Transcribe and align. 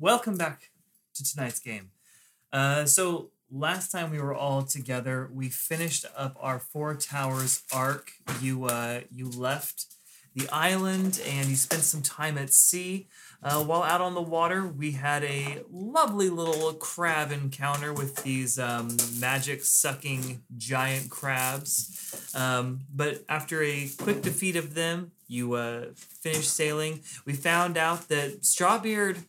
welcome 0.00 0.36
back 0.36 0.70
to 1.14 1.24
tonight's 1.24 1.58
game. 1.58 1.90
Uh, 2.52 2.84
so 2.84 3.30
last 3.50 3.90
time 3.90 4.10
we 4.10 4.20
were 4.20 4.34
all 4.34 4.62
together, 4.62 5.28
we 5.32 5.48
finished 5.48 6.04
up 6.16 6.36
our 6.40 6.58
Four 6.58 6.94
Towers 6.94 7.62
arc. 7.72 8.12
You 8.40 8.66
uh, 8.66 9.00
you 9.10 9.28
left 9.28 9.86
the 10.34 10.48
island 10.50 11.20
and 11.26 11.48
you 11.48 11.56
spent 11.56 11.82
some 11.82 12.02
time 12.02 12.38
at 12.38 12.52
sea. 12.52 13.08
Uh, 13.42 13.62
while 13.62 13.82
out 13.82 14.00
on 14.00 14.14
the 14.14 14.22
water, 14.22 14.66
we 14.66 14.92
had 14.92 15.24
a 15.24 15.62
lovely 15.70 16.28
little 16.28 16.72
crab 16.74 17.32
encounter 17.32 17.92
with 17.92 18.16
these 18.24 18.58
um, 18.58 18.96
magic 19.18 19.64
sucking 19.64 20.42
giant 20.56 21.08
crabs. 21.08 22.32
Um, 22.34 22.80
but 22.94 23.24
after 23.28 23.62
a 23.62 23.88
quick 23.96 24.22
defeat 24.22 24.56
of 24.56 24.74
them, 24.74 25.12
you 25.28 25.54
uh, 25.54 25.86
finished 25.94 26.52
sailing. 26.52 27.00
We 27.24 27.32
found 27.32 27.76
out 27.76 28.08
that 28.08 28.42
Strawbeard 28.42 29.24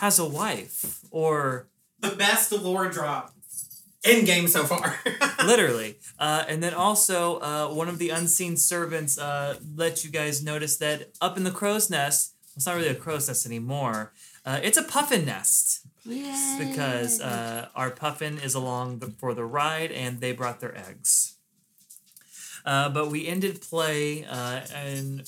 has 0.00 0.18
a 0.18 0.24
wife, 0.24 1.00
or 1.10 1.68
The 2.00 2.10
best 2.10 2.50
lore 2.52 2.88
drop 2.88 3.34
in 4.02 4.24
game 4.24 4.48
so 4.48 4.64
far. 4.64 4.98
literally. 5.46 5.96
Uh, 6.18 6.44
and 6.48 6.62
then 6.62 6.72
also, 6.72 7.38
uh, 7.40 7.68
one 7.68 7.88
of 7.88 7.98
the 7.98 8.08
unseen 8.08 8.56
servants 8.56 9.18
uh, 9.18 9.56
let 9.76 10.02
you 10.02 10.10
guys 10.10 10.42
notice 10.42 10.78
that 10.78 11.10
up 11.20 11.36
in 11.36 11.44
the 11.44 11.50
crow's 11.50 11.90
nest, 11.90 12.34
it's 12.56 12.64
not 12.66 12.76
really 12.76 12.88
a 12.88 12.94
crow's 12.94 13.28
nest 13.28 13.44
anymore. 13.44 14.12
Uh, 14.44 14.58
it's 14.62 14.78
a 14.78 14.82
puffin 14.82 15.26
nest 15.26 15.86
because 16.58 17.20
uh, 17.20 17.68
our 17.74 17.90
puffin 17.90 18.38
is 18.38 18.54
along 18.54 19.00
the, 19.00 19.10
for 19.10 19.34
the 19.34 19.44
ride, 19.44 19.92
and 19.92 20.20
they 20.20 20.32
brought 20.32 20.60
their 20.60 20.76
eggs. 20.76 21.36
Uh, 22.64 22.88
but 22.88 23.10
we 23.10 23.26
ended 23.26 23.60
play 23.60 24.24
uh, 24.24 24.60
in 24.86 25.24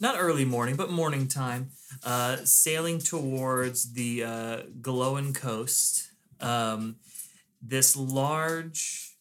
not 0.00 0.16
early 0.18 0.44
morning, 0.44 0.76
but 0.76 0.90
morning 0.90 1.28
time, 1.28 1.70
uh, 2.04 2.36
sailing 2.44 2.98
towards 2.98 3.92
the 3.92 4.24
uh, 4.24 4.56
Galoan 4.80 5.34
coast. 5.34 6.10
Um, 6.40 6.96
this 7.62 7.96
large, 7.96 9.14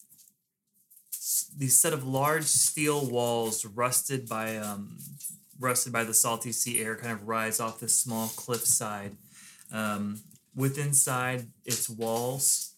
these 1.56 1.80
set 1.80 1.94
of 1.94 2.06
large 2.06 2.46
steel 2.46 3.06
walls, 3.10 3.66
rusted 3.66 4.28
by 4.28 4.58
um, 4.58 4.98
rusted 5.60 5.94
by 5.94 6.04
the 6.04 6.14
salty 6.14 6.52
sea 6.52 6.82
air, 6.82 6.96
kind 6.96 7.14
of 7.14 7.28
rise 7.28 7.60
off 7.60 7.80
this 7.80 7.96
small 7.96 8.28
cliffside. 8.28 9.16
Um, 9.72 10.22
with 10.56 10.78
inside 10.78 11.48
its 11.66 11.90
walls, 11.90 12.74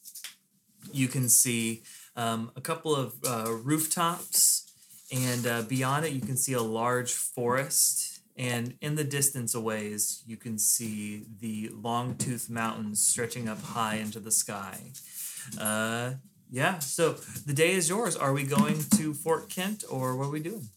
you 0.93 1.07
can 1.07 1.27
see 1.27 1.83
um, 2.15 2.51
a 2.55 2.61
couple 2.61 2.95
of 2.95 3.15
uh, 3.27 3.51
rooftops, 3.51 4.71
and 5.11 5.45
uh, 5.47 5.61
beyond 5.63 6.05
it, 6.05 6.13
you 6.13 6.21
can 6.21 6.37
see 6.37 6.53
a 6.53 6.61
large 6.61 7.13
forest. 7.13 8.11
And 8.37 8.75
in 8.81 8.95
the 8.95 9.05
distance 9.05 9.55
a 9.55 9.61
ways, 9.61 10.21
you 10.27 10.35
can 10.35 10.57
see 10.57 11.25
the 11.39 11.69
long 11.73 12.15
tooth 12.17 12.49
mountains 12.49 13.05
stretching 13.05 13.47
up 13.47 13.61
high 13.61 13.95
into 13.95 14.19
the 14.19 14.31
sky. 14.31 14.77
Uh, 15.57 16.15
yeah, 16.51 16.79
so 16.79 17.13
the 17.45 17.53
day 17.53 17.71
is 17.71 17.87
yours. 17.87 18.15
Are 18.17 18.33
we 18.33 18.43
going 18.43 18.83
to 18.97 19.13
Fort 19.13 19.49
Kent 19.49 19.85
or 19.89 20.15
what 20.17 20.25
are 20.27 20.31
we 20.31 20.41
doing? 20.41 20.67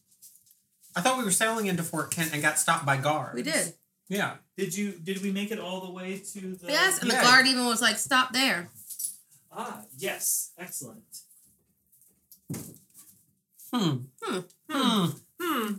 I 0.95 1.01
thought 1.01 1.19
we 1.19 1.25
were 1.25 1.33
sailing 1.33 1.67
into 1.67 1.83
Fort 1.83 2.11
Kent 2.13 2.33
and 2.33 2.41
got 2.43 2.59
stopped 2.61 2.87
by 2.87 2.97
guards. 2.97 3.35
We 3.35 3.43
did. 3.43 3.75
Yeah. 4.09 4.37
Did 4.57 4.77
you 4.77 4.93
did 4.93 5.21
we 5.23 5.31
make 5.33 5.51
it 5.51 5.59
all 5.59 5.81
the 5.85 5.93
way 5.93 6.19
to 6.33 6.41
the 6.55 6.67
Yes, 6.69 7.01
and 7.01 7.11
Yeah. 7.11 7.21
the 7.21 7.27
guard 7.27 7.47
even 7.47 7.67
was 7.67 7.81
like, 7.83 7.99
"Stop 7.99 8.33
there." 8.33 8.71
Ah, 9.53 9.83
yes, 9.99 10.53
excellent. 10.59 11.03
Hmm. 13.73 13.97
Hmm. 14.23 14.39
Hmm. 14.71 15.07
Hmm. 15.41 15.73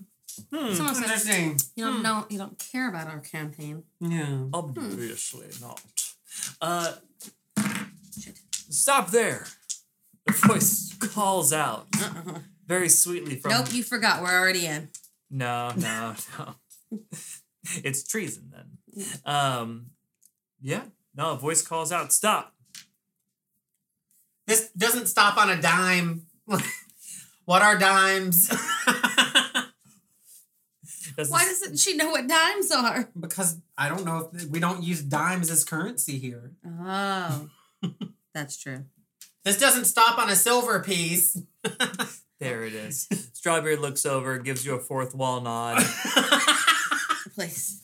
Hmm. 0.52 0.74
Someone 0.74 0.96
said, 0.96 1.04
Interesting. 1.04 1.60
"You 1.76 1.86
don't 1.86 1.96
Hmm. 1.98 2.02
know. 2.04 2.26
You 2.30 2.38
don't 2.38 2.58
care 2.60 2.88
about 2.90 3.08
our 3.08 3.20
campaign." 3.20 3.84
Yeah. 4.00 4.46
Obviously 4.54 5.48
not. 5.62 5.82
Uh 6.62 6.94
Shit. 8.20 8.40
stop 8.70 9.10
there. 9.12 9.48
The 10.26 10.34
voice 10.34 10.94
calls 11.00 11.52
out 11.52 11.88
Uh-uh. 12.00 12.40
very 12.68 12.90
sweetly 12.90 13.36
from 13.38 13.52
Nope, 13.52 13.74
you 13.74 13.84
forgot. 13.84 14.22
We're 14.22 14.38
already 14.40 14.66
in. 14.68 14.90
No, 15.32 15.72
no, 15.76 16.16
no. 16.40 16.56
it's 17.84 18.04
treason 18.08 18.52
then. 18.54 19.06
Um 19.26 19.88
yeah. 20.62 20.84
No, 21.16 21.32
a 21.32 21.38
voice 21.38 21.62
calls 21.62 21.92
out, 21.92 22.14
stop. 22.14 22.54
This 24.48 24.70
doesn't 24.78 25.08
stop 25.08 25.38
on 25.38 25.50
a 25.50 25.60
dime. 25.62 26.28
what 27.50 27.64
are 27.64 27.80
dimes? 27.80 28.48
Doesn't 31.18 31.34
Why 31.34 31.44
doesn't 31.46 31.80
she 31.80 31.96
know 31.98 32.12
what 32.12 32.28
dimes 32.28 32.72
are? 32.72 33.10
because 33.20 33.58
I 33.76 33.90
don't 33.90 34.06
know 34.06 34.30
if 34.32 34.46
we 34.46 34.60
don't 34.60 34.84
use 34.84 35.02
dimes 35.02 35.50
as 35.50 35.66
currency 35.66 36.20
here. 36.20 36.52
Oh, 36.66 37.50
that's 38.36 38.56
true. 38.56 38.86
This 39.44 39.60
doesn't 39.60 39.86
stop 39.86 40.20
on 40.20 40.30
a 40.30 40.36
silver 40.36 40.80
piece. 40.82 41.42
There 42.40 42.64
it 42.64 42.72
is. 42.74 43.06
Strawberry 43.34 43.76
looks 43.76 44.06
over, 44.06 44.38
gives 44.40 44.66
you 44.66 44.74
a 44.76 44.80
fourth 44.80 45.14
wall 45.14 45.42
nod. 45.42 45.84
Please. 47.36 47.82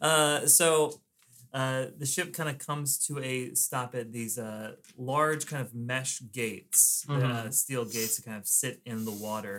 Uh, 0.00 0.46
so 0.46 0.98
uh, 1.52 1.86
the 1.98 2.06
ship 2.06 2.32
kind 2.32 2.48
of 2.48 2.58
comes 2.58 2.98
to 3.06 3.18
a 3.18 3.54
stop 3.54 3.94
at 3.94 4.12
these 4.12 4.38
uh, 4.38 4.72
large 4.96 5.46
kind 5.46 5.60
of 5.64 5.74
mesh 5.74 6.20
gates, 6.32 7.04
uh, 7.08 7.12
Mhm. 7.12 7.54
steel 7.54 7.84
gates 7.84 8.16
that 8.16 8.24
kind 8.24 8.38
of 8.38 8.46
sit 8.46 8.80
in 8.84 9.04
the 9.04 9.10
water. 9.12 9.58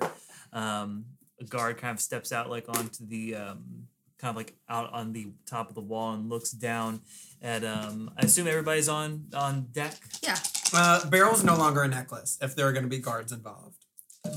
Um, 0.54 1.06
a 1.40 1.44
guard 1.46 1.78
kind 1.78 1.94
of 1.94 2.00
steps 2.02 2.32
out 2.32 2.50
like 2.50 2.68
onto 2.70 3.06
the 3.06 3.36
um, 3.36 3.88
kind 4.20 4.30
of 4.30 4.36
like 4.36 4.54
out 4.70 4.92
on 4.94 5.12
the 5.14 5.28
top 5.46 5.70
of 5.70 5.76
the 5.76 5.82
wall 5.82 6.14
and 6.14 6.30
looks 6.30 6.52
down 6.52 7.02
at. 7.42 7.64
Um, 7.64 8.12
I 8.18 8.26
assume 8.26 8.48
everybody's 8.48 8.88
on 8.90 9.28
on 9.36 9.68
deck. 9.72 9.96
Yeah. 10.22 10.38
Uh, 10.74 11.06
barrel's 11.10 11.44
no 11.44 11.56
longer 11.58 11.82
a 11.84 11.88
necklace 11.88 12.38
if 12.42 12.56
there 12.56 12.68
are 12.68 12.72
going 12.72 12.84
to 12.84 12.90
be 12.90 13.00
guards 13.00 13.32
involved. 13.32 13.78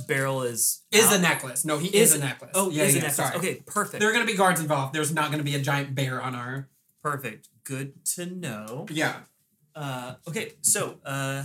Barrel 0.08 0.42
is 0.42 0.82
Is 0.90 1.04
out. 1.08 1.16
a 1.16 1.18
necklace. 1.20 1.64
No, 1.64 1.76
he 1.78 1.88
is, 1.88 2.14
Is- 2.14 2.16
a 2.20 2.24
necklace. 2.24 2.52
Oh, 2.54 2.70
yeah, 2.70 2.84
is 2.84 2.94
a 2.94 2.96
yeah, 2.96 3.02
necklace. 3.02 3.16
sorry. 3.16 3.36
Okay, 3.36 3.54
perfect. 3.66 4.00
There 4.00 4.08
are 4.08 4.12
going 4.12 4.26
to 4.26 4.32
be 4.32 4.36
guards 4.36 4.58
involved. 4.60 4.94
There's 4.94 5.12
not 5.12 5.26
going 5.26 5.38
to 5.38 5.44
be 5.44 5.54
a 5.54 5.60
giant 5.60 5.94
bear 5.94 6.22
on 6.22 6.34
our. 6.34 6.70
Perfect. 7.04 7.50
Good 7.64 8.04
to 8.16 8.26
know. 8.26 8.86
Yeah. 8.90 9.16
Uh, 9.76 10.14
okay, 10.26 10.52
so 10.62 11.00
uh, 11.04 11.44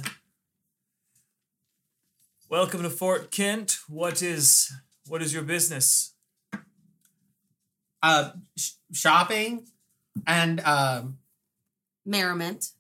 welcome 2.50 2.82
to 2.82 2.90
Fort 2.90 3.30
Kent. 3.30 3.78
What 3.90 4.24
is 4.24 4.72
what 5.08 5.22
is 5.22 5.34
your 5.34 5.44
business? 5.44 6.14
Uh, 8.02 8.32
sh- 8.58 8.72
shopping 8.94 9.68
and 10.26 10.62
um, 10.62 11.18
Merriment. 12.06 12.72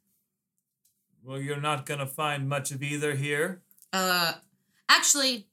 Well, 1.22 1.41
you're 1.41 1.59
not 1.59 1.85
gonna 1.85 2.07
find 2.07 2.47
much 2.47 2.72
of 2.72 2.81
either 2.81 3.16
here. 3.16 3.61
Uh, 3.91 4.34
actually, 4.88 5.47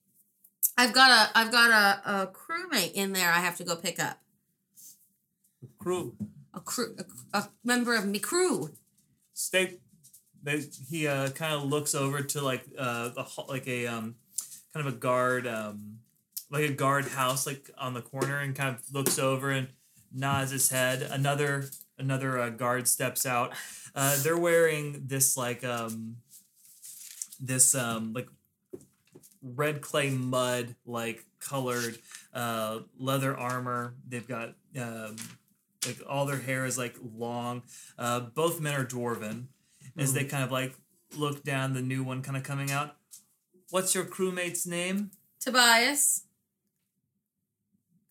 I've 0.79 0.93
got 0.93 1.11
a 1.11 1.37
I've 1.37 1.51
got 1.51 1.71
a, 1.71 2.11
a 2.11 2.27
crewmate 2.29 2.93
in 2.93 3.13
there. 3.13 3.33
I 3.33 3.41
have 3.41 3.57
to 3.57 3.65
go 3.65 3.75
pick 3.75 3.99
up 3.99 4.21
Crew, 5.79 6.15
a 6.57 6.61
crew 6.61 6.97
a, 7.33 7.39
a 7.39 7.49
member 7.63 7.95
of 7.95 8.07
me 8.07 8.19
crew. 8.19 8.71
stay. 9.35 9.79
They, 10.43 10.63
he 10.89 11.09
uh, 11.09 11.31
kind 11.31 11.55
of 11.55 11.65
looks 11.65 11.93
over 11.95 12.21
to 12.23 12.41
like 12.41 12.65
uh, 12.79 13.11
ho- 13.17 13.47
like 13.49 13.67
a 13.67 13.87
um, 13.89 14.15
kind 14.73 14.87
of 14.87 14.95
a 14.95 14.97
guard 14.97 15.47
um, 15.47 15.99
like 16.51 16.65
a 16.65 16.73
guard 16.73 17.07
house 17.07 17.47
like 17.47 17.71
on 17.77 17.95
the 17.95 18.03
corner 18.03 18.39
and 18.39 18.55
kind 18.55 18.77
of 18.77 18.95
looks 18.95 19.19
over 19.19 19.51
and 19.51 19.69
nods 20.13 20.53
his 20.53 20.71
head. 20.71 21.03
Another 21.03 21.65
another 21.99 22.39
uh, 22.39 22.51
guard 22.51 22.87
steps 22.89 23.27
out. 23.27 23.55
Uh, 23.95 24.17
they're 24.23 24.39
wearing 24.39 25.03
this 25.07 25.37
like 25.37 25.65
um, 25.65 26.17
this 27.41 27.75
um, 27.75 28.13
like 28.13 28.29
red 29.43 29.81
clay 29.81 30.11
mud 30.11 30.75
like 30.85 31.25
colored 31.41 31.99
uh, 32.33 32.81
leather 32.99 33.37
armor. 33.37 33.95
They've 34.09 34.27
got 34.27 34.55
um, 34.81 35.17
like 35.87 35.99
all 36.09 36.27
their 36.27 36.39
hair 36.39 36.65
is 36.65 36.79
like 36.79 36.97
long. 37.03 37.63
Uh, 37.99 38.21
both 38.21 38.61
men 38.61 38.75
are 38.75 38.85
dwarven. 38.85 39.47
As 39.99 40.13
they 40.13 40.25
kind 40.25 40.45
of 40.45 40.53
like 40.53 40.75
look 41.17 41.43
down, 41.43 41.73
the 41.73 41.81
new 41.83 42.05
one 42.05 42.23
kind 42.23 42.37
of 42.37 42.43
coming 42.43 42.71
out. 42.71 42.97
What's 43.71 43.95
your 43.95 44.05
crewmate's 44.05 44.67
name? 44.67 45.11
Tobias 45.41 46.25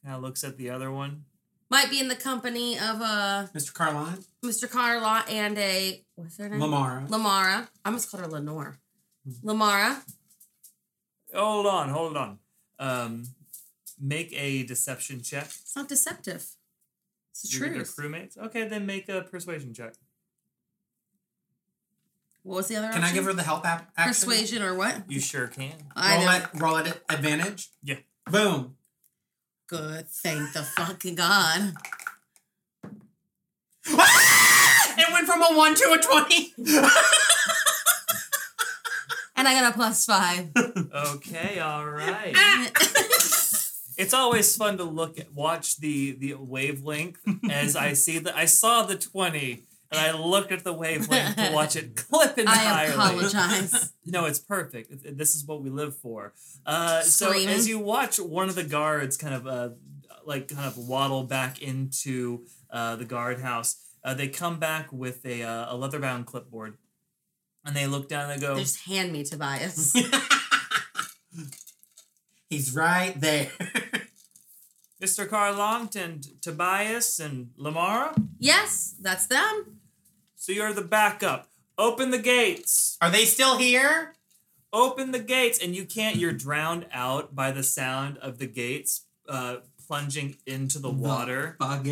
Kind 0.03 0.15
of 0.15 0.21
looks 0.21 0.43
at 0.43 0.57
the 0.57 0.69
other 0.69 0.91
one. 0.91 1.25
might 1.69 1.89
be 1.89 1.99
in 1.99 2.07
the 2.07 2.15
company 2.15 2.75
of 2.77 3.01
uh 3.01 3.47
Mr. 3.53 3.73
Carline, 3.73 4.23
Mr. 4.43 4.69
Carla 4.69 5.23
and 5.29 5.57
a 5.57 6.03
what's 6.15 6.37
her 6.37 6.49
name? 6.49 6.59
Lamara. 6.59 7.07
Lamara. 7.07 7.67
I 7.83 7.89
almost 7.89 8.09
called 8.09 8.23
her 8.23 8.29
Lenore. 8.29 8.77
Lamara. 9.43 10.01
Hold 11.33 11.65
on, 11.67 11.89
hold 11.89 12.17
on. 12.17 12.39
Um, 12.79 13.23
make 13.99 14.31
a 14.33 14.63
deception 14.63 15.21
check. 15.21 15.45
It's 15.45 15.75
not 15.75 15.87
deceptive. 15.89 16.54
It's 17.35 17.51
the 17.51 17.57
You're 17.57 17.67
their 17.67 17.83
truth. 17.83 17.95
crewmates. 17.99 18.37
Okay, 18.37 18.65
then 18.65 18.85
make 18.85 19.09
a 19.09 19.21
persuasion 19.23 19.73
check. 19.73 19.95
What 22.43 22.55
was 22.57 22.67
the 22.69 22.77
other 22.77 22.93
Can 22.93 23.03
I 23.03 23.11
give 23.11 23.25
her 23.25 23.33
the 23.33 23.43
help 23.43 23.65
app? 23.65 23.91
Action? 23.97 24.29
Persuasion 24.29 24.63
or 24.63 24.73
what? 24.73 25.01
You 25.11 25.19
sure 25.19 25.47
can. 25.47 25.73
I 25.97 26.17
roll 26.17 26.29
it. 26.29 26.43
Roll 26.61 26.77
it. 26.77 27.03
Advantage. 27.09 27.69
Yeah. 27.83 27.97
Boom. 28.31 28.77
Good. 29.67 30.07
Thank 30.07 30.53
the 30.53 30.63
fucking 30.63 31.15
God. 31.15 31.73
it 33.85 35.11
went 35.11 35.27
from 35.27 35.41
a 35.41 35.57
one 35.57 35.75
to 35.75 35.91
a 35.91 36.01
twenty. 36.01 36.53
And 39.37 39.49
I 39.49 39.53
got 39.59 39.73
a 39.73 39.75
plus 39.75 40.05
five. 40.05 40.51
Okay, 40.95 41.59
all 41.59 41.85
right. 41.85 42.33
It's 43.97 44.13
always 44.13 44.55
fun 44.55 44.77
to 44.77 44.83
look 44.83 45.19
at 45.19 45.33
watch 45.33 45.77
the 45.77 46.11
the 46.13 46.35
wavelength 46.35 47.19
as 47.49 47.75
I 47.75 47.93
see 48.05 48.19
that 48.19 48.35
I 48.35 48.45
saw 48.45 48.83
the 48.83 48.95
20 48.97 49.63
and 49.91 49.99
I 49.99 50.11
looked 50.11 50.51
at 50.51 50.63
the 50.63 50.73
wavelength 50.73 51.35
to 51.35 51.51
watch 51.53 51.75
it 51.75 51.95
clip 52.09 52.37
entirely. 52.37 52.47
I 52.47 52.85
apologize. 52.85 53.91
No, 54.07 54.25
it's 54.25 54.39
perfect. 54.39 55.17
This 55.17 55.33
is 55.33 55.45
what 55.45 55.63
we 55.63 55.71
live 55.71 55.97
for. 55.97 56.33
Uh, 56.63 57.01
so 57.01 57.31
as 57.31 57.67
you 57.67 57.79
watch 57.79 58.19
one 58.19 58.49
of 58.49 58.55
the 58.55 58.63
guards 58.63 59.17
kind 59.17 59.33
of 59.33 59.47
uh, 59.47 59.69
like 60.25 60.47
kind 60.47 60.67
of 60.67 60.77
waddle 60.77 61.23
back 61.23 61.59
into 61.59 62.45
uh, 62.69 62.95
the 62.97 63.05
guardhouse, 63.05 63.77
uh, 64.03 64.13
they 64.13 64.27
come 64.27 64.59
back 64.59 64.93
with 64.93 65.25
a, 65.25 65.41
uh, 65.41 65.73
a 65.73 65.75
leather 65.75 65.97
bound 65.99 66.27
clipboard, 66.27 66.77
and 67.65 67.75
they 67.75 67.87
look 67.87 68.07
down 68.07 68.29
and 68.29 68.39
they 68.39 68.45
go, 68.45 68.53
They 68.53 68.61
just 68.61 68.85
hand 68.85 69.11
me 69.11 69.23
Tobias. 69.23 69.95
He's 72.49 72.75
right 72.75 73.19
there. 73.19 73.49
"Mr. 75.01 75.27
Carlont 75.27 75.95
and 75.95 76.41
Tobias 76.41 77.19
and 77.19 77.49
Lamara, 77.57 78.13
yes, 78.39 78.95
that's 78.99 79.27
them. 79.27 79.79
so 80.35 80.51
you're 80.51 80.73
the 80.73 80.81
backup. 80.81 81.49
Open 81.77 82.11
the 82.11 82.19
gates." 82.19 82.97
Are 83.01 83.09
they 83.09 83.25
still 83.25 83.57
here? 83.57 84.13
open 84.73 85.11
the 85.11 85.19
gates 85.19 85.57
and 85.63 85.73
you 85.73 85.85
can't 85.85 86.17
you're 86.17 86.33
drowned 86.33 86.85
out 86.91 87.33
by 87.33 87.49
the 87.49 87.63
sound 87.63 88.17
of 88.17 88.39
the 88.39 88.45
gates 88.47 89.05
uh, 89.29 89.55
plunging 89.87 90.35
into 90.45 90.79
the 90.79 90.89
water 90.89 91.55
Bug 91.57 91.87
I 91.87 91.91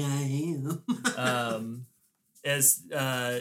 am. 0.58 0.84
um, 1.18 1.86
as 2.44 2.82
uh, 2.94 3.40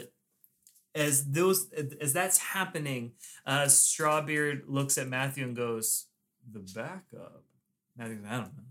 as 0.95 1.25
those 1.25 1.67
as 1.99 2.13
that's 2.13 2.37
happening 2.37 3.11
uh, 3.45 3.63
strawbeard 3.65 4.61
looks 4.67 4.97
at 4.97 5.09
matthew 5.09 5.43
and 5.43 5.57
goes 5.57 6.05
the 6.49 6.59
backup 6.73 7.43
matthew 7.97 8.19
i 8.25 8.31
don't 8.37 8.55
know 8.55 8.63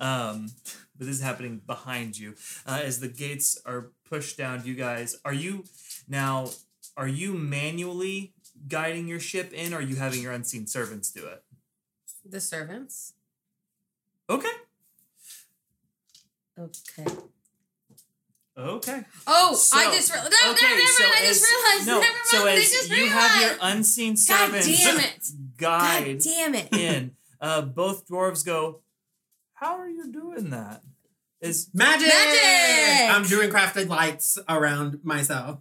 um, 0.00 0.48
but 0.96 1.06
this 1.06 1.16
is 1.16 1.22
happening 1.22 1.60
behind 1.66 2.16
you 2.18 2.34
uh, 2.66 2.80
as 2.82 3.00
the 3.00 3.08
gates 3.08 3.60
are 3.66 3.90
pushed 4.08 4.36
down 4.38 4.62
you 4.64 4.74
guys 4.74 5.16
are 5.24 5.32
you 5.34 5.64
now 6.08 6.48
are 6.96 7.08
you 7.08 7.34
manually 7.34 8.32
guiding 8.68 9.08
your 9.08 9.18
ship 9.20 9.52
in 9.52 9.74
or 9.74 9.78
are 9.78 9.82
you 9.82 9.96
having 9.96 10.22
your 10.22 10.32
unseen 10.32 10.66
servants 10.66 11.10
do 11.10 11.26
it 11.26 11.42
The 12.24 12.40
servants. 12.40 13.14
okay 14.30 14.48
Okay. 16.58 17.04
okay 18.56 19.04
Oh, 19.26 19.54
So- 19.56 19.76
I 19.76 19.86
just 19.96 20.12
realized. 20.12 20.32
No, 20.44 20.52
okay, 20.52 20.62
no, 20.62 20.76
never 20.76 20.86
so 20.86 21.02
mind. 21.04 21.14
I 21.16 21.26
just 21.26 21.42
as- 21.42 21.50
realized. 21.50 21.86
no, 21.88 22.00
never 22.00 22.12
mind. 22.12 22.26
so 22.26 22.46
as 22.46 22.70
just 22.70 22.88
you 22.90 22.94
realized. 22.96 23.18
have 23.18 23.42
your 23.42 23.58
unseen 23.62 24.16
servants 24.16 24.66
God 24.68 24.76
damn 24.78 25.00
it. 25.00 25.28
guide 25.56 26.04
God 26.06 26.18
damn 26.22 26.54
it. 26.54 26.72
in, 26.72 27.16
uh, 27.40 27.62
both 27.62 28.06
dwarves 28.06 28.44
go, 28.46 28.80
How 29.64 29.78
are 29.78 29.88
you 29.88 30.12
doing 30.12 30.50
that? 30.50 30.82
Is 31.40 31.70
Magic! 31.72 32.06
Magic! 32.06 33.10
I'm 33.14 33.22
doing 33.22 33.48
crafted 33.48 33.88
lights 33.88 34.36
around 34.46 35.00
myself. 35.02 35.58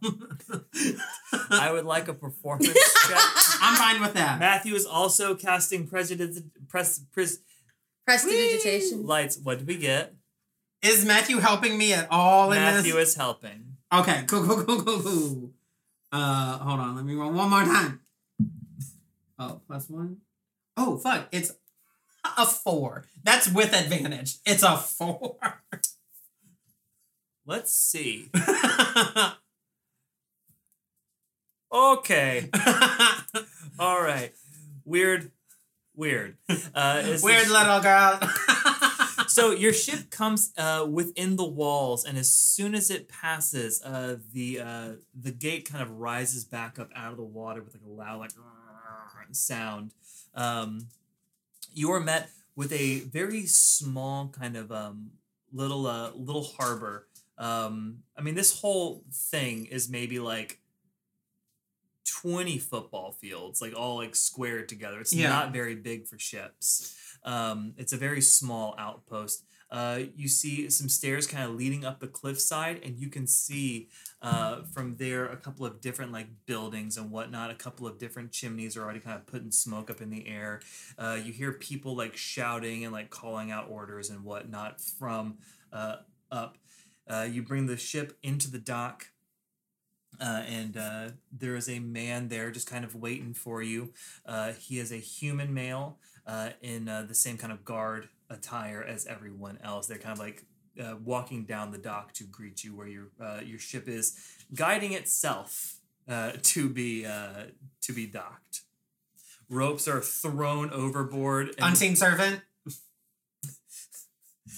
I 1.50 1.72
would 1.72 1.86
like 1.86 2.10
a 2.10 2.14
performance 2.14 2.68
check. 3.08 3.18
I'm 3.62 3.78
fine 3.78 4.02
with 4.02 4.14
that. 4.16 4.40
Matthew 4.42 4.76
is 4.76 4.86
also 4.86 5.36
casting 5.36 5.88
prejudice 5.88 6.42
pres, 6.68 7.00
pres, 7.14 7.40
Prestidigitation. 8.06 9.06
lights. 9.06 9.40
What 9.42 9.60
do 9.60 9.66
we 9.66 9.78
get? 9.78 10.14
Is 10.82 11.06
Matthew 11.06 11.38
helping 11.38 11.78
me 11.78 11.94
at 11.94 12.10
all 12.12 12.52
in 12.52 12.60
Matthew 12.60 12.96
this? 12.96 13.12
is 13.12 13.16
helping. 13.16 13.78
Okay, 13.94 14.26
cool, 14.28 14.46
cool, 14.46 14.66
cool, 14.66 14.84
cool, 14.84 15.00
cool. 15.02 15.52
Uh, 16.12 16.58
hold 16.58 16.82
on, 16.82 16.98
let 16.98 17.06
me 17.06 17.16
roll 17.16 17.32
one 17.32 17.50
more 17.50 17.64
time. 17.64 18.02
Oh, 19.40 19.62
plus 19.66 19.90
one. 19.90 20.18
Oh, 20.76 20.98
fuck, 20.98 21.30
it's 21.32 21.54
a 22.38 22.46
four. 22.46 23.06
That's 23.24 23.52
with 23.52 23.74
advantage. 23.74 24.38
It's 24.46 24.64
a 24.64 24.78
four. 24.78 25.38
Let's 27.46 27.76
see. 27.76 28.30
Okay. 31.74 32.52
All 33.80 34.00
right. 34.00 34.32
Weird. 34.86 35.32
Weird. 35.96 36.38
Uh, 36.76 37.18
Weird 37.24 37.50
little 37.50 37.82
girl. 37.82 38.20
So 39.28 39.50
your 39.50 39.74
ship 39.74 40.12
comes 40.12 40.54
uh, 40.56 40.86
within 40.88 41.36
the 41.36 41.48
walls, 41.48 42.06
and 42.06 42.20
as 42.20 42.32
soon 42.32 42.76
as 42.76 42.92
it 42.92 43.10
passes, 43.10 43.82
uh, 43.82 44.18
the 44.32 44.60
uh, 44.60 44.90
the 45.20 45.32
gate 45.32 45.68
kind 45.68 45.82
of 45.82 45.98
rises 45.98 46.46
back 46.46 46.78
up 46.78 46.92
out 46.96 47.10
of 47.12 47.18
the 47.18 47.24
water 47.24 47.64
with 47.64 47.74
like 47.74 47.82
a 47.84 47.90
loud 47.90 48.20
like 48.20 48.32
sound. 49.32 49.94
Um, 50.36 50.90
you 51.74 51.92
are 51.92 52.00
met 52.00 52.30
with 52.56 52.72
a 52.72 53.00
very 53.02 53.46
small 53.46 54.30
kind 54.30 54.56
of 54.56 54.72
um, 54.72 55.12
little 55.52 55.86
uh, 55.88 56.12
little 56.16 56.44
harbor. 56.44 57.08
Um, 57.38 58.00
I 58.18 58.22
mean, 58.22 58.36
this 58.36 58.60
whole 58.62 59.04
thing 59.12 59.66
is 59.68 59.90
maybe 59.90 60.20
like. 60.20 60.60
20 62.06 62.58
football 62.58 63.14
fields 63.14 63.62
like 63.62 63.74
all 63.76 63.96
like 63.98 64.14
squared 64.16 64.68
together 64.68 65.00
it's 65.00 65.14
Yeah. 65.14 65.30
not 65.30 65.54
very 65.54 65.74
big 65.76 66.06
for 66.06 66.20
ships 66.20 66.96
um, 67.24 67.74
it's 67.78 67.94
a 67.94 67.98
very 67.98 68.20
small 68.20 68.76
outpost. 68.78 69.46
Uh, 69.74 70.02
you 70.16 70.28
see 70.28 70.70
some 70.70 70.88
stairs 70.88 71.26
kind 71.26 71.50
of 71.50 71.56
leading 71.56 71.84
up 71.84 72.00
the 72.00 72.08
cliffside, 72.08 72.80
and 72.84 73.00
you 73.00 73.10
can 73.10 73.26
see 73.26 73.90
uh, 74.22 74.62
from 74.72 74.98
there 74.98 75.26
a 75.26 75.36
couple 75.36 75.66
of 75.66 75.82
different 75.82 76.12
like 76.12 76.28
buildings 76.46 76.96
and 76.96 77.10
whatnot. 77.10 77.50
A 77.50 77.56
couple 77.56 77.88
of 77.88 77.98
different 77.98 78.32
chimneys 78.32 78.78
are 78.78 78.84
already 78.84 79.00
kind 79.00 79.18
of 79.18 79.26
putting 79.26 79.50
smoke 79.50 79.90
up 79.90 80.00
in 80.00 80.12
the 80.12 80.28
air. 80.28 80.62
Uh, 80.96 81.18
you 81.22 81.34
hear 81.34 81.52
people 81.52 81.96
like 81.96 82.16
shouting 82.16 82.84
and 82.84 82.94
like 82.94 83.10
calling 83.10 83.50
out 83.50 83.66
orders 83.68 84.12
and 84.12 84.24
whatnot 84.24 84.80
from 84.80 85.40
uh, 85.74 85.96
up. 86.32 86.60
Uh, 87.10 87.28
you 87.30 87.42
bring 87.42 87.66
the 87.66 87.76
ship 87.76 88.16
into 88.22 88.52
the 88.52 88.60
dock. 88.60 89.08
Uh, 90.22 90.44
and 90.48 90.78
uh, 90.78 91.10
there 91.32 91.56
is 91.56 91.68
a 91.68 91.80
man 91.80 92.28
there 92.28 92.52
just 92.52 92.70
kind 92.70 92.86
of 92.86 92.94
waiting 92.94 93.34
for 93.34 93.64
you. 93.64 93.92
Uh, 94.24 94.52
he 94.52 94.78
is 94.78 94.92
a 94.92 94.98
human 94.98 95.52
male 95.52 95.98
in 96.62 96.86
the 96.86 97.16
same 97.16 97.38
kind 97.38 97.52
of 97.52 97.66
guard 97.66 98.08
attire 98.30 98.84
as 98.84 99.06
everyone 99.06 99.60
else. 99.64 99.88
They're 99.88 99.98
kind 99.98 100.14
of 100.14 100.20
like 100.20 100.46
uh, 100.82 100.96
walking 101.04 101.46
down 101.46 101.72
the 101.72 101.78
dock 101.78 102.14
to 102.14 102.24
greet 102.24 102.64
you, 102.64 102.76
where 102.76 102.88
your 102.88 103.08
uh, 103.22 103.42
your 103.44 103.60
ship 103.60 103.88
is 103.88 104.18
guiding 104.54 104.94
itself 104.94 105.78
uh, 106.08 106.34
to 106.42 106.70
be 106.70 107.06
uh, 107.06 107.46
to 107.82 107.94
be 107.94 108.06
docked. 108.08 108.62
Ropes 109.50 109.88
are 109.88 110.02
thrown 110.02 110.72
overboard. 110.72 111.50
And 111.50 111.70
unseen 111.70 111.96
servant. 111.96 112.42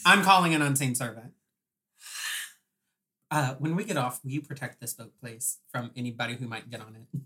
I'm 0.05 0.23
calling 0.23 0.53
an 0.53 0.61
unseen 0.61 0.95
servant. 0.95 1.33
Uh, 3.31 3.55
when 3.55 3.75
we 3.75 3.83
get 3.83 3.97
off, 3.97 4.23
will 4.23 4.31
you 4.31 4.41
protect 4.41 4.79
this 4.79 4.93
boat, 4.93 5.11
please, 5.19 5.57
from 5.71 5.91
anybody 5.95 6.35
who 6.35 6.47
might 6.47 6.69
get 6.69 6.79
on 6.79 6.95
it? 6.95 7.19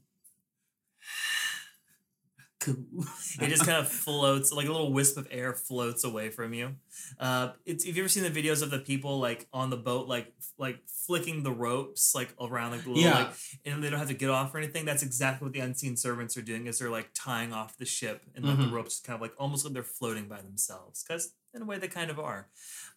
Cool. 2.73 3.05
it 3.41 3.49
just 3.49 3.65
kind 3.65 3.77
of 3.77 3.87
floats 3.89 4.51
like 4.51 4.67
a 4.67 4.71
little 4.71 4.91
wisp 4.93 5.17
of 5.17 5.27
air 5.31 5.53
floats 5.53 6.03
away 6.03 6.29
from 6.29 6.53
you 6.53 6.75
uh 7.19 7.49
it's 7.65 7.85
have 7.85 7.95
you 7.95 8.01
ever 8.03 8.09
seen 8.09 8.23
the 8.23 8.29
videos 8.31 8.61
of 8.61 8.69
the 8.71 8.79
people 8.79 9.19
like 9.19 9.47
on 9.53 9.69
the 9.69 9.77
boat 9.77 10.07
like 10.07 10.33
like 10.57 10.79
flicking 10.87 11.43
the 11.43 11.51
ropes 11.51 12.13
like 12.13 12.33
around 12.39 12.71
like 12.71 12.83
the 12.83 12.89
little 12.89 13.03
Yeah. 13.03 13.17
like 13.19 13.29
and 13.65 13.83
they 13.83 13.89
don't 13.89 13.99
have 13.99 14.09
to 14.09 14.13
get 14.13 14.29
off 14.29 14.53
or 14.53 14.57
anything 14.57 14.85
that's 14.85 15.03
exactly 15.03 15.45
what 15.45 15.53
the 15.53 15.59
unseen 15.61 15.95
servants 15.97 16.35
are 16.37 16.41
doing 16.41 16.67
is 16.67 16.79
they're 16.79 16.89
like 16.89 17.09
tying 17.13 17.53
off 17.53 17.77
the 17.77 17.85
ship 17.85 18.23
and 18.35 18.45
like 18.45 18.57
Mhm. 18.57 18.65
the 18.69 18.75
ropes 18.75 18.99
kind 18.99 19.15
of 19.15 19.21
like 19.21 19.33
almost 19.37 19.65
like 19.65 19.73
they're 19.73 19.83
floating 19.83 20.27
by 20.27 20.41
themselves 20.41 21.03
because 21.03 21.33
in 21.53 21.61
a 21.61 21.65
way 21.65 21.77
they 21.77 21.87
kind 21.87 22.11
of 22.11 22.19
are 22.19 22.47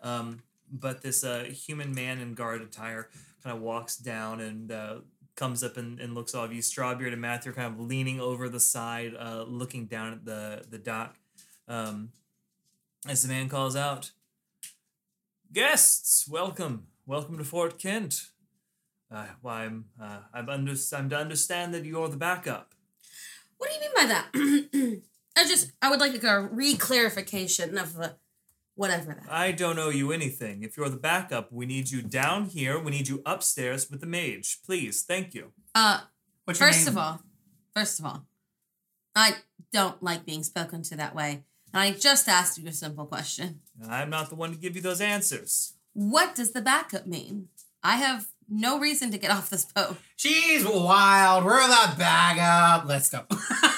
um 0.02 0.42
but 0.70 1.02
this 1.02 1.22
uh 1.24 1.44
human 1.44 1.94
man 1.94 2.18
in 2.18 2.34
guard 2.34 2.60
attire 2.62 3.08
kind 3.42 3.56
of 3.56 3.62
walks 3.62 3.96
down 3.96 4.40
and 4.40 4.70
uh 4.72 4.96
comes 5.36 5.62
up 5.62 5.76
and, 5.76 5.98
and 5.98 6.14
looks 6.14 6.34
all 6.34 6.44
of 6.44 6.52
you. 6.52 6.60
Strawbeard 6.60 7.12
and 7.12 7.20
Matthew 7.20 7.52
are 7.52 7.54
kind 7.54 7.72
of 7.72 7.80
leaning 7.80 8.20
over 8.20 8.48
the 8.48 8.60
side, 8.60 9.14
uh, 9.18 9.44
looking 9.46 9.86
down 9.86 10.12
at 10.12 10.24
the, 10.24 10.64
the 10.68 10.78
dock. 10.78 11.16
Um, 11.68 12.10
as 13.08 13.22
the 13.22 13.28
man 13.28 13.48
calls 13.48 13.76
out, 13.76 14.12
Guests, 15.52 16.26
welcome. 16.28 16.86
Welcome 17.04 17.36
to 17.36 17.44
Fort 17.44 17.78
Kent. 17.78 18.22
Uh, 19.10 19.26
why, 19.42 19.64
I'm, 19.64 19.86
uh, 20.00 20.20
I'm, 20.32 20.48
under, 20.48 20.74
I'm 20.94 21.10
to 21.10 21.18
understand 21.18 21.74
that 21.74 21.84
you're 21.84 22.08
the 22.08 22.16
backup. 22.16 22.74
What 23.58 23.68
do 23.68 23.74
you 23.74 23.80
mean 23.80 23.90
by 23.94 24.06
that? 24.06 25.02
I 25.36 25.44
just 25.46 25.72
I 25.80 25.90
would 25.90 26.00
like 26.00 26.22
a 26.24 26.40
re-clarification 26.40 27.78
of 27.78 27.98
uh, 27.98 28.10
whatever 28.74 29.14
that. 29.14 29.30
I 29.30 29.52
don't 29.52 29.78
owe 29.78 29.90
you 29.90 30.12
anything. 30.12 30.62
If 30.62 30.76
you're 30.76 30.88
the 30.88 30.96
backup, 30.96 31.52
we 31.52 31.66
need 31.66 31.90
you 31.90 32.02
down 32.02 32.46
here. 32.46 32.78
We 32.78 32.90
need 32.90 33.08
you 33.08 33.22
upstairs 33.26 33.90
with 33.90 34.00
the 34.00 34.06
mage. 34.06 34.58
Please, 34.64 35.02
thank 35.02 35.34
you. 35.34 35.52
Uh, 35.74 36.00
What's 36.44 36.60
your 36.60 36.68
first 36.68 36.86
name? 36.86 36.88
of 36.88 36.98
all, 36.98 37.22
first 37.74 37.98
of 38.00 38.06
all, 38.06 38.26
I 39.14 39.36
don't 39.72 40.02
like 40.02 40.24
being 40.26 40.42
spoken 40.42 40.82
to 40.84 40.96
that 40.96 41.14
way, 41.14 41.44
and 41.72 41.82
I 41.82 41.92
just 41.92 42.28
asked 42.28 42.58
you 42.58 42.66
a 42.68 42.72
simple 42.72 43.06
question. 43.06 43.60
I'm 43.88 44.10
not 44.10 44.28
the 44.28 44.34
one 44.36 44.50
to 44.52 44.58
give 44.58 44.74
you 44.76 44.82
those 44.82 45.00
answers. 45.00 45.74
What 45.92 46.34
does 46.34 46.52
the 46.52 46.62
backup 46.62 47.06
mean? 47.06 47.48
I 47.82 47.96
have 47.96 48.28
no 48.48 48.78
reason 48.78 49.10
to 49.10 49.18
get 49.18 49.30
off 49.30 49.50
this 49.50 49.64
boat. 49.64 49.96
She's 50.16 50.64
wild. 50.64 51.44
We're 51.44 51.66
the 51.66 51.94
bag 51.98 52.38
up. 52.38 52.86
Let's 52.86 53.10
go. 53.10 53.24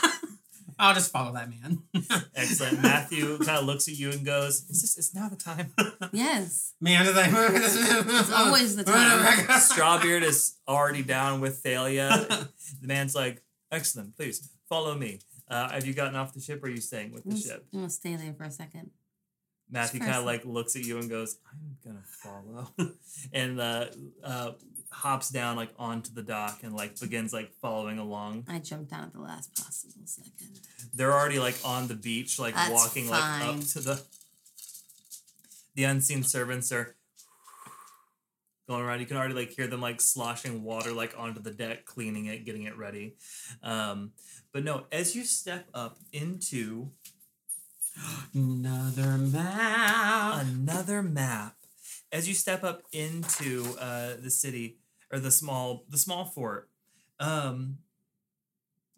I'll 0.79 0.95
just 0.95 1.13
follow 1.13 1.33
that 1.35 1.49
man. 1.51 1.83
Excellent. 2.35 2.83
Matthew 2.83 3.39
kind 3.39 3.59
of 3.59 3.65
looks 3.65 3.89
at 3.89 3.95
you 3.99 4.11
and 4.11 4.25
goes, 4.25 4.65
"Is 4.69 4.83
this? 4.83 4.99
Is 4.99 5.15
now 5.15 5.29
the 5.29 5.37
time?" 5.37 5.73
Yes. 6.13 6.75
man 6.81 7.07
is 7.07 7.15
like, 7.15 7.31
It's 7.35 8.33
always 8.33 8.77
the 8.77 8.85
time. 8.85 9.25
Strawbeard 9.59 10.23
is 10.23 10.57
already 10.69 11.03
down 11.03 11.41
with 11.41 11.59
Thalia. 11.59 12.27
The 12.81 12.87
man's 12.87 13.15
like, 13.15 13.43
"Excellent. 13.71 14.17
Please 14.17 14.49
follow 14.69 14.95
me." 14.95 15.21
Uh, 15.49 15.71
have 15.71 15.85
you 15.87 15.93
gotten 15.95 16.17
off 16.17 16.33
the 16.33 16.41
ship, 16.41 16.63
or 16.63 16.67
are 16.67 16.71
you 16.71 16.81
staying 16.81 17.13
with 17.13 17.25
I'm 17.25 17.33
the 17.33 17.37
ship? 17.37 17.67
I'm 17.73 17.81
gonna 17.81 17.91
stay 17.91 18.17
there 18.17 18.33
for 18.35 18.45
a 18.45 18.51
second. 18.51 18.91
Matthew 19.71 20.01
kind 20.01 20.17
of 20.17 20.25
like 20.25 20.45
looks 20.45 20.77
at 20.77 20.85
you 20.85 20.99
and 20.99 21.09
goes, 21.11 21.37
"I'm 21.51 21.77
gonna 21.85 22.05
follow," 22.07 22.71
and 23.33 23.61
uh, 23.61 23.87
uh, 24.23 24.53
hops 24.95 25.29
down 25.29 25.57
like 25.57 25.71
onto 25.79 26.13
the 26.15 26.23
dock 26.23 26.61
and 26.63 26.75
like 26.75 26.99
begins 27.01 27.33
like 27.33 27.53
following 27.61 27.99
along. 27.99 28.45
I 28.49 28.59
jumped 28.59 28.91
down 28.91 29.05
at 29.05 29.13
the 29.13 29.21
last 29.21 29.55
possible 29.57 30.07
second. 30.07 30.61
They're 30.95 31.13
already 31.13 31.39
like 31.39 31.57
on 31.65 31.89
the 31.89 31.95
beach, 31.95 32.39
like 32.39 32.55
That's 32.55 32.71
walking 32.71 33.11
like 33.11 33.43
up 33.43 33.61
to 33.61 33.81
the. 33.81 34.03
The 35.75 35.83
unseen 35.85 36.23
servants 36.23 36.71
are 36.71 36.95
going 38.69 38.83
around. 38.83 39.01
You 39.01 39.07
can 39.07 39.17
already 39.17 39.35
like 39.35 39.51
hear 39.51 39.67
them 39.67 39.81
like 39.81 40.01
sloshing 40.01 40.63
water 40.63 40.93
like 40.93 41.15
onto 41.19 41.41
the 41.41 41.51
deck, 41.51 41.85
cleaning 41.85 42.27
it, 42.27 42.45
getting 42.45 42.63
it 42.63 42.79
ready. 42.79 43.17
Um, 43.61 44.13
but 44.53 44.63
no, 44.63 44.85
as 44.93 45.17
you 45.17 45.25
step 45.25 45.67
up 45.75 45.99
into 46.13 46.91
Another 48.33 49.19
map. 49.19 50.43
another 50.45 51.03
map 51.03 51.57
as 52.11 52.29
you 52.29 52.35
step 52.35 52.65
up 52.65 52.83
into 52.93 53.65
uh, 53.79 54.15
the 54.21 54.31
city 54.31 54.79
or 55.15 55.21
the 55.21 55.31
small 55.31 55.85
the 55.89 55.99
small 55.99 56.25
fort. 56.25 56.69
Um, 57.21 57.79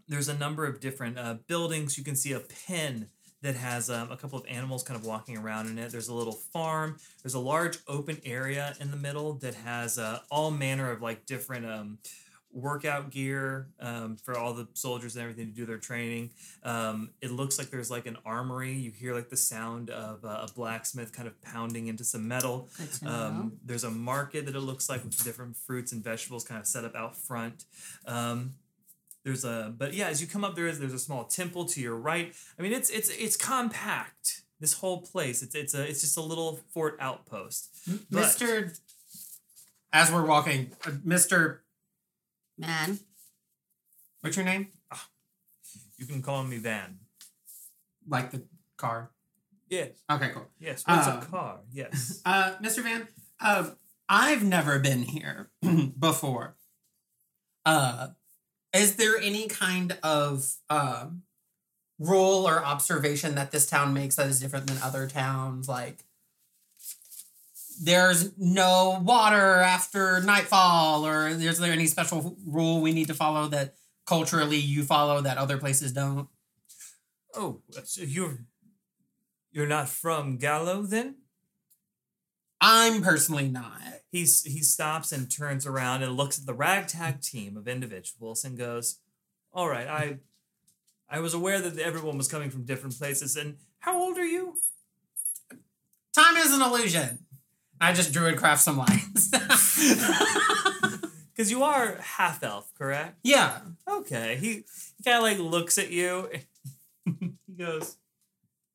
there's 0.08 0.28
a 0.28 0.38
number 0.38 0.66
of 0.66 0.80
different 0.80 1.18
uh, 1.18 1.36
buildings. 1.46 1.98
You 1.98 2.04
can 2.04 2.16
see 2.16 2.32
a 2.32 2.40
pen 2.40 3.08
that 3.42 3.54
has 3.54 3.90
um, 3.90 4.10
a 4.10 4.16
couple 4.16 4.38
of 4.38 4.46
animals 4.46 4.82
kind 4.82 4.98
of 4.98 5.06
walking 5.06 5.36
around 5.36 5.66
in 5.68 5.78
it. 5.78 5.92
There's 5.92 6.08
a 6.08 6.14
little 6.14 6.32
farm. 6.32 6.96
There's 7.22 7.34
a 7.34 7.38
large 7.38 7.78
open 7.86 8.20
area 8.24 8.74
in 8.80 8.90
the 8.90 8.96
middle 8.96 9.34
that 9.34 9.54
has 9.54 9.98
uh, 9.98 10.20
all 10.30 10.50
manner 10.50 10.90
of 10.90 11.02
like 11.02 11.26
different 11.26 11.66
um, 11.66 11.98
workout 12.56 13.10
gear 13.10 13.68
um, 13.80 14.16
for 14.16 14.38
all 14.38 14.54
the 14.54 14.66
soldiers 14.72 15.14
and 15.14 15.22
everything 15.22 15.46
to 15.46 15.52
do 15.52 15.66
their 15.66 15.76
training 15.76 16.30
um, 16.62 17.10
it 17.20 17.30
looks 17.30 17.58
like 17.58 17.68
there's 17.70 17.90
like 17.90 18.06
an 18.06 18.16
armory. 18.24 18.72
You 18.72 18.90
hear 18.90 19.14
like 19.14 19.28
the 19.28 19.36
sound 19.36 19.90
of 19.90 20.24
uh, 20.24 20.46
a 20.48 20.52
blacksmith 20.54 21.12
kind 21.12 21.28
of 21.28 21.40
pounding 21.42 21.86
into 21.86 22.02
some 22.02 22.26
metal. 22.26 22.68
Good 22.78 22.92
to 22.94 23.04
know. 23.04 23.10
Um, 23.10 23.52
there's 23.64 23.84
a 23.84 23.90
market 23.90 24.46
that 24.46 24.56
it 24.56 24.60
looks 24.60 24.88
like 24.88 25.04
with 25.04 25.22
different 25.22 25.56
fruits 25.56 25.92
and 25.92 26.02
vegetables 26.02 26.44
kind 26.44 26.60
of 26.60 26.66
set 26.66 26.84
up 26.84 26.94
out 26.96 27.14
front. 27.16 27.64
Um, 28.06 28.54
there's 29.24 29.44
a 29.44 29.72
but 29.76 29.92
yeah, 29.92 30.08
as 30.08 30.20
you 30.20 30.26
come 30.26 30.44
up 30.44 30.54
there 30.56 30.66
is 30.66 30.78
there's 30.78 30.92
a 30.94 30.98
small 30.98 31.24
temple 31.24 31.66
to 31.66 31.80
your 31.80 31.96
right. 31.96 32.34
I 32.58 32.62
mean 32.62 32.72
it's 32.72 32.90
it's 32.90 33.10
it's 33.10 33.36
compact. 33.36 34.42
This 34.58 34.72
whole 34.74 35.02
place 35.02 35.42
it's 35.42 35.54
it's 35.54 35.74
a 35.74 35.82
it's 35.86 36.00
just 36.00 36.16
a 36.16 36.22
little 36.22 36.60
fort 36.72 36.96
outpost. 37.00 37.70
But- 38.10 38.22
Mr. 38.24 38.78
As 39.92 40.12
we're 40.12 40.26
walking, 40.26 40.72
uh, 40.84 40.90
Mr. 41.06 41.60
Man, 42.58 42.98
What's 44.20 44.36
your 44.36 44.46
name? 44.46 44.68
You 45.98 46.06
can 46.06 46.20
call 46.22 46.42
me 46.44 46.58
Van. 46.58 46.98
Like 48.08 48.30
the 48.30 48.42
car. 48.76 49.10
Yes, 49.68 49.90
Okay, 50.10 50.30
cool. 50.32 50.46
yes. 50.58 50.82
What's 50.86 51.06
Uh, 51.06 51.20
a 51.22 51.24
car? 51.26 51.60
Yes. 51.72 52.20
Uh, 52.26 52.56
Mr. 52.62 52.82
Van, 52.82 53.08
uh, 53.40 53.70
I've 54.08 54.42
never 54.44 54.78
been 54.78 55.02
here 55.02 55.50
before. 55.98 56.56
Uh, 57.64 58.08
is 58.72 58.96
there 58.96 59.16
any 59.18 59.48
kind 59.48 59.98
of 60.02 60.54
uh, 60.70 61.06
rule 61.98 62.46
or 62.48 62.64
observation 62.64 63.34
that 63.34 63.50
this 63.50 63.66
town 63.66 63.92
makes 63.92 64.16
that 64.16 64.28
is 64.28 64.40
different 64.40 64.66
than 64.68 64.78
other 64.82 65.06
towns? 65.08 65.68
Like, 65.68 66.04
there's 67.82 68.36
no 68.38 69.00
water 69.02 69.60
after 69.60 70.20
nightfall, 70.20 71.06
or 71.06 71.28
is 71.28 71.58
there 71.58 71.72
any 71.72 71.86
special 71.86 72.36
rule 72.46 72.80
we 72.80 72.92
need 72.92 73.08
to 73.08 73.14
follow 73.14 73.48
that 73.48 73.74
culturally 74.06 74.56
you 74.56 74.82
follow 74.82 75.20
that 75.20 75.38
other 75.38 75.58
places 75.58 75.92
don't? 75.92 76.28
oh, 77.36 77.60
so 77.84 78.02
you're 78.02 78.38
you're 79.52 79.66
not 79.66 79.88
from 79.88 80.38
Gallo 80.38 80.82
then? 80.82 81.16
I'm 82.60 83.02
personally 83.02 83.48
not. 83.48 83.80
He's 84.10 84.42
he 84.42 84.60
stops 84.60 85.12
and 85.12 85.30
turns 85.30 85.66
around 85.66 86.02
and 86.02 86.16
looks 86.16 86.38
at 86.38 86.46
the 86.46 86.54
ragtag 86.54 87.20
team 87.20 87.56
of 87.56 87.68
individuals 87.68 88.44
and 88.44 88.56
goes, 88.56 88.98
"All 89.52 89.68
right, 89.68 89.86
I 89.86 90.18
I 91.08 91.20
was 91.20 91.34
aware 91.34 91.60
that 91.60 91.78
everyone 91.78 92.18
was 92.18 92.28
coming 92.28 92.50
from 92.50 92.64
different 92.64 92.98
places. 92.98 93.36
And 93.36 93.58
how 93.78 94.00
old 94.00 94.18
are 94.18 94.24
you? 94.24 94.54
Time 96.14 96.36
is 96.36 96.52
an 96.52 96.62
illusion. 96.62 97.25
I 97.80 97.92
just 97.92 98.12
druid 98.12 98.36
craft 98.38 98.62
some 98.62 98.78
lines. 98.78 99.30
Because 101.36 101.50
you 101.50 101.64
are 101.64 101.96
half 102.00 102.42
elf, 102.42 102.72
correct? 102.78 103.18
yeah. 103.22 103.58
Okay. 103.86 104.36
He, 104.40 104.64
he 104.96 105.04
kind 105.04 105.18
of 105.18 105.22
like 105.22 105.38
looks 105.38 105.76
at 105.76 105.90
you. 105.90 106.30
he 107.20 107.52
goes, 107.58 107.98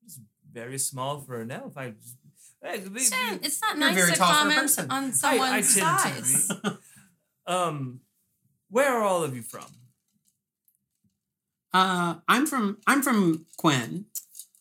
"It's 0.04 0.20
very 0.52 0.78
small 0.78 1.18
for 1.18 1.40
an 1.40 1.50
elf. 1.50 1.76
I, 1.76 1.94
I, 2.64 2.74
it's 2.94 3.10
not- 3.10 3.44
it's 3.44 3.60
not 3.60 3.76
You're 3.76 3.86
nice 3.88 3.94
very 3.96 4.12
to 4.12 4.16
tall 4.16 4.28
for 4.28 4.34
a 4.34 4.38
comment 4.38 4.60
person. 4.60 4.90
on 4.92 5.04
I 5.06 5.10
someone's 5.10 5.74
tend 5.74 6.24
to 6.24 6.70
be. 6.70 6.76
um, 7.52 8.00
where 8.70 8.92
are 8.96 9.02
all 9.02 9.24
of 9.24 9.34
you 9.34 9.42
from? 9.42 9.66
Uh, 11.74 12.16
I'm 12.28 12.46
from 12.46 12.78
I'm 12.86 13.02
from 13.02 13.46
Quinn. 13.56 14.04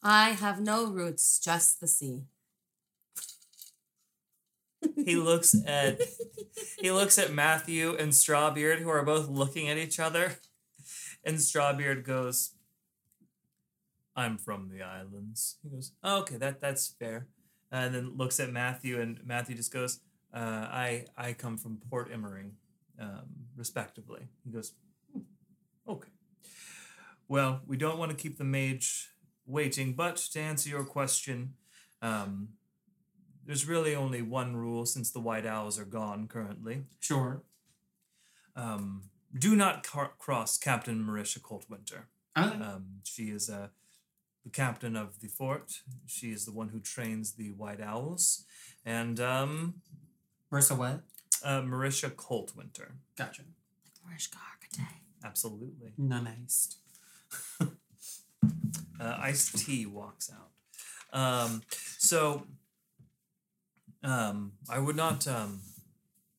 I 0.02 0.30
have 0.32 0.60
no 0.60 0.88
roots, 0.88 1.40
just 1.40 1.80
the 1.80 1.88
sea. 1.88 2.24
He 5.06 5.16
looks 5.16 5.56
at 5.66 6.00
he 6.80 6.92
looks 6.92 7.18
at 7.18 7.34
Matthew 7.34 7.96
and 7.96 8.12
Strawbeard, 8.12 8.80
who 8.80 8.90
are 8.90 9.04
both 9.04 9.28
looking 9.30 9.70
at 9.70 9.78
each 9.78 10.00
other, 10.00 10.38
and 11.24 11.38
Strawbeard 11.38 12.04
goes, 12.04 12.54
"I'm 14.16 14.38
from 14.38 14.70
the 14.70 14.82
islands." 14.82 15.58
He 15.64 15.70
goes, 15.70 15.94
oh, 16.04 16.20
"Okay, 16.22 16.38
that 16.38 16.62
that's 16.62 16.88
fair," 17.00 17.28
and 17.72 17.94
then 17.94 18.18
looks 18.18 18.40
at 18.40 18.52
Matthew, 18.52 19.00
and 19.00 19.20
Matthew 19.26 19.56
just 19.56 19.72
goes, 19.74 20.00
uh, 20.34 20.68
"I 20.72 21.06
I 21.18 21.34
come 21.34 21.58
from 21.58 21.78
Port 21.90 22.10
Emery, 22.12 22.52
um, 23.00 23.26
respectively." 23.56 24.28
He 24.44 24.52
goes, 24.52 24.74
"Hmm, 25.12 25.22
"Okay." 25.88 26.10
Well, 27.28 27.62
we 27.66 27.78
don't 27.78 27.98
want 27.98 28.12
to 28.12 28.18
keep 28.18 28.38
the 28.38 28.44
mage 28.44 29.10
waiting, 29.46 29.94
but 29.94 30.18
to 30.18 30.40
answer 30.40 30.70
your 30.70 30.84
question, 30.84 31.54
um, 32.02 32.50
there's 33.46 33.68
really 33.68 33.96
only 33.96 34.22
one 34.22 34.56
rule 34.56 34.86
since 34.86 35.12
the 35.12 35.20
white 35.20 35.46
owls 35.46 35.80
are 35.80 35.86
gone 35.86 36.28
currently. 36.28 36.84
Sure. 37.00 37.44
Um, 38.56 39.04
do 39.38 39.56
not 39.56 39.84
car- 39.84 40.14
cross 40.18 40.58
Captain 40.58 41.04
Marisha 41.04 41.40
Coltwinter. 41.40 42.04
Uh, 42.36 42.52
Um, 42.62 42.86
she 43.04 43.24
is 43.30 43.50
uh, 43.50 43.68
the 44.44 44.50
captain 44.50 44.96
of 44.96 45.20
the 45.22 45.28
fort. 45.28 45.82
She 46.06 46.32
is 46.32 46.46
the 46.46 46.52
one 46.52 46.70
who 46.70 46.80
trains 46.80 47.34
the 47.34 47.52
white 47.52 47.82
owls. 47.82 48.46
And 48.86 49.20
um, 49.20 49.76
Marissa, 50.52 50.78
what? 50.78 51.02
uh, 51.44 51.62
Marisha 51.62 52.10
Coltwinter. 52.10 52.92
Gotcha. 53.18 53.44
Mariska 54.06 54.38
Hargitay. 54.38 54.88
Absolutely. 55.24 55.94
No, 55.98 56.22
nice. 56.22 56.78
Uh, 59.00 59.18
Ice-T 59.20 59.88
walks 59.88 60.32
out. 60.32 61.20
Um, 61.20 61.64
so 61.98 62.46
um, 64.04 64.54
I 64.70 64.80
would 64.80 64.96
not 64.96 65.28
um, 65.28 65.62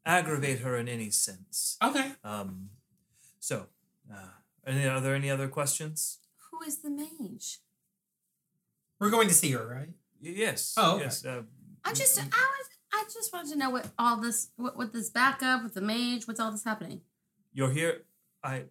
aggravate 0.04 0.60
her 0.60 0.76
in 0.76 0.88
any 0.88 1.10
sense. 1.10 1.76
Okay. 1.82 2.12
Um, 2.24 2.70
so, 3.38 3.66
uh, 4.12 4.28
any, 4.66 4.86
are 4.86 5.00
there 5.00 5.14
any 5.14 5.30
other 5.30 5.48
questions? 5.48 6.18
Who 6.50 6.66
is 6.66 6.78
the 6.78 6.90
mage? 6.90 7.58
We're 9.00 9.10
going 9.10 9.28
to 9.28 9.34
see 9.34 9.50
her, 9.52 9.66
right? 9.66 9.88
Y- 10.22 10.34
yes. 10.36 10.74
Oh, 10.76 10.94
okay. 10.96 11.04
yes. 11.04 11.24
Uh, 11.24 11.42
I 11.84 11.92
just, 11.92 12.18
I 12.18 12.24
was, 12.24 12.66
I 12.92 13.04
just 13.12 13.32
wanted 13.32 13.52
to 13.52 13.58
know 13.58 13.70
what 13.70 13.88
all 13.98 14.16
this, 14.20 14.50
what, 14.56 14.76
what 14.76 14.92
this 14.92 15.10
backup 15.10 15.64
with 15.64 15.74
the 15.74 15.80
mage, 15.80 16.28
what's 16.28 16.38
all 16.38 16.52
this 16.52 16.64
happening? 16.64 17.00
you're 17.52 17.70
here. 17.70 18.02
I, 18.42 18.64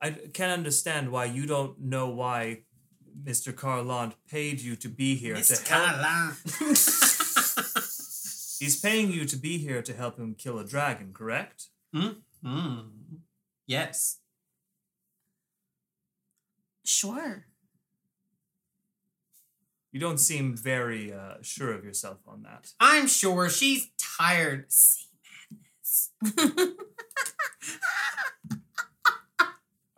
I 0.00 0.10
can't 0.10 0.52
understand 0.52 1.10
why 1.10 1.24
you 1.24 1.46
don't 1.46 1.80
know 1.80 2.08
why 2.08 2.62
Mr. 3.24 3.54
Carlont 3.54 4.14
paid 4.30 4.60
you 4.60 4.76
to 4.76 4.88
be 4.88 5.16
here 5.16 5.34
Miss 5.34 5.48
to 5.48 5.72
help. 5.72 5.86
Carla. 5.86 6.36
He's 8.58 8.80
paying 8.80 9.10
you 9.12 9.24
to 9.24 9.36
be 9.36 9.58
here 9.58 9.82
to 9.82 9.94
help 9.94 10.18
him 10.18 10.34
kill 10.36 10.58
a 10.58 10.64
dragon, 10.64 11.12
correct? 11.12 11.66
Hmm. 11.94 12.80
Yes. 13.66 14.18
Sure. 16.84 17.46
You 19.92 20.00
don't 20.00 20.18
seem 20.18 20.56
very 20.56 21.12
uh, 21.12 21.34
sure 21.42 21.72
of 21.72 21.84
yourself 21.84 22.18
on 22.26 22.42
that. 22.42 22.72
I'm 22.78 23.06
sure 23.06 23.48
she's 23.48 23.90
tired. 23.98 24.70
Sea 24.70 25.06
madness. 25.50 26.10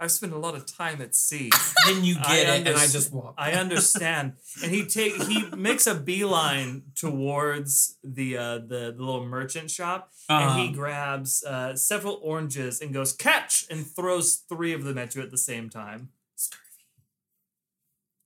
travels. 0.01 0.13
I've 0.13 0.13
spent 0.13 0.33
a 0.33 0.39
lot 0.39 0.55
of 0.55 0.67
time 0.67 1.01
at 1.03 1.15
sea. 1.15 1.51
then 1.87 2.05
you 2.05 2.17
I 2.19 2.37
get 2.37 2.61
it, 2.61 2.67
and 2.69 2.77
I 2.77 2.87
just 2.87 3.13
walk. 3.13 3.35
I 3.39 3.53
understand. 3.53 4.35
And 4.63 4.73
he 4.73 4.85
take 4.87 5.23
he 5.25 5.45
makes 5.57 5.87
a 5.87 5.95
beeline 5.95 6.83
towards 6.95 7.99
the 8.03 8.37
uh, 8.37 8.59
the, 8.59 8.95
the 8.97 9.03
little 9.03 9.27
merchant 9.27 9.71
shop, 9.71 10.11
and 10.29 10.61
he 10.61 10.69
Um, 10.69 10.73
grabs 10.75 11.45
uh, 11.45 11.77
several 11.77 12.21
oranges 12.23 12.81
and 12.81 12.93
goes 12.93 13.13
catch 13.13 13.65
and 13.71 13.87
throws 13.87 14.37
three 14.49 14.73
of 14.73 14.85
them 14.85 14.99
at 14.99 15.15
you 15.15 15.23
at 15.23 15.31
the 15.31 15.39
same 15.39 15.71
time. 15.71 16.11
Scurvy. 16.37 16.63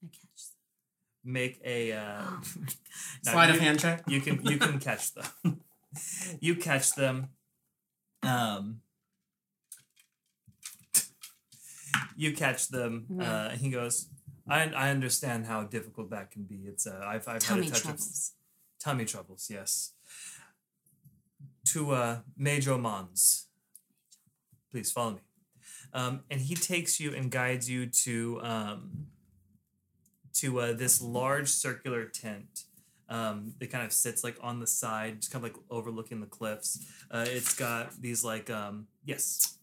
I 0.03 0.07
catch 0.07 0.49
them. 0.51 1.33
Make 1.33 1.61
a 1.65 1.93
uh, 1.93 2.25
them. 2.25 2.67
now 3.25 3.33
sleight 3.33 3.51
of 3.51 3.59
hand 3.59 3.81
check. 3.81 4.03
You 4.07 4.21
can 4.21 4.45
you 4.45 4.59
can 4.59 4.79
catch 4.79 5.13
them. 5.15 5.61
you 6.41 6.57
catch 6.57 6.95
them. 6.95 7.29
Um. 8.23 8.81
You 12.17 12.33
catch 12.33 12.69
them. 12.69 13.07
Mhm. 13.11 13.23
Uh, 13.23 13.51
he 13.57 13.71
goes. 13.71 14.09
I, 14.47 14.65
I 14.77 14.91
understand 14.91 15.47
how 15.47 15.63
difficult 15.65 16.11
that 16.11 16.31
can 16.31 16.43
be. 16.45 16.57
It's 16.67 16.87
uh, 16.87 17.01
I've 17.05 17.27
I've 17.27 17.41
Tummy 17.41 17.63
had 17.65 17.71
a 17.71 17.75
touch 17.75 17.83
troubles. 17.83 18.33
of 18.79 18.85
tummy 18.85 19.05
troubles. 19.07 19.49
Yes. 19.51 19.93
To 21.73 21.93
uh, 21.93 22.19
Major 22.37 22.77
Mons. 22.77 23.47
Please 24.71 24.93
follow 24.93 25.13
me. 25.13 25.21
Um, 25.95 26.25
and 26.31 26.41
he 26.43 26.55
takes 26.55 27.01
you 27.01 27.15
and 27.15 27.31
guides 27.31 27.71
you 27.71 27.87
to 27.87 28.41
um, 28.43 29.07
to 30.35 30.61
uh, 30.61 30.73
this 30.75 31.01
large 31.01 31.49
circular 31.49 32.05
tent 32.05 32.65
um, 33.09 33.55
that 33.61 33.71
kind 33.71 33.85
of 33.87 33.93
sits 33.93 34.23
like 34.25 34.37
on 34.43 34.61
the 34.61 34.67
side, 34.67 35.21
just 35.21 35.33
kind 35.33 35.45
of 35.45 35.53
like 35.53 35.63
overlooking 35.71 36.21
the 36.21 36.27
cliffs. 36.27 36.85
Uh, 37.11 37.25
it's 37.29 37.55
got 37.55 37.93
these 38.01 38.25
like 38.25 38.51
um, 38.51 38.89
yes. 39.07 39.59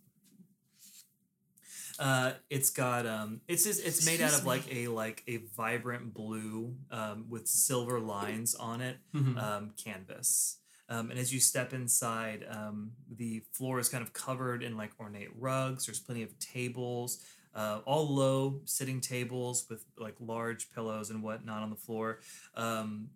Uh, 1.99 2.33
it's 2.49 2.69
got 2.69 3.05
um, 3.05 3.41
it's 3.47 3.63
just, 3.63 3.85
it's 3.85 4.05
made 4.05 4.21
out 4.21 4.25
Excuse 4.29 4.39
of 4.41 4.47
like 4.47 4.63
a 4.75 4.87
like 4.87 5.23
a 5.27 5.37
vibrant 5.55 6.13
blue 6.13 6.75
um, 6.89 7.25
with 7.29 7.47
silver 7.47 7.99
lines 7.99 8.55
on 8.55 8.81
it 8.81 8.97
Mhm. 9.13 9.37
um, 9.41 9.71
canvas. 9.83 10.57
Um, 10.89 11.09
and 11.09 11.17
as 11.19 11.33
you 11.33 11.39
step 11.39 11.73
inside, 11.73 12.45
um, 12.49 12.91
the 13.09 13.43
floor 13.53 13.79
is 13.79 13.87
kind 13.87 14.03
of 14.03 14.11
covered 14.11 14.61
in 14.61 14.75
like 14.75 14.91
ornate 14.99 15.29
rugs. 15.39 15.85
There's 15.85 16.01
plenty 16.01 16.21
of 16.21 16.37
tables, 16.39 17.23
uh, 17.55 17.79
all 17.85 18.13
low 18.13 18.59
sitting 18.65 18.99
tables 18.99 19.67
with 19.69 19.85
like 19.97 20.15
large 20.19 20.69
pillows 20.73 21.09
and 21.09 21.23
whatnot 21.23 21.61
on 21.63 21.69
the 21.69 21.77
floor. 21.77 22.19
Um, 22.55 23.09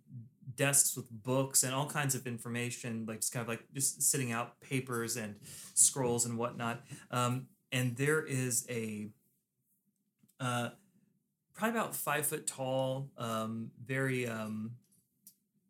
desks 0.55 0.95
with 0.95 1.09
books 1.11 1.63
and 1.63 1.73
all 1.73 1.85
kinds 1.89 2.15
of 2.15 2.27
information, 2.27 3.05
like 3.07 3.19
just 3.19 3.33
kind 3.33 3.41
of 3.41 3.49
like 3.49 3.63
just 3.73 4.01
sitting 4.03 4.31
out 4.31 4.61
papers 4.61 5.17
and 5.17 5.35
scrolls 5.73 6.25
and 6.25 6.37
whatnot. 6.37 6.81
Um, 7.11 7.47
and 7.75 7.97
there 7.97 8.25
is 8.25 8.65
a 8.69 9.09
uh, 10.39 10.69
probably 11.53 11.77
about 11.77 11.93
five 11.93 12.25
foot 12.25 12.47
tall, 12.47 13.09
um, 13.17 13.71
very 13.85 14.25
um, 14.25 14.71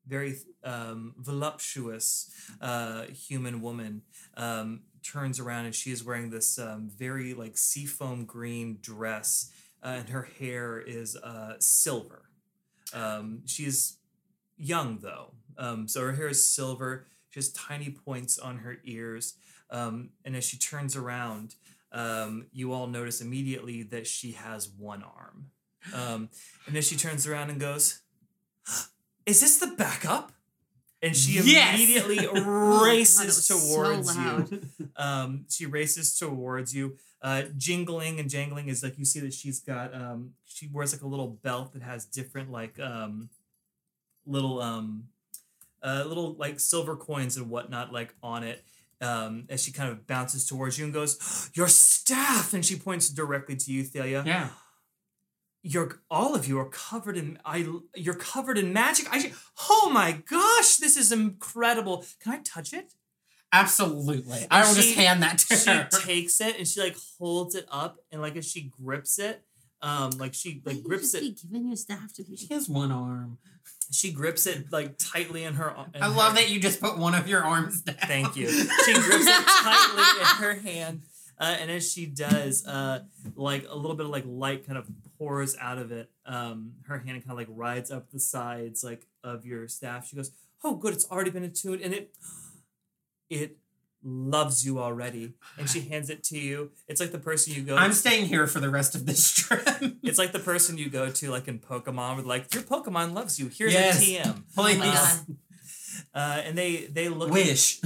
very 0.07 0.37
um, 0.63 1.15
voluptuous 1.17 2.31
uh, 2.61 3.05
human 3.05 3.59
woman 3.59 4.03
um, 4.37 4.81
turns 5.01 5.39
around 5.39 5.65
and 5.65 5.73
she 5.73 5.91
is 5.91 6.03
wearing 6.03 6.29
this 6.29 6.59
um, 6.59 6.91
very 6.95 7.33
like 7.33 7.57
seafoam 7.57 8.25
green 8.25 8.77
dress 8.81 9.51
uh, 9.81 9.95
and 9.97 10.09
her 10.09 10.29
hair 10.39 10.79
is 10.79 11.15
uh, 11.15 11.53
silver. 11.57 12.29
Um, 12.93 13.41
she's 13.45 13.97
young 14.57 14.99
though, 15.01 15.31
um, 15.57 15.87
so 15.87 16.01
her 16.01 16.13
hair 16.13 16.27
is 16.27 16.47
silver. 16.47 17.07
She 17.31 17.39
has 17.39 17.51
tiny 17.51 17.89
points 17.89 18.37
on 18.37 18.59
her 18.59 18.77
ears, 18.85 19.33
um, 19.71 20.11
and 20.23 20.35
as 20.35 20.45
she 20.45 20.57
turns 20.57 20.95
around, 20.95 21.55
um, 21.95 22.47
you 22.51 22.73
all 22.73 22.87
notice 22.87 23.21
immediately 23.21 23.83
that 23.83 24.05
she 24.05 24.33
has 24.33 24.69
one 24.69 25.01
arm. 25.03 25.47
Um, 25.93 26.29
and 26.67 26.75
then 26.75 26.81
she 26.83 26.95
turns 26.97 27.25
around 27.25 27.49
and 27.51 27.59
goes, 27.59 28.01
"Is 29.25 29.39
this 29.39 29.57
the 29.57 29.67
backup?" 29.67 30.31
And 31.01 31.15
she 31.15 31.33
Yes! 31.33 31.75
immediately 31.75 32.27
Oh 32.27 32.33
God, 32.33 32.83
races 32.85 33.45
so 33.45 33.59
towards 33.59 34.15
you. 34.15 34.61
Um, 34.97 35.45
she 35.49 35.65
races 35.65 36.17
towards 36.17 36.73
you, 36.73 36.97
uh, 37.21 37.43
jingling 37.57 38.19
and 38.19 38.29
jangling. 38.29 38.69
Is 38.69 38.81
like 38.81 38.97
you 38.97 39.05
see 39.05 39.19
that 39.19 39.33
she's 39.33 39.59
got. 39.59 39.93
Um, 39.93 40.31
she 40.45 40.67
wears 40.71 40.93
like 40.93 41.01
a 41.01 41.07
little 41.07 41.27
belt 41.43 41.73
that 41.73 41.81
has 41.81 42.05
different 42.05 42.49
like 42.51 42.79
um, 42.79 43.29
little 44.25 44.61
um, 44.61 45.09
uh, 45.83 46.03
little 46.07 46.33
like 46.33 46.59
silver 46.59 46.95
coins 46.95 47.37
and 47.37 47.49
whatnot 47.49 47.91
like 47.93 48.15
on 48.23 48.43
it. 48.43 48.63
Um, 49.01 49.45
as 49.49 49.61
she 49.63 49.71
kind 49.73 49.91
of 49.91 50.07
bounces 50.07 50.45
towards 50.45 50.77
you 50.79 50.85
and 50.85 50.93
goes, 50.93 51.49
"Your 51.53 51.67
staff!" 51.67 52.53
And 52.53 52.65
she 52.65 52.77
points 52.77 53.09
directly 53.09 53.55
to 53.57 53.71
you, 53.71 53.83
Thalia 53.83 54.23
yeah. 54.25 54.49
you're 55.63 55.99
all 56.09 56.33
of 56.35 56.47
you 56.47 56.57
are 56.59 56.69
covered 56.69 57.17
in 57.17 57.37
I 57.43 57.67
you're 57.95 58.15
covered 58.15 58.57
in 58.57 58.71
magic. 58.71 59.07
I 59.11 59.33
oh 59.69 59.89
my 59.93 60.23
gosh, 60.29 60.77
this 60.77 60.95
is 60.95 61.11
incredible. 61.11 62.05
Can 62.21 62.31
I 62.33 62.37
touch 62.39 62.71
it? 62.73 62.93
Absolutely. 63.51 64.45
I 64.51 64.67
will 64.67 64.75
just 64.75 64.89
she- 64.89 64.93
hand 64.95 65.23
that 65.23 65.37
to 65.39 65.55
She 65.55 65.69
her. 65.69 65.87
takes 66.01 66.39
it 66.41 66.57
and 66.57 66.67
she 66.67 66.79
like 66.81 66.95
holds 67.19 67.55
it 67.55 67.65
up 67.71 67.97
and 68.11 68.21
like 68.21 68.35
as 68.35 68.49
she 68.49 68.71
grips 68.81 69.17
it, 69.19 69.43
um 69.81 70.11
like 70.11 70.33
she 70.33 70.61
like 70.65 70.75
Wouldn't 70.77 70.83
you 70.83 70.89
grips 70.89 71.11
just 71.11 71.15
it 71.15 71.21
be 71.21 71.47
giving 71.47 71.67
your 71.67 71.75
staff 71.77 72.13
to 72.13 72.23
me. 72.29 72.37
She 72.37 72.53
has 72.53 72.69
one 72.69 72.91
arm. 72.91 73.37
She 73.91 74.11
grips 74.11 74.45
it 74.47 74.71
like 74.71 74.97
tightly 74.97 75.43
in 75.43 75.53
her 75.55 75.75
in 75.93 76.01
I 76.01 76.07
love 76.07 76.31
her- 76.31 76.35
that 76.39 76.49
you 76.49 76.59
just 76.59 76.79
put 76.81 76.97
one 76.97 77.15
of 77.15 77.27
your 77.27 77.43
arms 77.43 77.81
down. 77.81 77.95
Thank 77.95 78.35
you. 78.35 78.47
She 78.49 78.93
grips 78.93 79.25
it 79.27 79.45
tightly 79.47 80.21
in 80.21 80.25
her 80.37 80.53
hand, 80.55 81.01
uh, 81.39 81.55
and 81.59 81.69
as 81.71 81.91
she 81.91 82.05
does, 82.05 82.65
uh, 82.65 83.03
like 83.35 83.65
a 83.69 83.75
little 83.75 83.95
bit 83.95 84.05
of 84.05 84.11
like 84.11 84.23
light 84.27 84.65
kind 84.65 84.77
of 84.77 84.87
pours 85.17 85.55
out 85.59 85.77
of 85.77 85.91
it. 85.91 86.09
Um, 86.25 86.73
her 86.87 86.97
hand 86.99 87.21
kind 87.21 87.31
of 87.31 87.37
like 87.37 87.47
rides 87.49 87.91
up 87.91 88.09
the 88.11 88.19
sides 88.19 88.83
like 88.83 89.07
of 89.23 89.45
your 89.45 89.67
staff. 89.67 90.07
She 90.07 90.15
goes, 90.15 90.31
"Oh, 90.63 90.75
good, 90.75 90.93
it's 90.93 91.09
already 91.09 91.29
been 91.31 91.43
attuned, 91.43 91.81
and 91.81 91.93
it 91.93 92.15
it 93.29 93.57
loves 94.05 94.65
you 94.65 94.79
already." 94.79 95.33
And 95.57 95.69
she 95.69 95.81
hands 95.81 96.09
it 96.09 96.23
to 96.25 96.37
you. 96.37 96.71
It's 96.87 97.01
like 97.01 97.11
the 97.11 97.19
person 97.19 97.53
you 97.53 97.63
go. 97.63 97.75
I'm 97.75 97.91
staying 97.93 98.27
here 98.27 98.47
for 98.47 98.59
the 98.61 98.69
rest 98.69 98.95
of 98.95 99.05
this 99.05 99.29
trip. 99.33 99.67
it's 100.03 100.17
like 100.19 100.31
the 100.31 100.39
person 100.39 100.77
you 100.77 100.89
go 100.89 101.09
to 101.09 101.29
like 101.31 101.47
in 101.49 101.59
Pokemon 101.59 102.15
with 102.17 102.25
like 102.25 102.53
your 102.53 102.63
Pokemon 102.63 103.13
loves 103.13 103.39
you. 103.39 103.47
Here's 103.49 103.73
Yes. 103.73 103.99
a 104.01 104.05
TM. 104.05 104.33
Please. 104.33 104.43
Oh 104.57 104.63
my 104.63 104.73
God. 104.75 105.19
Uh, 106.13 106.41
and 106.45 106.57
they 106.57 106.85
they 106.85 107.09
look 107.09 107.31
Wish. 107.31 107.79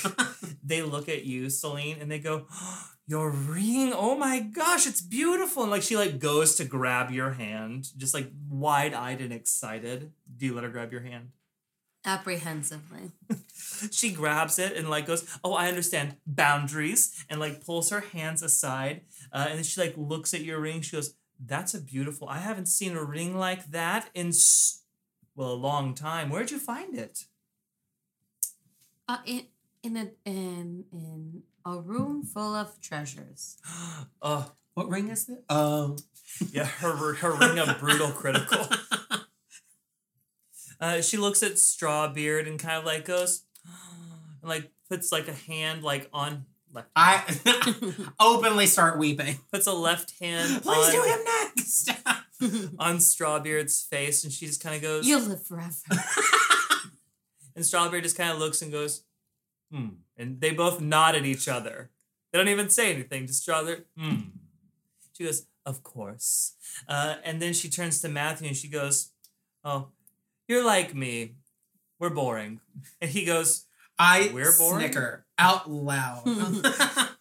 they 0.64 0.82
look 0.82 1.08
at 1.08 1.24
you, 1.24 1.48
Celine, 1.50 1.98
and 2.00 2.10
they 2.10 2.18
go, 2.18 2.46
"Your 3.06 3.30
ring! 3.30 3.92
Oh 3.94 4.14
my 4.16 4.40
gosh, 4.40 4.86
it's 4.86 5.00
beautiful!" 5.00 5.62
And 5.62 5.70
like 5.70 5.82
she 5.82 5.96
like 5.96 6.18
goes 6.18 6.54
to 6.56 6.64
grab 6.64 7.10
your 7.10 7.32
hand, 7.32 7.88
just 7.96 8.12
like 8.14 8.30
wide 8.48 8.92
eyed 8.94 9.20
and 9.20 9.32
excited. 9.32 10.12
Do 10.36 10.46
you 10.46 10.54
let 10.54 10.64
her 10.64 10.70
grab 10.70 10.92
your 10.92 11.00
hand? 11.02 11.30
Apprehensively. 12.06 13.10
She 13.90 14.10
grabs 14.10 14.58
it 14.58 14.74
and 14.76 14.88
like 14.88 15.06
goes, 15.06 15.26
"Oh, 15.44 15.52
I 15.52 15.68
understand 15.68 16.16
boundaries," 16.26 17.24
and 17.28 17.38
like 17.40 17.64
pulls 17.64 17.90
her 17.90 18.00
hands 18.00 18.42
aside, 18.42 19.02
uh, 19.32 19.46
and 19.50 19.58
then 19.58 19.64
she 19.64 19.80
like 19.80 19.94
looks 19.96 20.32
at 20.32 20.40
your 20.40 20.60
ring. 20.60 20.80
She 20.80 20.96
goes, 20.96 21.14
"That's 21.38 21.74
a 21.74 21.80
beautiful. 21.80 22.28
I 22.28 22.38
haven't 22.38 22.66
seen 22.66 22.96
a 22.96 23.04
ring 23.04 23.36
like 23.36 23.70
that 23.72 24.08
in." 24.14 24.28
S- 24.28 24.82
well, 25.34 25.52
a 25.52 25.54
long 25.54 25.94
time. 25.94 26.30
Where'd 26.30 26.50
you 26.50 26.58
find 26.58 26.94
it? 26.96 27.24
Uh, 29.08 29.18
in 29.26 29.42
in 29.82 29.96
a 29.96 30.10
in 30.24 30.84
in 30.92 31.42
a 31.64 31.78
room 31.78 32.22
full 32.22 32.54
of 32.54 32.80
treasures. 32.80 33.58
oh, 34.22 34.52
what 34.74 34.88
ring 34.88 35.08
is 35.08 35.28
it? 35.28 35.44
Oh. 35.50 35.96
yeah, 36.50 36.64
her 36.64 37.14
her 37.14 37.32
ring 37.32 37.58
of 37.58 37.78
brutal 37.78 38.10
critical. 38.10 38.68
Uh, 40.80 41.00
she 41.00 41.16
looks 41.16 41.42
at 41.42 41.52
Strawbeard 41.52 42.46
and 42.46 42.58
kind 42.58 42.78
of 42.78 42.84
like 42.84 43.04
goes, 43.04 43.44
and 44.42 44.48
like 44.48 44.70
puts 44.88 45.12
like 45.12 45.28
a 45.28 45.34
hand 45.34 45.82
like 45.82 46.08
on 46.12 46.46
left. 46.72 46.88
I 46.94 47.22
openly 48.20 48.66
start 48.66 48.98
weeping. 48.98 49.38
puts 49.52 49.66
a 49.66 49.72
left 49.72 50.18
hand 50.20 50.62
Please 50.62 50.92
do 50.92 51.02
him 51.02 51.18
next. 51.24 51.90
on 52.78 52.98
Strawbeard's 52.98 53.82
face, 53.82 54.24
and 54.24 54.32
she 54.32 54.46
just 54.46 54.62
kind 54.62 54.76
of 54.76 54.82
goes. 54.82 55.06
You'll 55.06 55.20
live 55.20 55.46
forever. 55.46 55.72
And 57.56 57.64
Strawbeard 57.64 58.02
just 58.02 58.18
kind 58.18 58.30
of 58.30 58.38
looks 58.38 58.60
and 58.60 58.70
goes, 58.70 59.02
hmm. 59.72 59.88
And 60.18 60.40
they 60.40 60.50
both 60.50 60.80
nod 60.80 61.14
at 61.14 61.24
each 61.24 61.48
other. 61.48 61.90
They 62.30 62.38
don't 62.38 62.48
even 62.48 62.68
say 62.68 62.92
anything. 62.92 63.26
Just 63.26 63.46
Strawbeard, 63.46 63.84
hmm. 63.98 64.16
She 65.12 65.24
goes, 65.24 65.46
of 65.64 65.82
course. 65.82 66.52
Uh, 66.86 67.16
and 67.24 67.40
then 67.40 67.54
she 67.54 67.70
turns 67.70 68.00
to 68.02 68.08
Matthew 68.10 68.48
and 68.48 68.56
she 68.56 68.68
goes, 68.68 69.10
oh, 69.64 69.88
you're 70.48 70.64
like 70.64 70.94
me. 70.94 71.34
We're 71.98 72.10
boring. 72.10 72.60
And 73.00 73.10
he 73.10 73.24
goes, 73.24 73.66
I 73.98 74.30
We're 74.34 74.56
boring? 74.56 74.80
snicker 74.80 75.24
out 75.38 75.70
loud. 75.70 76.24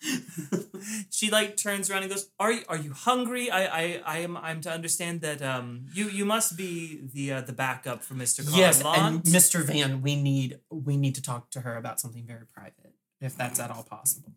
she 1.10 1.30
like 1.32 1.58
turns 1.58 1.90
around 1.90 2.04
and 2.04 2.12
goes, 2.12 2.30
"Are 2.40 2.52
you 2.52 2.62
are 2.68 2.78
you 2.78 2.92
hungry? 2.94 3.50
I 3.50 3.66
I 3.66 4.02
I 4.06 4.18
am 4.20 4.36
I'm 4.38 4.62
to 4.62 4.72
understand 4.72 5.22
that 5.22 5.42
um 5.42 5.86
you 5.94 6.06
you 6.10 6.26
must 6.26 6.58
be 6.58 7.00
the 7.14 7.34
uh, 7.34 7.42
the 7.42 7.54
backup 7.54 8.04
for 8.04 8.14
Mr. 8.14 8.44
yes, 8.56 8.82
and 8.84 9.24
Mr. 9.24 9.64
Van, 9.64 10.02
we 10.02 10.16
need 10.22 10.60
we 10.70 10.98
need 10.98 11.16
to 11.16 11.22
talk 11.22 11.50
to 11.52 11.62
her 11.62 11.78
about 11.78 12.00
something 12.00 12.26
very 12.26 12.46
private. 12.46 12.94
if 13.22 13.36
that's 13.38 13.60
at 13.60 13.72
all 13.72 13.84
possible. 13.84 14.34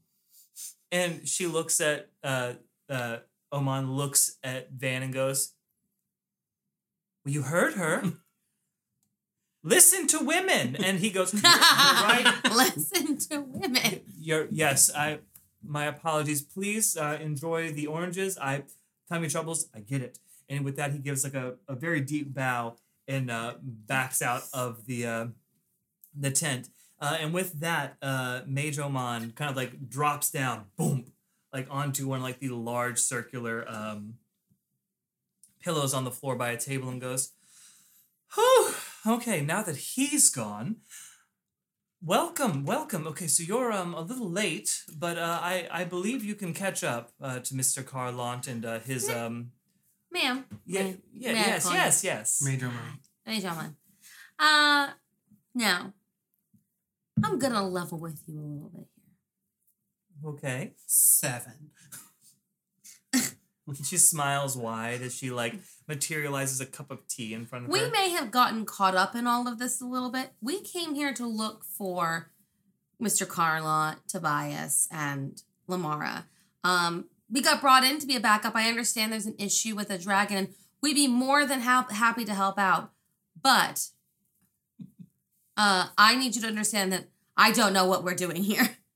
And 0.90 1.28
she 1.28 1.46
looks 1.46 1.80
at 1.80 2.08
uh 2.22 2.54
uh 2.88 3.18
Oman 3.52 3.92
looks 3.92 4.36
at 4.44 4.70
Van 4.72 5.02
and 5.02 5.12
goes, 5.12 5.54
Well, 7.24 7.34
you 7.34 7.42
heard 7.42 7.74
her. 7.74 8.02
Listen 9.62 10.06
to 10.08 10.18
women. 10.20 10.76
And 10.76 10.98
he 11.00 11.10
goes, 11.10 11.34
"You're 11.34 11.42
right. 11.42 12.40
Listen 12.54 13.18
to 13.18 13.40
women. 13.40 14.00
You're 14.18 14.48
yes, 14.50 14.90
I 14.94 15.18
my 15.62 15.86
apologies. 15.86 16.42
Please 16.42 16.96
uh, 16.96 17.18
enjoy 17.20 17.72
the 17.72 17.86
oranges. 17.86 18.38
I 18.38 18.64
time 19.08 19.22
your 19.22 19.30
troubles, 19.30 19.68
I 19.74 19.80
get 19.80 20.02
it. 20.02 20.18
And 20.48 20.64
with 20.64 20.76
that 20.76 20.92
he 20.92 20.98
gives 20.98 21.24
like 21.24 21.34
a, 21.34 21.54
a 21.66 21.74
very 21.74 22.00
deep 22.00 22.34
bow 22.34 22.76
and 23.06 23.30
uh, 23.30 23.54
backs 23.62 24.22
out 24.22 24.42
of 24.52 24.86
the 24.86 25.06
uh, 25.06 25.26
the 26.18 26.30
tent. 26.30 26.68
Uh, 27.00 27.16
and 27.20 27.32
with 27.32 27.60
that, 27.60 27.96
uh, 28.02 28.40
Mage 28.46 28.78
Oman 28.78 29.32
kind 29.32 29.50
of 29.50 29.56
like 29.56 29.88
drops 29.88 30.30
down, 30.30 30.64
boom, 30.76 31.12
like 31.52 31.68
onto 31.70 32.08
one 32.08 32.18
of 32.18 32.24
like 32.24 32.40
the 32.40 32.48
large 32.48 32.98
circular 32.98 33.64
um, 33.68 34.14
pillows 35.60 35.94
on 35.94 36.04
the 36.04 36.10
floor 36.10 36.34
by 36.34 36.50
a 36.50 36.56
table 36.56 36.88
and 36.88 37.00
goes, 37.00 37.32
Whew, 38.34 38.74
okay, 39.06 39.40
now 39.40 39.62
that 39.62 39.76
he's 39.76 40.30
gone, 40.30 40.76
welcome, 42.02 42.64
welcome. 42.64 43.06
Okay, 43.08 43.26
so 43.26 43.42
you're 43.42 43.72
um 43.72 43.94
a 43.94 44.00
little 44.00 44.30
late, 44.30 44.82
but 44.96 45.18
uh, 45.18 45.38
I 45.42 45.68
I 45.70 45.84
believe 45.84 46.24
you 46.24 46.34
can 46.34 46.52
catch 46.54 46.82
up 46.84 47.12
uh, 47.20 47.38
to 47.40 47.54
Mr. 47.54 47.84
Carlont 47.84 48.46
and 48.46 48.64
uh, 48.64 48.80
his 48.80 49.08
um 49.08 49.52
Ma'am. 50.10 50.44
yeah 50.66 50.82
May- 50.82 50.96
yeah 51.12 51.32
may 51.32 51.38
I 51.38 51.46
yes 51.46 51.62
call 51.64 51.72
you- 51.72 51.78
yes 51.78 52.04
yes 52.04 52.42
Major 52.42 52.68
man. 52.68 52.98
Ladies 53.26 53.44
and 53.44 53.52
gentlemen. 53.52 53.76
Uh, 54.38 54.90
now, 55.54 55.92
I'm 57.24 57.38
gonna 57.38 57.66
level 57.68 57.98
with 57.98 58.22
you 58.26 58.38
a 58.40 58.46
little 58.46 58.70
bit 58.70 58.86
here. 60.22 60.30
okay. 60.30 60.72
Seven. 60.86 61.70
She 63.84 63.98
smiles 63.98 64.56
wide 64.56 65.02
as 65.02 65.14
she 65.14 65.30
like 65.30 65.54
materializes 65.88 66.60
a 66.60 66.66
cup 66.66 66.90
of 66.90 67.06
tea 67.08 67.32
in 67.32 67.46
front 67.46 67.64
of 67.64 67.70
We 67.70 67.80
her. 67.80 67.90
may 67.90 68.10
have 68.10 68.30
gotten 68.30 68.64
caught 68.66 68.94
up 68.94 69.14
in 69.16 69.26
all 69.26 69.48
of 69.48 69.58
this 69.58 69.80
a 69.80 69.86
little 69.86 70.10
bit. 70.10 70.30
We 70.40 70.60
came 70.60 70.94
here 70.94 71.12
to 71.14 71.26
look 71.26 71.64
for 71.64 72.30
Mr. 73.02 73.26
Carla, 73.26 73.96
Tobias, 74.06 74.86
and 74.92 75.42
Lamara. 75.68 76.24
Um, 76.62 77.06
we 77.30 77.40
got 77.40 77.60
brought 77.60 77.84
in 77.84 77.98
to 77.98 78.06
be 78.06 78.16
a 78.16 78.20
backup. 78.20 78.54
I 78.54 78.68
understand 78.68 79.12
there's 79.12 79.26
an 79.26 79.36
issue 79.38 79.74
with 79.74 79.90
a 79.90 79.98
dragon, 79.98 80.54
we'd 80.82 80.94
be 80.94 81.08
more 81.08 81.46
than 81.46 81.60
hap- 81.60 81.90
happy 81.92 82.24
to 82.24 82.34
help 82.34 82.58
out. 82.58 82.92
But 83.40 83.88
uh, 85.56 85.88
I 85.96 86.16
need 86.16 86.36
you 86.36 86.42
to 86.42 86.48
understand 86.48 86.92
that 86.92 87.04
I 87.36 87.50
don't 87.52 87.72
know 87.72 87.86
what 87.86 88.04
we're 88.04 88.14
doing 88.14 88.42
here. 88.42 88.76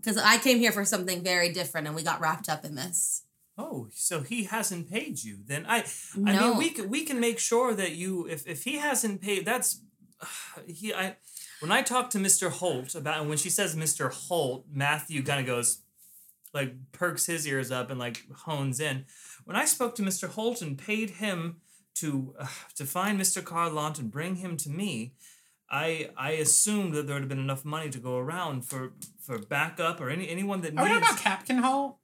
Because 0.00 0.16
I 0.16 0.38
came 0.38 0.60
here 0.60 0.70
for 0.70 0.84
something 0.84 1.24
very 1.24 1.52
different, 1.52 1.88
and 1.88 1.96
we 1.96 2.04
got 2.04 2.20
wrapped 2.20 2.48
up 2.48 2.64
in 2.64 2.76
this. 2.76 3.24
Oh, 3.60 3.88
so 3.92 4.20
he 4.22 4.44
hasn't 4.44 4.88
paid 4.88 5.22
you? 5.24 5.38
Then 5.44 5.66
I, 5.68 5.78
I 6.24 6.32
No. 6.32 6.48
mean, 6.50 6.56
we 6.58 6.70
can 6.70 6.88
we 6.88 7.04
can 7.04 7.18
make 7.18 7.38
sure 7.40 7.74
that 7.74 7.92
you, 7.96 8.26
if 8.28 8.46
if 8.46 8.62
he 8.64 8.76
hasn't 8.78 9.20
paid, 9.20 9.44
that's 9.44 9.82
he. 10.66 10.94
I 10.94 11.16
when 11.60 11.72
I 11.72 11.82
talked 11.82 12.12
to 12.12 12.18
Mister 12.20 12.50
Holt 12.50 12.94
about, 12.94 13.18
and 13.20 13.28
when 13.28 13.38
she 13.38 13.50
says 13.50 13.74
Mister 13.74 14.08
Holt, 14.10 14.66
Matthew 14.72 15.22
kind 15.24 15.40
of 15.40 15.46
goes, 15.46 15.82
like 16.54 16.74
perks 16.92 17.26
his 17.26 17.46
ears 17.48 17.70
up 17.72 17.90
and 17.90 17.98
like 17.98 18.22
hones 18.46 18.78
in. 18.80 19.06
When 19.44 19.56
I 19.56 19.64
spoke 19.64 19.94
to 19.96 20.02
Mister 20.02 20.28
Holt 20.28 20.62
and 20.62 20.78
paid 20.78 21.10
him 21.10 21.56
to 21.96 22.34
uh, 22.38 22.46
to 22.76 22.84
find 22.86 23.18
Mister 23.18 23.42
Carlont 23.42 23.98
and 23.98 24.10
bring 24.10 24.36
him 24.36 24.56
to 24.58 24.70
me. 24.70 25.14
I 25.70 26.08
I 26.16 26.30
assumed 26.30 26.94
that 26.94 27.06
there 27.06 27.14
would 27.16 27.22
have 27.24 27.28
been 27.28 27.38
enough 27.40 27.62
money 27.64 27.90
to 27.90 27.98
go 27.98 28.16
around 28.16 28.64
for 28.64 28.92
for 29.20 29.38
backup 29.38 30.00
or 30.00 30.08
any 30.08 30.26
anyone 30.28 30.62
that 30.62 30.72
Are 30.78 30.82
we 30.84 30.88
needs. 30.90 31.00
talking 31.00 31.14
about 31.14 31.18
Captain 31.22 31.58
Holt? 31.58 31.98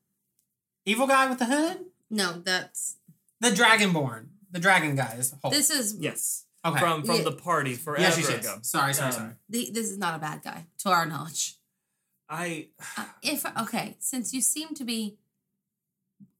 Evil 0.87 1.07
guy 1.07 1.27
with 1.29 1.39
the 1.39 1.47
hood? 1.47 1.87
No, 2.11 2.33
that's 2.33 2.97
The 3.41 3.51
Dragonborn. 3.51 4.27
The 4.51 4.61
dragon 4.61 4.95
guy 4.95 5.17
is 5.19 5.35
Holt. 5.43 5.53
this 5.53 5.69
is 5.71 5.97
yes, 5.99 6.45
okay. 6.65 6.79
from 6.79 7.03
from 7.03 7.17
Yeah. 7.17 7.23
the 7.25 7.33
party 7.33 7.75
forever 7.75 8.03
yes, 8.03 8.19
yes, 8.19 8.31
yes. 8.31 8.45
ago. 8.45 8.59
Sorry, 8.63 8.95
sorry, 8.95 9.09
Um, 9.09 9.13
sorry. 9.13 9.33
the, 9.49 9.71
this 9.73 9.91
is 9.91 9.99
not 9.99 10.15
a 10.15 10.19
bad 10.21 10.43
guy 10.45 10.67
to 10.79 10.91
our 10.91 11.07
knowledge. 11.07 11.57
I 12.29 12.69
Uh, 12.97 13.07
if 13.21 13.45
okay, 13.63 13.97
since 13.99 14.33
you 14.33 14.41
seem 14.41 14.69
to 14.77 14.85
be 14.85 15.17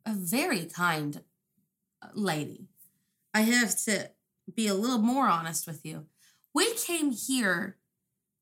a 0.07 0.13
very 0.13 0.65
kind 0.67 1.23
uh, 2.01 2.09
lady, 2.15 2.69
I 3.33 3.41
have 3.41 3.77
to 3.87 4.13
be 4.55 4.69
a 4.69 4.75
little 4.75 4.99
more 4.99 5.27
honest 5.27 5.67
with 5.67 5.85
you. 5.85 6.07
We 6.55 6.73
came 6.75 7.11
here 7.11 7.79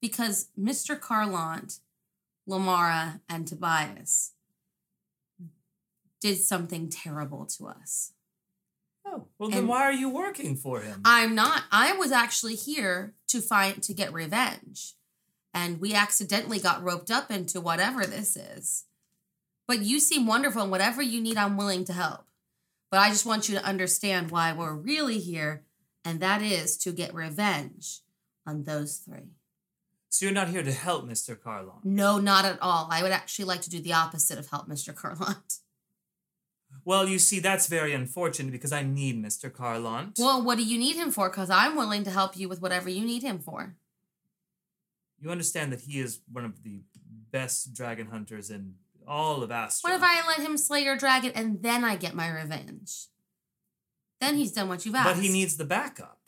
because 0.03 0.49
Mr. 0.59 1.01
Carlont, 1.01 1.79
Lamara, 2.47 3.21
and 3.27 3.49
Tobias 3.49 4.33
did 6.23 6.39
something 6.39 6.89
terrible 6.89 7.45
to 7.47 7.67
us. 7.67 8.13
oh 9.05 9.27
well 9.39 9.51
then 9.51 9.61
And- 9.61 9.69
why 9.69 9.83
are 9.83 9.93
you 9.93 10.09
working 10.09 10.57
for 10.57 10.81
him? 10.81 11.03
I'm 11.05 11.35
not. 11.35 11.65
I 11.73 11.93
was 11.95 12.13
actually 12.13 12.55
here 12.55 13.15
to 13.29 13.41
find 13.41 13.83
to 13.83 13.93
get 13.93 14.13
revenge. 14.13 14.95
And 15.55 15.81
we 15.81 15.93
accidentally 15.93 16.59
got 16.61 16.83
roped 16.83 17.11
up 17.11 17.31
into 17.31 17.61
whatever 17.61 18.07
this 18.07 18.37
is. 18.37 18.85
But 19.69 19.81
you 19.81 20.01
seem 20.01 20.27
wonderful 20.27 20.63
and 20.63 20.71
whatever 20.71 21.03
you 21.03 21.21
need 21.21 21.37
I'm 21.37 21.59
willing 21.59 21.85
to 21.87 21.93
help. 21.93 22.25
But 22.91 23.01
I 23.01 23.11
just 23.11 23.27
want 23.27 23.49
you 23.49 23.57
to 23.59 23.65
understand 23.65 24.31
why 24.31 24.53
we're 24.53 24.75
really 24.75 25.19
here 25.19 25.65
and 26.05 26.21
that 26.21 26.41
is 26.43 26.77
to 26.79 26.93
get 26.93 27.13
revenge 27.15 28.01
on 28.47 28.65
those 28.65 28.97
three. 28.97 29.31
so 30.09 30.25
you're 30.27 30.35
not 30.35 30.49
here 30.49 30.63
to 30.63 30.73
help 30.73 31.05
Mr. 31.09 31.41
Carlon. 31.41 31.77
No, 31.85 32.19
not 32.19 32.45
at 32.45 32.59
all. 32.63 32.89
I 32.91 33.03
would 33.03 33.13
actually 33.13 33.45
like 33.47 33.63
to 33.63 33.71
do 33.71 33.81
the 33.81 33.93
opposite 33.93 34.39
of 34.39 34.49
help 34.49 34.69
Mr. 34.69 34.95
Carlont. 34.95 35.59
Well, 36.85 37.09
you 37.09 37.19
see, 37.19 37.39
that's 37.39 37.69
very 37.69 37.93
unfortunate 37.93 38.51
because 38.51 38.73
I 38.73 38.83
need 38.83 39.23
Mr. 39.23 39.53
Carlon. 39.53 40.13
Well, 40.19 40.43
what 40.43 40.59
do 40.59 40.65
you 40.65 40.79
need 40.79 40.97
him 40.97 41.11
for? 41.11 41.31
Because 41.31 41.49
I'm 41.51 41.77
willing 41.77 42.03
to 42.05 42.11
help 42.11 42.37
you 42.37 42.49
with 42.49 42.61
whatever 42.61 42.89
you 42.91 43.05
need 43.05 43.23
him 43.23 43.39
for. 43.39 43.77
you 45.21 45.31
understand 45.31 45.73
that 45.73 45.83
he 45.83 46.01
is 46.01 46.21
one 46.31 46.45
of 46.45 46.65
the 46.65 46.81
best 47.31 47.73
dragon 47.73 48.09
hunters 48.09 48.51
in 48.51 48.75
all 49.07 49.43
of 49.43 49.51
Astra. 49.51 49.91
What 49.91 49.97
if 49.97 50.03
I 50.03 50.27
let 50.27 50.41
him 50.41 50.57
slay 50.57 50.81
your 50.81 50.97
dragon 50.97 51.33
and 51.35 51.63
then 51.63 51.85
I 51.85 51.97
get 51.97 52.15
my 52.15 52.29
revenge? 52.29 53.07
Then 54.21 54.37
he's 54.37 54.53
done 54.53 54.69
what 54.69 54.85
you've 54.85 54.95
asked. 54.95 55.15
But 55.15 55.23
he 55.23 55.31
needs 55.33 55.57
the 55.57 55.65
backup. 55.65 56.19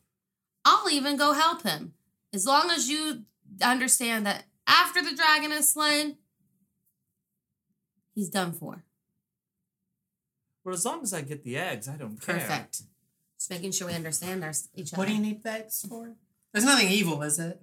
I'll 0.64 0.88
even 0.90 1.16
go 1.16 1.32
help 1.32 1.62
him. 1.62 1.94
As 2.32 2.46
long 2.46 2.70
as 2.70 2.88
you 2.88 3.24
understand 3.62 4.26
that 4.26 4.44
after 4.66 5.02
the 5.02 5.14
dragon 5.14 5.52
is 5.52 5.68
slain, 5.72 6.16
he's 8.14 8.28
done 8.28 8.52
for. 8.52 8.84
Well, 10.64 10.74
as 10.74 10.84
long 10.84 11.02
as 11.02 11.12
I 11.12 11.20
get 11.20 11.44
the 11.44 11.56
eggs, 11.56 11.88
I 11.88 11.96
don't 11.96 12.20
care. 12.20 12.36
Perfect. 12.36 12.82
Just 13.38 13.50
making 13.50 13.72
sure 13.72 13.88
we 13.88 13.94
understand 13.94 14.42
our, 14.42 14.52
each 14.74 14.92
other. 14.92 15.00
What 15.00 15.08
do 15.08 15.14
you 15.14 15.20
need 15.20 15.44
eggs 15.46 15.84
for? 15.88 16.14
There's 16.52 16.64
nothing 16.64 16.88
evil, 16.88 17.22
is 17.22 17.38
it? 17.38 17.60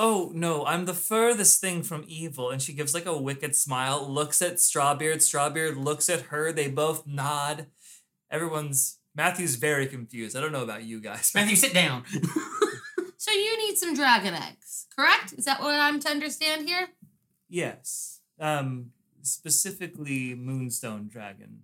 Oh 0.00 0.30
no, 0.34 0.64
I'm 0.64 0.84
the 0.84 0.94
furthest 0.94 1.60
thing 1.60 1.82
from 1.82 2.04
evil. 2.06 2.50
And 2.50 2.62
she 2.62 2.72
gives 2.72 2.94
like 2.94 3.06
a 3.06 3.16
wicked 3.16 3.56
smile, 3.56 4.08
looks 4.08 4.42
at 4.42 4.56
Strawbeard. 4.56 5.16
Strawbeard 5.16 5.82
looks 5.82 6.08
at 6.08 6.22
her. 6.22 6.52
They 6.52 6.68
both 6.68 7.06
nod. 7.06 7.66
Everyone's 8.30 8.98
Matthew's 9.14 9.56
very 9.56 9.86
confused. 9.86 10.36
I 10.36 10.40
don't 10.40 10.52
know 10.52 10.62
about 10.62 10.84
you 10.84 11.00
guys. 11.00 11.32
Matthew, 11.34 11.56
sit 11.56 11.74
down. 11.74 12.04
So 13.20 13.32
you 13.32 13.58
need 13.58 13.76
some 13.76 13.94
dragon 13.94 14.32
eggs, 14.32 14.86
correct? 14.96 15.34
Is 15.36 15.44
that 15.44 15.60
what 15.60 15.74
I'm 15.74 15.98
to 16.00 16.08
understand 16.08 16.68
here? 16.68 16.88
Yes. 17.48 18.20
Um, 18.38 18.92
specifically 19.22 20.36
Moonstone 20.36 21.08
Dragon 21.08 21.62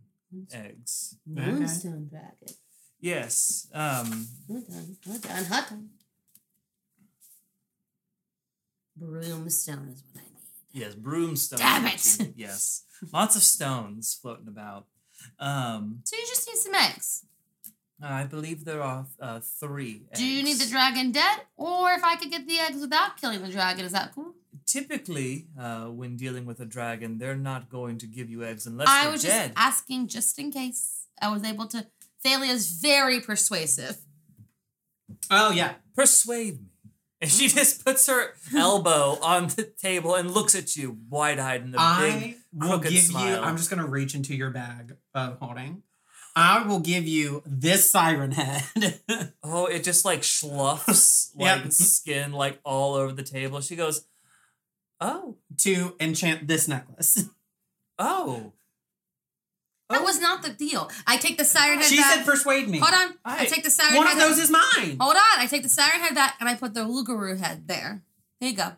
eggs. 0.52 1.16
Okay. 1.30 1.50
Moonstone 1.50 2.08
dragon. 2.10 2.54
Yes. 3.00 3.68
Um, 3.74 4.26
Hot 4.50 4.66
done, 4.68 4.96
hot 5.06 5.20
done, 5.22 5.44
hot 5.44 5.68
done. 5.70 5.88
Broomstone 9.00 9.92
is 9.92 10.02
what 10.12 10.22
I 10.22 10.26
need. 10.26 10.72
yes, 10.72 10.94
broomstone. 10.94 11.58
Damn 11.58 11.86
it! 11.86 12.32
Yes. 12.36 12.84
Lots 13.12 13.36
of 13.36 13.42
stones 13.42 14.16
floating 14.20 14.48
about. 14.48 14.86
Um, 15.38 16.00
So 16.04 16.16
you 16.16 16.22
just 16.26 16.46
need 16.48 16.56
some 16.56 16.74
eggs. 16.74 17.26
I 18.02 18.24
believe 18.24 18.64
there 18.64 18.82
are 18.82 19.06
uh, 19.20 19.40
three. 19.60 20.02
Do 20.14 20.24
you 20.26 20.42
need 20.42 20.58
the 20.58 20.66
dragon 20.68 21.10
dead? 21.12 21.40
Or 21.56 21.90
if 21.92 22.04
I 22.04 22.16
could 22.16 22.30
get 22.30 22.46
the 22.46 22.58
eggs 22.58 22.80
without 22.80 23.16
killing 23.20 23.40
the 23.42 23.48
dragon, 23.48 23.84
is 23.84 23.92
that 23.92 24.12
cool? 24.14 24.34
Typically, 24.66 25.46
uh, 25.58 25.84
when 25.86 26.16
dealing 26.16 26.46
with 26.46 26.60
a 26.60 26.64
dragon, 26.64 27.18
they're 27.18 27.36
not 27.36 27.68
going 27.68 27.98
to 27.98 28.06
give 28.06 28.28
you 28.30 28.42
eggs 28.44 28.66
unless 28.66 28.88
I 28.88 29.02
they're 29.04 29.12
was 29.12 29.22
dead. 29.22 29.48
just 29.48 29.58
asking 29.58 30.08
just 30.08 30.38
in 30.38 30.50
case. 30.50 31.06
I 31.20 31.30
was 31.32 31.44
able 31.44 31.66
to. 31.68 31.86
Thalia's 32.24 32.70
very 32.72 33.20
persuasive. 33.20 33.98
oh, 35.30 35.50
yeah. 35.52 35.74
Persuade 35.94 36.60
me. 36.60 36.68
And 37.20 37.30
she 37.30 37.48
just 37.48 37.84
puts 37.84 38.06
her 38.08 38.34
elbow 38.54 39.18
on 39.22 39.46
the 39.48 39.62
table 39.62 40.14
and 40.14 40.30
looks 40.30 40.54
at 40.54 40.76
you 40.76 40.98
wide 41.08 41.38
eyed 41.38 41.62
in 41.62 41.68
a 41.68 41.70
big 41.72 41.78
I 41.78 42.34
will 42.52 42.68
crooked 42.68 42.90
give 42.90 43.02
smile. 43.04 43.36
you, 43.36 43.42
I'm 43.42 43.56
just 43.56 43.70
going 43.70 43.80
to 43.82 43.88
reach 43.88 44.14
into 44.14 44.34
your 44.34 44.50
bag 44.50 44.96
of 45.14 45.38
holding. 45.38 45.82
I 46.36 46.66
will 46.66 46.80
give 46.80 47.06
you 47.06 47.42
this 47.46 47.90
siren 47.90 48.32
head. 48.32 49.00
Oh, 49.46 49.66
it 49.66 49.84
just 49.84 50.04
like 50.04 50.24
sloughs 50.24 51.30
like 51.36 51.62
Yep. 51.64 51.72
skin 51.72 52.32
like 52.32 52.58
all 52.64 52.94
over 52.94 53.12
the 53.12 53.22
table. 53.22 53.60
She 53.60 53.76
goes, 53.76 54.04
Oh. 55.00 55.36
to 55.58 55.94
enchant 56.00 56.46
this 56.48 56.68
necklace. 56.68 57.24
Oh. 57.96 58.52
That 59.88 60.00
Oh. 60.00 60.04
was 60.04 60.20
not 60.20 60.42
the 60.42 60.48
deal. 60.50 60.90
I 61.06 61.16
take 61.16 61.38
the 61.38 61.44
siren 61.44 61.78
head 61.78 61.86
She 61.86 61.96
back. 61.98 62.14
said 62.16 62.24
persuade 62.26 62.68
me. 62.68 62.78
Hold 62.80 62.92
on. 62.92 63.14
I, 63.24 63.42
I- 63.42 63.44
take 63.46 63.62
the 63.62 63.70
siren 63.70 63.92
head. 63.92 63.98
One 63.98 64.06
head 64.08 64.14
of 64.16 64.28
those 64.30 64.38
is 64.38 64.50
mine. 64.50 64.96
Hold 64.98 65.14
on. 65.14 65.38
I 65.38 65.46
take 65.48 65.62
the 65.62 65.68
siren 65.68 66.00
head 66.00 66.12
back 66.14 66.34
and 66.40 66.48
I 66.48 66.56
put 66.56 66.74
the 66.74 66.80
Lugaroo 66.80 67.38
head 67.38 67.68
there. 67.68 68.02
There 68.40 68.50
you 68.50 68.56
go. 68.56 68.72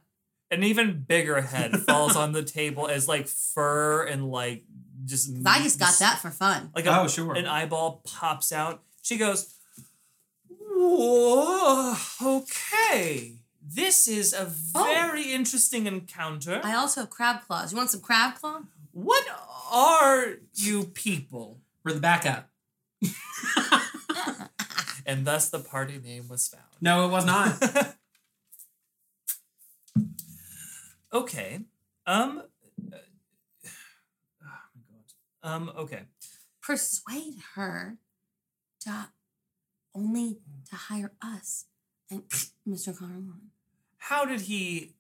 An 0.51 0.63
even 0.65 1.05
bigger 1.09 1.41
head 1.41 1.81
falls 1.87 2.15
on 2.15 2.33
the 2.33 2.43
table 2.43 2.89
as 2.89 3.09
like 3.09 3.27
fur 3.27 4.05
and 4.05 4.29
like 4.31 4.65
just. 5.07 5.31
I 5.47 5.63
just 5.63 5.79
got 5.79 5.99
that 6.01 6.19
for 6.19 6.31
fun. 6.31 6.71
Like 6.75 6.85
a, 6.85 7.01
Oh, 7.01 7.09
sure. 7.09 7.35
An 7.35 7.47
eyeball 7.47 8.03
pops 8.05 8.53
out. 8.53 8.83
She 9.01 9.17
goes, 9.17 9.55
Whoa, 10.79 11.95
okay. 12.23 13.33
This 13.69 14.07
is 14.07 14.33
a 14.33 14.53
Oh. 14.75 14.85
very 14.85 15.33
interesting 15.33 15.87
encounter. 15.87 16.61
I 16.63 16.75
also 16.75 17.01
have 17.01 17.11
crab 17.11 17.43
claws. 17.47 17.73
You 17.73 17.79
want 17.79 17.91
some 17.91 18.01
crab 18.01 18.37
claw? 18.37 18.61
what 18.93 19.27
are 19.71 20.37
you 20.55 20.85
people? 20.85 21.61
We're 21.85 21.93
the 21.93 22.01
backup. 22.01 22.51
And 25.09 25.25
thus 25.25 25.49
the 25.51 25.61
party 25.61 25.99
name 25.99 26.27
was 26.29 26.49
found. 26.49 26.65
No, 26.81 27.07
it 27.07 27.13
was 27.13 27.25
not. 27.25 27.63
okay. 31.13 31.61
Um. 32.07 32.43
uh, 32.93 32.97
oh 34.43 34.57
my 34.75 34.99
god. 35.43 35.49
Um. 35.49 35.71
Okay. 35.77 36.03
Persuade 36.61 37.37
her 37.55 37.99
to 38.81 39.09
only 39.95 40.39
to 40.71 40.77
hire 40.77 41.13
us 41.23 41.67
and 42.11 42.25
Mr. 42.69 42.97
Carlon. 42.97 43.53
How 44.09 44.25
did 44.25 44.43
he 44.43 44.93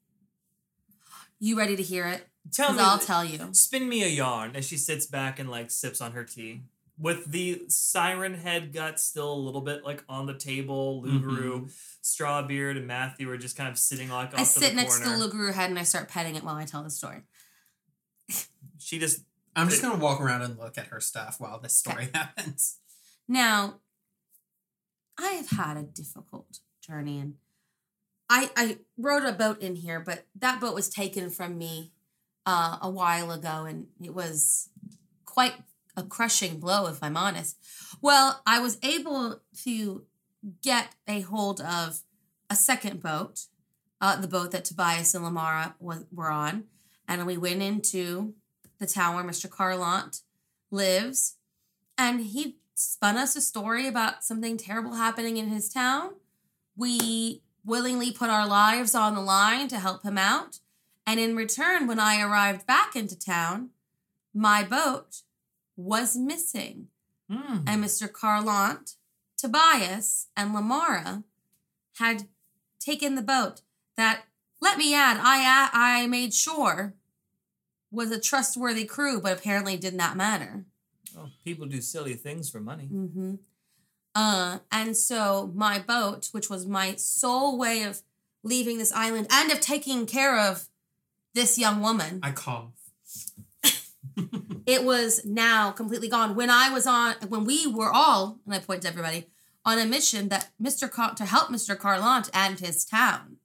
You 1.38 1.56
ready 1.56 1.76
to 1.76 1.82
hear 1.82 2.08
it? 2.08 2.26
tell 2.52 2.72
me? 2.72 2.80
I'll 2.80 2.98
tell 2.98 3.24
you. 3.24 3.38
Spin 3.52 3.88
me 3.88 4.02
a 4.02 4.08
yarn 4.08 4.56
as 4.56 4.66
she 4.66 4.76
sits 4.76 5.06
back 5.06 5.38
and 5.38 5.48
like 5.48 5.70
sips 5.70 6.00
on 6.00 6.10
her 6.10 6.24
tea. 6.24 6.62
With 6.98 7.26
the 7.26 7.62
siren 7.68 8.34
head 8.34 8.72
gut 8.72 8.98
still 8.98 9.32
a 9.32 9.38
little 9.38 9.60
bit 9.60 9.84
like 9.84 10.02
on 10.08 10.26
the 10.26 10.34
table, 10.34 11.04
Lugaroo, 11.04 11.52
mm-hmm. 11.52 11.66
Strawbeard, 12.02 12.76
and 12.76 12.88
Matthew 12.88 13.30
are 13.30 13.36
just 13.36 13.56
kind 13.56 13.68
of 13.68 13.78
sitting 13.78 14.08
like 14.08 14.34
off 14.34 14.40
I 14.40 14.42
to 14.42 14.44
sit 14.44 14.70
the 14.70 14.74
next 14.76 14.98
to 14.98 15.04
the 15.04 15.10
corner. 15.10 15.24
Lugaroo 15.24 15.52
head 15.52 15.70
and 15.70 15.78
I 15.78 15.84
start 15.84 16.08
petting 16.08 16.34
it 16.34 16.42
while 16.42 16.56
I 16.56 16.64
tell 16.64 16.82
the 16.82 16.90
story. 16.90 17.20
she 18.78 18.98
just 18.98 19.20
I'm 19.54 19.68
just 19.68 19.82
gonna 19.82 20.02
walk 20.02 20.20
around 20.20 20.42
and 20.42 20.58
look 20.58 20.78
at 20.78 20.88
her 20.88 21.00
stuff 21.00 21.36
while 21.38 21.60
this 21.60 21.76
story 21.76 22.08
happens. 22.12 22.78
Now, 23.28 23.76
I 25.16 25.28
have 25.32 25.50
had 25.50 25.76
a 25.76 25.84
difficult 25.84 26.58
journey 26.80 27.20
and 27.20 27.34
I 28.28 28.50
I 28.56 28.78
wrote 28.98 29.24
a 29.24 29.32
boat 29.32 29.60
in 29.60 29.76
here, 29.76 30.00
but 30.00 30.26
that 30.38 30.60
boat 30.60 30.74
was 30.74 30.88
taken 30.88 31.30
from 31.30 31.58
me 31.58 31.92
uh, 32.44 32.78
a 32.80 32.90
while 32.90 33.30
ago 33.30 33.64
and 33.64 33.86
it 34.02 34.14
was 34.14 34.68
quite 35.24 35.54
a 35.96 36.02
crushing 36.02 36.58
blow 36.58 36.86
if 36.86 37.02
I'm 37.02 37.16
honest. 37.16 37.56
Well, 38.00 38.42
I 38.46 38.58
was 38.60 38.78
able 38.82 39.40
to 39.64 40.04
get 40.62 40.94
a 41.08 41.20
hold 41.20 41.60
of 41.60 42.00
a 42.48 42.54
second 42.54 43.02
boat, 43.02 43.46
uh, 44.00 44.16
the 44.16 44.28
boat 44.28 44.52
that 44.52 44.64
Tobias 44.64 45.14
and 45.14 45.24
Lamara 45.24 45.74
was, 45.80 46.04
were 46.12 46.30
on, 46.30 46.64
and 47.08 47.26
we 47.26 47.36
went 47.36 47.62
into 47.62 48.34
the 48.78 48.86
town 48.86 49.14
where 49.14 49.24
Mr. 49.24 49.50
Carlont 49.50 50.20
lives, 50.70 51.36
and 51.98 52.20
he 52.20 52.58
spun 52.74 53.16
us 53.16 53.34
a 53.34 53.40
story 53.40 53.86
about 53.86 54.22
something 54.22 54.56
terrible 54.56 54.94
happening 54.94 55.38
in 55.38 55.48
his 55.48 55.68
town. 55.68 56.12
We 56.76 57.42
willingly 57.66 58.12
put 58.12 58.30
our 58.30 58.46
lives 58.46 58.94
on 58.94 59.14
the 59.14 59.20
line 59.20 59.68
to 59.68 59.78
help 59.78 60.04
him 60.04 60.16
out. 60.16 60.60
And 61.06 61.20
in 61.20 61.36
return, 61.36 61.86
when 61.86 62.00
I 62.00 62.22
arrived 62.22 62.66
back 62.66 62.96
into 62.96 63.18
town, 63.18 63.70
my 64.32 64.62
boat 64.62 65.22
was 65.76 66.16
missing. 66.16 66.88
Hmm. 67.30 67.58
And 67.66 67.84
Mr. 67.84 68.10
Carlont, 68.10 68.94
Tobias, 69.36 70.28
and 70.36 70.54
Lamara 70.54 71.24
had 71.98 72.28
taken 72.78 73.14
the 73.14 73.22
boat 73.22 73.62
that, 73.96 74.22
let 74.60 74.78
me 74.78 74.94
add, 74.94 75.18
I, 75.20 75.68
I 75.72 76.06
made 76.06 76.32
sure 76.32 76.94
was 77.90 78.10
a 78.10 78.20
trustworthy 78.20 78.84
crew, 78.84 79.20
but 79.20 79.38
apparently 79.38 79.76
did 79.76 79.94
not 79.94 80.16
matter. 80.16 80.64
Oh, 81.18 81.30
people 81.44 81.66
do 81.66 81.80
silly 81.80 82.14
things 82.14 82.50
for 82.50 82.60
money. 82.60 82.88
Mm-hmm. 82.92 83.34
Uh, 84.16 84.60
and 84.72 84.96
so 84.96 85.52
my 85.54 85.78
boat, 85.78 86.30
which 86.32 86.48
was 86.48 86.66
my 86.66 86.94
sole 86.96 87.58
way 87.58 87.82
of 87.82 88.00
leaving 88.42 88.78
this 88.78 88.90
island 88.92 89.26
and 89.30 89.52
of 89.52 89.60
taking 89.60 90.06
care 90.06 90.40
of 90.40 90.70
this 91.34 91.58
young 91.58 91.82
woman, 91.82 92.20
I 92.22 92.30
cough. 92.30 92.72
it 94.66 94.84
was 94.84 95.22
now 95.26 95.70
completely 95.70 96.08
gone. 96.08 96.34
When 96.34 96.48
I 96.48 96.70
was 96.70 96.86
on, 96.86 97.16
when 97.28 97.44
we 97.44 97.66
were 97.66 97.92
all, 97.92 98.38
and 98.46 98.54
I 98.54 98.58
point 98.60 98.82
to 98.82 98.88
everybody, 98.88 99.26
on 99.66 99.78
a 99.78 99.84
mission 99.84 100.30
that 100.30 100.48
Mr. 100.60 100.90
Car- 100.90 101.14
to 101.16 101.26
help 101.26 101.50
Mr. 101.50 101.78
Carlont 101.78 102.30
and 102.32 102.58
his 102.58 102.86
town, 102.86 103.36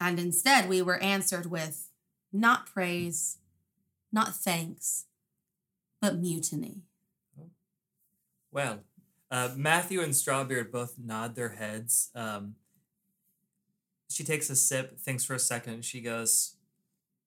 and 0.00 0.20
instead 0.20 0.68
we 0.68 0.82
were 0.82 1.02
answered 1.02 1.46
with 1.46 1.90
not 2.32 2.66
praise, 2.66 3.38
not 4.12 4.36
thanks, 4.36 5.06
but 6.00 6.16
mutiny. 6.16 6.82
Well, 8.52 8.84
uh, 9.34 9.50
Matthew 9.56 10.00
and 10.00 10.12
Strawbeard 10.12 10.70
both 10.70 10.94
nod 10.96 11.34
their 11.34 11.48
heads. 11.48 12.10
Um, 12.14 12.54
she 14.08 14.22
takes 14.22 14.48
a 14.48 14.54
sip, 14.54 15.00
thinks 15.00 15.24
for 15.24 15.34
a 15.34 15.40
second, 15.40 15.74
and 15.74 15.84
she 15.84 16.00
goes, 16.00 16.54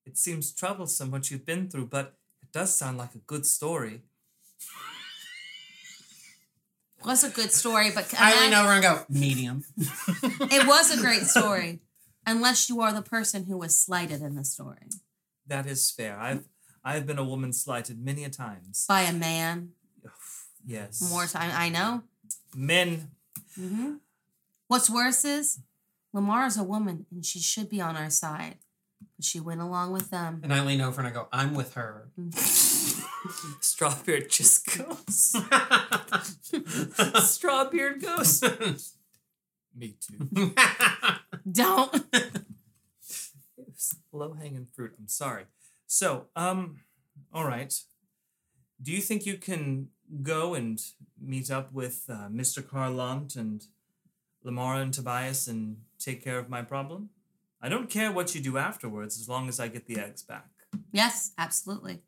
It 0.06 0.18
seems 0.18 0.54
troublesome 0.54 1.12
what 1.12 1.30
you've 1.30 1.46
been 1.46 1.70
through, 1.70 1.88
but 1.88 2.16
it 2.42 2.54
does 2.54 2.74
sound 2.74 2.98
like 2.98 3.14
a 3.14 3.18
good 3.18 3.46
story. 3.46 4.04
was 7.06 7.26
a 7.26 7.30
good 7.30 7.52
story, 7.52 7.92
but 7.94 8.14
I 8.18 8.40
lean 8.40 8.54
over 8.54 8.72
and 8.72 8.82
go, 8.82 9.06
medium. 9.10 9.66
it 9.78 10.66
was 10.66 10.98
a 10.98 11.02
great 11.02 11.24
story, 11.24 11.82
unless 12.26 12.70
you 12.70 12.80
are 12.80 12.94
the 12.94 13.02
person 13.02 13.48
who 13.48 13.58
was 13.58 13.78
slighted 13.78 14.22
in 14.22 14.36
the 14.36 14.46
story 14.46 14.88
That 15.46 15.66
is 15.66 15.92
fair. 15.92 16.18
I've 16.18 16.46
I've 16.86 17.06
been 17.06 17.20
a 17.20 17.26
woman 17.26 17.52
slighted 17.52 18.00
many 18.00 18.24
a 18.24 18.30
times. 18.30 18.86
by 18.88 19.02
a 19.02 19.12
man. 19.12 19.72
Yes. 20.68 21.02
More 21.10 21.26
time, 21.26 21.52
I 21.56 21.70
know. 21.70 22.04
men. 22.56 23.10
hmm 23.56 23.96
What's 24.68 24.90
worse 24.90 25.24
is 25.24 25.60
Lamar 26.14 26.46
is 26.46 26.58
a 26.58 26.64
woman, 26.64 27.06
and 27.10 27.26
she 27.26 27.40
should 27.40 27.70
be 27.70 27.80
on 27.80 27.96
our 27.96 28.10
side, 28.10 28.58
but 29.16 29.24
she 29.24 29.40
went 29.40 29.62
along 29.62 29.94
with 29.94 30.10
them. 30.10 30.42
And 30.44 30.54
I 30.54 30.62
lean 30.62 30.82
over 30.82 31.00
and 31.00 31.08
I 31.08 31.12
go, 31.12 31.30
I'm 31.32 31.54
with 31.54 31.76
her. 31.76 32.10
Strawbeard 33.62 34.30
just 34.30 34.66
goes. 34.78 35.34
Strawbeard 37.32 38.02
goes. 38.02 38.44
Me 39.76 39.96
too. 40.02 40.54
Don't. 41.50 42.04
Low 44.12 44.34
hanging 44.34 44.68
fruit. 44.76 44.94
I'm 45.00 45.08
sorry. 45.08 45.44
So, 45.86 46.26
um, 46.36 46.78
all 47.34 47.46
right. 47.46 47.74
Do 48.82 48.92
you 48.92 49.02
think 49.02 49.26
you 49.26 49.38
can 49.38 49.90
go 50.24 50.54
and 50.54 50.82
meet 51.20 51.50
up 51.52 51.74
with 51.74 52.06
uh, 52.10 52.28
Mr. 52.30 52.66
Carlont 52.68 53.36
and 53.36 53.66
Lamara 54.46 54.82
and 54.82 54.94
Tobias 54.94 55.48
and 55.48 55.78
take 56.00 56.24
care 56.24 56.40
of 56.40 56.50
my 56.50 56.62
problem? 56.62 57.10
I 57.62 57.70
don't 57.70 57.90
care 57.90 58.12
what 58.12 58.36
you 58.36 58.42
do 58.42 58.58
afterwards 58.58 59.20
as 59.20 59.28
long 59.28 59.50
as 59.50 59.60
I 59.60 59.68
get 59.68 59.88
the 59.88 60.00
eggs 60.00 60.22
back. 60.24 60.50
yes, 60.92 61.32
absolutely. 61.38 62.02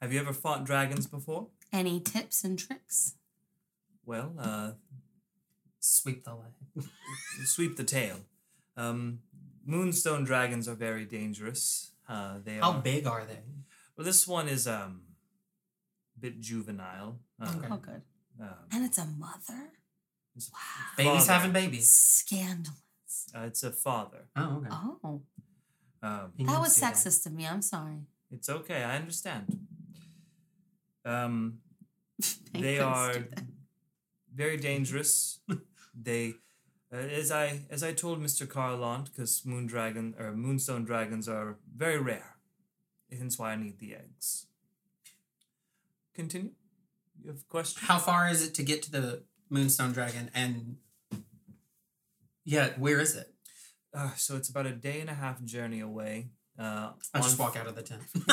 Have 0.00 0.12
you 0.12 0.20
ever 0.20 0.32
fought 0.32 0.64
dragons 0.64 1.06
before? 1.06 1.48
Any 1.72 2.00
tips 2.00 2.42
and 2.44 2.58
tricks? 2.58 3.14
Well, 4.06 4.32
uh, 4.38 4.72
Sweep 5.80 6.24
the 6.24 6.34
leg. 6.34 6.84
sweep 7.44 7.76
the 7.76 7.84
tail. 7.84 8.16
Um, 8.76 9.20
moonstone 9.64 10.24
dragons 10.24 10.68
are 10.68 10.74
very 10.74 11.04
dangerous. 11.06 11.92
Uh, 12.08 12.34
they 12.44 12.56
How 12.56 12.72
are. 12.72 12.80
big 12.80 13.06
are 13.06 13.24
they? 13.24 13.38
Well, 13.96 14.04
this 14.04 14.28
one 14.28 14.46
is 14.48 14.66
um, 14.68 15.00
a 15.08 15.09
bit 16.20 16.40
juvenile. 16.40 17.18
Uh, 17.40 17.52
Okay. 17.56 17.68
Oh, 17.70 17.76
good. 17.78 18.02
um, 18.40 18.48
And 18.72 18.84
it's 18.84 18.98
a 18.98 19.06
mother? 19.06 19.72
it's 20.36 20.48
a 20.48 20.52
Wow. 20.52 20.58
Babies 20.96 21.26
father. 21.26 21.32
having 21.38 21.52
babies. 21.52 21.90
Scandalous. 21.90 23.28
Uh, 23.34 23.40
it's 23.50 23.62
a 23.62 23.72
father. 23.72 24.22
Oh, 24.36 24.56
okay. 24.58 24.68
Oh, 25.04 25.22
Um, 26.02 26.32
that 26.38 26.60
was 26.60 26.74
say 26.76 26.86
sexist 26.86 27.26
of 27.26 27.32
me. 27.32 27.46
I'm 27.46 27.62
sorry. 27.62 27.98
it's 28.30 28.48
okay. 28.48 28.82
I 28.84 28.96
understand. 28.96 29.66
Um, 31.04 31.58
they 32.52 32.78
are 32.78 33.14
very 34.34 34.56
dangerous. 34.56 35.40
they, 35.94 36.34
uh, 36.92 36.96
as 36.96 37.30
I 37.30 37.60
as 37.70 37.82
I 37.82 37.92
told 37.92 38.20
Mister 38.20 38.46
Carlont, 38.46 39.06
because 39.10 39.44
moon 39.44 39.66
dragon 39.66 40.14
or 40.18 40.32
moonstone 40.32 40.84
dragons 40.84 41.28
are 41.28 41.58
very 41.76 41.98
rare, 41.98 42.36
hence 43.10 43.38
why 43.38 43.52
I 43.52 43.56
need 43.56 43.78
the 43.78 43.94
eggs. 43.94 44.46
Continue. 46.20 46.50
You 47.22 47.30
have 47.30 47.40
a 47.40 47.44
question? 47.48 47.80
How 47.86 47.98
far 47.98 48.28
is 48.28 48.46
it 48.46 48.52
to 48.56 48.62
get 48.62 48.82
to 48.82 48.90
the 48.90 49.22
Moonstone 49.48 49.92
Dragon? 49.92 50.30
And 50.34 50.76
yeah, 52.44 52.70
where 52.78 53.00
is 53.00 53.16
it? 53.16 53.32
Uh, 53.94 54.10
so 54.16 54.36
it's 54.36 54.50
about 54.50 54.66
a 54.66 54.72
day 54.72 55.00
and 55.00 55.08
a 55.08 55.14
half 55.14 55.42
journey 55.42 55.80
away. 55.80 56.28
Uh, 56.58 56.90
I 57.14 57.20
just 57.20 57.40
on- 57.40 57.46
walk 57.46 57.56
out 57.56 57.66
of 57.66 57.74
the 57.74 57.82
tent. 57.82 58.02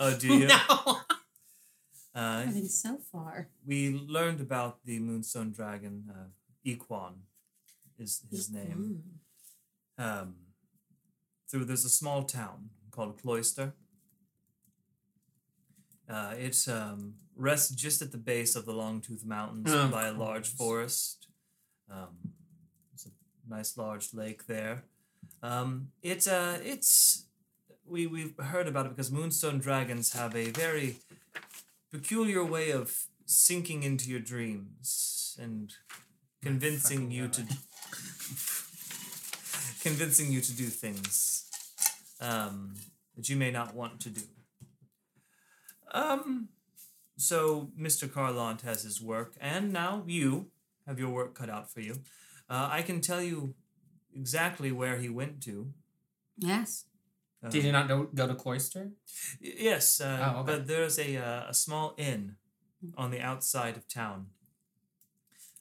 Oh, 0.00 0.16
do 0.18 0.26
you? 0.38 0.46
No. 0.56 0.96
Uh, 2.12 2.40
Everything 2.42 2.66
so 2.68 2.98
far. 3.12 3.48
we 3.64 3.90
learned 3.96 4.40
about 4.40 4.84
the 4.84 4.98
Moonstone 4.98 5.52
Dragon. 5.52 6.10
Uh, 6.10 6.26
Equan 6.66 7.12
is 7.96 8.22
his 8.28 8.50
name. 8.50 9.04
Um, 9.96 10.34
through 11.48 11.66
there's 11.66 11.84
a 11.84 11.88
small 11.88 12.24
town 12.24 12.70
called 12.90 13.16
Cloister. 13.22 13.74
Uh, 16.10 16.34
it 16.36 16.56
um, 16.68 17.14
rests 17.36 17.70
just 17.74 18.02
at 18.02 18.10
the 18.10 18.18
base 18.18 18.56
of 18.56 18.66
the 18.66 18.72
Longtooth 18.72 19.24
Mountains 19.24 19.72
Of 19.72 19.92
by 19.92 20.06
a 20.06 20.12
large 20.12 20.48
forest. 20.48 21.28
Um, 21.90 22.32
it's 22.92 23.06
a 23.06 23.10
nice 23.48 23.76
large 23.76 24.12
lake 24.12 24.46
there. 24.46 24.84
Um, 25.42 25.92
it's 26.02 26.26
uh, 26.26 26.58
it's 26.62 27.26
we 27.86 28.06
we've 28.06 28.36
heard 28.38 28.66
about 28.66 28.86
it 28.86 28.90
because 28.90 29.12
Moonstone 29.12 29.58
dragons 29.58 30.12
have 30.12 30.34
a 30.34 30.50
very 30.50 30.96
peculiar 31.92 32.44
way 32.44 32.70
of 32.70 33.06
sinking 33.24 33.84
into 33.84 34.10
your 34.10 34.20
dreams 34.20 35.38
and 35.40 35.72
convincing 36.42 37.10
you 37.12 37.28
to 37.28 37.42
convincing 39.82 40.32
you 40.32 40.40
to 40.40 40.52
do 40.56 40.66
things 40.66 41.44
um, 42.20 42.74
that 43.16 43.28
you 43.28 43.36
may 43.36 43.50
not 43.50 43.74
want 43.74 44.00
to 44.00 44.10
do. 44.10 44.22
Um, 45.92 46.48
so 47.16 47.70
Mr. 47.78 48.10
Carlont 48.10 48.62
has 48.62 48.82
his 48.82 49.00
work, 49.00 49.34
and 49.40 49.72
now 49.72 50.04
you 50.06 50.50
have 50.86 50.98
your 50.98 51.10
work 51.10 51.34
cut 51.34 51.50
out 51.50 51.70
for 51.70 51.80
you. 51.80 51.94
Uh, 52.48 52.68
I 52.70 52.82
can 52.82 53.00
tell 53.00 53.22
you 53.22 53.54
exactly 54.14 54.72
where 54.72 54.96
he 54.98 55.08
went 55.08 55.40
to. 55.42 55.72
Yes. 56.38 56.84
Uh, 57.44 57.48
Did 57.48 57.64
you 57.64 57.72
not 57.72 57.88
go, 57.88 58.04
go 58.14 58.26
to 58.26 58.34
Cloister? 58.34 58.90
Y- 59.42 59.54
Yes, 59.58 60.00
uh, 60.00 60.32
Oh, 60.36 60.40
okay. 60.40 60.46
but 60.56 60.66
there's 60.66 60.98
a 60.98 61.16
uh, 61.16 61.48
a 61.50 61.54
small 61.54 61.94
inn 61.96 62.36
on 62.96 63.10
the 63.10 63.20
outside 63.20 63.76
of 63.76 63.86
town. 63.88 64.26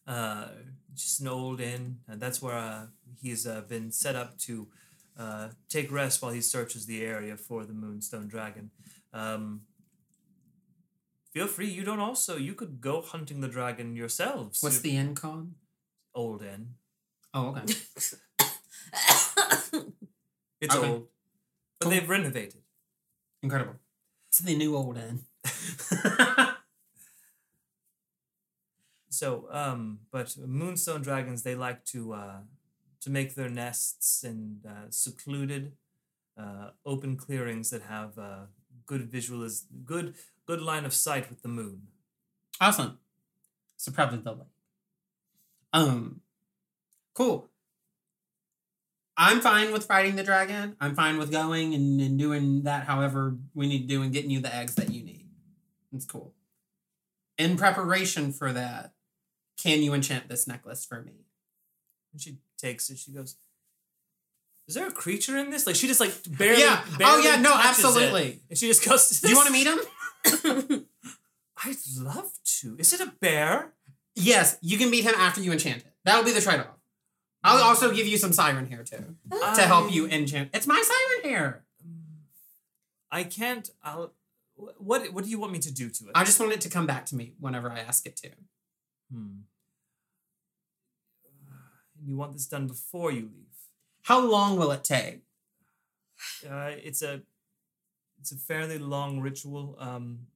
Uh, 0.08 0.48
just 0.96 1.22
an 1.22 1.28
old 1.28 1.62
inn, 1.62 2.00
and 2.08 2.20
that's 2.20 2.42
where 2.42 2.56
uh, 2.58 2.88
he's 3.22 3.46
uh, 3.46 3.62
been 3.62 3.92
set 3.92 4.16
up 4.16 4.38
to 4.40 4.68
uh, 5.18 5.50
take 5.70 5.92
rest 5.92 6.22
while 6.22 6.32
he 6.32 6.42
searches 6.42 6.86
the 6.86 7.04
area 7.04 7.38
for 7.38 7.64
the 7.66 7.74
Moonstone 7.74 8.28
Dragon. 8.28 8.72
Um, 9.14 9.62
feel 11.34 11.48
free. 11.48 11.68
You 11.70 11.84
don't 11.84 12.00
also. 12.00 12.38
You 12.38 12.54
could 12.54 12.82
go 12.82 13.02
hunting 13.02 13.42
the 13.42 13.48
dragon 13.48 13.96
yourselves. 13.96 14.62
What's 14.64 14.78
You- 14.78 14.82
the 14.82 14.98
inn 14.98 15.16
called? 15.16 15.54
old 16.16 16.42
inn? 16.42 16.76
Oh, 17.34 17.50
okay. 17.56 17.66
It's 20.62 20.76
Okay. 20.76 20.90
old, 20.90 21.08
but 21.80 21.86
Cool. 21.86 21.92
they've 21.92 22.10
renovated. 22.10 22.62
Incredible. 23.42 23.76
It's 24.28 24.40
the 24.40 24.56
new 24.58 24.76
old 24.76 24.98
inn. 24.98 25.24
So, 29.12 29.48
um, 29.52 30.00
but 30.12 30.38
moonstone 30.38 31.02
dragons 31.02 31.42
they 31.44 31.56
like 31.56 31.84
to 31.86 32.14
uh, 32.14 32.38
to 33.02 33.10
make 33.10 33.36
their 33.36 33.50
nests 33.50 34.24
in 34.24 34.60
uh, 34.68 34.88
secluded, 34.92 35.74
uh, 36.38 36.72
open 36.86 37.16
clearings 37.18 37.70
that 37.72 37.82
have 37.84 38.18
uh, 38.20 38.46
good 38.86 39.12
visualiz 39.12 39.64
good 39.84 40.14
good 40.50 40.62
line 40.62 40.84
of 40.84 40.96
sight 40.96 41.30
with 41.30 41.44
the 41.44 41.48
moon. 41.48 41.84
Awesome. 42.60 42.98
So 43.78 43.92
probably 43.92 44.18
the 44.18 44.32
lake. 44.32 44.48
Um, 45.72 46.22
cool. 47.14 47.52
I'm 49.16 49.42
fine 49.42 49.72
with 49.72 49.86
fighting 49.86 50.16
the 50.16 50.24
dragon. 50.24 50.76
I'm 50.82 50.96
fine 50.96 51.20
with 51.20 51.32
going 51.32 51.76
and, 51.76 52.02
and 52.02 52.18
doing 52.18 52.64
that 52.64 52.88
however 52.88 53.38
we 53.54 53.68
need 53.68 53.82
to 53.82 53.88
do 53.88 54.02
and 54.02 54.12
getting 54.12 54.32
you 54.32 54.40
the 54.40 54.54
eggs 54.54 54.74
that 54.76 54.92
you 54.92 55.04
need. 55.04 55.28
It's 55.94 56.06
cool. 56.06 56.34
In 57.38 57.56
preparation 57.56 58.32
for 58.32 58.52
that, 58.52 58.94
can 59.62 59.84
you 59.84 59.94
enchant 59.94 60.30
this 60.30 60.48
necklace 60.48 60.84
for 60.84 61.04
me? 61.04 61.26
And 62.12 62.20
she 62.20 62.38
takes 62.58 62.90
it. 62.90 62.98
She 62.98 63.12
goes, 63.12 63.36
"Is 64.68 64.74
there 64.74 64.88
a 64.88 64.92
creature 64.92 65.38
in 65.38 65.52
this?" 65.52 65.68
Like 65.68 65.76
she 65.76 65.86
just 65.86 66.00
like 66.00 66.14
barely. 66.28 66.62
yeah. 66.62 66.84
Oh 67.02 67.20
yeah. 67.20 67.36
No. 67.36 67.52
touches 67.52 67.80
it. 67.80 67.86
Absolutely. 67.86 68.40
And 68.50 68.58
she 68.58 68.68
just 68.68 68.84
goes. 68.84 69.22
Do 69.22 69.30
you 69.30 69.36
want 69.36 69.48
to 69.48 69.54
meet 69.54 69.68
him? 69.68 69.80
I'd 71.66 71.78
love 71.98 72.32
to. 72.62 72.76
Is 72.78 72.94
it 72.94 73.02
a 73.02 73.12
bear? 73.20 73.74
yes. 74.16 74.58
You 74.62 74.78
can 74.78 74.90
meet 74.90 75.04
him 75.04 75.14
after 75.18 75.42
you 75.42 75.52
enchant 75.52 75.78
it. 75.78 75.94
That'll 76.06 76.24
be 76.24 76.32
the 76.32 76.42
trade-off. 76.42 76.68
I'll 77.44 77.64
also 77.64 77.94
give 77.94 78.06
you 78.06 78.18
some 78.18 78.34
siren 78.34 78.68
hair 78.70 78.84
too 78.84 79.16
to 79.32 79.62
help 79.62 79.94
you 79.94 80.08
enchant. 80.08 80.50
It's 80.54 80.68
my 80.68 80.82
siren 80.82 81.32
hair. 81.34 81.64
I 83.12 83.24
can't. 83.24 83.70
I'll. 83.84 84.14
What 84.78 85.14
What 85.14 85.24
do 85.24 85.30
you 85.30 85.40
want 85.40 85.54
me 85.54 85.60
to 85.60 85.72
do 85.74 85.90
to 85.90 86.06
it? 86.06 86.12
I 86.16 86.26
just 86.26 86.40
want 86.40 86.52
it 86.52 86.62
to 86.62 86.70
come 86.70 86.86
back 86.86 87.06
to 87.08 87.16
me 87.16 87.34
whenever 87.40 87.72
I 87.72 87.80
ask 87.80 88.06
it 88.06 88.18
to. 88.18 88.30
Hmm. 89.12 89.38
You 92.04 92.18
want 92.18 92.34
this 92.34 92.46
done 92.46 92.68
before 92.68 93.12
you 93.12 93.22
leave. 93.22 93.56
How 94.04 94.20
long 94.20 94.58
will 94.58 94.72
it 94.72 94.84
take? 94.84 95.22
Uh, 96.46 96.72
it's 96.84 97.02
a 97.02 97.22
it's 98.20 98.32
a 98.32 98.38
fairly 98.38 98.78
long 98.78 99.20
ritual. 99.20 99.76
Um, 99.80 100.28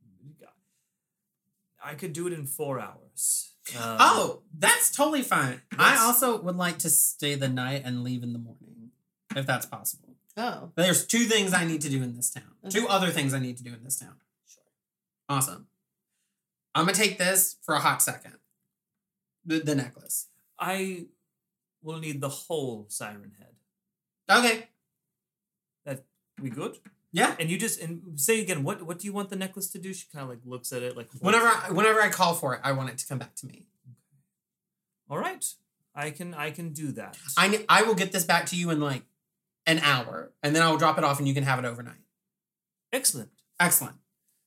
I 1.83 1.95
could 1.95 2.13
do 2.13 2.27
it 2.27 2.33
in 2.33 2.45
four 2.45 2.79
hours. 2.79 3.51
Um, 3.75 3.97
oh, 3.99 4.41
that's 4.57 4.95
totally 4.95 5.21
fine. 5.21 5.61
I 5.77 5.97
also 5.97 6.41
would 6.41 6.55
like 6.55 6.79
to 6.79 6.89
stay 6.89 7.35
the 7.35 7.49
night 7.49 7.81
and 7.85 8.03
leave 8.03 8.23
in 8.23 8.33
the 8.33 8.39
morning, 8.39 8.91
if 9.35 9.45
that's 9.45 9.65
possible. 9.65 10.15
oh. 10.37 10.71
There's 10.75 11.05
two 11.05 11.25
things 11.25 11.53
I 11.53 11.65
need 11.65 11.81
to 11.81 11.89
do 11.89 12.01
in 12.01 12.15
this 12.15 12.29
town. 12.29 12.43
Two 12.69 12.87
other 12.87 13.09
things 13.09 13.33
I 13.33 13.39
need 13.39 13.57
to 13.57 13.63
do 13.63 13.73
in 13.73 13.83
this 13.83 13.97
town. 13.97 14.15
Sure. 14.47 14.63
Awesome. 15.27 15.67
I'm 16.75 16.85
gonna 16.85 16.97
take 16.97 17.17
this 17.17 17.57
for 17.61 17.75
a 17.75 17.79
hot 17.79 18.01
second. 18.01 18.37
The, 19.45 19.59
the 19.59 19.75
necklace. 19.75 20.27
I 20.57 21.05
will 21.81 21.99
need 21.99 22.21
the 22.21 22.29
whole 22.29 22.85
siren 22.87 23.33
head. 23.37 24.37
Okay. 24.37 24.69
That 25.85 26.03
we 26.41 26.49
good? 26.49 26.77
Yeah. 27.13 27.35
And 27.39 27.49
you 27.49 27.57
just 27.57 27.79
and 27.79 28.19
say 28.19 28.41
again. 28.41 28.63
What 28.63 28.81
What 28.83 28.99
do 28.99 29.05
you 29.05 29.13
want 29.13 29.29
the 29.29 29.35
necklace 29.35 29.69
to 29.71 29.77
do? 29.77 29.93
She 29.93 30.07
kind 30.11 30.23
of 30.23 30.29
like 30.29 30.39
looks 30.43 30.73
at 30.73 30.81
it 30.81 30.97
like 30.97 31.09
Whenever. 31.19 31.45
I, 31.45 31.71
whenever 31.71 32.01
I 32.01 32.09
call 32.09 32.33
for 32.33 32.55
it, 32.55 32.61
I 32.63 32.71
want 32.71 32.89
it 32.89 32.97
to 32.97 33.07
come 33.07 33.19
back 33.19 33.35
to 33.35 33.45
me. 33.45 33.67
All 35.09 35.19
right, 35.19 35.45
I 35.95 36.09
can 36.09 36.33
I 36.33 36.49
can 36.49 36.73
do 36.73 36.91
that. 36.93 37.17
I 37.37 37.65
I 37.69 37.83
will 37.83 37.93
get 37.93 38.11
this 38.11 38.25
back 38.25 38.47
to 38.47 38.55
you 38.55 38.71
in 38.71 38.79
like 38.79 39.03
an 39.67 39.79
hour, 39.79 40.31
and 40.41 40.55
then 40.55 40.63
I 40.63 40.71
will 40.71 40.77
drop 40.77 40.97
it 40.97 41.03
off, 41.03 41.19
and 41.19 41.27
you 41.27 41.35
can 41.35 41.43
have 41.43 41.59
it 41.59 41.65
overnight. 41.65 42.01
Excellent. 42.91 43.29
Excellent. 43.59 43.95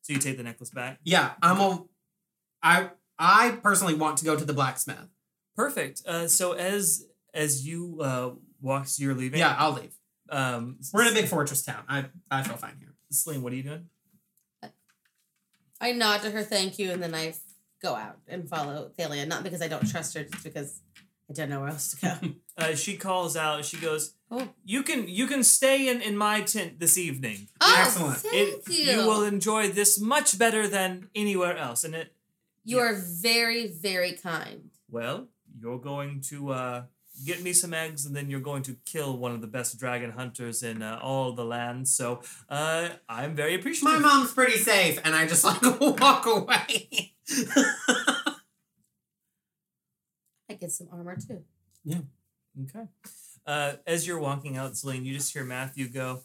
So 0.03 0.13
you 0.13 0.19
take 0.19 0.37
the 0.37 0.43
necklace 0.43 0.71
back. 0.71 0.99
Yeah, 1.05 1.33
I'm 1.41 1.61
a. 1.61 1.85
I 2.63 2.91
I 3.19 3.59
personally 3.63 3.95
want 3.95 4.19
to 4.19 4.25
go 4.25 4.37
to 4.37 4.45
the 4.45 4.53
blacksmith. 4.53 5.09
Perfect. 5.55 6.03
Uh, 6.05 6.27
so 6.27 6.53
as 6.53 7.07
as 7.33 7.67
you 7.67 8.01
uh, 8.01 8.31
walk, 8.61 8.89
so 8.89 9.05
you're 9.05 9.15
leaving. 9.15 9.39
Yeah, 9.39 9.55
I'll 9.57 9.73
leave. 9.73 9.95
Um, 10.31 10.79
We're 10.93 11.03
in 11.03 11.09
a 11.09 11.15
big 11.15 11.27
fortress 11.27 11.63
town. 11.65 11.85
I 11.89 12.07
I 12.31 12.43
feel 12.43 12.57
fine 12.57 12.77
here. 12.81 12.95
Sling, 13.11 13.43
what 13.43 13.53
are 13.53 13.57
you 13.57 13.63
doing? 13.63 13.89
I 15.81 15.93
nod 15.93 16.23
to 16.23 16.31
her 16.31 16.43
thank 16.43 16.79
you 16.79 16.91
and 16.91 17.03
then 17.03 17.15
I 17.15 17.35
go 17.83 17.95
out 17.95 18.19
and 18.29 18.49
follow 18.49 18.91
Thalia. 18.97 19.27
Not 19.27 19.43
because 19.45 19.61
I 19.63 19.69
don't 19.69 19.89
trust 19.89 20.15
her, 20.15 20.25
just 20.25 20.43
because 20.43 20.81
I 21.31 21.35
don't 21.35 21.51
know 21.51 21.61
where 21.61 21.69
else 21.69 21.95
to 21.95 22.01
go. 22.21 22.29
Uh, 22.59 22.75
she 22.75 22.97
calls 22.97 23.37
out. 23.37 23.67
She 23.67 23.77
goes, 23.77 24.15
Oh. 24.31 24.49
"You 24.65 24.83
can 24.83 25.07
you 25.09 25.27
can 25.27 25.45
stay 25.45 25.89
in 25.91 26.01
in 26.01 26.17
my 26.17 26.41
tent 26.41 26.81
this 26.81 26.97
evening. 26.97 27.49
Oh, 27.61 27.77
Excellent. 27.79 28.17
thank 28.17 28.35
It, 28.67 28.69
you. 28.71 28.97
will 29.07 29.25
enjoy 29.25 29.69
this 29.69 30.01
much 30.01 30.39
better 30.39 30.67
than 30.67 31.11
anywhere 31.15 31.55
else. 31.59 31.85
And 31.85 31.95
it 31.95 32.15
You 32.65 32.79
are 32.79 32.95
very, 32.95 33.67
very 33.67 34.13
kind. 34.15 34.71
well, 34.91 35.29
you're 35.61 35.79
going 35.79 36.23
to 36.31 36.49
uh, 36.53 36.83
get 37.25 37.43
me 37.43 37.53
some 37.53 37.73
eggs, 37.73 38.07
and 38.07 38.15
then 38.15 38.29
you're 38.29 38.41
going 38.41 38.63
to 38.65 38.77
kill 38.85 39.17
one 39.17 39.33
of 39.33 39.41
the 39.41 39.47
best 39.47 39.79
dragon 39.79 40.11
hunters 40.11 40.63
in 40.63 40.83
uh, 40.83 40.99
all 41.03 41.33
the 41.33 41.45
land. 41.45 41.89
So 41.89 42.21
uh, 42.49 42.89
I'm 43.09 43.35
very 43.35 43.55
appreciative. 43.55 44.01
My 44.01 44.07
mom's 44.07 44.33
pretty 44.33 44.59
safe, 44.59 45.01
and 45.05 45.15
I 45.15 45.27
just 45.27 45.45
like 45.45 45.63
walk 45.81 46.27
away. 46.27 47.15
I 50.49 50.55
get 50.55 50.71
some 50.71 50.89
armor 50.93 51.17
too. 51.17 51.43
Yeah. 51.85 52.01
Okay. 52.65 52.89
Uh, 53.47 53.75
as 53.87 54.07
you're 54.07 54.19
walking 54.19 54.57
out, 54.57 54.77
Celine, 54.77 55.05
you 55.05 55.15
just 55.15 55.33
hear 55.33 55.45
Matthew 55.45 55.89
go. 55.89 56.23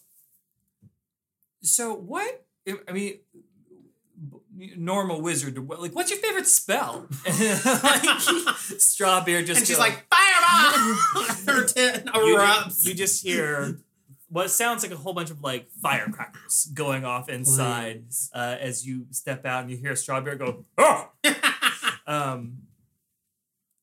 So 1.61 1.93
what? 1.93 2.45
I 2.87 2.91
mean, 2.91 3.19
normal 4.77 5.21
wizard. 5.21 5.57
Like, 5.57 5.93
what's 5.95 6.11
your 6.11 6.19
favorite 6.19 6.47
spell? 6.47 7.07
like, 7.25 7.33
Strawbeard 8.77 9.45
just 9.45 9.59
and 9.59 9.67
she's 9.67 9.77
go- 9.77 9.81
like, 9.81 10.05
fireball! 10.09 11.25
Her 11.47 11.65
tent 11.65 12.05
you, 12.15 12.37
erupts. 12.37 12.85
you 12.85 12.93
just 12.93 13.23
hear 13.23 13.79
what 14.29 14.49
sounds 14.49 14.83
like 14.83 14.91
a 14.93 14.97
whole 14.97 15.13
bunch 15.13 15.29
of 15.31 15.41
like 15.41 15.69
firecrackers 15.81 16.69
going 16.73 17.03
off 17.03 17.27
inside 17.29 18.03
uh, 18.33 18.55
as 18.59 18.85
you 18.87 19.05
step 19.11 19.45
out, 19.45 19.63
and 19.63 19.71
you 19.71 19.77
hear 19.77 19.91
Strawbeard 19.93 20.39
go, 20.39 20.63
"Oh!" 20.77 21.09
Um, 22.07 22.59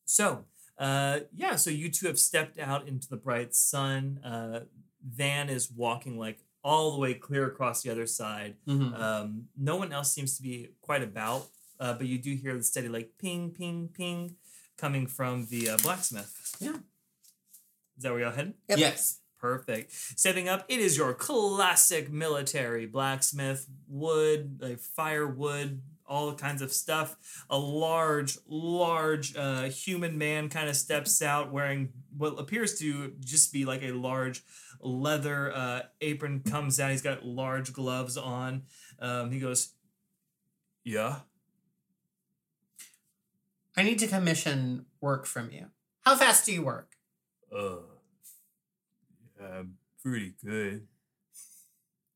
so, 0.05 0.45
Uh, 0.79 1.21
yeah, 1.35 1.57
so 1.57 1.71
you 1.71 1.91
two 1.91 2.07
have 2.07 2.19
stepped 2.19 2.59
out 2.59 2.87
into 2.89 3.09
the 3.09 3.17
bright 3.17 3.55
sun. 3.55 4.21
Uh, 4.25 4.61
Van 5.05 5.49
is 5.51 5.71
walking 5.71 6.19
like 6.19 6.39
all 6.63 6.93
the 6.93 6.99
way 6.99 7.15
clear 7.15 7.47
across 7.47 7.83
the 7.83 7.91
other 7.91 8.07
side. 8.07 8.57
Mhm. 8.67 8.99
Um, 8.99 9.49
no 9.57 9.77
one 9.77 9.93
else 9.93 10.13
seems 10.13 10.37
to 10.37 10.43
be 10.43 10.69
quite 10.81 11.03
about, 11.03 11.49
uh, 11.81 11.95
but 11.95 12.07
you 12.07 12.19
do 12.19 12.35
hear 12.35 12.57
the 12.57 12.63
steady 12.65 12.89
like 12.89 13.13
ping, 13.19 13.51
ping, 13.51 13.89
ping 13.89 14.37
coming 14.77 15.07
from 15.07 15.47
the 15.47 15.71
uh, 15.71 15.77
blacksmith. 15.83 16.57
Yeah. 16.61 16.77
Is 17.97 18.03
that 18.03 18.13
where 18.13 18.21
y'all 18.21 18.33
headed? 18.33 18.55
Yep. 18.69 18.79
Yes. 18.79 19.19
Perfect. 19.41 19.93
Setting 20.17 20.49
up, 20.49 20.65
it 20.69 20.81
is 20.81 20.97
your 20.97 21.15
classic 21.15 22.11
military 22.11 22.87
blacksmith, 22.87 23.69
wood, 23.87 24.59
like 24.61 24.81
firewood, 24.81 25.81
all 26.07 26.35
kinds 26.35 26.61
of 26.61 26.73
stuff. 26.73 27.17
A 27.49 27.57
large, 27.59 28.37
large 28.49 29.37
uh, 29.37 29.65
human 29.65 30.19
man 30.19 30.49
kind 30.49 30.69
of 30.69 30.75
steps 30.77 31.23
out 31.23 31.53
wearing 31.53 31.93
what 32.17 32.31
appears 32.41 32.79
to 32.81 33.13
just 33.21 33.53
be 33.53 33.65
like 33.65 33.83
a 33.85 33.93
large 33.93 34.43
leather 34.81 35.53
uh, 35.55 35.83
apron, 36.01 36.41
comes 36.41 36.79
out. 36.81 36.91
He's 36.91 37.03
got 37.03 37.25
large 37.25 37.73
gloves 37.73 38.17
on. 38.17 38.63
Um, 38.99 39.31
he 39.31 39.39
goes, 39.41 39.73
Yeah. 40.85 41.21
I 43.77 43.83
need 43.83 43.99
to 44.01 44.09
commission 44.09 44.87
work 45.01 45.25
from 45.27 45.51
you. 45.53 45.67
How 46.05 46.17
fast 46.17 46.47
do 46.47 46.53
you 46.53 46.63
work? 46.63 46.97
Uh, 47.55 47.77
yeah, 49.41 49.63
pretty 50.03 50.35
good. 50.45 50.87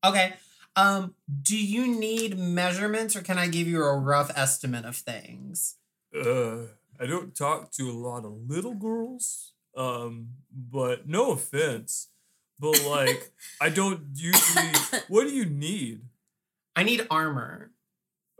Okay. 0.03 0.33
Um, 0.75 1.13
do 1.41 1.57
you 1.57 1.87
need 1.87 2.37
measurements 2.37 3.15
or 3.15 3.21
can 3.21 3.37
I 3.37 3.47
give 3.47 3.67
you 3.67 3.83
a 3.83 3.97
rough 3.97 4.31
estimate 4.35 4.85
of 4.85 4.95
things? 4.95 5.75
Uh, 6.13 6.63
I 6.99 7.05
don't 7.05 7.35
talk 7.35 7.71
to 7.73 7.89
a 7.89 7.93
lot 7.93 8.25
of 8.25 8.33
little 8.47 8.73
girls. 8.73 9.53
Um, 9.75 10.29
but 10.51 11.07
no 11.07 11.31
offense, 11.31 12.09
but 12.63 12.85
like 12.85 13.31
I 13.59 13.69
don't 13.69 14.01
usually. 14.15 14.71
What 15.09 15.25
do 15.27 15.33
you 15.33 15.45
need? 15.45 16.01
I 16.75 16.83
need 16.83 17.05
armor. 17.11 17.71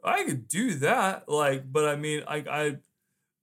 I 0.04 0.24
could 0.24 0.48
do 0.48 0.76
that, 0.76 1.28
like, 1.28 1.72
but 1.72 1.86
I 1.86 1.96
mean, 1.96 2.24
I 2.28 2.38
I 2.50 2.78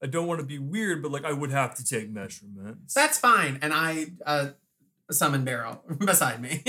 I 0.02 0.06
don't 0.06 0.26
want 0.26 0.40
to 0.40 0.46
be 0.46 0.58
weird, 0.58 1.02
but 1.02 1.12
like 1.12 1.24
I 1.24 1.32
would 1.32 1.50
have 1.50 1.74
to 1.76 1.84
take 1.84 2.08
measurements. 2.10 2.94
That's 2.94 3.18
fine. 3.18 3.58
And 3.62 3.72
I 3.74 4.06
uh 4.24 4.50
summon 5.10 5.44
Beryl 5.44 5.82
beside 5.98 6.40
me. 6.40 6.64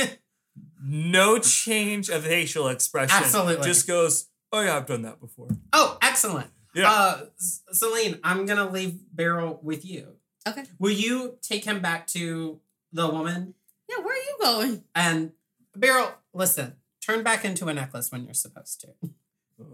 no 0.83 1.39
change 1.39 2.09
of 2.09 2.25
facial 2.25 2.67
expression. 2.67 3.23
Absolutely. 3.23 3.65
just 3.65 3.87
goes. 3.87 4.27
Oh 4.51 4.61
yeah, 4.61 4.75
I've 4.75 4.87
done 4.87 5.03
that 5.03 5.21
before. 5.21 5.47
oh, 5.71 5.97
excellent. 6.01 6.49
Yeah. 6.75 6.91
Uh 6.91 7.25
Celine, 7.71 8.19
I'm 8.25 8.45
gonna 8.45 8.69
leave 8.69 8.99
Beryl 9.13 9.59
with 9.63 9.85
you. 9.85 10.17
Okay. 10.45 10.63
Will 10.79 10.91
you 10.91 11.37
take 11.41 11.63
him 11.63 11.81
back 11.81 12.07
to 12.07 12.59
the 12.91 13.07
woman? 13.07 13.53
Yeah, 13.91 14.03
where 14.03 14.13
are 14.13 14.17
you 14.17 14.30
going? 14.41 14.83
And 14.95 15.31
Beryl, 15.75 16.11
listen, 16.33 16.75
turn 17.05 17.23
back 17.23 17.45
into 17.45 17.67
a 17.67 17.73
necklace 17.73 18.11
when 18.11 18.23
you're 18.25 18.33
supposed 18.33 18.81
to. 18.81 18.87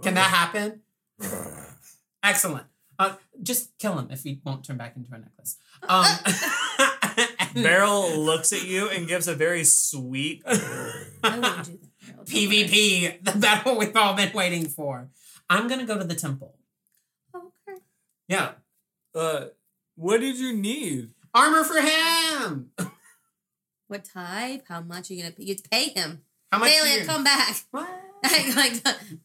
Can 0.01 0.13
that 0.15 0.29
happen? 0.29 0.81
Excellent. 2.23 2.65
Uh, 2.99 3.13
just 3.43 3.77
kill 3.77 3.97
him 3.99 4.07
if 4.11 4.23
he 4.23 4.41
won't 4.43 4.63
turn 4.65 4.75
back 4.77 4.95
into 4.97 5.13
a 5.13 5.19
necklace. 5.19 5.57
Um, 5.87 6.05
Beryl 7.63 8.17
looks 8.19 8.51
at 8.53 8.65
you 8.65 8.89
and 8.89 9.07
gives 9.07 9.27
a 9.27 9.35
very 9.35 9.63
sweet. 9.63 10.41
I 10.45 11.09
wouldn't 11.23 11.63
do 11.65 11.79
that. 12.07 12.25
PvP, 12.25 13.23
the 13.23 13.37
battle 13.39 13.77
we've 13.77 13.95
all 13.95 14.15
been 14.15 14.31
waiting 14.33 14.65
for. 14.65 15.09
I'm 15.49 15.67
gonna 15.67 15.85
go 15.85 15.97
to 15.97 16.03
the 16.03 16.15
temple. 16.15 16.55
Okay. 17.35 17.79
Yeah, 18.27 18.51
Uh, 19.15 19.45
what 19.95 20.19
did 20.21 20.37
you 20.37 20.53
need? 20.53 21.11
armor 21.33 21.63
for 21.63 21.79
him. 21.79 22.71
What 23.87 24.05
type? 24.05 24.65
How 24.67 24.81
much 24.81 25.09
are 25.09 25.13
you 25.13 25.23
gonna 25.23 25.33
pay? 25.35 25.43
You 25.43 25.55
pay 25.71 25.89
him. 25.89 26.21
How 26.51 26.59
much? 26.59 26.69
do 26.69 26.75
Thalia, 26.81 27.05
come 27.05 27.23
back. 27.23 27.55
What? 27.71 27.89
like, 28.55 28.73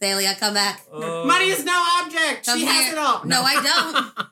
Thalia, 0.01 0.35
come 0.39 0.55
back. 0.55 0.83
Uh, 0.93 1.25
Money 1.27 1.47
is 1.47 1.65
no 1.65 1.83
object. 2.03 2.47
Come 2.47 2.59
she 2.59 2.67
has 2.67 2.93
it 2.93 2.99
all. 2.99 3.25
No, 3.25 3.43
I 3.43 3.55
don't. 3.55 4.29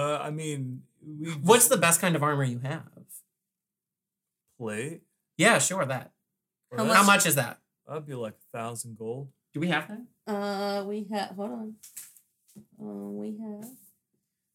Uh, 0.00 0.18
I 0.22 0.30
mean, 0.30 0.82
we. 1.04 1.30
What's 1.32 1.68
the 1.68 1.76
best 1.76 2.00
kind 2.00 2.14
of 2.16 2.22
armor 2.22 2.44
you 2.44 2.60
have? 2.60 2.82
plate? 4.58 5.02
Yeah, 5.36 5.58
sure. 5.58 5.84
That. 5.84 6.12
How 6.76 6.84
How 6.84 6.94
much- 7.02 7.06
much 7.06 7.26
is 7.26 7.34
that? 7.34 7.58
That'd 7.86 8.06
be 8.06 8.14
like 8.14 8.34
a 8.34 8.56
thousand 8.58 8.96
gold. 8.98 9.28
Do 9.52 9.60
we 9.60 9.68
have 9.68 9.88
that? 9.88 10.32
Uh, 10.32 10.84
we 10.84 11.06
have. 11.12 11.30
Hold 11.36 11.50
on. 11.50 11.74
Uh, 12.80 13.10
we 13.10 13.36
have. 13.38 13.68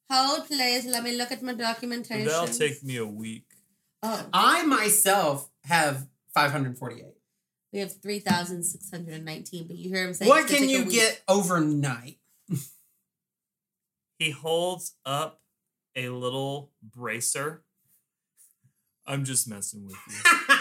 Hold, 0.10 0.48
please. 0.48 0.86
Let 0.86 1.04
me 1.04 1.16
look 1.16 1.32
at 1.32 1.42
my 1.42 1.54
documentation. 1.54 2.28
That'll 2.28 2.48
take 2.48 2.84
me 2.84 2.98
a 2.98 3.06
week. 3.06 3.46
Oh, 4.04 4.26
I 4.34 4.64
myself 4.66 5.50
have 5.66 6.08
548. 6.34 7.06
we 7.74 7.80
have 7.80 8.02
three 8.02 8.20
thousand 8.20 8.64
six 8.64 8.90
hundred 8.90 9.14
and 9.16 9.26
nineteen. 9.26 9.68
But 9.68 9.78
you 9.78 9.90
hear 9.90 10.06
him 10.08 10.14
say, 10.14 10.28
What 10.28 10.48
can 10.48 10.68
you 10.70 10.84
week. 10.86 10.92
get 10.94 11.22
overnight? 11.28 12.18
He 14.20 14.30
holds 14.32 14.96
up 15.06 15.42
a 15.96 16.10
little 16.10 16.72
bracer. 16.84 17.64
I'm 19.08 19.26
just 19.26 19.48
messing 19.48 19.86
with 19.88 19.96
you. 20.08 20.56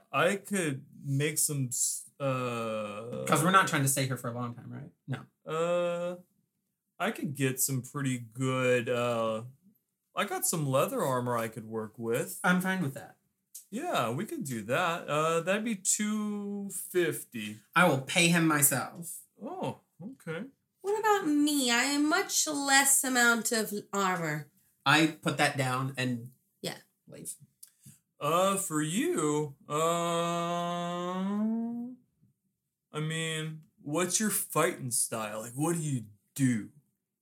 I 0.12 0.36
could 0.36 0.84
make 1.04 1.38
some. 1.38 1.66
s- 1.68 2.04
Uh, 2.20 3.22
Because 3.24 3.42
we're 3.42 3.50
not 3.50 3.66
trying 3.68 3.82
to 3.82 3.88
stay 3.88 4.06
here 4.06 4.16
for 4.16 4.28
a 4.30 4.34
long 4.34 4.54
time, 4.54 4.70
right? 4.70 4.90
No. 5.08 5.52
Uh, 5.52 6.16
I 7.00 7.10
could 7.10 7.34
get 7.34 7.60
some 7.60 7.82
pretty 7.82 8.26
good. 8.32 8.88
Uh, 8.88 9.42
I 10.18 10.24
got 10.24 10.44
some 10.44 10.68
leather 10.68 11.00
armor 11.02 11.36
I 11.38 11.46
could 11.46 11.66
work 11.68 11.92
with. 11.96 12.40
I'm 12.42 12.60
fine 12.60 12.82
with 12.82 12.94
that. 12.94 13.14
Yeah, 13.70 14.10
we 14.10 14.24
could 14.24 14.42
do 14.44 14.62
that. 14.62 15.06
Uh, 15.08 15.40
that'd 15.40 15.64
be 15.64 15.76
two 15.76 16.70
fifty. 16.90 17.58
I 17.76 17.86
will 17.88 17.98
pay 17.98 18.26
him 18.28 18.46
myself. 18.48 19.20
Oh, 19.40 19.78
okay. 20.02 20.42
What 20.80 20.98
about 20.98 21.26
me? 21.28 21.70
I 21.70 21.84
am 21.84 22.08
much 22.08 22.46
less 22.48 23.04
amount 23.04 23.52
of 23.52 23.72
armor. 23.92 24.48
I 24.84 25.06
put 25.22 25.36
that 25.38 25.56
down 25.56 25.94
and 25.96 26.30
Yeah. 26.62 26.78
leave. 27.06 27.34
Uh, 28.20 28.56
for 28.56 28.82
you, 28.82 29.54
um, 30.68 31.96
I 32.92 32.98
mean, 33.00 33.60
what's 33.82 34.18
your 34.18 34.30
fighting 34.30 34.90
style? 34.90 35.42
Like, 35.42 35.52
what 35.54 35.76
do 35.76 35.82
you 35.82 36.06
do? 36.34 36.70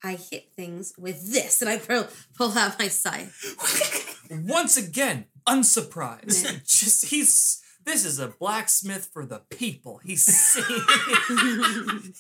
I 0.07 0.15
hit 0.15 0.53
things 0.55 0.93
with 0.99 1.33
this, 1.33 1.61
and 1.61 1.69
I 1.69 1.79
pull, 1.79 2.07
pull 2.37 2.57
out 2.57 2.79
my 2.79 2.89
scythe. 2.89 4.27
Once 4.31 4.77
again, 4.77 5.27
unsurprised. 5.47 6.45
Yeah. 6.45 6.59
Just 6.65 7.07
he's 7.07 7.63
this 7.85 8.05
is 8.05 8.19
a 8.19 8.29
blacksmith 8.29 9.09
for 9.13 9.25
the 9.25 9.43
people. 9.51 10.01
He's 10.05 10.23
seen 10.25 12.13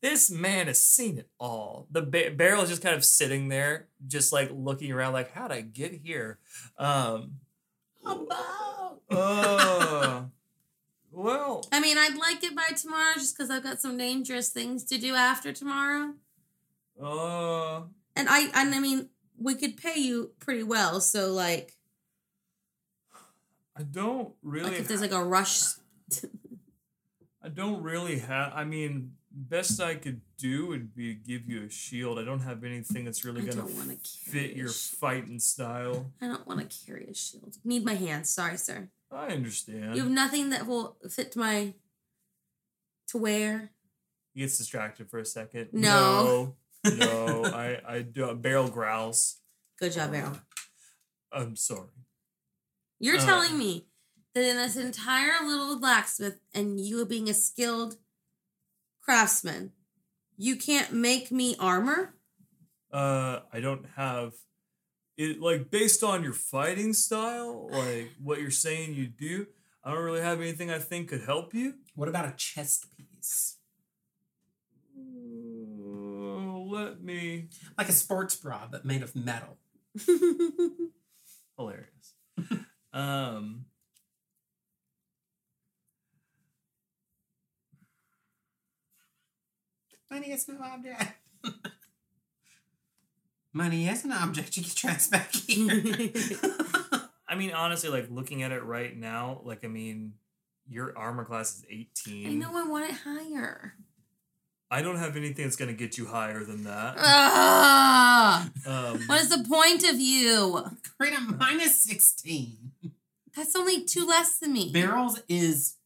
this 0.00 0.30
man 0.30 0.66
has 0.66 0.82
seen 0.82 1.18
it 1.18 1.28
all. 1.40 1.86
The 1.90 2.02
ba- 2.02 2.30
Beryl 2.36 2.62
is 2.62 2.68
just 2.68 2.82
kind 2.82 2.94
of 2.94 3.02
sitting 3.04 3.48
there, 3.48 3.88
just 4.06 4.34
like 4.34 4.50
looking 4.52 4.92
around, 4.92 5.14
like 5.14 5.32
how'd 5.32 5.50
I 5.50 5.62
get 5.62 5.92
here? 5.92 6.38
Um, 6.76 7.36
About. 8.04 9.00
uh, 9.10 10.22
well, 11.10 11.66
I 11.72 11.80
mean, 11.80 11.96
I'd 11.96 12.18
like 12.18 12.44
it 12.44 12.54
by 12.54 12.76
tomorrow, 12.76 13.14
just 13.14 13.34
because 13.34 13.48
I've 13.48 13.62
got 13.62 13.80
some 13.80 13.96
dangerous 13.96 14.50
things 14.50 14.84
to 14.84 14.98
do 14.98 15.14
after 15.14 15.52
tomorrow. 15.54 16.12
Uh, 17.00 17.82
And 18.16 18.28
I, 18.28 18.50
and 18.54 18.74
I 18.74 18.80
mean, 18.80 19.08
we 19.38 19.54
could 19.54 19.76
pay 19.76 19.98
you 19.98 20.32
pretty 20.38 20.62
well. 20.62 21.00
So, 21.00 21.32
like, 21.32 21.72
I 23.76 23.82
don't 23.82 24.32
really. 24.42 24.70
like 24.70 24.80
if 24.80 24.88
there's 24.88 25.00
like 25.00 25.12
a 25.12 25.24
rush. 25.24 25.62
I 27.42 27.48
don't 27.48 27.82
really 27.82 28.20
have. 28.20 28.52
I 28.54 28.64
mean, 28.64 29.12
best 29.30 29.80
I 29.80 29.96
could 29.96 30.20
do 30.38 30.68
would 30.68 30.94
be 30.94 31.14
give 31.14 31.48
you 31.48 31.64
a 31.64 31.68
shield. 31.68 32.18
I 32.18 32.24
don't 32.24 32.40
have 32.40 32.64
anything 32.64 33.04
that's 33.04 33.24
really 33.24 33.42
I 33.42 33.52
gonna 33.52 33.66
fit 34.04 34.56
your 34.56 34.68
fighting 34.68 35.40
style. 35.40 36.12
I 36.20 36.28
don't 36.28 36.46
want 36.46 36.68
to 36.68 36.86
carry 36.86 37.06
a 37.06 37.14
shield. 37.14 37.56
Need 37.64 37.84
my 37.84 37.94
hands. 37.94 38.30
Sorry, 38.30 38.56
sir. 38.56 38.88
I 39.10 39.28
understand. 39.28 39.96
You 39.96 40.02
have 40.02 40.10
nothing 40.10 40.50
that 40.50 40.66
will 40.66 40.96
fit 41.10 41.36
my 41.36 41.74
to 43.08 43.18
wear. 43.18 43.70
He 44.32 44.40
gets 44.40 44.58
distracted 44.58 45.10
for 45.10 45.18
a 45.18 45.24
second. 45.24 45.68
No. 45.72 46.24
No, 46.24 46.56
no, 46.84 47.44
I, 47.44 47.80
I 47.86 48.02
do. 48.02 48.34
Beryl 48.34 48.68
growls. 48.68 49.40
Good 49.78 49.92
job, 49.92 50.12
Beryl. 50.12 50.38
I'm 51.32 51.56
sorry. 51.56 51.88
You're 53.00 53.18
Uh. 53.18 53.24
telling 53.24 53.58
me 53.58 53.86
that 54.34 54.44
in 54.44 54.56
this 54.56 54.76
entire 54.76 55.44
little 55.46 55.78
blacksmith 55.78 56.38
and 56.52 56.80
you 56.80 57.04
being 57.06 57.28
a 57.28 57.34
skilled 57.34 57.96
craftsman, 59.00 59.72
you 60.36 60.56
can't 60.56 60.92
make 60.92 61.30
me 61.30 61.56
armor? 61.58 62.14
Uh, 62.92 63.40
I 63.52 63.60
don't 63.60 63.86
have 63.96 64.32
it. 65.16 65.40
Like 65.40 65.70
based 65.70 66.02
on 66.02 66.22
your 66.22 66.32
fighting 66.32 66.92
style, 66.92 67.68
like 67.70 68.10
what 68.22 68.40
you're 68.40 68.50
saying 68.50 68.94
you 68.94 69.06
do. 69.06 69.46
I 69.86 69.92
don't 69.92 70.02
really 70.02 70.22
have 70.22 70.40
anything 70.40 70.70
I 70.70 70.78
think 70.78 71.10
could 71.10 71.22
help 71.22 71.52
you. 71.52 71.74
What 71.94 72.08
about 72.08 72.24
a 72.26 72.34
chest 72.36 72.86
piece? 72.96 73.53
Let 76.74 77.02
me. 77.02 77.48
Like 77.78 77.88
a 77.88 77.92
sports 77.92 78.34
bra, 78.36 78.68
but 78.70 78.84
made 78.84 79.02
of 79.02 79.14
metal. 79.16 79.56
Hilarious. 81.56 82.14
um, 82.92 83.66
Money 90.10 90.30
is 90.32 90.46
no 90.48 90.56
object. 90.62 91.02
Money 93.52 93.88
is 93.88 94.04
an 94.04 94.12
object. 94.12 94.56
You 94.56 94.62
can 94.62 94.72
trace 94.72 95.08
back 95.08 95.32
here. 95.32 95.70
I 97.28 97.34
mean, 97.36 97.52
honestly, 97.52 97.88
like 97.88 98.08
looking 98.10 98.42
at 98.42 98.52
it 98.52 98.62
right 98.62 98.96
now, 98.96 99.40
like 99.44 99.64
I 99.64 99.68
mean, 99.68 100.14
your 100.68 100.96
armor 100.96 101.24
class 101.24 101.58
is 101.58 101.64
eighteen. 101.68 102.28
I 102.28 102.34
know 102.34 102.56
I 102.56 102.62
want 102.68 102.90
it 102.90 102.96
higher. 103.04 103.74
I 104.74 104.82
don't 104.82 104.96
have 104.96 105.16
anything 105.16 105.44
that's 105.44 105.54
gonna 105.54 105.72
get 105.72 105.96
you 105.96 106.06
higher 106.06 106.42
than 106.42 106.64
that. 106.64 106.96
Ah, 106.98 108.50
Um, 108.66 108.98
what 109.06 109.20
is 109.20 109.28
the 109.28 109.44
point 109.48 109.84
of 109.88 110.00
you? 110.00 110.64
Great, 110.98 111.16
a 111.16 111.20
minus 111.20 111.80
16. 111.82 112.72
That's 113.36 113.54
only 113.54 113.84
two 113.84 114.04
less 114.04 114.36
than 114.38 114.52
me. 114.52 114.72
Beryl's 114.72 115.20
is. 115.28 115.76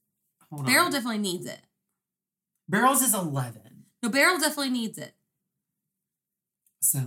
Hold 0.51 0.65
Beryl 0.65 0.87
on. 0.87 0.91
definitely 0.93 1.19
needs 1.19 1.45
it. 1.45 1.61
Beryl's 2.67 3.03
is 3.03 3.13
11. 3.15 3.85
No, 4.03 4.09
Beryl 4.09 4.39
definitely 4.39 4.71
needs 4.71 4.97
it. 4.97 5.13
So. 6.81 7.01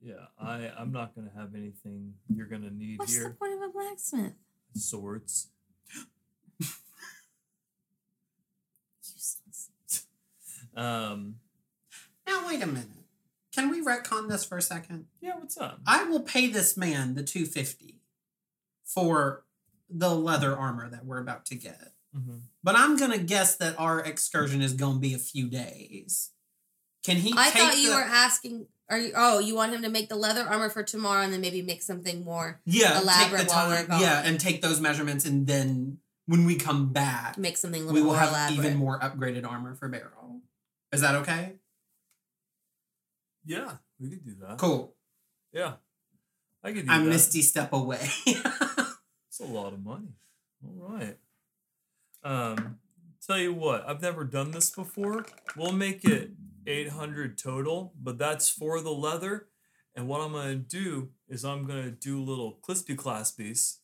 yeah, 0.00 0.26
I 0.36 0.68
I'm 0.76 0.90
not 0.90 1.14
gonna 1.14 1.30
have 1.36 1.54
anything 1.54 2.14
you're 2.28 2.46
gonna 2.48 2.70
need 2.70 2.98
What's 2.98 3.12
the 3.14 3.20
here. 3.20 3.36
point 3.38 3.54
of 3.54 3.62
a 3.62 3.72
blacksmith? 3.72 4.32
Swords. 4.74 5.48
Um, 10.76 11.36
Now, 12.26 12.46
wait 12.46 12.62
a 12.62 12.66
minute. 12.66 12.88
Can 13.54 13.70
we 13.70 13.82
retcon 13.82 14.28
this 14.28 14.44
for 14.44 14.58
a 14.58 14.62
second? 14.62 15.06
yeah, 15.20 15.36
what's 15.38 15.56
up? 15.56 15.80
I 15.86 16.04
will 16.04 16.20
pay 16.20 16.46
this 16.48 16.76
man 16.76 17.14
the 17.14 17.22
250 17.22 18.00
for 18.84 19.44
the 19.88 20.14
leather 20.14 20.56
armor 20.56 20.88
that 20.90 21.04
we're 21.06 21.20
about 21.20 21.46
to 21.46 21.54
get. 21.54 21.92
Mhm. 22.14 22.40
But 22.62 22.76
I'm 22.76 22.96
gonna 22.96 23.18
guess 23.18 23.56
that 23.56 23.78
our 23.78 24.00
excursion 24.00 24.60
is 24.62 24.72
gonna 24.74 24.98
be 24.98 25.14
a 25.14 25.18
few 25.18 25.48
days. 25.48 26.30
Can 27.04 27.16
he? 27.18 27.32
I 27.36 27.50
take 27.50 27.62
thought 27.62 27.78
you 27.78 27.90
the- 27.90 27.94
were 27.96 28.02
asking. 28.02 28.66
Are 28.88 28.98
you? 28.98 29.12
Oh, 29.16 29.38
you 29.38 29.54
want 29.54 29.72
him 29.74 29.82
to 29.82 29.88
make 29.90 30.08
the 30.08 30.16
leather 30.16 30.42
armor 30.42 30.68
for 30.70 30.82
tomorrow, 30.82 31.22
and 31.22 31.32
then 31.32 31.40
maybe 31.40 31.62
make 31.62 31.82
something 31.82 32.24
more. 32.24 32.60
yeah 32.64 33.00
elaborate 33.00 33.38
take 33.40 33.48
the 33.48 33.54
while 33.54 33.68
we're 33.68 33.86
gone. 33.86 34.00
yeah, 34.00 34.22
and 34.24 34.38
take 34.40 34.62
those 34.62 34.80
measurements, 34.80 35.24
and 35.24 35.46
then 35.46 35.98
when 36.26 36.44
we 36.46 36.56
come 36.56 36.92
back, 36.92 37.36
Make 37.38 37.56
something 37.56 37.88
a 37.88 37.92
we 37.92 38.00
will 38.00 38.08
more 38.08 38.16
have 38.18 38.28
elaborate. 38.30 38.58
even 38.58 38.76
more 38.76 38.98
upgraded 39.00 39.46
armor 39.46 39.74
for 39.74 39.88
Barrel. 39.88 40.25
Is 40.96 41.02
that 41.02 41.14
okay? 41.16 41.54
Yeah, 43.44 43.72
we 44.00 44.10
could 44.10 44.24
do 44.24 44.34
that. 44.40 44.58
Cool. 44.58 44.94
Yeah, 45.52 45.74
I 46.64 46.72
could 46.72 46.86
do 46.86 46.92
I'm 46.92 47.04
that. 47.04 47.10
Misty 47.10 47.42
step 47.42 47.72
away. 47.72 48.08
It's 49.38 49.46
a 49.46 49.52
lot 49.52 49.74
of 49.74 49.84
money. 49.84 50.14
All 50.64 50.88
right. 50.88 51.18
Um, 52.24 52.78
tell 53.26 53.36
you 53.38 53.52
what, 53.52 53.86
I've 53.86 54.00
never 54.00 54.24
done 54.24 54.52
this 54.52 54.70
before. 54.70 55.26
We'll 55.54 55.72
make 55.72 56.06
it 56.06 56.30
800 56.66 57.36
total, 57.36 57.92
but 58.02 58.16
that's 58.16 58.48
for 58.48 58.80
the 58.80 58.92
leather. 58.92 59.48
And 59.94 60.08
what 60.08 60.22
I'm 60.22 60.32
gonna 60.32 60.54
do 60.54 61.10
is 61.28 61.44
I'm 61.44 61.66
gonna 61.66 61.90
do 61.90 62.22
little 62.22 62.58
clispy 62.66 62.96
claspies 62.96 63.80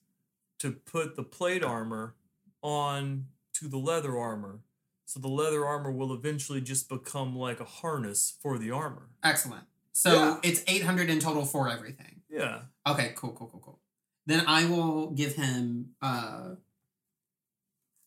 to 0.61 0.73
put 0.73 1.17
the 1.17 1.23
plate 1.23 1.63
armor 1.63 2.15
on 2.63 3.27
to 3.55 3.69
the 3.69 3.77
leather 3.77 4.17
armor. 4.17 4.61
So 5.13 5.21
the 5.21 5.29
leather 5.29 5.67
armor 5.67 5.93
will 5.93 6.15
eventually 6.15 6.63
just 6.63 6.89
become 6.89 7.37
like 7.37 7.61
a 7.61 7.67
harness 7.67 8.39
for 8.41 8.57
the 8.57 8.71
armor. 8.71 9.11
Excellent. 9.23 9.65
So 9.93 10.15
Yeah. 10.15 10.41
it's 10.43 10.63
800 10.67 11.11
in 11.11 11.19
total 11.21 11.45
for 11.45 11.69
everything. 11.69 12.23
Yeah. 12.31 12.63
Okay, 12.87 13.13
cool, 13.15 13.33
cool, 13.33 13.49
cool, 13.49 13.61
cool. 13.61 13.81
Then 14.25 14.47
I 14.47 14.65
will 14.65 15.11
give 15.11 15.35
him 15.35 15.91
uh 16.01 16.55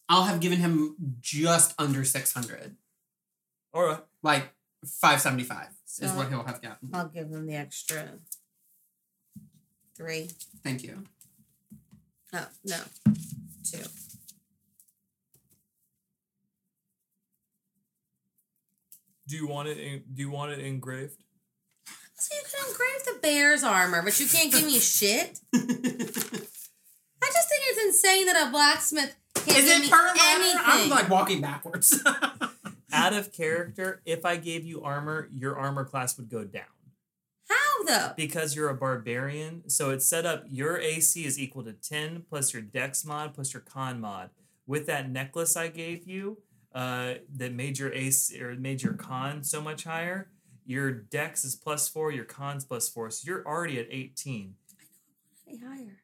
I'll 0.09 0.23
have 0.23 0.39
given 0.39 0.57
him 0.57 0.95
just 1.19 1.75
under 1.79 2.03
600. 2.03 2.75
All 3.71 3.83
right. 3.85 4.03
Like 4.23 4.55
575 4.83 5.67
is 6.01 6.11
what 6.13 6.29
he'll 6.29 6.41
have 6.43 6.59
gotten. 6.59 6.89
I'll 6.91 7.07
give 7.07 7.29
him 7.29 7.45
the 7.45 7.53
extra 7.55 8.17
three. 9.95 10.31
Thank 10.63 10.81
you. 10.81 11.03
Oh 12.33 12.47
no, 12.65 12.79
two. 13.63 13.83
Do 19.27 19.35
you 19.35 19.47
want 19.47 19.67
it? 19.67 19.77
En- 19.79 20.03
do 20.13 20.21
you 20.21 20.29
want 20.29 20.51
it 20.51 20.59
engraved? 20.59 21.23
So 22.17 22.35
you 22.35 22.41
can 22.49 22.69
engrave 22.69 23.05
the 23.05 23.19
bear's 23.21 23.63
armor, 23.63 24.01
but 24.01 24.19
you 24.19 24.27
can't 24.27 24.51
give 24.51 24.65
me 24.65 24.79
shit. 24.79 25.39
I 25.53 25.57
just 25.59 27.49
think 27.49 27.61
it's 27.67 27.85
insane 27.85 28.25
that 28.27 28.47
a 28.47 28.51
blacksmith 28.51 29.15
can't 29.35 29.57
Is 29.57 29.65
give 29.65 29.77
it 29.77 29.81
me 29.81 29.89
per 29.89 30.13
anything. 30.17 30.59
I'm 30.63 30.89
like 30.89 31.09
walking 31.09 31.41
backwards. 31.41 32.01
Out 32.93 33.13
of 33.13 33.33
character, 33.33 34.01
if 34.05 34.25
I 34.25 34.37
gave 34.37 34.63
you 34.63 34.81
armor, 34.83 35.27
your 35.33 35.57
armor 35.57 35.83
class 35.83 36.17
would 36.17 36.29
go 36.29 36.45
down. 36.45 36.63
How 37.49 37.83
though? 37.83 38.13
because 38.15 38.55
you're 38.55 38.69
a 38.69 38.75
barbarian. 38.75 39.69
So 39.69 39.89
it's 39.91 40.05
set 40.05 40.25
up 40.25 40.45
your 40.49 40.77
AC 40.79 41.25
is 41.25 41.37
equal 41.37 41.63
to 41.65 41.73
10 41.73 42.23
plus 42.29 42.53
your 42.53 42.61
dex 42.61 43.03
mod 43.05 43.33
plus 43.33 43.53
your 43.53 43.61
con 43.61 43.99
mod. 43.99 44.29
With 44.65 44.87
that 44.87 45.09
necklace 45.09 45.57
I 45.57 45.67
gave 45.67 46.07
you, 46.07 46.37
uh, 46.75 47.13
that 47.37 47.53
made 47.53 47.79
your 47.79 47.91
AC 47.93 48.39
or 48.41 48.53
made 48.55 48.83
your 48.83 48.93
con 48.93 49.43
so 49.43 49.61
much 49.61 49.85
higher, 49.85 50.29
your 50.65 50.91
dex 50.91 51.45
is 51.45 51.55
plus 51.55 51.87
four, 51.87 52.11
your 52.11 52.25
con's 52.25 52.65
plus 52.65 52.89
four. 52.89 53.09
So 53.09 53.23
you're 53.25 53.47
already 53.47 53.79
at 53.79 53.87
18. 53.89 54.55
Hey, 55.47 55.57
higher. 55.57 55.97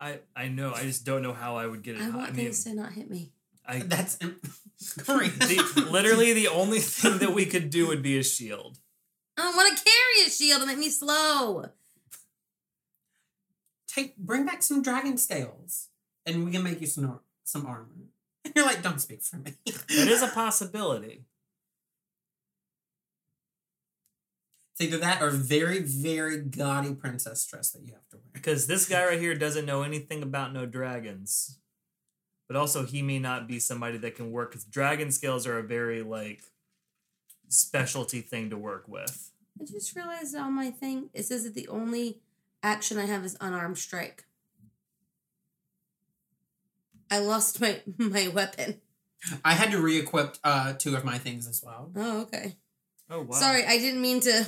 I, 0.00 0.18
I 0.34 0.48
know, 0.48 0.74
I 0.74 0.82
just 0.82 1.06
don't 1.06 1.22
know 1.22 1.32
how 1.32 1.56
I 1.56 1.66
would 1.66 1.82
get 1.82 1.94
it. 1.94 2.02
I 2.02 2.04
high. 2.06 2.16
want 2.16 2.28
I 2.28 2.32
mean, 2.32 2.46
things 2.46 2.64
to 2.64 2.74
not 2.74 2.92
hit 2.92 3.08
me. 3.08 3.30
I, 3.66 3.78
That's 3.86 4.16
great. 4.98 5.32
the, 5.38 5.88
literally 5.90 6.32
the 6.32 6.48
only 6.48 6.80
thing 6.80 7.18
that 7.18 7.32
we 7.32 7.46
could 7.46 7.70
do 7.70 7.86
would 7.86 8.02
be 8.02 8.18
a 8.18 8.24
shield. 8.24 8.78
I 9.38 9.42
don't 9.42 9.56
want 9.56 9.78
to 9.78 9.84
carry 9.84 10.26
a 10.26 10.30
shield 10.30 10.60
and 10.62 10.68
make 10.68 10.78
me 10.78 10.90
slow. 10.90 11.66
Take 13.86 14.16
bring 14.16 14.44
back 14.44 14.62
some 14.62 14.82
dragon 14.82 15.16
scales 15.18 15.88
and 16.26 16.44
we 16.44 16.50
can 16.50 16.62
make 16.62 16.80
you 16.80 16.86
some 16.86 17.06
ar- 17.06 17.20
some 17.44 17.64
armor. 17.64 17.86
And 18.46 18.54
you're 18.56 18.64
like, 18.64 18.82
don't 18.82 19.00
speak 19.00 19.22
for 19.22 19.36
me. 19.36 19.54
That 19.66 20.08
is 20.08 20.22
a 20.22 20.28
possibility. 20.34 21.24
It's 24.72 24.82
either 24.82 24.98
that 24.98 25.22
or 25.22 25.30
very, 25.30 25.80
very 25.80 26.38
gaudy 26.38 26.94
princess 26.94 27.44
dress 27.46 27.70
that 27.70 27.82
you 27.82 27.92
have 27.94 28.08
to 28.10 28.18
wear. 28.18 28.30
Because 28.32 28.66
this 28.66 28.88
guy 28.88 29.04
right 29.04 29.20
here 29.20 29.34
doesn't 29.38 29.66
know 29.66 29.82
anything 29.82 30.22
about 30.22 30.52
no 30.52 30.64
dragons. 30.64 31.58
But 32.46 32.56
also, 32.56 32.84
he 32.84 33.02
may 33.02 33.18
not 33.18 33.48
be 33.48 33.58
somebody 33.58 33.98
that 33.98 34.14
can 34.14 34.30
work. 34.30 34.52
Because 34.52 34.64
dragon 34.64 35.10
scales 35.10 35.46
are 35.46 35.58
a 35.58 35.62
very, 35.64 36.02
like, 36.02 36.42
specialty 37.48 38.20
thing 38.20 38.50
to 38.50 38.56
work 38.56 38.86
with. 38.86 39.32
I 39.60 39.64
just 39.64 39.96
realized 39.96 40.36
um, 40.36 40.48
on 40.48 40.52
my 40.52 40.70
thing 40.70 41.08
it 41.14 41.24
says 41.24 41.44
that 41.44 41.54
the 41.54 41.66
only 41.68 42.20
action 42.62 42.98
I 42.98 43.06
have 43.06 43.24
is 43.24 43.36
unarmed 43.40 43.78
strike. 43.78 44.25
I 47.10 47.18
lost 47.18 47.60
my 47.60 47.80
my 47.98 48.28
weapon. 48.28 48.80
I 49.44 49.54
had 49.54 49.70
to 49.72 49.78
re-equip 49.80 50.36
uh, 50.44 50.74
two 50.74 50.94
of 50.94 51.04
my 51.04 51.18
things 51.18 51.48
as 51.48 51.62
well. 51.64 51.90
Oh, 51.96 52.20
okay. 52.22 52.56
Oh, 53.10 53.22
wow. 53.22 53.36
Sorry, 53.36 53.64
I 53.64 53.78
didn't 53.78 54.00
mean 54.00 54.20
to. 54.20 54.46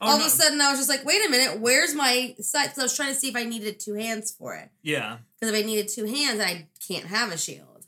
Oh, 0.00 0.06
All 0.06 0.18
no. 0.18 0.24
of 0.24 0.26
a 0.26 0.30
sudden, 0.30 0.60
I 0.60 0.70
was 0.70 0.78
just 0.80 0.88
like, 0.88 1.04
wait 1.04 1.24
a 1.26 1.30
minute, 1.30 1.60
where's 1.60 1.94
my 1.94 2.34
sight? 2.40 2.64
Because 2.66 2.78
I 2.78 2.82
was 2.82 2.96
trying 2.96 3.14
to 3.14 3.18
see 3.18 3.28
if 3.28 3.36
I 3.36 3.44
needed 3.44 3.78
two 3.80 3.94
hands 3.94 4.32
for 4.32 4.54
it. 4.54 4.68
Yeah. 4.82 5.18
Because 5.40 5.54
if 5.54 5.62
I 5.62 5.66
needed 5.66 5.88
two 5.88 6.06
hands, 6.06 6.40
I 6.40 6.68
can't 6.86 7.06
have 7.06 7.32
a 7.32 7.38
shield. 7.38 7.86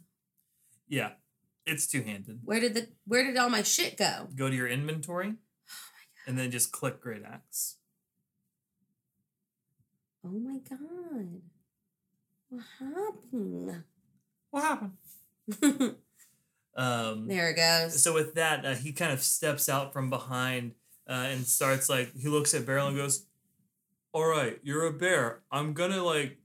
Yeah. 0.88 1.10
It's 1.66 1.86
two 1.86 2.02
handed. 2.02 2.40
Where 2.44 2.60
did 2.60 2.74
the 2.74 2.88
where 3.06 3.24
did 3.24 3.36
all 3.36 3.48
my 3.50 3.62
shit 3.62 3.96
go? 3.96 4.28
Go 4.34 4.48
to 4.48 4.54
your 4.54 4.68
inventory. 4.68 5.34
oh 5.34 5.74
And 6.26 6.38
then 6.38 6.50
just 6.50 6.72
click 6.72 7.00
Great 7.00 7.22
Axe. 7.24 7.76
Oh 10.24 10.28
my 10.30 10.58
god. 10.58 11.40
What 12.48 12.62
happened? 12.78 13.84
What 14.54 14.62
happened? 14.62 15.96
Um, 16.76 17.28
there 17.28 17.50
it 17.50 17.54
goes. 17.54 18.02
so 18.02 18.12
with 18.12 18.34
that, 18.34 18.64
uh, 18.64 18.74
he 18.74 18.90
kind 18.90 19.12
of 19.12 19.22
steps 19.22 19.68
out 19.68 19.92
from 19.92 20.10
behind 20.10 20.72
uh, 21.08 21.26
and 21.28 21.46
starts 21.46 21.88
like 21.88 22.12
he 22.16 22.26
looks 22.26 22.52
at 22.52 22.66
Beryl 22.66 22.88
and 22.88 22.96
goes, 22.96 23.26
"All 24.12 24.26
right, 24.26 24.58
you're 24.64 24.84
a 24.84 24.92
bear. 24.92 25.42
I'm 25.52 25.72
gonna 25.72 26.02
like 26.02 26.38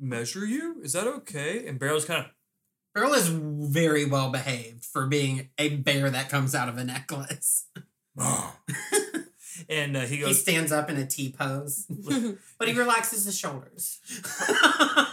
measure 0.00 0.44
you. 0.44 0.80
Is 0.82 0.94
that 0.94 1.06
okay?" 1.06 1.64
And 1.68 1.78
Beryl's 1.78 2.04
kind 2.04 2.24
of 2.24 2.32
Beryl 2.96 3.12
is 3.14 3.28
very 3.28 4.04
well 4.04 4.32
behaved 4.32 4.84
for 4.84 5.06
being 5.06 5.50
a 5.56 5.68
bear 5.76 6.10
that 6.10 6.28
comes 6.28 6.52
out 6.52 6.68
of 6.68 6.76
a 6.76 6.82
necklace. 6.82 7.66
and 9.68 9.96
uh, 9.96 10.00
he 10.00 10.18
goes. 10.18 10.28
he 10.30 10.34
stands 10.34 10.72
up 10.72 10.90
in 10.90 10.96
a 10.96 11.06
T 11.06 11.32
pose, 11.38 11.86
but 12.58 12.66
he 12.66 12.74
relaxes 12.74 13.24
his 13.24 13.38
shoulders. 13.38 14.00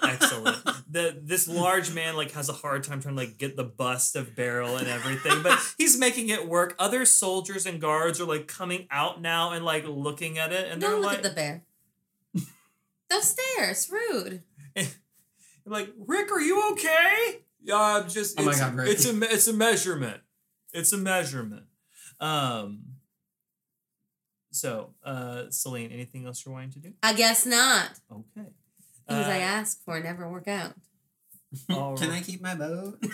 "Excellent." 0.03 0.65
The 0.91 1.19
this 1.21 1.47
large 1.47 1.93
man 1.93 2.15
like 2.15 2.31
has 2.31 2.49
a 2.49 2.53
hard 2.53 2.83
time 2.83 2.99
trying 2.99 3.15
to 3.15 3.21
like 3.21 3.37
get 3.37 3.55
the 3.55 3.63
bust 3.63 4.15
of 4.15 4.35
Beryl 4.35 4.75
and 4.77 4.87
everything, 4.87 5.43
but 5.43 5.59
he's 5.77 5.97
making 5.99 6.29
it 6.29 6.47
work. 6.47 6.75
Other 6.79 7.05
soldiers 7.05 7.67
and 7.67 7.79
guards 7.79 8.19
are 8.19 8.25
like 8.25 8.47
coming 8.47 8.87
out 8.89 9.21
now 9.21 9.51
and 9.51 9.63
like 9.63 9.85
looking 9.87 10.39
at 10.39 10.51
it, 10.51 10.71
and 10.71 10.81
they're 10.81 10.89
Don't 10.89 11.01
look 11.01 11.11
like, 11.11 11.17
at 11.17 11.23
the 11.23 11.29
bear. 11.29 11.63
Those 13.11 13.35
stairs, 13.37 13.89
rude. 13.91 14.41
I'm 14.75 14.87
like, 15.65 15.93
Rick, 16.07 16.31
are 16.31 16.41
you 16.41 16.71
okay? 16.71 17.41
Yeah, 17.61 17.75
I'm 18.01 18.09
just. 18.09 18.39
Oh 18.39 18.43
my 18.43 18.51
it's- 18.51 18.65
God, 18.67 18.75
Rick. 18.75 18.89
It's 18.89 19.05
a 19.05 19.21
it's 19.31 19.47
a 19.47 19.53
measurement. 19.53 20.21
It's 20.73 20.91
a 20.93 20.97
measurement. 20.97 21.65
Um. 22.19 22.81
So, 24.51 24.95
uh, 25.03 25.43
Celine, 25.51 25.91
anything 25.91 26.25
else 26.25 26.43
you're 26.43 26.53
wanting 26.53 26.71
to 26.71 26.79
do? 26.79 26.93
I 27.03 27.13
guess 27.13 27.45
not. 27.45 27.91
Okay. 28.11 28.47
Things 29.09 29.27
I 29.27 29.39
Uh, 29.39 29.43
ask 29.43 29.83
for 29.83 29.99
never 29.99 30.29
work 30.29 30.47
out. 30.47 30.73
Can 31.67 32.11
I 32.11 32.21
keep 32.21 32.41
my 32.41 32.55
boat? 32.55 33.03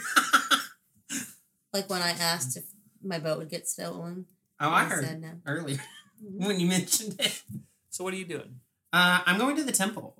Like 1.74 1.90
when 1.90 2.02
I 2.02 2.12
asked 2.12 2.56
if 2.56 2.64
my 3.04 3.20
boat 3.20 3.38
would 3.38 3.50
get 3.50 3.68
stolen. 3.68 4.28
oh, 4.62 4.70
I 4.70 4.84
and 4.84 4.92
heard 4.92 5.04
said 5.04 5.22
no. 5.22 5.32
earlier 5.46 5.80
when 6.22 6.58
you 6.58 6.68
mentioned 6.68 7.18
it. 7.20 7.42
So, 7.90 8.06
what 8.06 8.14
are 8.14 8.18
you 8.18 8.24
doing? 8.24 8.62
Uh, 8.94 9.20
I'm 9.26 9.38
going 9.38 9.58
to 9.58 9.64
the 9.64 9.74
temple. 9.74 10.16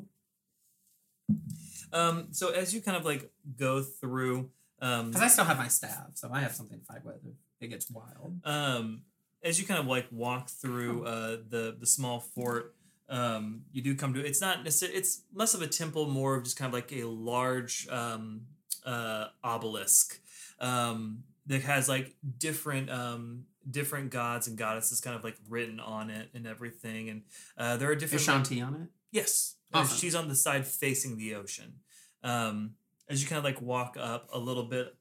Um. 1.94 2.28
So, 2.32 2.50
as 2.50 2.74
you 2.74 2.82
kind 2.82 2.98
of 2.98 3.06
like 3.06 3.32
go 3.58 3.82
through, 3.82 4.50
um, 4.82 5.08
Because 5.12 5.22
I 5.22 5.28
still 5.30 5.46
have 5.46 5.58
my 5.58 5.70
staff, 5.70 6.08
so 6.16 6.30
I 6.32 6.42
have 6.42 6.54
something 6.54 6.78
to 6.78 6.86
fight 6.86 7.06
with 7.06 7.16
if 7.26 7.34
it 7.62 7.68
gets 7.68 7.90
wild. 7.90 8.42
um, 8.44 9.04
as 9.42 9.58
you 9.62 9.66
kind 9.66 9.80
of 9.80 9.88
like 9.88 10.08
walk 10.12 10.50
through 10.50 11.06
uh 11.06 11.38
the 11.50 11.76
the 11.80 11.86
small 11.86 12.20
fort, 12.20 12.76
um, 13.10 13.62
you 13.72 13.82
do 13.82 13.96
come 13.96 14.14
to 14.14 14.26
it's 14.26 14.42
not 14.42 14.64
necessarily 14.64 14.98
it's 14.98 15.22
less 15.34 15.54
of 15.54 15.62
a 15.62 15.68
temple, 15.68 16.08
more 16.08 16.36
of 16.36 16.44
just 16.44 16.58
kind 16.58 16.68
of 16.70 16.74
like 16.74 16.92
a 16.92 17.04
large 17.06 17.88
um 17.90 18.42
uh 18.86 19.28
obelisk, 19.44 20.20
um 20.60 21.24
that 21.48 21.62
has 21.62 21.88
like 21.88 22.16
different 22.40 22.90
um 22.90 23.46
different 23.70 24.12
gods 24.12 24.48
and 24.48 24.58
goddesses 24.58 25.02
kind 25.02 25.16
of 25.16 25.24
like 25.24 25.38
written 25.50 25.80
on 25.80 26.10
it 26.10 26.30
and 26.34 26.48
everything, 26.48 27.10
and 27.10 27.22
uh 27.58 27.78
there 27.78 27.90
are 27.90 27.94
Is 27.94 28.00
different 28.02 28.28
like, 28.28 28.44
Shanti 28.44 28.66
on 28.66 28.74
it? 28.76 28.88
Yes. 29.12 29.56
Uh, 29.74 29.80
Awesome. 29.80 29.98
She's 29.98 30.16
on 30.16 30.28
the 30.28 30.36
side 30.36 30.66
facing 30.66 31.18
the 31.18 31.36
ocean. 31.36 31.76
Um, 32.24 32.76
as 33.10 33.22
you 33.22 33.28
kind 33.30 33.38
of 33.38 33.44
like 33.44 33.62
walk 33.62 33.98
up 34.00 34.30
a 34.34 34.40
little 34.40 34.64
bit, 34.64 34.96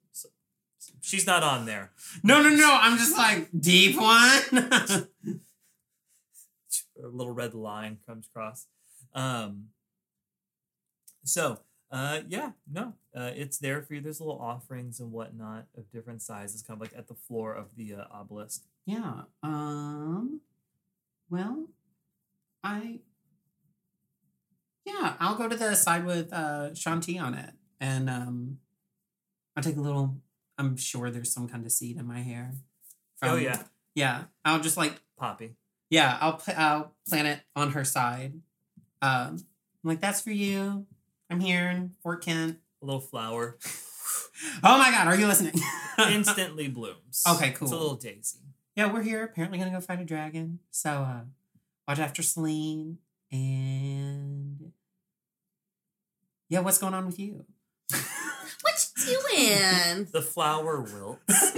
she's 1.01 1.27
not 1.27 1.43
on 1.43 1.65
there. 1.67 1.93
No, 2.23 2.43
no, 2.43 2.49
no. 2.51 2.79
I'm 2.81 2.99
just 2.99 3.17
like 3.17 3.49
deep 3.59 3.97
one. 3.99 4.43
A 7.03 7.07
little 7.09 7.33
red 7.33 7.55
line 7.55 7.99
comes 8.07 8.27
across. 8.27 8.67
Um, 9.15 9.67
so, 11.25 11.61
uh, 11.91 12.21
yeah, 12.29 12.53
no, 12.71 12.95
uh, 13.17 13.31
it's 13.35 13.59
there 13.59 13.83
for 13.83 13.95
you. 13.95 14.01
There's 14.01 14.21
little 14.21 14.41
offerings 14.41 15.01
and 15.01 15.13
whatnot 15.13 15.67
of 15.77 15.91
different 15.91 16.23
sizes, 16.23 16.63
kind 16.63 16.77
of 16.77 16.81
like 16.81 16.97
at 16.97 17.09
the 17.09 17.15
floor 17.15 17.53
of 17.55 17.77
the 17.77 17.95
uh, 17.95 18.05
obelisk. 18.11 18.63
yeah. 18.87 19.23
Um. 19.43 20.41
Well, 21.31 21.69
I. 22.63 23.01
Yeah, 24.85 25.15
I'll 25.19 25.37
go 25.37 25.49
to 25.49 25.57
the 25.57 25.75
side 25.75 26.05
with 26.05 26.33
uh, 26.33 26.71
Shanti 26.75 27.21
on 27.21 27.35
it, 27.35 27.53
and 27.81 28.11
um, 28.11 28.59
I'll 29.57 29.63
take 29.63 29.77
a 29.77 29.81
little. 29.81 30.17
I'm 30.59 30.77
sure 30.77 31.11
there's 31.11 31.33
some 31.33 31.49
kind 31.49 31.65
of 31.65 31.73
seed 31.73 31.97
in 31.97 32.07
my 32.07 32.21
hair. 32.21 32.53
oh, 33.23 33.31
from- 33.31 33.41
yeah. 33.43 33.63
Yeah, 33.95 34.25
I'll 34.45 34.61
just 34.61 34.77
like 34.77 35.01
Poppy. 35.17 35.55
Yeah, 35.91 36.17
I'll 36.21 36.35
put 36.35 36.59
I'll 36.59 36.93
plant 37.09 37.29
it 37.29 37.41
on 37.55 37.73
her 37.73 37.85
side. 37.85 38.35
Um, 39.03 39.37
I'm 39.39 39.39
like 39.85 40.01
that's 40.01 40.21
for 40.21 40.31
you. 40.33 40.87
I'm 41.31 41.41
here 41.41 41.69
in 41.71 41.93
Fort 42.03 42.25
Kent. 42.25 42.59
A 42.83 42.85
little 42.85 43.01
flower. 43.01 43.59
Oh 44.65 44.77
my 44.79 44.91
God, 44.91 45.07
are 45.07 45.17
you 45.17 45.29
listening? 45.29 45.55
Instantly 46.11 46.67
blooms. 46.69 47.23
Okay, 47.29 47.53
cool. 47.53 47.67
It's 47.69 47.73
a 47.73 47.79
little 47.79 47.95
daisy. 47.95 48.39
yeah, 48.75 48.93
we're 48.93 49.03
here. 49.03 49.23
Apparently 49.25 49.59
gonna 49.59 49.71
go 49.71 49.81
fight 49.81 50.01
a 50.01 50.05
dragon. 50.05 50.59
So 50.71 50.91
uh, 50.91 51.21
watch 51.87 52.01
after 52.01 52.21
Celine 52.21 52.99
and 53.31 54.73
yeah, 56.49 56.61
what's 56.61 56.79
going 56.79 56.95
on 56.95 57.07
with 57.07 57.19
you? 57.19 57.45
What 57.91 58.89
you 59.07 59.21
doing? 59.31 60.07
The 60.13 60.21
flower 60.23 60.81
wilts. 60.81 61.53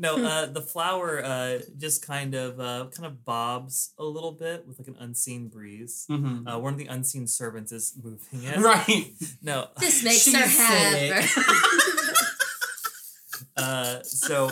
No! 0.00 0.16
No, 0.16 0.24
uh, 0.28 0.46
the 0.46 0.60
flower 0.62 1.22
uh, 1.24 1.58
just 1.76 2.04
kind 2.06 2.34
of 2.34 2.58
uh, 2.58 2.86
kind 2.94 3.06
of 3.06 3.24
bobs 3.24 3.92
a 3.98 4.04
little 4.04 4.32
bit 4.32 4.66
with 4.66 4.78
like 4.78 4.88
an 4.88 4.96
unseen 4.98 5.48
breeze. 5.48 6.06
Mm-hmm. 6.10 6.48
Uh, 6.48 6.58
one 6.58 6.72
of 6.72 6.78
the 6.78 6.86
unseen 6.86 7.26
servants 7.26 7.70
is 7.70 7.94
moving 8.02 8.42
it. 8.44 8.56
Right. 8.58 9.12
No, 9.42 9.68
This 9.78 10.02
makes 10.02 10.22
She's 10.22 10.34
her 10.34 10.46
happy. 10.46 11.28
uh, 13.56 14.02
so 14.02 14.50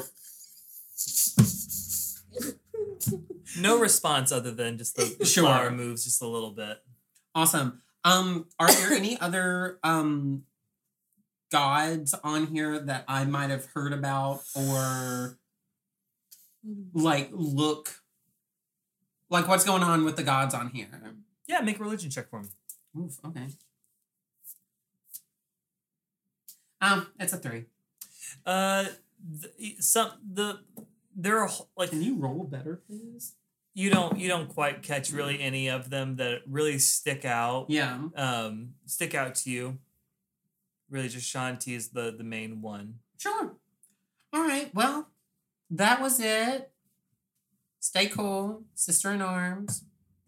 no 3.61 3.79
response 3.79 4.31
other 4.33 4.51
than 4.53 4.79
just 4.79 4.97
the, 4.97 5.17
the 5.19 5.25
Sure. 5.25 5.45
flower 5.45 5.71
moves 5.71 6.05
just 6.05 6.23
a 6.23 6.27
little 6.27 6.51
bit. 6.53 6.79
Awesome. 7.35 7.81
Um, 8.05 8.47
are 8.59 8.71
there 8.73 8.93
any 8.93 9.19
other 9.21 9.79
um 9.83 10.45
gods 11.51 12.15
on 12.23 12.49
here 12.49 12.79
that 12.79 13.05
I 13.09 13.25
might 13.25 13.51
have 13.51 13.67
heard 13.67 13.93
about 13.93 14.43
or 14.55 15.39
like 16.93 17.31
look 17.33 18.01
like 19.31 19.49
what's 19.49 19.65
going 19.65 19.83
on 19.83 20.05
with 20.05 20.17
the 20.17 20.23
gods 20.23 20.55
on 20.55 20.69
here? 20.71 20.89
Yeah, 21.47 21.61
make 21.61 21.79
a 21.81 21.83
religion 21.83 22.11
check 22.11 22.29
for 22.29 22.43
me. 22.43 22.49
Oof, 22.99 23.19
okay. 23.25 23.47
Um, 26.81 27.09
it's 27.19 27.33
a 27.33 27.39
three. 27.39 27.65
Uh, 28.47 28.87
the, 29.21 29.77
some 29.81 30.13
the 30.33 30.61
there 31.17 31.39
are 31.39 31.51
like 31.77 31.91
Can 31.91 32.03
you 32.03 32.17
roll 32.17 32.45
better, 32.45 32.81
please? 32.87 33.35
you 33.75 33.91
don't 33.91 34.19
you 34.19 34.29
don't 34.29 34.49
quite 34.49 34.83
catch 34.83 35.13
really 35.13 35.41
any 35.41 35.69
of 35.69 35.89
them 35.89 36.17
that 36.17 36.41
really 36.47 36.79
stick 36.79 37.25
out. 37.25 37.67
Yeah. 37.69 37.99
um 38.17 38.71
stick 38.87 39.15
out 39.15 39.35
to 39.37 39.51
you 39.51 39.79
really 40.91 41.09
just 41.09 41.33
shanti 41.33 41.75
is 41.77 41.89
the 41.89 42.15
the 42.17 42.25
main 42.25 42.61
one 42.63 42.95
Sure. 43.19 43.53
All 44.33 44.43
right. 44.43 44.73
Well, 44.75 45.09
that 45.71 46.01
was 46.01 46.21
it. 46.21 46.71
Stay 47.81 48.07
cool, 48.07 48.63
sister 48.75 49.11
in 49.13 49.23
arms. 49.23 49.85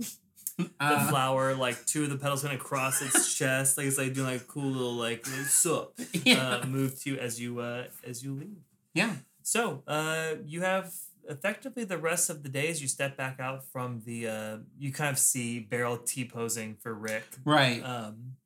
the 0.59 0.71
Uh, 0.81 1.09
flower 1.09 1.55
like 1.55 1.85
two 1.87 2.05
of 2.05 2.11
the 2.11 2.17
petals 2.17 2.43
gonna 2.43 2.59
cross 2.59 3.01
its 3.03 3.35
chest 3.39 3.79
like 3.79 3.87
it's 3.87 3.97
like 3.99 4.13
doing 4.13 4.27
like 4.27 4.41
a 4.43 4.45
cool 4.45 4.71
little 4.71 4.95
like 4.95 5.25
sup 5.27 5.93
yeah. 6.25 6.57
uh, 6.63 6.67
move 6.67 6.99
to 7.01 7.11
you 7.11 7.17
as 7.17 7.41
you 7.41 7.61
uh 7.61 7.85
as 8.07 8.23
you 8.25 8.35
leave 8.35 8.59
yeah. 8.93 9.15
so 9.43 9.83
uh 9.87 10.35
you 10.45 10.61
have 10.61 10.93
effectively 11.29 11.85
the 11.85 11.97
rest 11.97 12.29
of 12.29 12.43
the 12.43 12.49
day 12.51 12.69
as 12.69 12.83
you 12.83 12.89
step 12.89 13.17
back 13.17 13.41
out 13.41 13.65
from 13.73 14.03
the 14.05 14.27
uh 14.29 14.57
you 14.79 14.93
kind 14.93 15.11
of 15.11 15.19
see 15.19 15.61
Beryl 15.61 15.97
t-posing 15.97 16.75
for 16.83 16.93
rick 16.93 17.25
Right. 17.45 17.83
um 17.83 18.37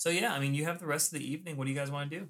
so 0.00 0.08
yeah 0.08 0.32
i 0.32 0.38
mean 0.40 0.54
you 0.54 0.64
have 0.64 0.78
the 0.78 0.86
rest 0.86 1.12
of 1.12 1.18
the 1.18 1.24
evening 1.32 1.56
what 1.58 1.64
do 1.64 1.70
you 1.70 1.76
guys 1.76 1.90
want 1.90 2.10
to 2.10 2.18
do 2.20 2.28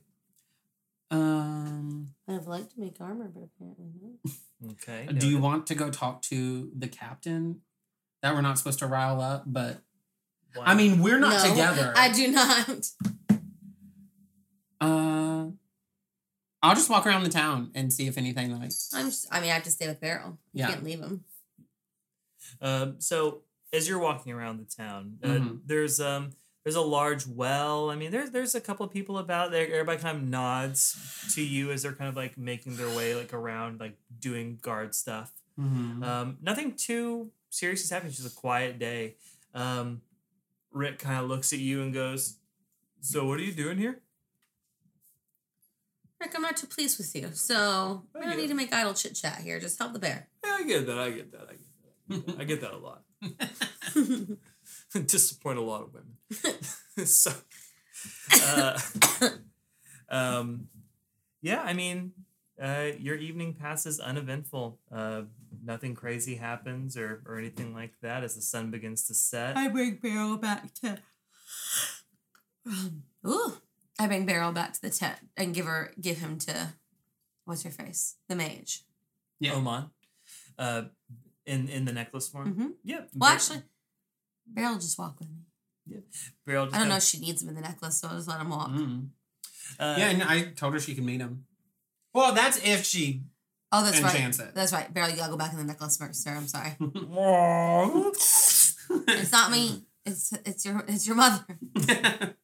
Um. 1.17 2.15
I'd 2.29 2.47
like 2.47 2.69
to 2.75 2.79
make 2.81 3.01
armor, 3.01 3.29
but 3.35 3.43
apparently 3.49 3.87
not. 4.01 4.33
okay 4.73 5.07
Do 5.13 5.27
you 5.29 5.39
want 5.39 5.67
to 5.69 5.75
go 5.75 5.91
talk 5.91 6.23
to 6.31 6.71
the 6.77 6.87
captain? 6.89 7.63
That 8.23 8.35
we're 8.35 8.43
not 8.43 8.59
supposed 8.59 8.79
to 8.81 8.87
rile 8.87 9.21
up, 9.21 9.43
but 9.47 9.79
Why 10.55 10.65
I 10.67 10.75
mean 10.75 11.03
we're 11.03 11.19
not 11.19 11.43
No, 11.43 11.51
together. 11.51 11.93
I 11.97 12.13
do 12.13 12.31
not. 12.31 12.87
uh, 14.81 15.47
I'll 16.63 16.75
just 16.75 16.91
walk 16.91 17.07
around 17.07 17.25
the 17.25 17.31
town 17.31 17.71
and 17.75 17.93
see 17.93 18.07
if 18.07 18.17
anything 18.19 18.51
like. 18.53 18.71
I'm 18.95 19.07
just, 19.11 19.27
I 19.33 19.41
mean, 19.41 19.51
I 19.51 19.55
have 19.55 19.63
to 19.65 19.71
stay 19.71 19.89
with 19.89 20.01
Beryl. 20.01 20.39
Yeah. 20.53 20.69
Can't 20.69 20.85
leave 20.85 21.01
him. 21.01 21.25
Um, 22.61 22.97
so 23.01 23.43
as 23.73 23.89
you're 23.89 23.99
walking 23.99 24.33
around 24.33 24.59
the 24.59 24.65
town, 24.83 25.19
uh, 25.23 25.29
Mhm. 25.29 25.61
there's 25.67 25.99
um 26.01 26.31
there's 26.65 26.77
a 26.77 26.81
large 26.81 27.27
well. 27.27 27.91
I 27.91 27.97
mean, 27.97 28.11
there's 28.11 28.31
there's 28.31 28.55
a 28.55 28.61
couple 28.61 28.85
of 28.85 28.93
people 28.93 29.19
about 29.19 29.51
there. 29.51 29.67
Everybody 29.67 30.01
kind 30.01 30.17
of 30.19 30.23
nods 30.25 30.97
to 31.35 31.43
you 31.43 31.71
as 31.71 31.83
they're 31.83 31.93
kind 31.95 32.09
of 32.09 32.17
like 32.17 32.37
making 32.39 32.77
their 32.77 32.89
way 32.97 33.15
like 33.15 33.33
around, 33.33 33.81
like 33.81 33.97
doing 34.19 34.59
guard 34.61 34.95
stuff. 34.95 35.33
Mhm. 35.59 36.05
Um, 36.05 36.39
nothing 36.43 36.75
too 36.75 37.31
serious 37.51 37.83
is 37.85 37.91
happening. 37.91 38.11
It's 38.13 38.23
just 38.23 38.33
a 38.37 38.37
quiet 38.41 38.79
day. 38.79 39.17
Um, 39.55 40.03
Rick 40.73 40.99
kind 41.01 41.19
of 41.23 41.29
looks 41.29 41.53
at 41.53 41.59
you 41.59 41.83
and 41.83 41.93
goes, 41.93 42.37
"So 43.01 43.27
what 43.27 43.39
are 43.41 43.43
you 43.43 43.53
doing 43.53 43.79
here?" 43.79 44.01
Rick, 46.21 46.33
I'm 46.37 46.43
not 46.43 46.57
too 46.59 46.67
pleased 46.67 46.99
with 46.99 47.15
you, 47.17 47.31
so 47.33 48.05
we 48.15 48.21
I 48.21 48.25
don't 48.27 48.37
need 48.37 48.45
it. 48.45 48.49
to 48.49 48.55
make 48.55 48.73
idle 48.75 48.93
chit 48.93 49.15
chat 49.15 49.39
here. 49.41 49.59
Just 49.59 49.79
help 49.79 49.95
the 49.95 49.99
bear. 49.99 50.29
Yeah, 50.45 50.57
I 50.61 50.63
get 50.65 50.87
that. 50.87 50.99
I 50.99 51.11
get 51.11 51.33
that. 51.33 51.49
I 51.49 51.53
get 51.55 52.27
that. 52.27 52.41
I 52.41 52.45
get 52.45 52.61
that 52.61 52.73
a 52.73 52.77
lot. 52.77 53.03
disappoint 55.07 55.59
a 55.59 55.63
lot 55.63 55.83
of 55.83 55.93
women. 55.93 56.17
so, 57.07 57.33
uh, 58.45 58.79
um, 60.09 60.69
yeah, 61.43 61.63
I 61.63 61.73
mean, 61.73 62.13
uh, 62.61 62.89
your 62.99 63.17
evening 63.17 63.55
passes 63.55 64.01
uneventful. 64.01 64.79
Uh, 64.93 65.23
nothing 65.65 65.95
crazy 65.95 66.35
happens 66.35 66.97
or, 66.97 67.23
or 67.27 67.39
anything 67.39 67.75
like 67.75 67.93
that 68.03 68.23
as 68.23 68.35
the 68.35 68.43
sun 68.43 68.71
begins 68.71 69.07
to 69.07 69.15
set. 69.15 69.57
I 69.57 69.69
bring 69.69 69.97
Beryl 69.97 70.37
back 70.37 70.75
to. 70.75 70.99
Ooh, 73.27 73.55
I 73.99 74.07
bring 74.07 74.27
Beryl 74.27 74.53
back 74.53 74.75
to 74.75 74.83
the 74.83 74.91
tent 74.91 75.19
and 75.37 75.55
give 75.55 75.67
her, 75.67 75.93
give 76.01 76.19
him 76.19 76.39
to, 76.41 76.75
what's 77.45 77.63
her 77.63 77.71
face, 77.71 78.17
the 78.29 78.37
mage. 78.37 78.83
Yeah. 79.39 79.55
Oman, 79.55 79.91
uh, 80.59 80.83
in 81.47 81.69
in 81.69 81.87
the 81.87 81.93
necklace 81.93 82.29
form. 82.29 82.55
Mhm. 82.55 82.73
Yep. 82.85 83.09
Well, 83.17 83.31
Ber- 83.31 83.35
actually, 83.35 83.63
Beryl 84.47 84.75
just 84.77 84.99
walk 84.99 85.19
with 85.19 85.29
me. 85.29 85.37
Yeah. 85.87 85.99
Beryl 86.47 86.67
just 86.67 86.77
I 86.77 86.81
don't 86.81 86.89
know 86.89 86.97
if 86.97 87.03
she 87.03 87.19
needs 87.21 87.43
him 87.43 87.49
in 87.51 87.55
the 87.55 87.61
necklace, 87.61 88.01
so 88.01 88.09
I'll 88.09 88.17
just 88.17 88.29
let 88.29 88.41
him 88.41 88.51
walk. 88.51 88.71
Mm. 88.71 89.09
uh, 89.79 89.95
yeah, 89.99 90.11
and 90.11 90.23
I 90.23 90.43
told 90.51 90.75
her 90.75 90.81
she 90.81 90.95
can 90.95 91.05
meet 91.07 91.21
him. 91.21 91.45
Well, 92.15 92.35
that's 92.35 92.59
if 92.65 92.85
she 92.85 93.23
Oh, 93.73 93.85
that's 93.85 94.01
right. 94.01 94.41
it. 94.41 94.55
That's 94.55 94.73
right. 94.73 94.93
Beryl, 94.93 95.11
you 95.11 95.17
gotta 95.17 95.31
go 95.31 95.37
back 95.39 95.53
in 95.53 95.59
the 95.59 95.65
necklace 95.65 95.97
first, 95.97 96.25
sir. 96.25 96.33
I'm 96.33 96.49
sorry. 96.49 96.75
it's 96.81 98.77
It's 98.91 99.31
not 99.33 99.53
me. 99.53 99.85
It's 100.05 100.33
it's 100.45 100.65
your 100.65 100.85
it's 100.89 101.07
your 101.07 101.17
mother. 101.17 101.45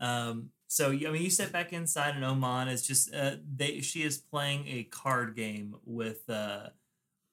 Um, 0.00 0.50
so 0.68 0.90
you- 0.90 1.08
I 1.08 1.12
mean, 1.12 1.22
you 1.22 1.30
step 1.30 1.52
back 1.52 1.72
inside, 1.72 2.14
and 2.16 2.24
Oman 2.24 2.68
is 2.68 2.84
just 2.86 3.14
uh, 3.14 3.36
they. 3.54 3.80
She 3.80 4.02
is 4.02 4.18
playing 4.18 4.66
a 4.66 4.84
card 4.84 5.36
game 5.36 5.76
with 5.84 6.28
uh, 6.28 6.68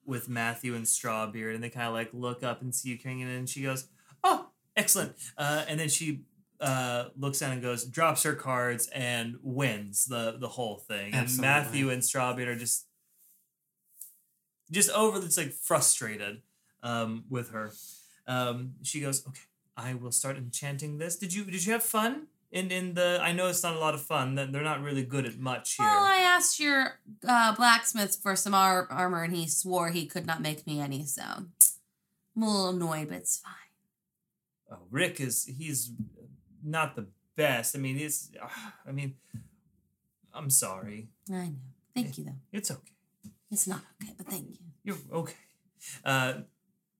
with 0.10 0.28
Matthew 0.28 0.76
and 0.76 0.86
Strawbeard, 0.86 1.53
and 1.53 1.64
they 1.64 1.70
kind 1.70 1.88
of 1.88 1.93
like 1.93 2.10
look 2.12 2.43
up 2.43 2.62
and 2.62 2.74
see 2.74 2.89
you 2.89 2.97
coming 2.97 3.22
in, 3.22 3.28
and 3.30 3.47
she 3.47 3.62
goes, 3.62 3.88
"Oh, 4.24 4.47
excellent!" 4.76 5.14
Uh, 5.38 5.64
and 5.68 5.80
then 5.80 5.88
she 5.88 6.24
uh, 6.60 7.05
looks 7.16 7.39
down 7.39 7.51
and 7.51 7.62
goes, 7.62 7.86
drops 7.86 8.24
her 8.24 8.34
cards, 8.34 8.88
and 8.88 9.38
wins 9.41 10.05
the 10.05 10.36
the 10.39 10.49
whole 10.49 10.78
thing. 10.78 11.14
And 11.14 11.30
Matthew 11.39 11.89
and 11.91 12.01
Strawbeard 12.01 12.47
are 12.47 12.55
just 12.55 12.88
just 14.72 14.89
over. 14.91 15.24
It's 15.24 15.38
like 15.38 15.53
frustrated 15.53 16.41
um, 16.84 17.26
with 17.30 17.51
her. 17.51 17.72
Um, 18.28 18.74
she 18.82 18.99
goes, 19.01 19.26
"Okay, 19.28 19.41
I 19.78 19.93
will 19.93 20.12
start 20.12 20.38
enchanting 20.38 20.97
this. 20.97 21.18
Did 21.18 21.34
you 21.34 21.45
did 21.45 21.66
you 21.66 21.72
have 21.74 21.84
fun 21.84 22.28
in 22.52 22.72
in 22.72 22.93
the? 22.93 23.20
I 23.22 23.32
know 23.32 23.47
it's 23.47 23.64
not 23.64 23.76
a 23.76 23.80
lot 23.80 23.93
of 23.93 24.02
fun. 24.02 24.36
That 24.36 24.52
they're 24.52 24.64
not 24.64 24.82
really 24.82 25.04
good 25.04 25.26
at 25.26 25.38
much 25.38 25.76
here. 25.76 25.86
Well, 25.86 26.04
I 26.04 26.18
asked 26.18 26.60
your 26.60 27.00
uh, 27.28 27.54
blacksmith 27.56 28.18
for 28.22 28.36
some 28.36 28.54
ar- 28.54 28.88
armor, 28.89 29.24
and 29.24 29.36
he 29.36 29.47
swore 29.47 29.89
he 29.89 30.06
could 30.06 30.26
not 30.26 30.41
make 30.41 30.66
me 30.66 30.80
any. 30.80 31.06
So 31.06 31.22
I'm 31.24 32.43
a 32.43 32.45
little 32.45 32.70
annoyed, 32.70 33.10
but 33.10 33.18
it's 33.18 33.38
fine. 33.39 34.72
oh, 34.72 34.84
Rick 34.89 35.20
is 35.20 35.45
he's 35.45 35.91
not 36.64 36.95
the 36.95 37.08
best. 37.36 37.76
I 37.76 37.80
mean, 37.80 37.97
he's. 37.97 38.32
I 38.88 38.91
mean, 38.91 39.16
I'm 40.34 40.50
sorry. 40.50 41.10
I 41.30 41.34
know. 41.34 41.56
Thank 41.95 42.18
you, 42.18 42.26
though. 42.26 42.39
It's 42.52 42.72
okay. 42.72 42.93
It's 43.52 43.68
not 43.68 43.82
okay, 44.02 44.14
but 44.18 44.28
thank 44.28 44.50
you. 44.50 44.58
You're 44.84 44.97
okay. 45.12 45.34
Uh, 46.06 46.34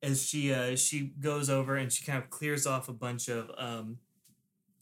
as 0.02 0.26
she 0.26 0.54
uh, 0.54 0.76
she 0.76 1.12
goes 1.20 1.50
over 1.50 1.76
and 1.76 1.92
she 1.92 2.04
kind 2.06 2.22
of 2.22 2.30
clears 2.30 2.66
off 2.66 2.90
a 2.90 2.94
bunch 2.94 3.28
of 3.28 3.52
um, 3.58 3.98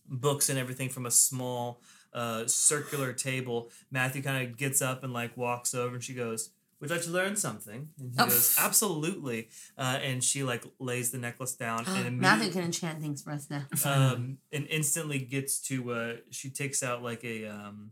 books 0.09 0.49
and 0.49 0.57
everything 0.59 0.89
from 0.89 1.05
a 1.05 1.11
small 1.11 1.79
uh, 2.13 2.47
circular 2.47 3.13
table. 3.13 3.69
Matthew 3.91 4.21
kind 4.23 4.47
of 4.47 4.57
gets 4.57 4.81
up 4.81 5.03
and 5.03 5.13
like 5.13 5.35
walks 5.37 5.73
over 5.75 5.95
and 5.95 6.03
she 6.03 6.13
goes, 6.13 6.49
"Would 6.79 6.89
you 6.89 6.95
like 6.95 7.05
to 7.05 7.11
learn 7.11 7.35
something?" 7.35 7.89
And 7.99 8.11
he 8.13 8.19
Oh. 8.19 8.25
goes, 8.25 8.55
"Absolutely." 8.57 9.49
Uh, 9.77 9.99
and 10.01 10.23
she 10.23 10.43
like 10.43 10.63
lays 10.79 11.11
the 11.11 11.17
necklace 11.17 11.53
down 11.53 11.85
and 11.85 12.17
Matthew 12.19 12.51
can 12.51 12.63
enchant 12.63 13.01
things 13.01 13.21
for 13.21 13.31
us 13.31 13.49
now. 13.49 13.65
um, 13.85 14.37
and 14.51 14.65
instantly 14.69 15.19
gets 15.19 15.59
to 15.67 15.91
uh, 15.91 16.13
she 16.31 16.49
takes 16.49 16.81
out 16.81 17.03
like 17.03 17.23
a 17.23 17.45
um, 17.45 17.91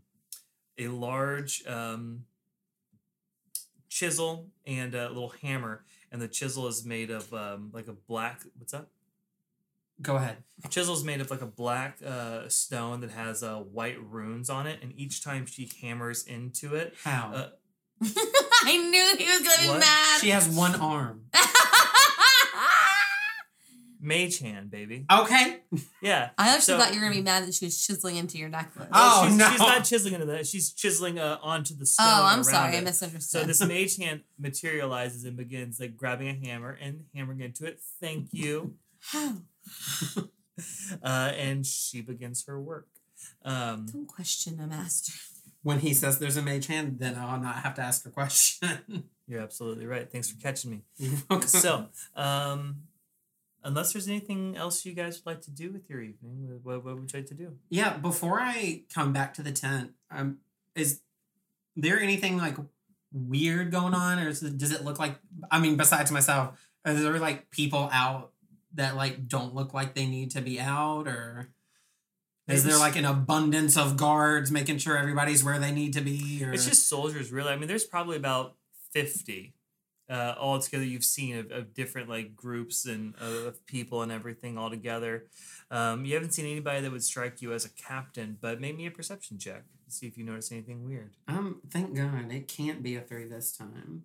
a 0.78 0.88
large 0.88 1.64
um, 1.66 2.24
chisel 3.88 4.48
and 4.66 4.94
a 4.94 5.08
little 5.08 5.30
hammer 5.42 5.84
and 6.12 6.20
the 6.20 6.28
chisel 6.28 6.66
is 6.66 6.84
made 6.84 7.10
of 7.10 7.32
um, 7.32 7.70
like 7.72 7.88
a 7.88 7.92
black 7.92 8.42
what's 8.58 8.72
that 8.72 8.86
Go 10.02 10.16
ahead. 10.16 10.36
chisel 10.68 10.94
is 10.94 11.02
made 11.04 11.20
of 11.20 11.30
like 11.30 11.40
a 11.42 11.46
black 11.46 11.98
uh, 12.04 12.48
stone 12.48 13.00
that 13.00 13.10
has 13.10 13.42
uh, 13.42 13.56
white 13.56 13.96
runes 14.02 14.50
on 14.50 14.66
it 14.66 14.80
and 14.82 14.92
each 14.96 15.22
time 15.24 15.46
she 15.46 15.70
hammers 15.80 16.24
into 16.26 16.74
it 16.74 16.94
How? 17.02 17.32
Uh, 17.34 17.48
I 18.64 18.76
knew 18.76 19.16
he 19.16 19.24
was 19.24 19.40
gonna 19.42 19.72
be 19.72 19.78
mad. 19.78 20.20
she 20.20 20.28
has 20.30 20.48
one 20.48 20.74
arm. 20.74 21.22
mage 23.98 24.38
hand 24.40 24.70
baby 24.70 25.04
Okay. 25.10 25.60
yeah 26.02 26.28
I 26.38 26.48
actually 26.50 26.60
So- 26.74 26.78
thought 26.78 26.92
you 26.94 27.00
were 27.00 27.06
gonna 27.06 27.16
be 27.16 27.22
mad 27.22 27.44
that 27.46 27.54
she 27.54 27.64
was 27.64 27.82
chiseling 27.84 28.16
into 28.16 28.36
your 28.38 28.50
necklace. 28.50 28.88
Oh, 28.92 29.26
she's, 29.26 29.36
no. 29.38 29.50
she's 29.50 29.58
not 29.58 29.84
chiseling 29.84 30.14
into 30.14 30.26
that 30.26 30.46
she's 30.46 30.72
chiseling 30.72 31.18
uh, 31.18 31.38
onto 31.42 31.74
the 31.74 31.86
stone 31.86 32.06
Oh, 32.06 32.24
I'm 32.24 32.36
around 32.38 32.44
sorry, 32.44 32.76
I 32.76 32.80
misunderstood. 32.82 33.40
So 33.40 33.46
this 33.46 33.64
mage 33.66 33.96
hand 33.96 34.20
materializes 34.38 35.24
and 35.24 35.36
begins 35.36 35.80
like 35.80 35.96
grabbing 35.96 36.28
a 36.28 36.34
hammer 36.46 36.76
and 36.80 37.04
hammering 37.14 37.40
into 37.40 37.64
it. 37.64 37.80
Thank 38.00 38.28
you. 38.32 38.74
How? 39.00 39.36
Uh, 41.02 41.32
and 41.36 41.66
she 41.66 42.00
begins 42.00 42.46
her 42.46 42.60
work. 42.60 42.88
Um, 43.44 43.86
Don't 43.92 44.06
question 44.06 44.60
a 44.60 44.66
master. 44.66 45.12
When 45.62 45.80
he 45.80 45.94
says 45.94 46.18
there's 46.18 46.36
a 46.36 46.42
mage 46.42 46.66
hand, 46.68 46.98
then 46.98 47.16
I'll 47.16 47.40
not 47.40 47.56
have 47.56 47.74
to 47.74 47.82
ask 47.82 48.06
a 48.06 48.10
question. 48.10 49.04
you're 49.26 49.40
absolutely 49.40 49.86
right. 49.86 50.10
Thanks 50.10 50.30
for 50.30 50.40
catching 50.40 50.70
me. 50.70 50.82
You're. 50.96 51.42
So, 51.42 51.86
um, 52.14 52.82
unless 53.64 53.92
there's 53.92 54.08
anything 54.08 54.56
else 54.56 54.84
you 54.86 54.92
guys 54.92 55.18
would 55.18 55.26
like 55.26 55.42
to 55.42 55.50
do 55.50 55.72
with 55.72 55.90
your 55.90 56.00
evening, 56.00 56.60
what, 56.62 56.84
what 56.84 56.98
would 56.98 57.12
you 57.12 57.18
like 57.18 57.28
to 57.28 57.34
do? 57.34 57.56
yeah, 57.68 57.96
before 57.96 58.40
I 58.40 58.84
come 58.94 59.12
back 59.12 59.34
to 59.34 59.42
the 59.42 59.52
tent, 59.52 59.92
um, 60.10 60.38
is 60.74 61.00
there 61.74 61.98
anything 61.98 62.38
like 62.38 62.56
weird 63.12 63.72
going 63.72 63.94
on, 63.94 64.18
or 64.18 64.28
is 64.28 64.42
it, 64.42 64.56
does 64.56 64.72
it 64.72 64.84
look 64.84 64.98
like? 64.98 65.18
I 65.50 65.58
mean, 65.58 65.76
besides 65.76 66.12
myself, 66.12 66.58
are 66.84 66.94
there 66.94 67.18
like 67.18 67.50
people 67.50 67.90
out 67.92 68.30
that 68.74 68.96
like 68.96 69.28
don't 69.28 69.54
look 69.54 69.74
like 69.74 69.94
they 69.94 70.06
need 70.06 70.30
to 70.32 70.40
be 70.40 70.60
out, 70.60 71.06
or 71.06 71.50
is 72.48 72.64
there 72.64 72.78
like 72.78 72.96
an 72.96 73.04
abundance 73.04 73.76
of 73.76 73.96
guards 73.96 74.50
making 74.50 74.78
sure 74.78 74.96
everybody's 74.96 75.42
where 75.42 75.58
they 75.58 75.72
need 75.72 75.92
to 75.94 76.00
be? 76.00 76.42
Or 76.44 76.52
It's 76.52 76.66
just 76.66 76.88
soldiers, 76.88 77.32
really. 77.32 77.52
I 77.52 77.56
mean, 77.56 77.68
there's 77.68 77.84
probably 77.84 78.16
about 78.16 78.54
50 78.92 79.54
uh, 80.08 80.34
all 80.38 80.58
together 80.60 80.84
you've 80.84 81.04
seen 81.04 81.36
of, 81.36 81.50
of 81.50 81.74
different 81.74 82.08
like 82.08 82.36
groups 82.36 82.86
and 82.86 83.14
uh, 83.20 83.48
of 83.48 83.66
people 83.66 84.02
and 84.02 84.12
everything 84.12 84.56
all 84.56 84.70
together. 84.70 85.24
Um, 85.70 86.04
you 86.04 86.14
haven't 86.14 86.32
seen 86.32 86.46
anybody 86.46 86.80
that 86.80 86.92
would 86.92 87.02
strike 87.02 87.42
you 87.42 87.52
as 87.52 87.64
a 87.64 87.70
captain, 87.70 88.38
but 88.40 88.60
make 88.60 88.76
me 88.76 88.86
a 88.86 88.90
perception 88.90 89.38
check 89.38 89.64
to 89.84 89.90
see 89.90 90.06
if 90.06 90.16
you 90.16 90.24
notice 90.24 90.52
anything 90.52 90.84
weird. 90.84 91.14
Um, 91.26 91.60
thank 91.68 91.96
God 91.96 92.30
it 92.32 92.46
can't 92.48 92.82
be 92.82 92.94
a 92.94 93.00
three 93.00 93.26
this 93.26 93.56
time. 93.56 94.04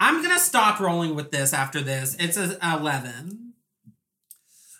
I'm 0.00 0.22
gonna 0.22 0.38
stop 0.38 0.80
rolling 0.80 1.14
with 1.14 1.30
this 1.30 1.52
after 1.52 1.80
this. 1.80 2.16
It's 2.18 2.36
a 2.36 2.58
eleven. 2.62 3.43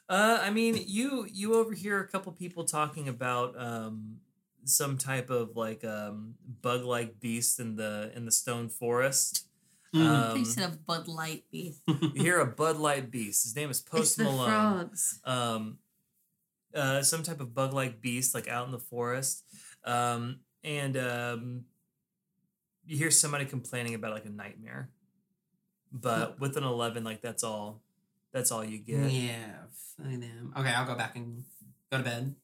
Uh, 0.08 0.38
I 0.42 0.50
mean, 0.50 0.78
you 0.86 1.26
you 1.32 1.54
overhear 1.54 2.00
a 2.00 2.08
couple 2.08 2.32
people 2.32 2.64
talking 2.64 3.08
about 3.08 3.58
um, 3.60 4.18
some 4.64 4.98
type 4.98 5.30
of 5.30 5.56
like 5.56 5.84
um, 5.84 6.34
bug 6.62 6.84
like 6.84 7.20
beast 7.20 7.58
in 7.60 7.76
the 7.76 8.12
in 8.14 8.24
the 8.24 8.32
stone 8.32 8.68
forest. 8.68 9.46
Mm. 9.94 10.00
you 10.34 10.40
Um, 10.40 10.44
said 10.44 10.72
a 10.72 10.76
Bud 10.76 11.06
Light 11.08 11.44
beast. 11.50 11.80
you 11.86 12.10
hear 12.16 12.40
a 12.40 12.46
Bud 12.46 12.76
Light 12.78 13.10
beast. 13.10 13.44
His 13.44 13.54
name 13.56 13.70
is 13.70 13.78
it's 13.80 13.88
Post 13.88 14.16
the 14.18 14.24
Malone. 14.24 14.48
frogs. 14.48 15.20
um, 15.24 15.78
uh, 16.74 17.02
some 17.02 17.22
type 17.22 17.40
of 17.40 17.54
bug 17.54 17.72
like 17.72 18.00
beast 18.00 18.34
like 18.34 18.48
out 18.48 18.66
in 18.66 18.72
the 18.72 18.78
forest. 18.80 19.44
Um, 19.84 20.40
and 20.64 20.96
um, 20.96 21.64
you 22.86 22.96
hear 22.98 23.10
somebody 23.10 23.44
complaining 23.44 23.94
about 23.94 24.12
like 24.12 24.24
a 24.24 24.30
nightmare. 24.30 24.90
But 25.92 26.40
with 26.40 26.56
an 26.56 26.64
11, 26.64 27.04
like 27.04 27.22
that's 27.22 27.44
all. 27.44 27.80
That's 28.34 28.50
all 28.50 28.64
you 28.64 28.78
get. 28.78 29.10
Yeah, 29.12 29.62
fuck 29.96 30.10
them. 30.10 30.52
Okay, 30.58 30.68
I'll 30.68 30.86
go 30.86 30.96
back 30.96 31.14
and 31.14 31.44
go 31.90 31.98
to 31.98 32.04
bed. 32.04 32.34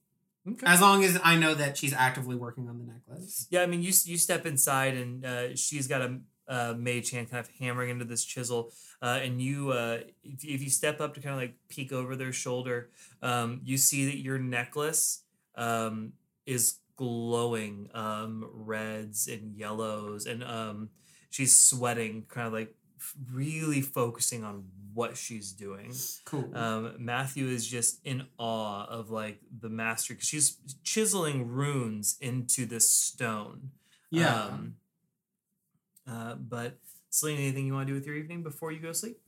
Okay. 0.48 0.66
As 0.66 0.80
long 0.80 1.02
as 1.04 1.18
I 1.22 1.36
know 1.36 1.52
that 1.52 1.76
she's 1.76 1.92
actively 1.92 2.36
working 2.36 2.68
on 2.68 2.78
the 2.78 2.84
necklace. 2.84 3.48
Yeah, 3.50 3.62
I 3.62 3.66
mean, 3.66 3.82
you 3.82 3.92
you 4.04 4.16
step 4.16 4.46
inside 4.46 4.94
and 4.94 5.26
uh, 5.26 5.56
she's 5.56 5.88
got 5.88 6.00
a 6.00 6.20
uh, 6.48 6.74
mage 6.78 7.10
hand 7.10 7.28
kind 7.28 7.44
of 7.44 7.50
hammering 7.58 7.90
into 7.90 8.04
this 8.04 8.24
chisel, 8.24 8.72
uh, 9.02 9.18
and 9.20 9.42
you 9.42 9.72
uh, 9.72 9.98
if, 10.22 10.44
if 10.44 10.62
you 10.62 10.70
step 10.70 11.00
up 11.00 11.14
to 11.14 11.20
kind 11.20 11.34
of 11.34 11.40
like 11.40 11.54
peek 11.68 11.92
over 11.92 12.14
their 12.14 12.32
shoulder, 12.32 12.90
um, 13.20 13.60
you 13.64 13.76
see 13.76 14.06
that 14.06 14.18
your 14.18 14.38
necklace 14.38 15.24
um, 15.56 16.12
is 16.46 16.76
glowing 16.96 17.88
um, 17.94 18.48
reds 18.52 19.26
and 19.26 19.56
yellows, 19.56 20.24
and 20.24 20.44
um, 20.44 20.90
she's 21.30 21.54
sweating, 21.54 22.24
kind 22.28 22.46
of 22.46 22.52
like 22.52 22.74
really 23.32 23.80
focusing 23.80 24.44
on 24.44 24.64
what 24.94 25.16
she's 25.16 25.52
doing. 25.52 25.92
Cool. 26.24 26.50
Um, 26.54 26.94
Matthew 26.98 27.48
is 27.48 27.66
just 27.66 28.00
in 28.04 28.26
awe 28.38 28.84
of 28.86 29.10
like 29.10 29.40
the 29.60 29.68
master 29.68 30.14
because 30.14 30.28
she's 30.28 30.56
chiseling 30.84 31.48
runes 31.48 32.16
into 32.20 32.66
this 32.66 32.90
stone. 32.90 33.70
yeah. 34.10 34.44
Um, 34.44 34.76
uh, 36.10 36.34
but 36.34 36.78
Celine, 37.10 37.38
anything 37.38 37.66
you 37.66 37.74
want 37.74 37.86
to 37.86 37.92
do 37.92 37.98
with 37.98 38.06
your 38.06 38.16
evening 38.16 38.42
before 38.42 38.72
you 38.72 38.80
go 38.80 38.92
sleep? 38.92 39.20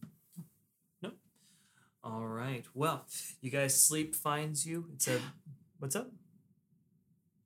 No. 1.00 1.12
All 2.02 2.26
right. 2.26 2.64
Well, 2.74 3.06
you 3.40 3.50
guys 3.50 3.80
sleep 3.80 4.14
finds 4.16 4.66
you. 4.66 4.86
It's 4.94 5.06
a 5.08 5.20
what's 5.78 5.94
up? 5.94 6.10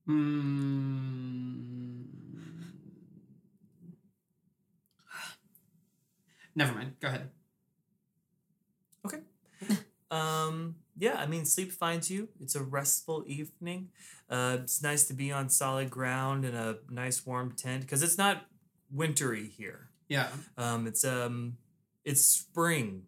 Mm. 0.09 2.05
Never 6.57 6.74
mind. 6.74 6.94
Go 7.00 7.09
ahead. 7.09 7.28
Okay. 9.04 9.18
um, 10.11 10.76
yeah, 10.96 11.16
I 11.18 11.26
mean, 11.26 11.44
sleep 11.44 11.70
finds 11.70 12.11
you. 12.11 12.30
It's 12.40 12.54
a 12.54 12.62
restful 12.62 13.22
evening. 13.26 13.90
Uh, 14.28 14.59
it's 14.62 14.82
nice 14.82 15.04
to 15.09 15.14
be 15.14 15.30
on 15.30 15.50
solid 15.50 15.90
ground 15.90 16.44
in 16.44 16.54
a 16.54 16.78
nice 16.90 17.24
warm 17.24 17.52
tent 17.52 17.82
because 17.82 18.02
it's 18.02 18.18
not 18.18 18.46
wintry 18.90 19.46
here. 19.46 19.90
Yeah. 20.09 20.28
Um, 20.57 20.86
it's 20.86 21.04
um, 21.04 21.59
it's 22.04 22.22
spring 22.22 23.02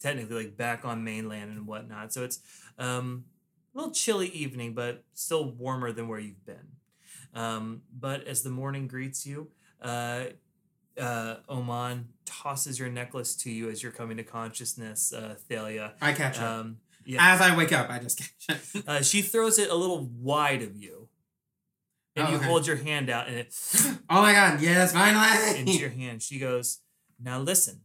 technically 0.00 0.44
like 0.44 0.56
back 0.56 0.84
on 0.84 1.04
mainland 1.04 1.50
and 1.50 1.66
whatnot. 1.66 2.12
So 2.12 2.24
it's 2.24 2.40
um, 2.78 3.24
a 3.74 3.78
little 3.78 3.92
chilly 3.92 4.28
evening, 4.28 4.74
but 4.74 5.04
still 5.12 5.50
warmer 5.50 5.92
than 5.92 6.08
where 6.08 6.18
you've 6.18 6.44
been. 6.46 6.68
Um, 7.34 7.82
but 7.92 8.26
as 8.26 8.42
the 8.42 8.50
morning 8.50 8.86
greets 8.86 9.26
you, 9.26 9.48
uh, 9.80 10.26
uh, 10.98 11.36
Oman 11.48 12.08
tosses 12.24 12.78
your 12.78 12.88
necklace 12.88 13.34
to 13.36 13.50
you 13.50 13.68
as 13.70 13.82
you're 13.82 13.92
coming 13.92 14.16
to 14.16 14.22
consciousness, 14.24 15.12
uh, 15.12 15.34
Thalia. 15.48 15.94
I 16.00 16.12
catch. 16.12 16.38
Um, 16.38 16.78
yeah. 17.06 17.34
As 17.34 17.40
I 17.40 17.56
wake 17.56 17.72
up, 17.72 17.90
I 17.90 17.98
just 17.98 18.18
catch 18.18 18.58
it. 18.74 18.84
Uh, 18.88 19.02
she 19.02 19.22
throws 19.22 19.58
it 19.58 19.70
a 19.70 19.74
little 19.74 20.08
wide 20.20 20.62
of 20.62 20.76
you. 20.76 21.08
And 22.16 22.26
Oh, 22.28 22.30
you 22.30 22.36
okay. 22.36 22.46
hold 22.46 22.66
your 22.66 22.76
hand 22.76 23.10
out 23.10 23.26
and 23.28 23.36
it 23.36 23.52
oh 24.08 24.22
my 24.22 24.32
god, 24.32 24.60
yes, 24.60 24.92
finally! 24.92 25.58
into 25.60 25.72
your 25.72 25.90
hand. 25.90 26.22
She 26.22 26.38
goes, 26.38 26.80
Now 27.22 27.40
listen. 27.40 27.80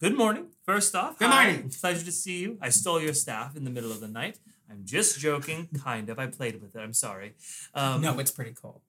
Good 0.00 0.16
morning. 0.16 0.48
First 0.66 0.94
off, 0.94 1.18
Good 1.18 1.28
hi. 1.28 1.52
morning. 1.52 1.70
Pleasure 1.70 2.04
to 2.04 2.12
see 2.12 2.40
you. 2.40 2.58
I 2.60 2.68
stole 2.70 3.00
your 3.00 3.14
staff 3.14 3.56
in 3.56 3.64
the 3.64 3.70
middle 3.70 3.90
of 3.92 4.00
the 4.00 4.08
night. 4.08 4.38
I'm 4.70 4.84
just 4.84 5.18
joking, 5.20 5.68
kind 5.84 6.08
of. 6.10 6.18
I 6.18 6.26
played 6.26 6.60
with 6.60 6.74
it. 6.74 6.78
I'm 6.80 6.92
sorry. 6.92 7.34
Um, 7.74 8.00
no, 8.00 8.18
it's 8.18 8.30
pretty 8.30 8.54
cool. 8.60 8.82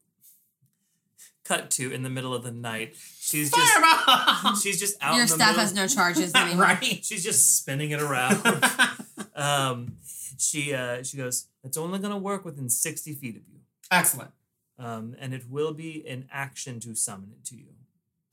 Cut 1.43 1.69
to 1.71 1.91
in 1.91 2.03
the 2.03 2.09
middle 2.09 2.33
of 2.33 2.43
the 2.43 2.51
night. 2.51 2.95
She's 3.19 3.51
just 3.51 3.73
Fireball! 3.73 4.55
she's 4.61 4.79
just 4.79 4.95
out. 5.01 5.15
Your 5.15 5.23
in 5.23 5.27
the 5.27 5.33
staff 5.35 5.47
middle- 5.49 5.61
has 5.61 5.73
no 5.73 5.87
charges 5.87 6.33
anymore. 6.35 6.63
right. 6.63 7.03
She's 7.03 7.23
just 7.23 7.57
spinning 7.57 7.91
it 7.91 8.01
around. 8.01 8.41
um, 9.35 9.97
she 10.37 10.73
uh, 10.73 11.03
she 11.03 11.17
goes. 11.17 11.47
It's 11.63 11.75
only 11.77 11.99
gonna 11.99 12.17
work 12.17 12.45
within 12.45 12.69
sixty 12.69 13.13
feet 13.13 13.35
of 13.35 13.41
you. 13.51 13.59
Excellent. 13.91 14.31
um, 14.79 15.15
and 15.19 15.33
it 15.33 15.49
will 15.49 15.73
be 15.73 16.05
an 16.07 16.27
action 16.31 16.79
to 16.79 16.95
summon 16.95 17.31
it 17.33 17.45
to 17.49 17.55
you. 17.57 17.73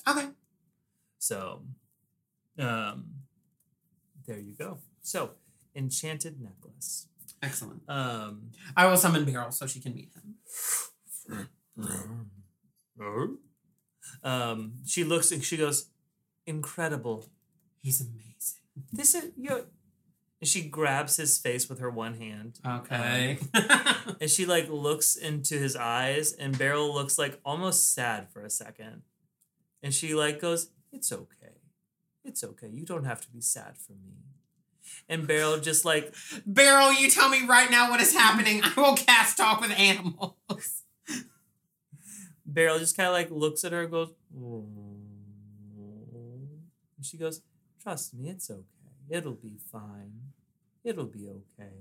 Okay. 0.09 0.29
So, 1.19 1.63
um, 2.59 3.07
there 4.27 4.39
you 4.39 4.55
go. 4.55 4.79
So, 5.03 5.33
enchanted 5.75 6.41
necklace. 6.41 7.09
Excellent. 7.43 7.83
Um, 7.89 8.53
I 8.77 8.87
will 8.87 8.97
summon 8.97 9.25
Beryl 9.25 9.51
so 9.51 9.67
she 9.67 9.81
can 9.81 9.95
meet 9.95 10.11
him. 10.15 11.51
Um, 14.23 14.75
she 14.87 15.05
looks 15.05 15.33
and 15.33 15.43
she 15.43 15.57
goes, 15.57 15.89
incredible. 16.47 17.27
He's 17.83 18.01
amazing. 18.01 18.61
This 18.93 19.15
is 19.15 19.31
your. 19.37 19.63
And 20.41 20.49
she 20.49 20.63
grabs 20.63 21.17
his 21.17 21.37
face 21.37 21.69
with 21.69 21.81
her 21.81 21.91
one 21.91 22.15
hand, 22.15 22.61
Okay. 22.67 23.39
and 24.23 24.31
she 24.31 24.47
like 24.47 24.71
looks 24.71 25.15
into 25.15 25.59
his 25.59 25.77
eyes, 25.77 26.33
and 26.33 26.57
Beryl 26.57 26.95
looks 26.95 27.19
like 27.19 27.39
almost 27.45 27.93
sad 27.93 28.31
for 28.31 28.43
a 28.43 28.49
second, 28.49 29.03
and 29.83 29.93
she 29.93 30.15
like 30.15 30.41
goes, 30.41 30.71
"It's 30.93 31.13
okay, 31.13 31.57
it's 32.25 32.43
okay. 32.43 32.69
You 32.69 32.87
don't 32.87 33.05
have 33.05 33.21
to 33.21 33.31
be 33.31 33.43
sad 33.43 33.77
for 33.77 33.93
me." 33.93 34.15
And 35.11 35.27
Beryl 35.27 35.61
just 35.61 35.85
like 35.85 36.15
Beryl, 36.47 36.91
you 36.95 37.11
tell 37.11 37.29
me 37.29 37.45
right 37.47 37.71
now 37.71 37.91
what 37.91 38.01
is 38.01 38.15
happening. 38.15 38.63
I 38.65 38.73
will 38.79 38.97
cast 38.97 39.37
talk 39.37 39.61
with 39.61 39.73
animals. 39.79 40.33
Beryl 42.53 42.79
just 42.79 42.97
kind 42.97 43.07
of 43.09 43.13
like 43.13 43.31
looks 43.31 43.65
at 43.65 43.73
her 43.73 43.83
and 43.83 43.91
goes, 43.91 44.11
and 46.97 47.07
she 47.07 47.17
goes, 47.17 47.43
"Trust 47.83 48.15
me, 48.15 48.29
it's 48.29 48.51
okay. 48.51 48.65
It'll 49.09 49.35
be 49.35 49.57
fine. 49.71 50.33
It'll 50.85 51.07
be 51.07 51.29
okay." 51.29 51.73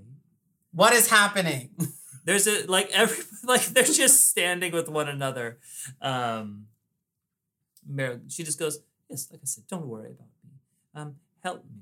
What 0.71 0.93
is 0.93 1.09
happening? 1.09 1.71
There's 2.25 2.47
a 2.47 2.65
like 2.67 2.89
every 2.91 3.23
like 3.43 3.65
they're 3.65 3.83
just 3.83 4.29
standing 4.29 4.71
with 4.71 4.89
one 4.89 5.07
another. 5.07 5.57
Um, 6.01 6.67
Beryl, 7.83 8.19
she 8.27 8.43
just 8.43 8.59
goes, 8.59 8.79
"Yes, 9.09 9.27
like 9.31 9.41
I 9.41 9.45
said, 9.45 9.65
don't 9.67 9.87
worry 9.87 10.11
about 10.11 10.29
me. 10.43 10.51
Um, 10.93 11.15
help 11.43 11.63
me, 11.65 11.81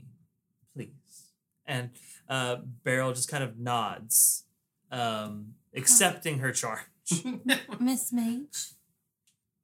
please." 0.73 1.33
And 1.65 1.89
uh, 2.29 2.57
Beryl 2.83 3.11
just 3.13 3.29
kind 3.29 3.43
of 3.43 3.59
nods, 3.59 4.45
um, 4.89 5.55
accepting 5.75 6.39
her 6.39 6.53
charge. 6.53 6.85
Miss 7.79 8.13
Mage? 8.13 8.76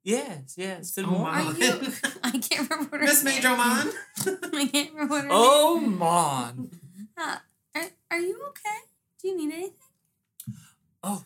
Yes, 0.04 0.54
yes. 0.58 0.94
Good 0.94 1.06
Oh, 1.06 1.10
morning. 1.10 1.46
Are 1.48 1.52
you? 1.58 1.92
I 2.22 2.30
can't 2.32 2.68
remember 2.70 2.90
what 2.90 3.00
her 3.00 3.06
Miss 3.06 3.24
name- 3.24 3.36
Major 3.36 3.48
Oman? 3.48 3.92
I 4.52 4.68
can't 4.70 4.92
remember 4.92 5.14
what 5.14 5.24
her 5.24 5.30
Oh, 5.32 5.78
name 5.80 5.98
man. 5.98 6.70
Uh, 7.16 7.36
are, 7.76 7.84
are 8.10 8.18
you 8.18 8.42
okay? 8.48 8.78
Do 9.22 9.28
you 9.28 9.36
need 9.36 9.52
anything? 9.54 9.72
Oh, 11.04 11.22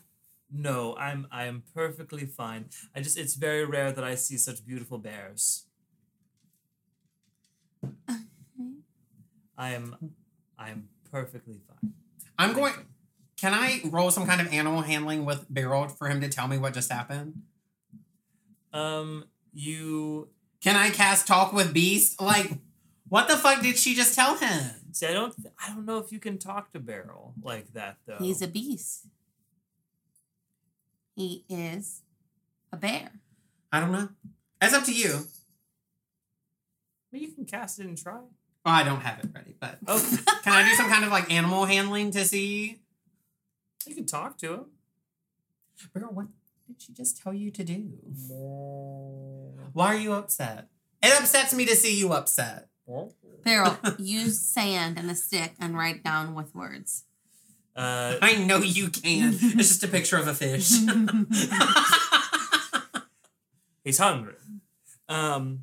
no, 0.51 0.95
I'm 0.97 1.25
I 1.31 1.45
am 1.45 1.63
perfectly 1.73 2.27
fine. 2.27 2.65
I 2.95 3.01
just 3.01 3.17
it's 3.17 3.33
very 3.33 3.65
rare 3.65 3.91
that 3.91 4.03
I 4.03 4.13
see 4.13 4.37
such 4.37 4.63
beautiful 4.63 4.99
bears. 4.99 5.65
I 9.57 9.71
am 9.73 9.95
I 10.59 10.69
am 10.69 10.89
perfectly 11.11 11.59
fine. 11.67 11.93
I'm 12.37 12.53
going. 12.53 12.73
Can 13.35 13.55
I 13.55 13.81
roll 13.85 14.11
some 14.11 14.27
kind 14.27 14.41
of 14.41 14.53
animal 14.53 14.81
handling 14.81 15.25
with 15.25 15.45
Beryl 15.49 15.87
for 15.87 16.07
him 16.07 16.21
to 16.21 16.29
tell 16.29 16.47
me 16.47 16.59
what 16.59 16.73
just 16.75 16.91
happened? 16.91 17.41
Um 18.73 19.25
you 19.53 20.29
Can 20.61 20.75
I 20.75 20.89
cast 20.89 21.27
talk 21.27 21.53
with 21.53 21.73
Beast? 21.73 22.21
Like, 22.21 22.51
what 23.07 23.27
the 23.27 23.37
fuck 23.37 23.61
did 23.61 23.77
she 23.77 23.95
just 23.95 24.15
tell 24.15 24.37
him? 24.37 24.71
see 24.91 25.07
I 25.07 25.13
don't 25.13 25.33
I 25.63 25.69
don't 25.69 25.85
know 25.85 25.97
if 25.97 26.11
you 26.11 26.19
can 26.19 26.37
talk 26.37 26.71
to 26.73 26.79
Beryl 26.79 27.33
like 27.41 27.73
that 27.73 27.97
though. 28.05 28.17
He's 28.19 28.41
a 28.41 28.47
beast. 28.47 29.07
He 31.15 31.43
is 31.49 32.01
a 32.71 32.77
bear. 32.77 33.11
I 33.71 33.79
don't 33.79 33.91
know. 33.91 34.09
It's 34.61 34.73
up 34.73 34.83
to 34.85 34.93
you. 34.93 35.27
But 37.11 37.21
you 37.21 37.31
can 37.31 37.45
cast 37.45 37.79
it 37.79 37.87
and 37.87 37.97
try. 37.97 38.19
Oh, 38.65 38.71
I 38.71 38.83
don't 38.83 39.01
have 39.01 39.19
it 39.19 39.29
ready, 39.33 39.55
but 39.59 39.77
oh. 39.87 39.99
can 40.43 40.53
I 40.53 40.67
do 40.67 40.75
some 40.75 40.89
kind 40.89 41.03
of 41.03 41.11
like 41.11 41.31
animal 41.31 41.65
handling 41.65 42.11
to 42.11 42.25
see? 42.25 42.79
you 43.89 43.95
can 43.95 44.05
talk 44.05 44.37
to 44.39 44.53
him. 44.53 44.65
Beryl, 45.93 46.13
what 46.13 46.27
did 46.69 46.79
she 46.83 46.93
just 46.93 47.17
tell 47.17 47.33
you 47.33 47.49
to 47.49 47.63
do? 47.63 47.97
Why 49.73 49.87
are 49.95 49.97
you 49.97 50.13
upset? 50.13 50.67
It 51.01 51.19
upsets 51.19 51.51
me 51.53 51.65
to 51.65 51.75
see 51.75 51.97
you 51.97 52.13
upset. 52.13 52.67
Beryl, 53.43 53.75
use 53.97 54.39
sand 54.39 54.99
and 54.99 55.09
a 55.09 55.15
stick 55.15 55.53
and 55.59 55.75
write 55.75 56.03
down 56.03 56.35
with 56.35 56.53
words. 56.53 57.05
Uh 57.75 58.17
I 58.21 58.35
know 58.35 58.57
you 58.57 58.89
can. 58.89 59.33
It's 59.33 59.53
just 59.55 59.83
a 59.83 59.87
picture 59.87 60.17
of 60.17 60.27
a 60.27 60.33
fish. 60.35 60.69
he's 63.83 63.97
hungry. 63.97 64.35
Um 65.07 65.61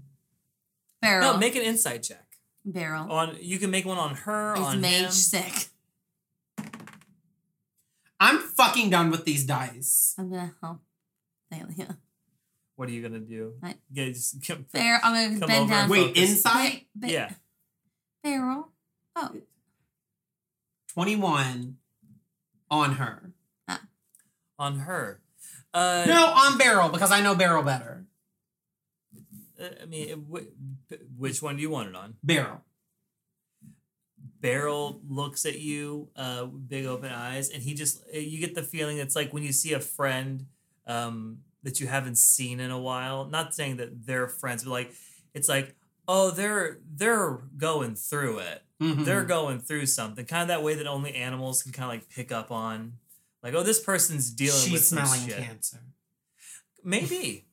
Beryl. 1.01 1.35
no, 1.35 1.39
make 1.39 1.55
an 1.55 1.63
insight 1.63 2.03
check. 2.03 2.27
Beryl. 2.65 3.13
On 3.13 3.37
you 3.41 3.59
can 3.61 3.71
make 3.71 3.85
one 3.85 3.99
on 3.99 4.15
her, 4.17 4.55
is 4.55 4.61
on 4.61 4.81
mage 4.81 5.05
him. 5.05 5.11
sick. 5.13 5.69
I'm 8.19 8.39
fucking 8.39 8.91
done 8.91 9.11
with 9.11 9.25
these 9.25 9.45
dice. 9.45 10.15
I'm 10.19 10.31
gonna 10.31 10.55
help 10.63 10.81
Thalia. 11.51 11.99
What 12.77 12.89
are 12.89 12.93
you 12.93 13.03
gonna 13.03 13.21
do? 13.21 13.55
I- 13.63 13.77
Yeah, 13.91 14.07
just 14.09 14.47
come, 14.47 14.67
Bear, 14.73 15.01
I'm 15.03 15.15
gonna 15.31 15.39
Come 15.41 15.49
bend 15.49 15.63
over 15.63 15.73
down. 15.73 15.89
Wait, 15.89 16.09
Focus. 16.09 16.31
insight? 16.31 16.87
Ba- 16.95 17.11
yeah. 17.11 17.33
Beryl. 18.23 18.73
Oh, 19.15 19.31
21 20.89 21.79
on 22.71 22.93
her. 22.97 23.33
on 24.59 24.79
her. 24.81 25.21
Uh, 25.75 26.05
No, 26.07 26.27
on 26.29 26.57
Beryl 26.59 26.89
because 26.89 27.13
I 27.13 27.21
know 27.21 27.35
Beryl 27.35 27.63
better. 27.63 28.07
uh, 29.61 29.69
I 29.83 29.85
mean, 29.87 30.27
which 31.19 31.43
one 31.43 31.57
do 31.57 31.63
you 31.63 31.69
want 31.71 31.91
it 31.91 31.95
on? 31.95 32.17
Beryl. 32.23 32.63
Beryl 34.41 35.01
looks 35.09 35.45
at 35.45 35.59
you, 35.61 36.09
uh, 36.17 36.45
big 36.47 36.87
open 36.87 37.11
eyes, 37.13 37.51
and 37.51 37.63
he 37.63 37.75
just 37.75 38.03
uh, 38.15 38.19
you 38.19 38.39
get 38.39 38.55
the 38.55 38.63
feeling 38.63 38.99
it's 38.99 39.17
like 39.17 39.33
when 39.33 39.43
you 39.43 39.53
see 39.53 39.73
a 39.73 39.81
friend 39.81 40.47
um, 40.87 41.39
that 41.63 41.81
you 41.81 41.87
haven't 41.87 42.19
seen 42.19 42.61
in 42.61 42.71
a 42.71 42.79
while. 42.81 43.27
Not 43.27 43.55
saying 43.55 43.77
that 43.79 44.07
they're 44.07 44.29
friends, 44.29 44.65
but 44.65 44.71
like 44.71 44.93
it's 45.35 45.49
like 45.49 45.75
oh 46.09 46.31
they're 46.31 46.79
they're 46.95 47.39
going 47.57 47.95
through 47.95 48.39
it. 48.39 48.63
Mhm. 48.81 49.05
They're 49.05 49.25
going 49.25 49.61
through 49.61 49.87
something, 49.87 50.25
kind 50.27 50.43
of 50.43 50.49
that 50.49 50.63
way 50.63 50.75
that 50.75 50.87
only 50.87 51.15
animals 51.15 51.63
can 51.63 51.73
kind 51.73 51.85
of 51.85 51.91
like 51.91 52.09
pick 52.09 52.31
up 52.33 52.51
on. 52.51 52.95
Like 53.43 53.55
oh 53.55 53.63
this 53.63 53.81
person's 53.81 54.31
dealing 54.31 54.61
She's 54.61 54.73
with 54.73 54.85
some 54.85 55.05
smelling 55.07 55.29
shit. 55.29 55.39
cancer. 55.39 55.79
Maybe, 56.85 57.47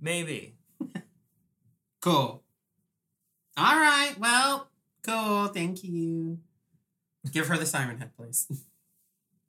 maybe. 0.00 0.54
Cool. 2.00 2.44
All 3.56 3.76
right. 3.76 4.14
Well, 4.20 4.68
cool. 5.02 5.48
Thank 5.48 5.82
you. 5.82 6.38
Give 7.32 7.48
her 7.48 7.56
the 7.58 7.66
siren 7.66 7.98
head, 7.98 8.12
please. 8.16 8.46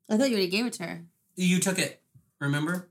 I 0.09 0.17
thought 0.17 0.29
you 0.29 0.35
already 0.35 0.49
gave 0.49 0.65
it 0.65 0.73
to 0.73 0.83
her. 0.83 1.05
You 1.35 1.59
took 1.59 1.77
it. 1.77 2.01
Remember? 2.41 2.89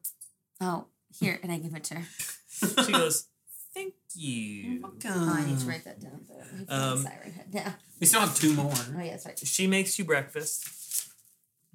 Oh, 0.61 0.87
here, 1.19 1.39
and 1.43 1.51
I 1.53 1.59
give 1.59 1.75
it 1.75 1.85
to 1.85 1.95
her. 1.97 2.05
She 2.85 2.93
goes, 2.93 3.27
"Thank 3.73 3.95
you." 4.15 4.83
Oh, 4.85 5.33
I 5.33 5.47
need 5.47 5.61
to 5.61 5.67
write 5.67 5.85
that 5.85 6.01
down. 6.01 6.25
So 6.27 6.35
I 6.35 6.39
have 6.39 6.67
to 6.67 6.75
write 6.75 6.81
Um, 6.81 7.03
siren 7.03 7.33
head 7.33 7.51
down. 7.53 7.75
We 8.01 8.07
still 8.07 8.21
have 8.21 8.35
two 8.37 8.53
more. 8.55 8.73
Oh, 8.75 9.01
yeah, 9.03 9.17
sorry. 9.17 9.37
she 9.37 9.67
makes 9.69 9.97
you 9.99 10.05
breakfast. 10.05 10.67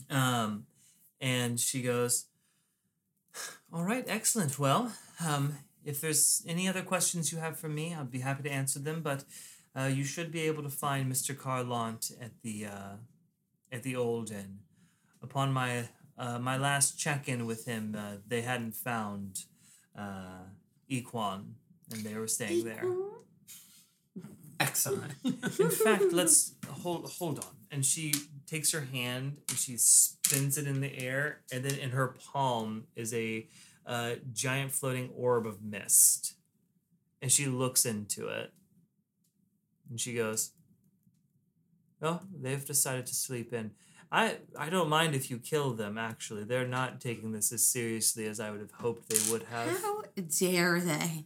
Um, 0.10 0.66
and 1.22 1.58
she 1.60 1.82
goes, 1.82 2.26
All 3.72 3.84
right, 3.84 4.04
excellent. 4.08 4.60
Well, 4.60 4.92
um, 5.26 5.58
if 5.86 6.02
there's 6.02 6.44
any 6.46 6.68
other 6.68 6.82
questions 6.82 7.32
you 7.32 7.38
have 7.38 7.58
for 7.58 7.70
me, 7.70 7.96
I'd 7.96 8.12
be 8.12 8.20
happy 8.20 8.44
to 8.44 8.52
answer 8.52 8.80
them. 8.80 9.02
But 9.02 9.24
uh, 9.74 9.86
you 9.86 10.04
should 10.04 10.32
be 10.32 10.42
able 10.42 10.64
to 10.64 10.70
find 10.70 11.10
Mr. 11.12 11.38
Carlont 11.38 12.12
at 12.22 12.32
the 12.42 12.66
uh, 12.66 12.96
at 13.72 13.84
the 13.84 13.96
old 13.96 14.32
inn. 14.32 14.60
Upon 15.22 15.54
my 15.54 15.88
uh, 16.18 16.40
my 16.40 16.58
last 16.58 17.00
check 17.00 17.28
in 17.28 17.46
with 17.46 17.66
him, 17.66 17.96
uh, 17.98 18.18
they 18.28 18.42
hadn't 18.42 18.76
found 18.76 19.46
uh, 19.98 20.46
Equan, 20.90 21.54
and 21.92 22.04
they 22.04 22.16
were 22.16 22.28
staying 22.28 22.66
there. 22.66 22.84
Excellent. 24.60 25.14
In 25.24 25.70
fact, 25.70 26.12
let's 26.12 26.56
hold 26.68 27.12
hold 27.12 27.40
on. 27.40 27.56
And 27.72 27.86
she 27.86 28.14
takes 28.46 28.72
her 28.72 28.82
hand 28.82 29.38
and 29.50 29.58
she 29.58 29.78
spins 29.78 30.58
it 30.58 30.68
in 30.68 30.80
the 30.80 31.00
air, 31.00 31.42
and 31.52 31.64
then 31.64 31.78
in 31.80 31.90
her 31.90 32.08
palm 32.08 32.86
is 32.96 33.14
a 33.14 33.48
uh, 33.86 34.16
giant 34.32 34.72
floating 34.72 35.10
orb 35.16 35.48
of 35.48 35.64
mist. 35.64 36.36
And 37.22 37.32
she 37.32 37.48
looks 37.48 37.86
into 37.86 38.28
it, 38.28 38.52
and 39.90 40.00
she 40.00 40.14
goes, 40.14 40.52
"Oh, 42.02 42.22
they've 42.40 42.64
decided 42.64 43.08
to 43.08 43.16
sleep 43.16 43.54
in. 43.54 43.72
I 44.14 44.38
I 44.58 44.70
don't 44.70 44.90
mind 44.90 45.16
if 45.16 45.30
you 45.32 45.40
kill 45.40 45.74
them. 45.74 45.98
Actually, 45.98 46.44
they're 46.44 46.68
not 46.68 47.02
taking 47.02 47.32
this 47.32 47.52
as 47.52 47.66
seriously 47.66 48.28
as 48.28 48.40
I 48.40 48.52
would 48.52 48.60
have 48.62 48.72
hoped 48.72 49.10
they 49.10 49.32
would 49.32 49.44
have. 49.44 49.70
How 49.82 50.04
dare 50.40 50.80
they? 50.80 51.26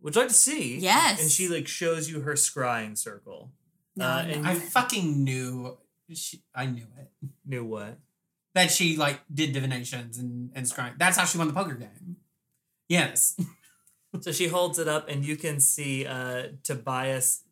Would 0.00 0.14
you 0.14 0.20
like 0.22 0.28
to 0.28 0.34
see? 0.34 0.78
Yes. 0.78 1.20
And 1.20 1.30
she 1.30 1.46
like 1.48 1.68
shows 1.68 2.08
you 2.10 2.20
her 2.22 2.32
scrying 2.34 2.96
circle. 2.96 3.52
No, 3.96 4.06
Uh, 4.06 4.22
no. 4.22 4.28
and 4.32 4.46
I 4.46 4.54
fucking 4.54 5.22
knew. 5.24 5.76
She, 6.14 6.42
I 6.54 6.66
knew 6.66 6.86
it. 6.98 7.10
knew 7.44 7.64
what? 7.64 7.98
That 8.54 8.70
she 8.70 8.96
like 8.96 9.20
did 9.32 9.52
divinations 9.52 10.16
and 10.18 10.50
and 10.54 10.64
scrying. 10.66 10.96
That's 10.98 11.18
how 11.18 11.24
she 11.26 11.36
won 11.38 11.48
the 11.48 11.52
poker 11.54 11.74
game. 11.74 12.16
Yes. 12.88 13.36
So 14.22 14.32
she 14.32 14.46
holds 14.48 14.78
it 14.78 14.88
up, 14.88 15.10
and 15.10 15.26
you 15.26 15.36
can 15.36 15.60
see 15.60 16.06
uh, 16.06 16.44
Tobias 16.62 17.42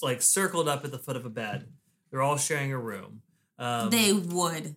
like 0.00 0.22
circled 0.22 0.66
up 0.66 0.82
at 0.82 0.92
the 0.92 0.98
foot 0.98 1.14
of 1.14 1.26
a 1.26 1.28
bed. 1.28 1.68
They're 2.10 2.22
all 2.22 2.38
sharing 2.38 2.72
a 2.72 2.78
room. 2.78 3.20
Um, 3.60 3.90
they 3.90 4.12
would. 4.12 4.74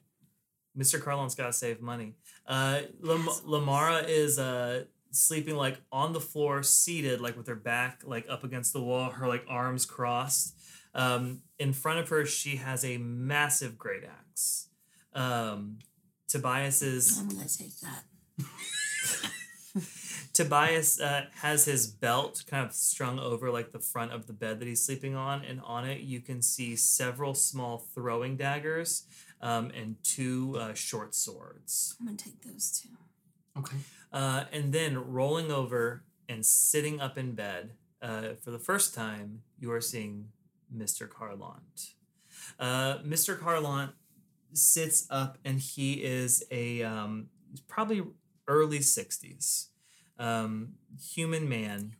Mr. 0.78 1.02
Carlont's 1.02 1.36
got 1.36 1.48
to 1.48 1.54
save 1.54 1.82
money. 1.82 2.14
Uh, 2.46 2.82
Lam- 3.00 3.28
Lamara 3.46 4.08
is 4.08 4.38
uh, 4.38 4.84
sleeping 5.12 5.56
like 5.56 5.78
on 5.92 6.14
the 6.14 6.20
floor, 6.20 6.62
seated 6.64 7.22
like 7.22 7.38
with 7.38 7.48
her 7.48 7.56
back 7.56 8.02
like 8.06 8.26
up 8.30 8.44
against 8.44 8.74
the 8.74 8.82
wall, 8.82 9.10
her 9.12 9.28
like 9.28 9.46
arms 9.48 9.86
crossed. 9.86 10.56
Um, 10.94 11.42
in 11.58 11.74
front 11.74 12.00
of 12.00 12.10
her, 12.10 12.26
she 12.26 12.58
has 12.58 12.84
a 12.84 12.98
massive 12.98 13.78
great 13.78 14.04
axe. 14.04 14.68
Um, 15.14 15.80
Tobias 16.28 16.82
is 16.82 17.18
I'm 17.20 17.30
gonna 17.30 17.48
take 17.48 17.80
that. 17.80 18.04
Tobias 20.34 21.00
uh, 21.00 21.26
has 21.42 21.66
his 21.66 21.86
belt 21.86 22.44
kind 22.48 22.66
of 22.66 22.74
strung 22.74 23.20
over 23.20 23.52
like 23.52 23.72
the 23.72 23.80
front 23.80 24.12
of 24.12 24.26
the 24.26 24.34
bed 24.34 24.60
that 24.60 24.68
he's 24.68 24.84
sleeping 24.84 25.16
on, 25.16 25.46
and 25.46 25.62
on 25.62 25.86
it 25.86 26.02
you 26.02 26.22
can 26.22 26.42
see 26.42 26.76
several 26.76 27.36
small 27.36 27.78
throwing 27.78 28.36
daggers 28.36 29.06
um, 29.42 29.72
and 29.76 29.96
two 30.04 30.58
uh, 30.60 30.74
short 30.74 31.14
swords. 31.14 31.96
I'm 32.00 32.08
gonna 32.08 32.18
take 32.18 32.42
those 32.42 32.82
two. 32.82 32.90
Okay. 33.60 33.78
Uh, 34.12 34.46
and 34.52 34.74
then 34.74 35.12
rolling 35.12 35.52
over 35.52 36.04
and 36.28 36.44
sitting 36.44 37.00
up 37.00 37.18
in 37.18 37.34
bed 37.36 37.72
uh, 38.02 38.30
for 38.42 38.50
the 38.50 38.60
first 38.60 38.96
time, 38.96 39.44
you 39.60 39.72
are 39.72 39.82
seeing 39.82 40.30
Mr. 40.76 41.08
Carlont. 41.08 41.94
Uh, 42.60 42.98
Mr. 43.00 43.40
Carlont 43.40 43.92
sits 44.54 45.06
up 45.12 45.38
and 45.46 45.60
he 45.60 46.04
is 46.04 46.44
a 46.50 46.82
um, 46.82 47.28
probably 47.68 48.04
early 48.48 48.80
60s 48.80 49.68
um, 50.20 50.74
human 51.00 51.48
man 51.50 51.96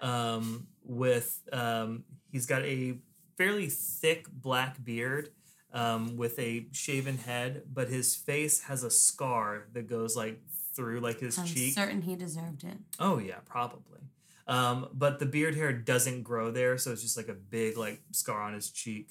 um, 0.00 0.66
with 0.84 1.40
um, 1.52 2.04
he's 2.30 2.46
got 2.46 2.62
a 2.62 2.98
fairly 3.36 3.66
thick 3.66 4.26
black 4.30 4.82
beard 4.84 5.30
um, 5.72 6.16
with 6.16 6.38
a 6.38 6.66
shaven 6.72 7.18
head, 7.18 7.62
but 7.72 7.88
his 7.88 8.14
face 8.14 8.62
has 8.62 8.82
a 8.82 8.90
scar 8.90 9.68
that 9.72 9.88
goes 9.88 10.16
like 10.16 10.40
through 10.74 11.00
like 11.00 11.20
his 11.20 11.38
I'm 11.38 11.46
cheek. 11.46 11.74
certain 11.74 12.02
he 12.02 12.16
deserved 12.16 12.64
it. 12.64 12.78
Oh 12.98 13.18
yeah, 13.18 13.38
probably. 13.44 14.00
Um, 14.48 14.88
but 14.92 15.18
the 15.18 15.26
beard 15.26 15.54
hair 15.54 15.72
doesn't 15.72 16.24
grow 16.24 16.50
there, 16.50 16.76
so 16.76 16.90
it's 16.90 17.02
just 17.02 17.16
like 17.16 17.28
a 17.28 17.34
big 17.34 17.76
like 17.76 18.02
scar 18.10 18.42
on 18.42 18.54
his 18.54 18.70
cheek. 18.70 19.10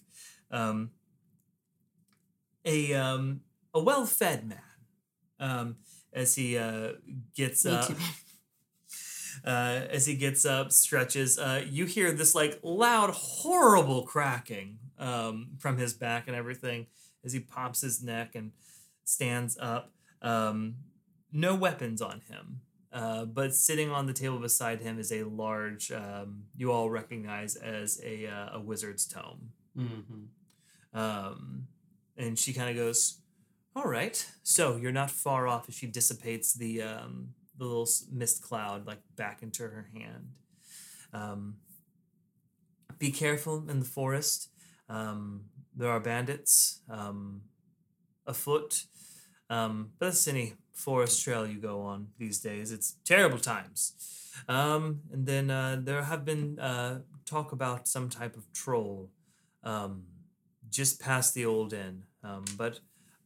Um, 0.51 0.91
a 2.65 2.93
um, 2.93 3.41
a 3.73 3.81
well-fed 3.81 4.47
man. 4.47 4.59
Um, 5.39 5.77
as 6.13 6.35
he 6.35 6.57
uh, 6.57 6.93
gets 7.35 7.65
up. 7.65 7.91
uh, 9.45 9.81
as 9.89 10.05
he 10.05 10.15
gets 10.15 10.45
up, 10.45 10.71
stretches, 10.71 11.39
uh, 11.39 11.63
you 11.67 11.85
hear 11.85 12.11
this 12.11 12.35
like 12.35 12.59
loud, 12.63 13.11
horrible 13.11 14.03
cracking 14.03 14.77
um, 14.99 15.49
from 15.57 15.77
his 15.77 15.93
back 15.93 16.27
and 16.27 16.35
everything 16.35 16.87
as 17.23 17.33
he 17.33 17.39
pops 17.39 17.81
his 17.81 18.03
neck 18.03 18.35
and 18.35 18.51
stands 19.03 19.57
up. 19.59 19.91
Um, 20.21 20.75
no 21.31 21.55
weapons 21.55 22.01
on 22.01 22.21
him, 22.29 22.61
uh, 22.91 23.25
but 23.25 23.55
sitting 23.55 23.89
on 23.89 24.05
the 24.05 24.13
table 24.13 24.37
beside 24.37 24.81
him 24.81 24.99
is 24.99 25.11
a 25.11 25.23
large, 25.23 25.91
um, 25.91 26.43
you 26.55 26.71
all 26.71 26.89
recognize 26.89 27.55
as 27.55 27.99
a, 28.03 28.27
uh, 28.27 28.57
a 28.57 28.59
wizard's 28.59 29.05
tome. 29.05 29.53
Mm-hmm. 29.77 30.99
Um, 30.99 31.67
and 32.17 32.37
she 32.37 32.53
kind 32.53 32.69
of 32.69 32.75
goes, 32.75 33.19
"All 33.75 33.87
right, 33.87 34.25
so 34.43 34.75
you're 34.75 34.91
not 34.91 35.09
far 35.09 35.47
off." 35.47 35.69
As 35.69 35.75
she 35.75 35.87
dissipates 35.87 36.53
the 36.53 36.81
um, 36.81 37.29
the 37.62 37.68
little 37.68 37.88
mist 38.12 38.41
cloud 38.41 38.88
like 38.88 38.97
back 39.16 39.43
into 39.43 39.62
her 39.62 39.88
hand. 39.93 40.34
Um, 41.14 41.57
be 42.97 43.12
careful 43.12 43.70
in 43.70 43.80
the 43.80 43.86
forest. 43.86 44.49
Um, 44.89 45.45
there 45.76 45.89
are 45.89 45.99
bandits 45.99 46.82
um, 46.89 47.41
afoot. 48.26 48.86
Um, 49.49 49.91
but 49.99 50.07
that's 50.07 50.28
any 50.28 50.53
forest 50.74 51.24
trail 51.24 51.45
you 51.45 51.59
go 51.59 51.82
on 51.82 52.07
these 52.18 52.39
days. 52.39 52.72
It's 52.72 52.95
terrible 53.05 53.38
times. 53.38 53.93
Um, 54.49 55.01
and 55.12 55.28
then 55.28 55.51
uh, 55.51 55.78
there 55.84 56.01
have 56.03 56.26
been 56.26 56.57
uh, 56.57 57.01
talk 57.26 57.51
about 57.51 57.88
some 57.88 58.09
type 58.09 58.36
of 58.36 58.51
troll 58.53 59.12
um, 59.64 60.05
just 60.72 60.99
past 60.99 61.36
the 61.36 61.45
old 61.45 61.74
inn. 61.74 62.03
Um, 62.24 62.45
but 62.57 62.80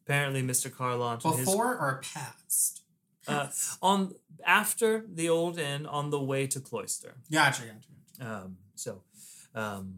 apparently, 0.03 0.41
Mr. 0.41 0.69
Carlont 0.69 1.23
and 1.23 1.35
his 1.35 1.45
Before 1.45 1.77
or 1.77 2.01
past? 2.13 2.81
Uh, 3.27 3.47
on 3.81 4.13
after 4.45 5.03
the 5.11 5.27
old 5.29 5.57
inn 5.57 5.85
on 5.85 6.09
the 6.11 6.19
way 6.21 6.45
to 6.47 6.59
Cloister. 6.59 7.15
Gotcha, 7.31 7.63
gotcha, 7.63 7.87
gotcha. 8.19 8.31
Um, 8.45 8.57
so, 8.75 9.01
um, 9.53 9.95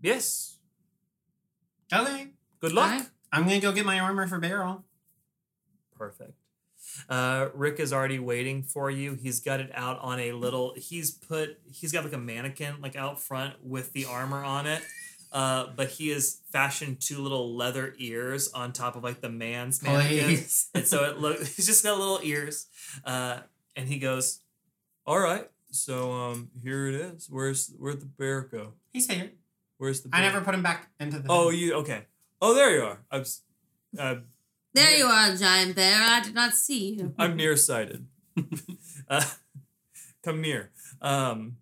yes, 0.00 0.58
Okay. 1.92 2.28
good 2.60 2.72
luck. 2.72 2.90
Alright. 2.92 3.08
I'm 3.32 3.44
gonna 3.44 3.60
go 3.60 3.72
get 3.72 3.84
my 3.86 3.98
armor 3.98 4.26
for 4.26 4.38
Beryl. 4.38 4.84
Perfect. 5.96 6.32
Uh, 7.08 7.48
Rick 7.54 7.80
is 7.80 7.92
already 7.92 8.18
waiting 8.18 8.62
for 8.62 8.90
you. 8.90 9.14
He's 9.14 9.40
got 9.40 9.60
it 9.60 9.70
out 9.74 9.98
on 10.00 10.18
a 10.20 10.32
little. 10.32 10.74
He's 10.76 11.10
put. 11.10 11.58
He's 11.70 11.92
got 11.92 12.04
like 12.04 12.12
a 12.12 12.18
mannequin 12.18 12.80
like 12.80 12.96
out 12.96 13.20
front 13.20 13.54
with 13.64 13.92
the 13.92 14.04
armor 14.06 14.42
on 14.44 14.66
it. 14.66 14.82
Uh, 15.32 15.66
but 15.76 15.88
he 15.88 16.08
has 16.08 16.40
fashioned 16.52 17.00
two 17.00 17.18
little 17.18 17.54
leather 17.54 17.94
ears 17.98 18.48
on 18.52 18.72
top 18.72 18.96
of 18.96 19.02
like 19.04 19.20
the 19.20 19.28
man's 19.28 19.82
mannequin, 19.82 20.38
and 20.74 20.86
so 20.86 21.04
it 21.04 21.18
looks. 21.18 21.40
He's 21.56 21.66
just 21.66 21.82
got 21.84 21.98
little 21.98 22.20
ears. 22.22 22.66
Uh, 23.04 23.40
and 23.76 23.86
he 23.88 23.98
goes, 23.98 24.40
"All 25.06 25.18
right, 25.20 25.48
so 25.70 26.12
um, 26.12 26.50
here 26.62 26.88
it 26.88 26.94
is. 26.94 27.28
Where's 27.30 27.72
where'd 27.78 28.00
the 28.00 28.06
bear 28.06 28.40
go? 28.42 28.72
He's 28.92 29.06
here. 29.06 29.30
Where's 29.76 30.00
the? 30.00 30.08
I 30.12 30.22
never 30.22 30.40
put 30.40 30.54
him 30.54 30.62
back 30.62 30.88
into 30.98 31.18
the. 31.18 31.26
Oh, 31.30 31.50
you 31.50 31.74
okay? 31.74 32.04
Oh, 32.40 32.54
there 32.54 32.74
you 32.74 32.82
are. 32.84 32.98
I'm. 33.10 33.20
s- 33.20 33.42
Uh, 33.98 34.16
There 34.74 34.90
Yeah. 34.90 34.96
you 34.98 35.06
are, 35.06 35.34
giant 35.36 35.76
bear. 35.76 36.00
I 36.02 36.20
did 36.20 36.34
not 36.34 36.54
see 36.54 36.94
you. 36.94 37.14
I'm 37.18 37.36
nearsighted. 37.36 38.06
uh, 39.08 39.24
come 40.22 40.40
near. 40.40 40.70
Um, 41.02 41.56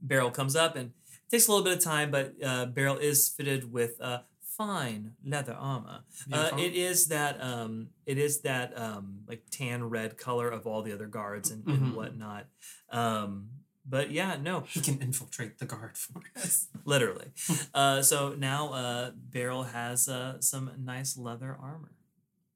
Beryl 0.00 0.30
comes 0.30 0.54
up 0.56 0.76
and 0.76 0.90
it 0.90 0.94
takes 1.30 1.46
a 1.46 1.50
little 1.52 1.64
bit 1.64 1.76
of 1.76 1.82
time, 1.84 2.10
but 2.10 2.34
uh, 2.44 2.66
Beryl 2.66 2.96
is 2.98 3.28
fitted 3.28 3.72
with 3.72 4.00
uh, 4.00 4.20
fine 4.56 5.12
leather 5.24 5.52
armor. 5.54 6.00
Uh, 6.32 6.50
it 6.58 6.74
is 6.74 7.06
that 7.08 7.42
um, 7.42 7.88
it 8.06 8.18
is 8.18 8.40
that 8.42 8.76
um, 8.78 9.20
like 9.28 9.42
tan 9.50 9.88
red 9.88 10.16
color 10.18 10.48
of 10.50 10.66
all 10.66 10.82
the 10.82 10.92
other 10.92 11.06
guards 11.06 11.50
and, 11.50 11.64
Mhm. 11.64 11.74
and 11.76 11.94
whatnot. 11.96 12.46
Um, 12.90 13.50
but 13.86 14.10
yeah, 14.10 14.36
no, 14.40 14.60
He 14.68 14.80
can 14.80 15.00
infiltrate 15.00 15.58
the 15.58 15.64
guard 15.66 15.96
for 15.96 16.20
us. 16.36 16.66
literally. 16.84 17.28
uh, 17.74 18.02
so 18.02 18.34
now 18.36 18.72
uh, 18.72 19.10
Beryl 19.14 19.62
has 19.64 20.08
uh, 20.08 20.40
some 20.40 20.70
nice 20.78 21.16
leather 21.16 21.56
armor. 21.60 21.92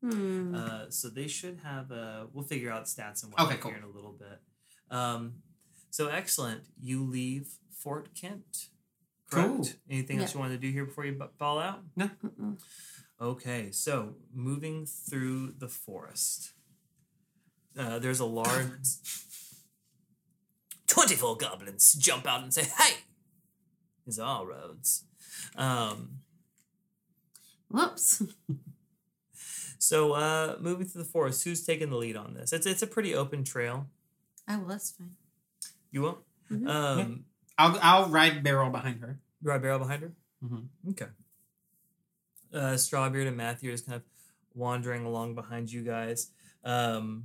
Hmm. 0.03 0.55
Uh, 0.55 0.91
so 0.91 1.09
they 1.09 1.29
should 1.29 1.61
have. 1.63 1.93
Uh, 1.93 2.25
we'll 2.33 2.45
figure 2.45 2.73
out 2.73 2.87
stats 2.87 3.23
and 3.23 3.33
whatnot 3.33 3.49
Okay, 3.53 3.59
cool. 3.61 3.71
here 3.71 3.79
in 3.79 3.85
a 3.85 3.89
little 3.89 4.13
bit. 4.13 4.41
Um, 4.91 5.35
so 5.91 6.09
excellent. 6.09 6.63
You 6.81 7.05
leave 7.05 7.47
Fort 7.83 8.15
Kent. 8.15 8.69
Correct. 9.31 9.49
Cool. 9.49 9.69
Anything 9.91 10.21
else 10.21 10.35
you 10.35 10.41
wanted 10.41 10.61
to 10.61 10.67
do 10.67 10.73
here 10.73 10.85
before 10.85 11.05
you 11.07 11.13
bu- 11.13 11.29
fall 11.39 11.59
out? 11.59 11.81
Mm-mm. 11.99 12.59
Okay, 13.21 13.71
so 13.71 14.15
moving 14.35 14.85
through 14.87 15.55
the 15.59 15.69
forest. 15.69 16.53
Uh, 17.79 17.99
there's 17.99 18.21
a 18.21 18.25
large. 18.27 18.71
24 20.87 21.37
goblins 21.39 21.95
jump 21.95 22.27
out 22.27 22.43
and 22.43 22.53
say, 22.53 22.65
Hey, 22.65 22.97
is 24.07 24.19
all 24.19 24.47
roads. 24.47 25.05
Um, 25.57 26.19
Whoops. 27.71 28.23
so 29.79 30.13
uh, 30.13 30.57
moving 30.61 30.87
through 30.87 31.03
the 31.03 31.09
forest, 31.09 31.45
who's 31.45 31.65
taking 31.65 31.89
the 31.89 31.97
lead 31.97 32.17
on 32.17 32.35
this? 32.35 32.53
It's 32.53 32.67
it's 32.67 32.83
a 32.83 32.87
pretty 32.87 33.15
open 33.15 33.45
trail. 33.45 33.87
Oh, 34.49 34.59
well, 34.59 34.69
that's 34.69 34.91
fine. 34.91 35.13
You 35.91 36.03
will. 36.03 36.19
Mhm. 36.51 36.69
Um, 36.69 37.25
I'll 37.59 37.79
I'll 37.83 38.09
ride 38.09 38.43
Beryl 38.43 38.71
behind 38.71 39.01
her. 39.01 39.19
you 39.43 39.51
ride 39.51 39.63
Beryl 39.63 39.79
behind 39.79 40.03
her. 40.03 40.13
Mhm. 40.45 40.69
Okay. 40.91 41.07
Uh, 42.53 42.75
Strawbeard 42.77 43.27
and 43.27 43.37
Matthew 43.37 43.71
are 43.71 43.73
just 43.75 43.87
kind 43.87 43.97
of 43.97 44.03
wandering 44.55 45.05
along 45.05 45.35
behind 45.35 45.73
you 45.73 45.83
guys. 45.83 46.31
Um, 46.65 47.25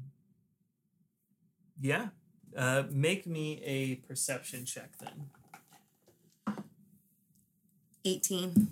yeah. 1.82 2.10
Uh, 2.56 2.84
make 2.90 3.28
me 3.28 3.62
a 3.64 3.96
perception 4.08 4.66
check 4.66 4.92
then. 5.00 5.30
18. 8.06 8.68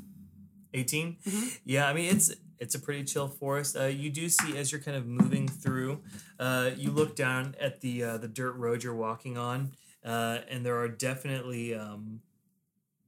18 0.74 1.18
Mhm. 1.26 1.58
yeah 1.66 1.88
i 1.90 1.94
mean 1.94 2.14
it's 2.16 2.32
it's 2.60 2.74
a 2.76 2.80
pretty 2.80 3.04
chill 3.04 3.28
forest 3.28 3.76
uh, 3.78 3.84
you 3.86 4.10
do 4.10 4.28
see 4.30 4.58
as 4.58 4.72
you're 4.72 4.82
kind 4.82 4.96
of 4.98 5.06
moving 5.06 5.48
through 5.48 6.02
uh, 6.40 6.72
you 6.76 6.90
look 6.92 7.16
down 7.16 7.56
at 7.60 7.82
the 7.82 8.04
uh, 8.04 8.18
the 8.18 8.28
dirt 8.28 8.54
road 8.56 8.84
you're 8.84 8.96
walking 8.96 9.38
on 9.38 9.72
uh, 10.06 10.40
and 10.50 10.66
there 10.66 10.78
are 10.78 10.88
definitely 10.88 11.74
um, 11.74 12.22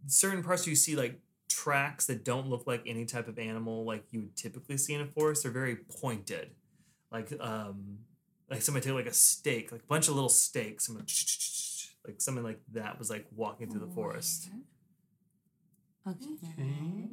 certain 0.08 0.44
parts 0.44 0.66
where 0.66 0.72
you 0.72 0.76
see 0.76 0.96
like 0.96 1.20
tracks 1.48 2.06
that 2.08 2.26
don't 2.26 2.48
look 2.50 2.68
like 2.68 2.84
any 2.86 3.06
type 3.06 3.28
of 3.28 3.40
animal 3.40 3.86
like 3.86 4.04
you 4.12 4.22
would 4.22 4.36
typically 4.36 4.78
see 4.78 4.94
in 4.94 5.02
a 5.02 5.08
forest 5.08 5.44
they're 5.44 5.52
very 5.52 5.76
pointed 5.76 6.52
like 7.12 7.32
um 7.40 8.00
like 8.50 8.62
somebody 8.62 8.86
take 8.86 8.94
like 8.94 9.06
a 9.06 9.14
stake 9.14 9.72
like 9.72 9.82
a 9.82 9.88
bunch 9.88 10.08
of 10.08 10.14
little 10.14 10.30
stakes 10.30 10.86
someone 10.86 11.06
like 12.06 12.22
something 12.22 12.44
like 12.44 12.60
that 12.72 13.00
was 13.00 13.10
like 13.10 13.26
walking 13.36 13.70
through 13.70 13.80
the 13.80 13.88
forest 13.88 14.50
Okay. 16.08 16.28
Okay. 16.58 17.10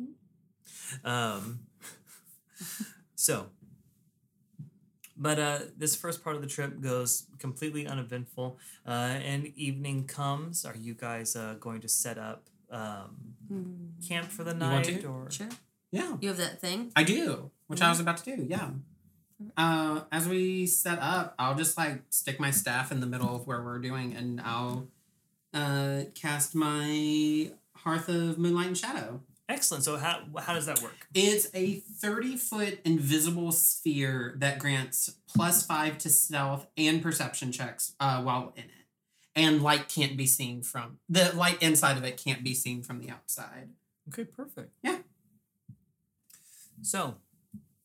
Um, 1.05 1.61
so, 3.17 3.47
but 5.17 5.39
uh, 5.39 5.59
this 5.77 5.95
first 5.97 6.23
part 6.25 6.37
of 6.37 6.43
the 6.43 6.49
trip 6.49 6.81
goes 6.81 7.27
completely 7.39 7.87
uneventful. 7.87 8.59
Uh, 8.87 8.91
and 9.25 9.47
evening 9.57 10.05
comes. 10.07 10.65
Are 10.65 10.77
you 10.77 10.95
guys 10.95 11.37
uh, 11.37 11.55
going 11.61 11.81
to 11.83 11.89
set 11.89 12.19
up 12.19 12.45
um, 12.71 13.17
Mm, 13.53 14.09
camp 14.09 14.31
for 14.31 14.43
the 14.43 14.53
You 14.55 14.61
want 14.61 14.89
night, 14.89 15.01
to? 15.03 15.07
or 15.07 15.31
Sure. 15.31 15.49
Yeah, 15.93 16.17
You 16.21 16.29
have 16.29 16.39
that 16.39 16.61
thing? 16.61 16.91
I 16.97 17.05
do, 17.05 17.51
which 17.69 17.81
I 17.83 17.91
was 17.91 18.01
about 18.01 18.17
to 18.25 18.37
do. 18.37 18.47
Yeah. 18.49 18.71
Uh, 19.57 20.01
as 20.11 20.27
we 20.27 20.67
set 20.67 20.99
up, 21.01 21.35
I'll 21.39 21.55
just 21.55 21.77
like 21.77 22.03
stick 22.11 22.41
my 22.41 22.51
staff 22.51 22.91
in 22.91 23.01
the 23.01 23.07
middle 23.07 23.35
of 23.37 23.47
where 23.47 23.63
we're 23.63 23.79
doing, 23.81 24.15
and 24.15 24.41
I'll 24.41 24.89
uh, 25.53 26.05
cast 26.15 26.55
my 26.55 27.51
Hearth 27.77 28.09
of 28.09 28.39
Moonlight 28.39 28.67
and 28.69 28.79
Shadow. 28.79 29.21
Excellent? 29.49 29.85
So 29.85 29.97
how 29.99 30.23
how 30.39 30.55
does 30.55 30.67
that 30.67 30.81
work? 30.83 31.07
It's 31.15 31.49
a 31.53 31.75
30 31.75 32.37
foot 32.37 32.79
invisible 32.85 33.53
sphere 33.53 34.35
that 34.39 34.59
grants 34.59 35.17
plus 35.29 35.67
five 35.67 35.99
to 35.99 36.09
stealth 36.09 36.67
and 36.79 37.03
perception 37.03 37.53
checks 37.53 37.93
uh, 38.01 38.23
while 38.23 38.53
in 38.57 38.65
it. 38.65 38.71
And 39.37 39.63
light 39.63 39.89
can't 39.89 40.17
be 40.17 40.27
seen 40.27 40.63
from 40.63 40.99
the 41.09 41.33
light 41.35 41.63
inside 41.63 41.99
of 41.99 42.05
it 42.05 42.17
can't 42.17 42.43
be 42.43 42.55
seen 42.55 42.83
from 42.83 43.01
the 43.01 43.11
outside. 43.11 43.71
Okay, 44.09 44.25
perfect. 44.25 44.71
Yeah. 44.83 44.99
So, 46.83 47.17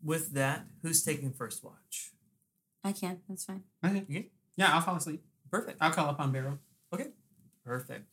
with 0.03 0.33
that, 0.33 0.65
who's 0.81 1.03
taking 1.03 1.31
first 1.31 1.63
watch? 1.63 2.11
I 2.83 2.91
can. 2.91 3.19
That's 3.27 3.45
fine. 3.45 3.63
Okay. 3.83 4.03
Okay. 4.09 4.27
Yeah, 4.55 4.73
I'll 4.73 4.81
fall 4.81 4.95
asleep. 4.95 5.23
Perfect. 5.49 5.77
I'll 5.81 5.91
call 5.91 6.09
up 6.09 6.19
on 6.19 6.31
Beryl. 6.31 6.59
Okay. 6.93 7.07
Perfect. 7.65 8.05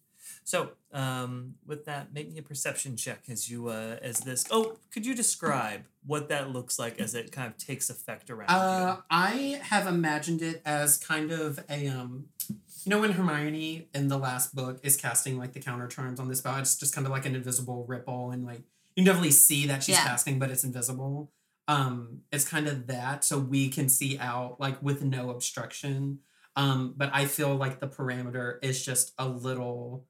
So, 0.46 0.70
um, 0.92 1.54
with 1.66 1.86
that, 1.86 2.14
make 2.14 2.32
me 2.32 2.38
a 2.38 2.42
perception 2.42 2.96
check 2.96 3.24
as 3.28 3.50
you 3.50 3.66
uh, 3.66 3.96
as 4.00 4.20
this. 4.20 4.44
Oh, 4.48 4.76
could 4.92 5.04
you 5.04 5.12
describe 5.12 5.80
what 6.06 6.28
that 6.28 6.50
looks 6.52 6.78
like 6.78 7.00
as 7.00 7.16
it 7.16 7.32
kind 7.32 7.48
of 7.48 7.56
takes 7.58 7.90
effect 7.90 8.30
around 8.30 8.48
Uh, 8.50 8.98
I 9.10 9.58
have 9.64 9.88
imagined 9.88 10.42
it 10.42 10.62
as 10.64 10.98
kind 10.98 11.32
of 11.32 11.58
a 11.68 11.88
um, 11.88 12.26
you 12.48 12.90
know 12.90 13.00
when 13.00 13.10
Hermione 13.10 13.88
in 13.92 14.06
the 14.06 14.16
last 14.18 14.54
book 14.54 14.78
is 14.84 14.96
casting 14.96 15.36
like 15.36 15.52
the 15.52 15.58
counter 15.58 15.88
charms 15.88 16.20
on 16.20 16.28
this 16.28 16.38
spell, 16.38 16.56
it's 16.58 16.76
just 16.78 16.94
kind 16.94 17.08
of 17.08 17.10
like 17.12 17.26
an 17.26 17.34
invisible 17.34 17.84
ripple, 17.88 18.30
and 18.30 18.46
like 18.46 18.60
you 18.94 19.02
can 19.02 19.04
definitely 19.06 19.32
see 19.32 19.66
that 19.66 19.82
she's 19.82 19.96
Yeah. 19.96 20.04
casting, 20.04 20.38
but 20.38 20.52
it's 20.52 20.62
invisible. 20.62 21.32
Um, 21.66 22.20
it's 22.30 22.48
kind 22.48 22.68
of 22.68 22.86
that, 22.86 23.24
so 23.24 23.36
we 23.40 23.68
can 23.68 23.88
see 23.88 24.16
out 24.20 24.60
like 24.60 24.80
with 24.80 25.02
no 25.02 25.30
obstruction. 25.30 26.20
Um, 26.54 26.94
but 26.96 27.10
I 27.12 27.26
feel 27.26 27.56
like 27.56 27.80
the 27.80 27.88
parameter 27.88 28.58
is 28.62 28.82
just 28.84 29.12
a 29.18 29.26
little 29.28 30.06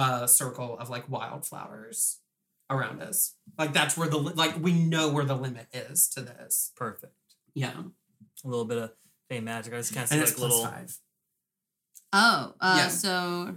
uh 0.00 0.26
circle 0.26 0.78
of 0.78 0.88
like 0.88 1.08
wildflowers 1.10 2.20
around 2.70 3.02
us. 3.02 3.34
Like 3.58 3.72
that's 3.74 3.96
where 3.96 4.08
the 4.08 4.16
like 4.16 4.58
we 4.60 4.72
know 4.72 5.10
where 5.10 5.24
the 5.24 5.36
limit 5.36 5.66
is 5.72 6.08
to 6.10 6.22
this. 6.22 6.72
Perfect. 6.76 7.12
Yeah. 7.54 7.74
A 8.44 8.48
little 8.48 8.64
bit 8.64 8.78
of 8.78 8.92
fey 9.28 9.40
magic. 9.40 9.74
I 9.74 9.76
just 9.76 9.92
kind 9.94 10.04
of 10.04 10.08
see 10.08 10.16
like 10.16 10.22
it's 10.28 10.32
plus 10.32 10.50
little 10.50 10.64
five. 10.64 10.96
Oh, 12.12 12.54
uh, 12.60 12.74
Yeah. 12.78 12.88
so 12.88 13.56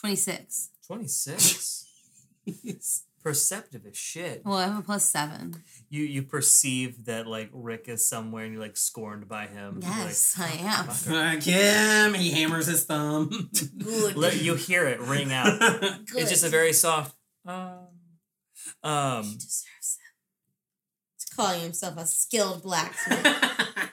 26. 0.00 0.70
twenty 0.86 1.06
six. 1.06 1.84
Perceptive 3.22 3.84
as 3.86 3.96
shit. 3.96 4.42
Well, 4.44 4.56
I 4.56 4.66
have 4.68 4.78
a 4.78 4.82
plus 4.82 5.04
seven. 5.10 5.62
You 5.90 6.04
you 6.04 6.22
perceive 6.22 7.04
that 7.06 7.26
like 7.26 7.50
Rick 7.52 7.84
is 7.88 8.06
somewhere 8.06 8.44
and 8.44 8.52
you're 8.54 8.62
like 8.62 8.76
scorned 8.76 9.28
by 9.28 9.46
him. 9.46 9.80
You're 9.82 9.90
Yes, 9.92 10.36
I 10.38 10.50
am. 10.52 10.86
Fucker. 10.86 11.12
Like 11.12 11.42
him, 11.42 12.14
he 12.14 12.30
hammers 12.30 12.66
his 12.66 12.84
thumb. 12.84 13.50
Good. 13.78 14.40
You 14.40 14.54
hear 14.54 14.86
it 14.86 15.00
ring 15.00 15.32
out. 15.32 15.60
It's 16.16 16.30
just 16.30 16.44
a 16.44 16.48
very 16.48 16.72
soft. 16.72 17.14
Uh, 17.46 17.78
um. 18.82 19.24
He 19.24 19.34
deserves 19.34 19.98
it. 19.98 21.16
He's 21.16 21.24
calling 21.34 21.60
himself 21.62 21.96
a 21.98 22.06
skilled 22.06 22.62
blacksmith. 22.62 23.26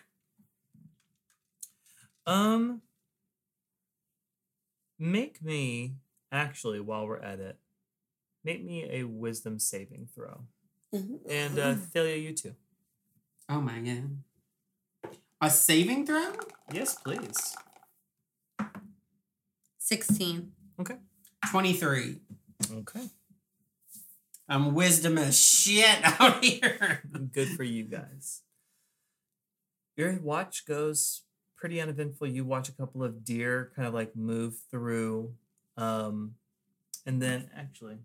Um, 2.28 2.82
make 4.98 5.44
me 5.44 5.98
actually 6.32 6.80
while 6.80 7.06
we're 7.08 7.20
at 7.20 7.40
it, 7.40 7.58
make 8.46 8.64
me 8.64 8.88
a 8.90 9.04
wisdom 9.04 9.60
saving 9.60 10.08
throw, 10.14 10.42
and 10.94 11.60
uh, 11.60 11.74
Thalia, 11.76 12.16
you 12.16 12.34
too. 12.34 12.56
oh 13.50 13.60
my 13.60 13.80
god. 13.80 14.20
A 15.42 15.50
saving 15.50 16.06
throw? 16.06 16.32
Yes, 16.72 16.96
please. 16.96 17.56
16. 19.80 20.52
Okay. 20.80 20.96
23. 21.52 22.16
Okay, 22.72 23.10
I'm 24.48 24.74
wisdom 24.74 25.18
as 25.18 25.38
shit 25.40 26.00
out 26.22 26.44
here. 26.44 27.02
good 27.34 27.50
for 27.50 27.64
you 27.64 27.84
guys. 27.84 28.42
Your 29.98 30.18
watch 30.22 30.66
goes 30.66 31.24
pretty 31.56 31.80
uneventful. 31.82 32.28
You 32.28 32.44
watch 32.46 32.70
a 32.70 32.72
couple 32.72 33.04
of 33.04 33.24
deer 33.24 33.72
kind 33.76 33.88
of 33.88 33.94
like 33.94 34.16
move 34.16 34.56
through, 34.72 35.34
um, 35.78 36.36
and 37.06 37.22
then 37.22 37.50
actually, 37.56 37.98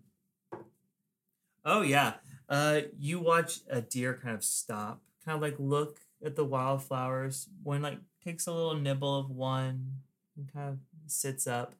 oh 1.65 1.81
yeah, 1.81 2.13
uh, 2.49 2.81
you 2.97 3.19
watch 3.19 3.59
a 3.69 3.81
deer 3.81 4.19
kind 4.21 4.35
of 4.35 4.43
stop, 4.43 5.01
kind 5.25 5.35
of 5.35 5.41
like 5.41 5.55
look 5.57 5.99
at 6.23 6.35
the 6.35 6.45
wildflowers. 6.45 7.47
One 7.63 7.81
like 7.81 7.99
takes 8.23 8.47
a 8.47 8.51
little 8.51 8.75
nibble 8.75 9.19
of 9.19 9.29
one 9.29 10.01
and 10.37 10.51
kind 10.51 10.69
of 10.69 10.77
sits 11.07 11.47
up, 11.47 11.75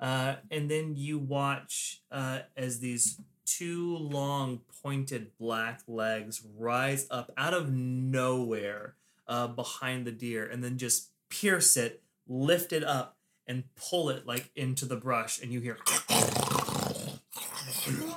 uh, 0.00 0.36
and 0.50 0.70
then 0.70 0.94
you 0.96 1.18
watch 1.18 2.02
uh, 2.10 2.40
as 2.56 2.80
these 2.80 3.20
two 3.44 3.96
long 3.96 4.60
pointed 4.82 5.30
black 5.38 5.80
legs 5.86 6.42
rise 6.56 7.06
up 7.10 7.32
out 7.36 7.54
of 7.54 7.72
nowhere 7.72 8.94
uh, 9.26 9.46
behind 9.46 10.06
the 10.06 10.12
deer 10.12 10.44
and 10.46 10.62
then 10.62 10.76
just 10.76 11.10
pierce 11.30 11.76
it, 11.76 12.02
lift 12.26 12.72
it 12.72 12.84
up, 12.84 13.16
and 13.46 13.64
pull 13.74 14.10
it 14.10 14.26
like 14.26 14.50
into 14.54 14.84
the 14.84 14.96
brush. 14.96 15.40
And 15.40 15.52
you 15.52 15.60
hear, 15.60 15.78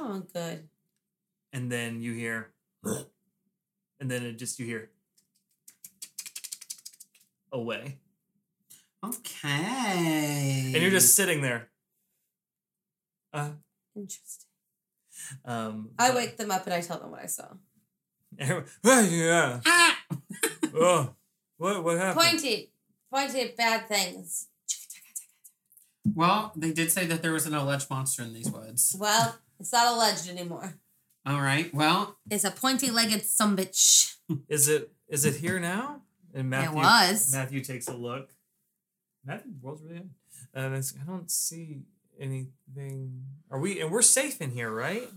Oh, 0.03 0.23
good. 0.33 0.67
And 1.53 1.71
then 1.71 2.01
you 2.01 2.13
hear, 2.13 2.51
and 2.83 4.09
then 4.09 4.23
it 4.23 4.37
just 4.37 4.59
you 4.59 4.65
hear 4.65 4.89
away, 7.51 7.97
Okay. 9.03 10.71
and 10.73 10.81
you're 10.81 10.91
just 10.91 11.15
sitting 11.15 11.41
there. 11.41 11.69
Uh, 13.33 13.51
Interesting. 13.95 14.47
um, 15.45 15.89
I 15.99 16.09
but- 16.09 16.15
wake 16.17 16.37
them 16.37 16.51
up 16.51 16.65
and 16.65 16.73
I 16.73 16.81
tell 16.81 16.99
them 16.99 17.11
what 17.11 17.21
I 17.21 17.25
saw. 17.27 17.47
everyone- 18.39 18.65
"Ah, 18.85 19.01
yeah. 19.01 19.61
Ah! 19.65 19.97
Oh, 20.73 21.15
what 21.57 21.83
what 21.83 21.97
happened? 21.97 22.25
Pointed. 22.39 22.67
Pointed 23.13 23.55
bad 23.57 23.87
things. 23.89 24.47
Well, 26.15 26.51
they 26.55 26.71
did 26.71 26.91
say 26.91 27.05
that 27.07 27.21
there 27.21 27.33
was 27.33 27.45
an 27.45 27.53
alleged 27.53 27.89
monster 27.89 28.23
in 28.23 28.33
these 28.33 28.49
woods. 28.49 28.95
Well, 28.97 29.37
it's 29.59 29.71
not 29.71 29.93
alleged 29.93 30.27
anymore. 30.29 30.75
All 31.25 31.41
right. 31.41 31.73
Well, 31.73 32.17
It's 32.29 32.43
a 32.43 32.51
pointy 32.51 32.89
legged 32.91 33.21
sumbitch. 33.21 34.15
Is 34.47 34.67
it 34.67 34.91
is 35.07 35.25
it 35.25 35.35
here 35.35 35.59
now? 35.59 36.01
And 36.33 36.49
Matthew 36.49 36.71
it 36.71 36.75
was. 36.75 37.33
Matthew 37.33 37.61
takes 37.61 37.87
a 37.87 37.93
look. 37.93 38.29
Matthew 39.25 39.51
rolls 39.61 39.81
really 39.83 39.95
good. 39.99 40.09
Um, 40.53 40.73
it's, 40.73 40.93
I 40.99 41.05
don't 41.05 41.29
see 41.29 41.81
anything? 42.19 43.25
Are 43.49 43.59
we 43.59 43.81
and 43.81 43.91
we're 43.91 44.01
safe 44.01 44.41
in 44.41 44.51
here, 44.51 44.71
right? 44.71 45.07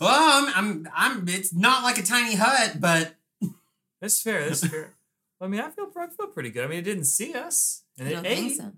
Well, 0.00 0.10
I'm, 0.12 0.52
I'm, 0.54 0.88
I'm. 0.94 1.28
It's 1.28 1.54
not 1.54 1.84
like 1.84 1.98
a 1.98 2.02
tiny 2.02 2.34
hut, 2.34 2.80
but 2.80 3.14
That's 4.00 4.20
fair. 4.20 4.44
That's 4.46 4.66
fair. 4.66 4.94
I 5.40 5.46
mean, 5.46 5.60
I 5.60 5.70
feel 5.70 5.90
I 5.96 6.06
feel 6.08 6.26
pretty 6.26 6.50
good. 6.50 6.64
I 6.64 6.68
mean, 6.68 6.78
it 6.80 6.82
didn't 6.82 7.04
see 7.04 7.34
us, 7.34 7.82
and 7.98 8.08
I 8.08 8.10
it 8.10 8.14
don't 8.14 8.26
ate. 8.26 8.36
think 8.36 8.56
so. 8.56 8.72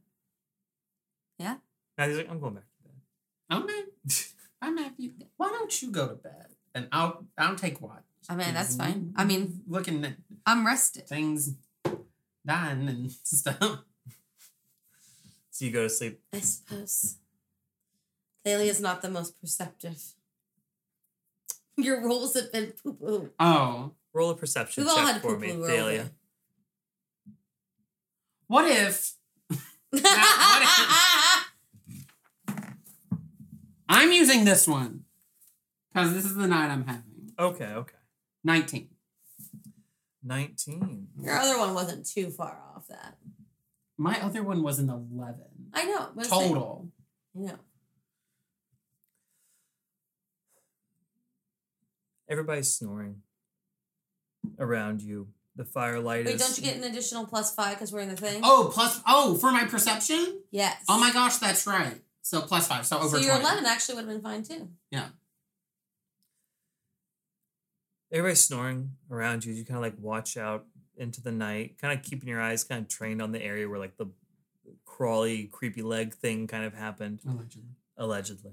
Now 1.98 2.06
he's 2.06 2.16
like, 2.16 2.30
I'm 2.30 2.38
going 2.38 2.54
back 2.54 2.64
to 2.64 2.88
bed. 2.88 3.62
okay. 3.62 4.24
I'm 4.62 4.76
happy. 4.76 5.12
Why 5.36 5.48
don't 5.48 5.82
you 5.82 5.90
go 5.90 6.06
to 6.08 6.14
bed 6.14 6.46
and 6.74 6.88
I'll, 6.92 7.24
I'll 7.36 7.56
take 7.56 7.80
watch. 7.80 8.02
I 8.28 8.36
mean, 8.36 8.54
that's 8.54 8.76
fine. 8.76 9.12
I 9.16 9.24
mean- 9.24 9.62
looking 9.66 10.04
at 10.04 10.16
I'm 10.46 10.66
rested. 10.66 11.08
things 11.08 11.54
dying 12.46 12.88
and 12.88 13.10
stuff. 13.22 13.80
So 15.50 15.64
you 15.64 15.70
go 15.70 15.82
to 15.84 15.90
sleep. 15.90 16.20
I 16.32 16.40
suppose. 16.40 17.16
Thalia 18.44 18.70
is 18.70 18.80
not 18.80 19.02
the 19.02 19.10
most 19.10 19.40
perceptive. 19.40 20.00
Your 21.76 22.04
rolls 22.04 22.34
have 22.34 22.52
been 22.52 22.72
poo 22.82 22.94
poo. 22.94 23.30
Oh, 23.38 23.92
Roll 24.12 24.30
a 24.30 24.36
perception 24.36 24.84
We've 24.84 24.90
all 24.90 24.96
check 24.98 25.06
had 25.14 25.22
for 25.22 25.34
poo 25.34 25.40
me, 25.40 25.52
poo. 25.52 25.66
Thalia. 25.66 26.10
what 28.46 28.64
if 28.70 29.12
I'm 33.88 34.12
using 34.12 34.44
this 34.44 34.68
one? 34.68 35.04
Because 35.98 36.14
this 36.14 36.24
is 36.24 36.36
the 36.36 36.46
night 36.46 36.70
I'm 36.70 36.86
having. 36.86 37.32
Okay, 37.38 37.66
okay. 37.66 37.94
19. 38.44 38.88
19. 40.24 41.08
Your 41.22 41.36
other 41.38 41.58
one 41.58 41.74
wasn't 41.74 42.06
too 42.06 42.30
far 42.30 42.58
off 42.74 42.86
that. 42.88 43.16
My 43.96 44.20
other 44.22 44.42
one 44.42 44.62
was 44.62 44.78
an 44.78 44.88
11. 44.88 45.40
I 45.72 45.84
know. 45.84 46.08
but 46.14 46.26
saying- 46.26 46.48
Total. 46.54 46.88
I 47.36 47.40
know. 47.40 47.58
Everybody's 52.28 52.72
snoring 52.74 53.22
around 54.58 55.02
you. 55.02 55.28
The 55.56 55.64
firelight 55.64 56.24
Wait, 56.26 56.36
is. 56.36 56.40
don't 56.40 56.56
you 56.56 56.62
get 56.62 56.76
an 56.76 56.84
additional 56.84 57.26
plus 57.26 57.52
five 57.52 57.74
because 57.74 57.90
we're 57.92 57.98
in 58.00 58.08
the 58.10 58.16
thing? 58.16 58.42
Oh, 58.44 58.70
plus, 58.72 59.00
oh, 59.08 59.36
for 59.38 59.50
my 59.50 59.64
perception? 59.64 60.40
yes. 60.52 60.84
Oh 60.88 61.00
my 61.00 61.10
gosh, 61.12 61.38
that's 61.38 61.66
right. 61.66 62.00
So 62.22 62.42
plus 62.42 62.68
five, 62.68 62.86
so 62.86 62.98
over 62.98 63.08
So 63.08 63.16
your 63.18 63.30
20. 63.34 63.40
eleven 63.44 63.66
actually 63.66 63.96
would 63.96 64.04
have 64.04 64.14
been 64.14 64.22
fine 64.22 64.42
too. 64.44 64.68
Everybody's 68.10 68.40
snoring 68.44 68.92
around 69.10 69.44
you. 69.44 69.52
You 69.52 69.64
kind 69.64 69.76
of 69.76 69.82
like 69.82 69.94
watch 70.00 70.36
out 70.36 70.64
into 70.96 71.20
the 71.22 71.30
night, 71.32 71.76
kind 71.80 71.96
of 71.96 72.04
keeping 72.04 72.28
your 72.28 72.40
eyes 72.40 72.64
kind 72.64 72.82
of 72.82 72.88
trained 72.88 73.20
on 73.22 73.32
the 73.32 73.42
area 73.42 73.68
where 73.68 73.78
like 73.78 73.96
the 73.96 74.06
crawly, 74.84 75.44
creepy 75.44 75.82
leg 75.82 76.14
thing 76.14 76.46
kind 76.46 76.64
of 76.64 76.74
happened, 76.74 77.20
Allegedly. 77.26 77.68
allegedly. 77.96 78.52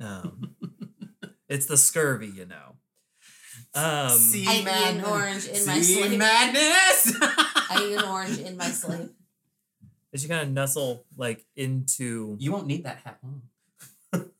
Um, 0.00 0.54
it's 1.48 1.66
the 1.66 1.76
scurvy, 1.76 2.28
you 2.28 2.46
know. 2.46 2.76
Um, 3.74 4.10
See 4.18 4.46
I 4.46 4.60
eat 4.60 4.66
an 4.96 5.04
orange 5.04 5.46
in 5.46 5.66
my 5.66 5.80
sleep. 5.82 6.18
madness. 6.18 7.12
I 7.20 7.86
eat 7.90 7.96
an 7.98 8.04
orange 8.04 8.38
in 8.38 8.56
my 8.56 8.68
sleep. 8.68 9.10
as 10.14 10.22
you 10.22 10.28
kind 10.28 10.42
of 10.42 10.50
nuzzle 10.52 11.04
like 11.16 11.44
into, 11.56 12.36
you 12.38 12.52
won't 12.52 12.66
need 12.66 12.84
that 12.84 12.98
hat 13.04 13.18
long. 13.22 14.30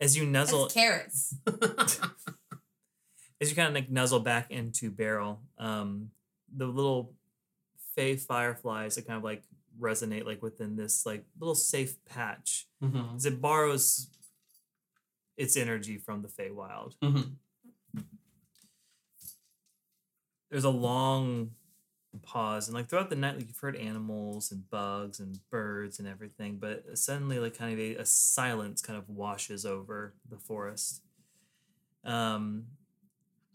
as 0.00 0.16
you 0.16 0.26
nuzzle 0.26 0.62
That's 0.62 0.74
carrots. 0.74 1.34
as 3.40 3.50
you 3.50 3.56
kind 3.56 3.68
of 3.68 3.74
like 3.74 3.90
nuzzle 3.90 4.20
back 4.20 4.50
into 4.50 4.90
Beryl, 4.90 5.40
um, 5.58 6.10
the 6.54 6.66
little 6.66 7.12
fey 7.94 8.16
fireflies 8.16 8.94
that 8.96 9.06
kind 9.06 9.16
of 9.16 9.24
like 9.24 9.42
resonate 9.80 10.24
like 10.24 10.42
within 10.42 10.76
this 10.76 11.06
like 11.06 11.24
little 11.38 11.54
safe 11.54 12.02
patch 12.04 12.66
Mhm. 12.82 13.16
as 13.16 13.26
it 13.26 13.40
borrows 13.40 14.08
its 15.36 15.56
energy 15.56 15.98
from 15.98 16.22
the 16.22 16.28
Feywild. 16.28 16.96
Mhm. 17.02 17.36
There's 20.50 20.64
a 20.64 20.70
long 20.70 21.50
pause, 22.22 22.68
and 22.68 22.74
like 22.74 22.88
throughout 22.88 23.10
the 23.10 23.16
night, 23.16 23.36
like 23.36 23.46
you've 23.48 23.58
heard 23.58 23.76
animals 23.76 24.50
and 24.50 24.68
bugs 24.70 25.20
and 25.20 25.38
birds 25.50 25.98
and 25.98 26.08
everything, 26.08 26.56
but 26.58 26.98
suddenly, 26.98 27.38
like 27.38 27.56
kind 27.56 27.72
of 27.74 27.78
a, 27.78 27.96
a 27.96 28.06
silence 28.06 28.80
kind 28.80 28.98
of 28.98 29.08
washes 29.10 29.66
over 29.66 30.14
the 30.28 30.38
forest. 30.38 31.02
Um, 32.04 32.64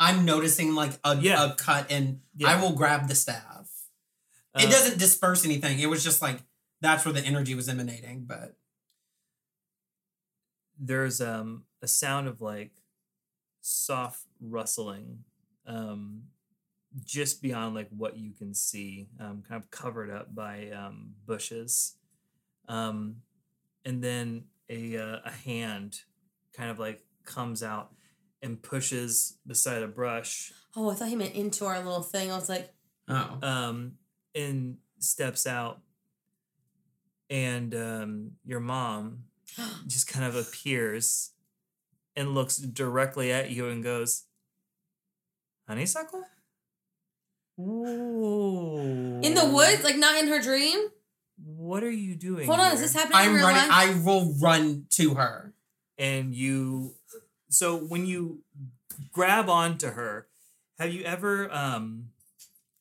I'm 0.03 0.25
noticing 0.25 0.75
like 0.75 0.91
a, 1.03 1.15
Yeah. 1.17 1.51
a 1.51 1.55
cut, 1.55 1.89
and 1.89 2.21
Yeah. 2.35 2.49
I 2.49 2.61
will 2.61 2.73
grab 2.73 3.07
the 3.07 3.15
staff. 3.15 3.69
it 4.55 4.67
uh, 4.67 4.69
doesn't 4.69 4.99
disperse 4.99 5.45
anything. 5.45 5.79
It 5.79 5.89
was 5.89 6.03
just 6.03 6.21
like 6.21 6.39
that's 6.81 7.05
where 7.05 7.13
the 7.13 7.21
energy 7.21 7.55
was 7.55 7.69
emanating. 7.69 8.25
But 8.25 8.57
there's 10.79 11.21
um 11.21 11.63
a 11.81 11.87
sound 11.87 12.27
of 12.27 12.41
like 12.41 12.71
soft 13.61 14.25
rustling 14.41 15.23
um 15.65 16.23
just 17.05 17.41
beyond 17.41 17.73
like 17.73 17.87
what 17.89 18.17
you 18.17 18.31
can 18.33 18.53
see 18.53 19.07
um 19.19 19.43
kind 19.47 19.61
of 19.63 19.71
covered 19.71 20.09
up 20.11 20.33
by 20.35 20.69
um 20.71 21.13
bushes 21.25 21.95
um 22.67 23.15
and 23.85 24.03
then 24.03 24.43
a 24.69 24.97
uh, 24.97 25.19
a 25.25 25.31
hand 25.31 26.01
kind 26.55 26.69
of 26.69 26.79
like 26.79 27.01
comes 27.25 27.63
out 27.63 27.91
and 28.43 28.61
pushes 28.61 29.37
beside 29.47 29.81
a 29.81 29.87
brush 29.87 30.51
Oh, 30.75 30.89
I 30.89 30.95
thought 30.95 31.07
he 31.09 31.15
meant 31.15 31.35
into 31.35 31.65
our 31.65 31.77
little 31.77 32.01
thing. 32.01 32.31
I 32.31 32.35
was 32.35 32.49
like, 32.49 32.71
oh, 33.07 33.37
um 33.41 33.93
and 34.35 34.77
steps 34.99 35.45
out 35.47 35.79
and 37.29 37.73
um 37.75 38.31
your 38.45 38.59
mom 38.59 39.23
just 39.87 40.07
kind 40.07 40.25
of 40.25 40.35
appears 40.35 41.31
and 42.15 42.33
looks 42.35 42.57
directly 42.57 43.31
at 43.31 43.49
you 43.49 43.69
and 43.69 43.83
goes, 43.83 44.23
Honeysuckle? 45.67 46.23
Ooh. 47.59 49.19
in 49.21 49.35
the 49.35 49.45
woods, 49.45 49.83
like 49.83 49.97
not 49.97 50.17
in 50.21 50.27
her 50.27 50.41
dream. 50.41 50.87
What 51.43 51.83
are 51.83 51.91
you 51.91 52.15
doing? 52.15 52.47
Hold 52.47 52.59
on, 52.59 52.73
is 52.73 52.81
this 52.81 52.93
happening 52.93 53.19
in 53.19 53.27
I'm 53.27 53.33
real 53.35 53.47
running. 53.47 53.69
life? 53.69 53.71
I 53.71 53.99
will 54.03 54.33
run 54.41 54.85
to 54.91 55.15
her. 55.15 55.53
And 55.97 56.33
you, 56.33 56.95
so 57.53 57.75
when 57.75 58.05
you 58.05 58.39
grab 59.11 59.49
onto 59.49 59.91
her, 59.91 60.27
have 60.79 60.93
you 60.93 61.03
ever, 61.03 61.51
um, 61.53 62.09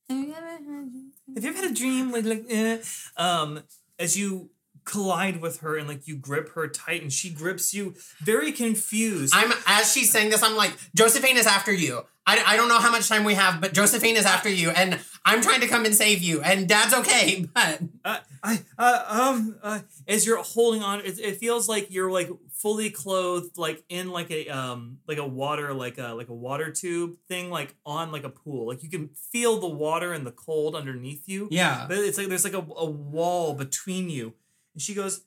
Have 0.08 0.18
you 0.18 0.34
ever 0.34 0.46
had- 0.48 1.12
Have 1.34 1.44
you 1.44 1.50
ever 1.50 1.58
had 1.62 1.70
a 1.70 1.74
dream 1.74 2.10
like 2.12 2.24
like 2.24 2.44
eh, 2.50 2.78
um 3.16 3.62
as 3.98 4.16
you 4.18 4.50
collide 4.84 5.40
with 5.40 5.60
her 5.60 5.76
and 5.78 5.86
like 5.88 6.06
you 6.08 6.16
grip 6.16 6.50
her 6.54 6.66
tight 6.68 7.02
and 7.02 7.12
she 7.12 7.30
grips 7.30 7.72
you 7.72 7.94
very 8.20 8.50
confused. 8.52 9.32
I'm 9.34 9.52
as 9.66 9.92
she's 9.92 10.10
saying 10.10 10.30
this. 10.30 10.42
I'm 10.42 10.56
like 10.56 10.72
Josephine 10.94 11.36
is 11.36 11.46
after 11.46 11.72
you. 11.72 12.04
I, 12.26 12.42
I 12.46 12.56
don't 12.56 12.68
know 12.68 12.78
how 12.78 12.90
much 12.90 13.08
time 13.08 13.24
we 13.24 13.34
have, 13.34 13.60
but 13.60 13.74
Josephine 13.74 14.16
is 14.16 14.26
after 14.26 14.48
you, 14.48 14.70
and 14.70 14.98
I'm 15.24 15.42
trying 15.42 15.60
to 15.60 15.66
come 15.66 15.84
and 15.84 15.94
save 15.94 16.22
you. 16.22 16.40
And 16.40 16.68
Dad's 16.68 16.94
okay, 16.94 17.46
but 17.54 17.80
uh, 18.04 18.18
I 18.42 18.60
uh, 18.78 19.04
um 19.08 19.56
uh, 19.62 19.80
as 20.06 20.24
you're 20.26 20.42
holding 20.42 20.82
on 20.82 21.00
it, 21.00 21.18
it 21.18 21.36
feels 21.38 21.68
like 21.68 21.90
you're 21.90 22.10
like 22.10 22.30
fully 22.52 22.90
clothed 22.90 23.58
like 23.58 23.82
in 23.88 24.10
like 24.10 24.30
a 24.30 24.48
um 24.48 24.98
like 25.08 25.18
a 25.18 25.26
water 25.26 25.74
like 25.74 25.98
a 25.98 26.14
like 26.14 26.28
a 26.28 26.34
water 26.34 26.70
tube 26.70 27.16
thing 27.26 27.50
like 27.50 27.74
on 27.84 28.12
like 28.12 28.22
a 28.22 28.28
pool 28.28 28.68
like 28.68 28.84
you 28.84 28.88
can 28.88 29.08
feel 29.32 29.58
the 29.58 29.68
water 29.68 30.12
and 30.12 30.24
the 30.24 30.30
cold 30.30 30.76
underneath 30.76 31.28
you 31.28 31.48
yeah. 31.50 31.86
but 31.88 31.98
it's 31.98 32.16
like 32.16 32.28
there's 32.28 32.44
like 32.44 32.54
a, 32.54 32.64
a 32.76 32.88
wall 32.88 33.54
between 33.54 34.08
you 34.08 34.32
and 34.74 34.80
she 34.80 34.94
goes 34.94 35.22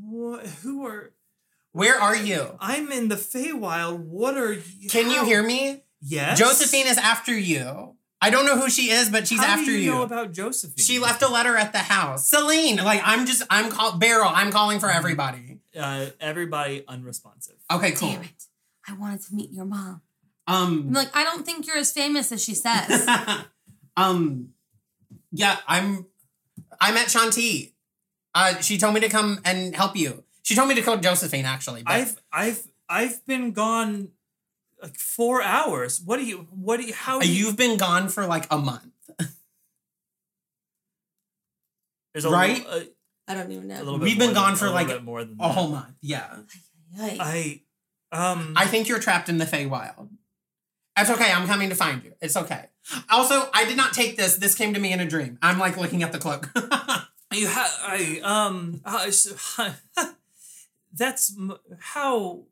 what 0.00 0.46
who 0.46 0.86
are 0.86 1.12
Where 1.72 1.98
are 1.98 2.16
you? 2.16 2.56
I'm 2.60 2.92
in 2.92 3.08
the 3.08 3.16
Feywild. 3.16 3.98
What 4.00 4.36
are 4.36 4.52
you? 4.52 4.88
Can 4.88 5.10
you 5.10 5.24
hear 5.24 5.42
me? 5.42 5.82
Yes. 6.02 6.38
Josephine 6.38 6.86
is 6.88 6.98
after 6.98 7.36
you. 7.36 7.96
I 8.20 8.30
don't 8.30 8.46
know 8.46 8.56
who 8.56 8.70
she 8.70 8.90
is, 8.90 9.08
but 9.10 9.26
she's 9.26 9.40
How 9.40 9.54
after 9.54 9.66
do 9.66 9.72
you, 9.72 9.78
you. 9.78 9.90
know 9.90 10.02
about 10.02 10.32
Josephine? 10.32 10.84
she 10.84 10.98
left 11.00 11.22
a 11.22 11.28
letter 11.28 11.56
at 11.56 11.72
the 11.72 11.80
house. 11.80 12.28
Celine, 12.28 12.76
like 12.76 13.00
I'm 13.04 13.26
just 13.26 13.42
I'm 13.50 13.70
call 13.70 13.96
Beryl. 13.98 14.30
I'm 14.32 14.52
calling 14.52 14.78
for 14.78 14.90
everybody. 14.90 15.58
Uh, 15.76 16.06
everybody 16.20 16.84
unresponsive. 16.86 17.56
Okay, 17.70 17.92
cool. 17.92 18.10
Damn 18.10 18.22
it! 18.22 18.44
I 18.86 18.94
wanted 18.94 19.22
to 19.22 19.34
meet 19.34 19.50
your 19.50 19.64
mom. 19.64 20.02
Um, 20.46 20.84
I'm 20.88 20.92
like, 20.92 21.16
I 21.16 21.24
don't 21.24 21.44
think 21.44 21.66
you're 21.66 21.78
as 21.78 21.92
famous 21.92 22.30
as 22.30 22.44
she 22.44 22.54
says. 22.54 23.08
um, 23.96 24.50
yeah, 25.32 25.56
I'm. 25.66 26.06
I 26.80 26.92
met 26.92 27.08
Shanti. 27.08 27.72
Uh, 28.34 28.60
she 28.60 28.78
told 28.78 28.94
me 28.94 29.00
to 29.00 29.08
come 29.08 29.40
and 29.44 29.74
help 29.74 29.96
you. 29.96 30.22
She 30.42 30.54
told 30.54 30.68
me 30.68 30.74
to 30.76 30.82
call 30.82 30.96
Josephine 30.98 31.44
actually. 31.44 31.82
But 31.82 31.92
I've 31.94 32.20
I've 32.32 32.62
I've 32.88 33.26
been 33.26 33.50
gone 33.52 34.08
like 34.82 34.96
four 34.96 35.42
hours. 35.42 36.00
What 36.04 36.18
do 36.18 36.24
you? 36.24 36.46
What 36.50 36.78
do 36.78 36.84
you? 36.86 36.92
How? 36.94 37.20
Do 37.20 37.28
you, 37.28 37.46
you've 37.46 37.56
been 37.56 37.76
gone 37.78 38.08
for 38.08 38.26
like 38.26 38.46
a 38.50 38.58
month. 38.58 38.88
there's 42.12 42.24
a 42.24 42.30
right? 42.30 42.58
Little, 42.58 42.80
uh, 42.80 42.84
I 43.28 43.34
don't 43.34 43.50
even 43.52 43.70
a 43.70 43.74
know. 43.78 43.82
little 43.84 43.98
bit 43.98 44.04
We've 44.04 44.18
more 44.18 44.26
been 44.28 44.34
than- 44.34 44.42
gone 44.44 44.56
for, 44.56 44.66
a 44.66 44.70
like, 44.70 44.88
bit 44.88 45.02
more 45.04 45.24
than 45.24 45.34
A 45.34 45.48
that. 45.48 45.52
whole 45.54 45.68
month. 45.68 45.94
Yeah. 46.00 46.36
Yikes. 46.98 47.16
I 47.20 47.62
um. 48.12 48.52
I 48.56 48.66
think 48.66 48.88
you're 48.88 48.98
trapped 48.98 49.28
in 49.28 49.38
the 49.38 49.46
Feywild. 49.46 50.10
That's 50.96 51.08
okay. 51.10 51.32
I'm 51.32 51.46
coming 51.46 51.70
to 51.70 51.74
find 51.74 52.04
you. 52.04 52.12
It's 52.20 52.36
okay. 52.36 52.66
Also, 53.10 53.48
I 53.54 53.64
did 53.64 53.76
not 53.78 53.94
take 53.94 54.16
this. 54.18 54.36
This 54.36 54.54
came 54.54 54.74
to 54.74 54.80
me 54.80 54.92
in 54.92 55.00
a 55.00 55.06
dream. 55.06 55.38
I'm 55.40 55.58
like 55.58 55.78
looking 55.78 56.02
at 56.02 56.12
the 56.12 56.18
cloak. 56.18 56.50
you 57.32 57.46
have 57.46 57.70
I 57.82 58.20
um. 58.22 58.82
I 58.84 59.06
s- 59.06 59.56
that's 60.92 61.34
m- 61.38 61.56
how. 61.80 62.42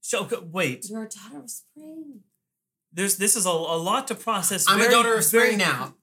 So, 0.00 0.22
okay, 0.24 0.36
wait, 0.42 0.86
You're 0.88 1.04
a 1.04 1.08
daughter 1.08 1.38
of 1.44 1.50
spring. 1.50 2.20
there's 2.92 3.16
this 3.16 3.36
is 3.36 3.46
a, 3.46 3.50
a 3.50 3.78
lot 3.78 4.08
to 4.08 4.14
process. 4.14 4.66
I'm 4.68 4.78
very- 4.78 4.88
a 4.88 4.96
daughter 4.96 5.14
of 5.14 5.30
very- 5.30 5.52
spring 5.54 5.58
now. 5.58 5.94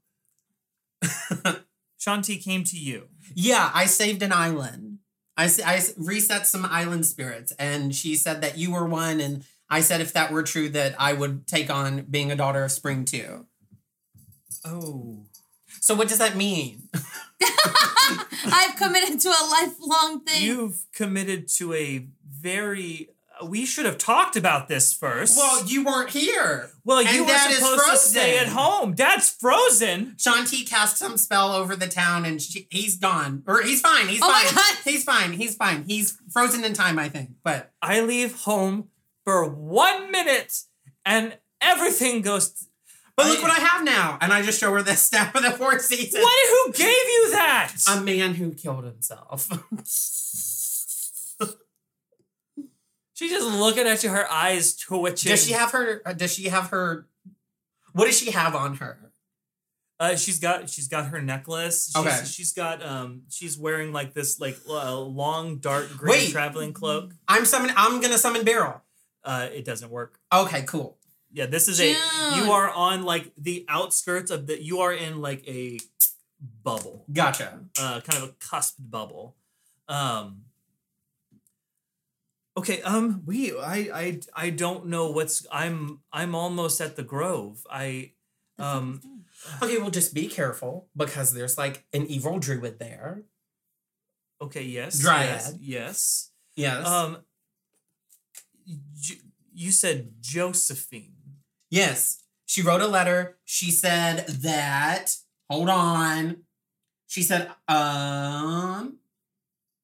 Shanti 1.99 2.41
came 2.43 2.63
to 2.65 2.77
you. 2.77 3.07
Yeah, 3.33 3.71
I 3.73 3.85
saved 3.85 4.21
an 4.21 4.31
island. 4.31 4.99
I, 5.37 5.49
I 5.65 5.81
reset 5.97 6.47
some 6.47 6.65
island 6.65 7.05
spirits, 7.05 7.51
and 7.59 7.93
she 7.95 8.15
said 8.15 8.41
that 8.41 8.57
you 8.57 8.71
were 8.71 8.85
one, 8.85 9.19
and 9.19 9.43
I 9.69 9.81
said 9.81 9.99
if 10.01 10.13
that 10.13 10.31
were 10.31 10.43
true, 10.43 10.69
that 10.69 10.95
I 10.99 11.13
would 11.13 11.47
take 11.47 11.69
on 11.69 12.01
being 12.03 12.31
a 12.31 12.35
daughter 12.35 12.63
of 12.63 12.71
spring 12.71 13.03
too. 13.05 13.45
Oh, 14.63 15.25
So 15.81 15.93
what 15.95 16.07
does 16.07 16.19
that 16.19 16.35
mean? 16.37 16.89
I've 18.45 18.75
committed 18.77 19.19
to 19.21 19.29
a 19.29 19.43
lifelong 19.49 20.21
thing. 20.21 20.43
you've 20.43 20.85
committed 20.93 21.47
to 21.57 21.73
a 21.73 22.07
very. 22.29 23.09
We 23.43 23.65
should 23.65 23.85
have 23.85 23.97
talked 23.97 24.35
about 24.35 24.67
this 24.67 24.93
first. 24.93 25.37
Well, 25.37 25.65
you 25.65 25.83
weren't 25.83 26.09
here. 26.11 26.69
well, 26.85 26.99
and 26.99 27.09
you 27.09 27.23
were 27.23 27.27
Dad 27.29 27.51
is 27.51 27.57
supposed 27.57 27.85
to 27.89 27.97
stay 27.97 28.37
at 28.37 28.47
home. 28.47 28.93
Dad's 28.93 29.29
frozen. 29.29 30.15
Shanti 30.17 30.67
cast 30.67 30.97
some 30.97 31.17
spell 31.17 31.51
over 31.53 31.75
the 31.75 31.87
town, 31.87 32.23
and 32.25 32.41
she, 32.41 32.67
he's 32.71 32.97
gone. 32.97 33.43
Or 33.45 33.61
he's 33.61 33.81
fine. 33.81 34.07
He's 34.07 34.21
Oh 34.23 34.27
my 34.31 34.43
fine. 34.45 34.55
God. 34.55 34.75
He's 34.85 35.03
fine. 35.03 35.33
He's 35.33 35.55
fine. 35.55 35.83
He's 35.87 36.17
frozen 36.31 36.63
in 36.63 36.73
time, 36.73 36.97
I 36.97 37.09
think. 37.09 37.31
But 37.43 37.71
I 37.81 38.01
leave 38.01 38.41
home 38.43 38.89
for 39.25 39.47
one 39.49 40.11
minute, 40.11 40.61
and 41.05 41.37
everything 41.59 42.21
goes. 42.21 42.67
but 43.17 43.25
look 43.27 43.41
what 43.41 43.51
I 43.51 43.61
have 43.63 43.83
now, 43.83 44.17
and 44.21 44.31
I 44.31 44.41
just 44.43 44.59
show 44.59 44.71
her 44.73 44.81
this 44.81 45.01
staff 45.09 45.35
of 45.35 45.41
the 45.43 45.51
fourth 45.51 45.81
season. 45.81 46.21
What? 46.21 46.65
Who 46.67 46.73
gave 46.73 46.87
you 46.87 47.31
that? 47.31 47.73
A 47.89 47.99
man 48.01 48.35
who 48.35 48.51
killed 48.53 48.85
himself. 48.85 49.49
She's 53.15 53.31
just 53.31 53.47
looking 53.47 53.87
at 53.87 54.03
you, 54.03 54.09
her 54.11 54.31
eyes 54.31 54.75
twitching. 54.75 55.31
does 55.31 55.45
she 55.47 55.53
have 55.53 55.71
her? 55.71 56.01
uh, 56.05 56.13
Does 56.13 56.33
she 56.33 56.49
have 56.49 56.67
her? 56.69 57.07
What 57.93 58.05
does 58.05 58.19
she 58.19 58.29
have 58.31 58.53
on 58.55 58.75
her? 58.75 58.99
Uh, 59.97 60.17
she's 60.17 60.39
got 60.39 60.69
she's 60.69 60.89
got 60.89 61.07
her 61.07 61.21
necklace. 61.21 61.85
She's, 61.87 61.95
Okay. 61.95 62.21
She's 62.25 62.51
got 62.51 62.85
um 62.85 63.21
she's 63.29 63.57
wearing 63.57 63.93
like 63.93 64.13
this 64.13 64.39
like 64.41 64.57
uh, 64.69 64.99
long 64.99 65.59
dark 65.59 65.89
green 65.97 66.11
Wait. 66.11 66.31
traveling 66.31 66.73
cloak. 66.73 67.13
I'm 67.29 67.45
summon. 67.45 67.71
I'm 67.77 68.01
gonna 68.01 68.17
summon 68.17 68.43
Beryl. 68.43 68.81
Uh, 69.23 69.47
it 69.53 69.63
doesn't 69.63 69.89
work. 69.89 70.19
Okay, 70.33 70.63
cool. 70.63 70.97
Yeah, 71.31 71.45
this 71.45 71.67
is 71.69 71.79
a 71.79 71.91
you 72.35 72.51
are 72.51 72.69
on 72.69 73.03
like 73.03 73.31
the 73.37 73.65
outskirts 73.69 74.29
of 74.31 74.47
the 74.47 74.61
you 74.61 74.79
are 74.81 74.91
in 74.93 75.21
like 75.21 75.47
a 75.47 75.79
bubble. 76.63 77.05
Gotcha. 77.11 77.61
uh, 77.79 78.01
kind 78.01 78.21
of 78.21 78.29
a 78.29 78.33
cusped 78.33 78.75
bubble. 78.89 79.35
Um, 79.87 80.41
okay, 82.57 82.81
um, 82.81 83.23
we, 83.25 83.57
I, 83.57 83.89
I, 83.93 84.19
I 84.35 84.49
don't 84.49 84.87
know 84.87 85.09
what's. 85.11 85.45
I'm, 85.51 85.99
I'm 86.11 86.35
almost 86.35 86.81
at 86.81 86.95
the 86.95 87.03
Grove. 87.03 87.65
I, 87.69 88.11
um, 88.59 89.01
Okay, 89.61 89.77
well, 89.77 89.91
just 89.91 90.13
be 90.13 90.27
careful 90.27 90.87
because 90.95 91.33
there's 91.33 91.57
like 91.57 91.85
an 91.93 92.07
evil 92.07 92.39
druid 92.39 92.79
there. 92.79 93.23
okay, 94.41 94.63
yes, 94.63 94.99
Dryad. 94.99 95.29
yes, 95.29 95.53
yes. 95.59 96.31
Yes. 96.55 96.87
Um, 96.87 97.17
J- 98.99 99.19
you 99.53 99.71
said 99.71 100.13
Josephine. 100.21 101.13
yes. 101.69 102.21
She 102.47 102.61
wrote 102.61 102.81
a 102.81 102.87
letter. 102.87 103.37
She 103.43 103.71
said 103.71 104.27
that. 104.27 105.15
Hold 105.49 105.67
on. 105.69 106.43
She 107.07 107.23
said, 107.23 107.47
um. 107.67 108.97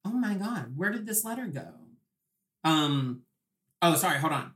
Oh 0.04 0.10
my 0.12 0.34
God, 0.34 0.76
where 0.76 0.90
did 0.90 1.04
this 1.06 1.24
letter 1.24 1.46
go? 1.46 1.66
Um. 2.64 3.22
Oh, 3.80 3.94
sorry. 3.96 4.18
Hold 4.18 4.32
on. 4.32 4.52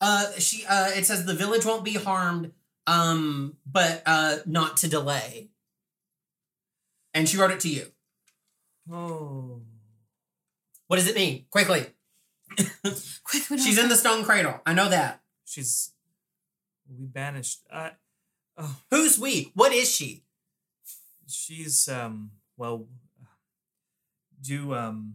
Uh, 0.00 0.32
she. 0.38 0.64
Uh, 0.68 0.90
it 0.94 1.06
says 1.06 1.24
the 1.26 1.34
village 1.34 1.64
won't 1.64 1.84
be 1.84 1.94
harmed. 1.94 2.52
Um, 2.86 3.56
but 3.66 4.02
uh, 4.06 4.38
not 4.46 4.78
to 4.78 4.88
delay. 4.88 5.50
And 7.14 7.28
she 7.28 7.36
wrote 7.36 7.50
it 7.50 7.60
to 7.60 7.68
you. 7.68 7.86
Oh, 8.90 9.60
What 10.88 10.96
does 10.96 11.06
it 11.08 11.14
mean? 11.14 11.44
Quickly. 11.50 11.86
Quick, 12.56 13.42
She's 13.58 13.78
in 13.78 13.88
the 13.88 13.94
stone 13.96 14.24
cradle. 14.24 14.60
I 14.66 14.72
know 14.74 14.88
that. 14.88 15.20
she's. 15.44 15.92
We 16.88 17.06
banished. 17.06 17.60
Uh, 17.72 17.90
Oh, 18.58 18.76
Who's 18.90 19.18
we? 19.18 19.52
What 19.54 19.72
is 19.72 19.90
she? 19.94 20.24
she's 21.28 21.88
um 21.88 22.32
well 22.56 22.88
do 24.42 24.74
um 24.74 25.14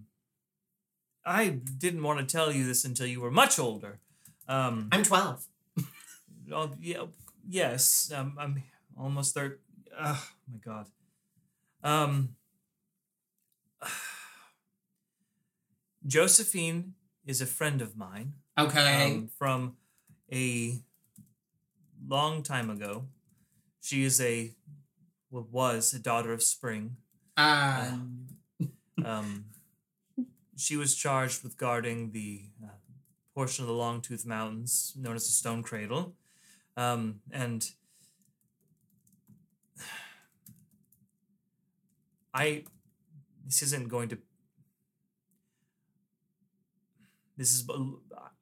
i 1.26 1.50
didn't 1.50 2.04
want 2.04 2.20
to 2.20 2.26
tell 2.26 2.52
you 2.52 2.66
this 2.66 2.86
until 2.86 3.08
you 3.08 3.20
were 3.22 3.32
much 3.32 3.58
older. 3.60 4.00
Um 4.48 4.90
I'm 4.92 5.04
12. 5.04 5.48
oh, 6.54 6.72
yeah 6.80 7.06
yes 7.48 8.12
um, 8.16 8.36
i'm 8.40 8.64
almost 8.98 9.34
there 9.36 9.58
oh 10.00 10.28
my 10.52 10.60
god. 10.64 10.88
Um 11.84 12.36
josephine 16.06 16.94
is 17.26 17.42
a 17.42 17.46
friend 17.46 17.82
of 17.82 17.96
mine 17.98 18.34
Okay. 18.58 19.16
um, 19.16 19.28
from 19.38 19.76
a 20.32 20.80
long 22.08 22.42
time 22.44 22.70
ago. 22.70 23.06
She 23.82 24.04
is 24.04 24.22
a 24.22 24.52
well, 25.30 25.48
was 25.52 25.94
a 25.94 26.00
daughter 26.00 26.32
of 26.32 26.42
spring. 26.42 26.96
Uh, 27.36 27.98
um, 29.04 29.46
she 30.56 30.76
was 30.78 30.96
charged 30.96 31.44
with 31.44 31.58
guarding 31.58 32.12
the 32.12 32.44
uh, 32.64 32.70
portion 33.34 33.64
of 33.64 33.68
the 33.68 33.74
Longtooth 33.74 34.26
Mountains 34.26 34.94
known 34.98 35.16
as 35.16 35.26
the 35.26 35.32
Stone 35.32 35.64
Cradle. 35.64 36.16
Um, 36.78 37.22
and 37.32 37.70
I, 42.34 42.64
this 43.46 43.62
isn't 43.62 43.88
going 43.90 44.10
to, 44.10 44.18
this 47.38 47.54
is, 47.54 47.68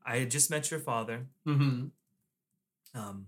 I 0.05 0.17
had 0.17 0.31
just 0.31 0.49
met 0.49 0.69
your 0.71 0.79
father. 0.79 1.27
mhm. 1.47 1.91
Um, 2.95 3.25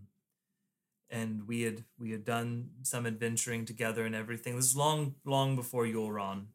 and 1.09 1.47
we 1.47 1.61
had 1.61 1.83
we 1.97 2.11
had 2.11 2.23
done 2.25 2.69
some 2.81 3.05
adventuring 3.07 3.65
together 3.65 4.05
and 4.05 4.13
everything. 4.13 4.55
This 4.55 4.65
is 4.65 4.75
long 4.75 5.15
long 5.23 5.55
before 5.55 5.85
Yoron. 5.85 6.47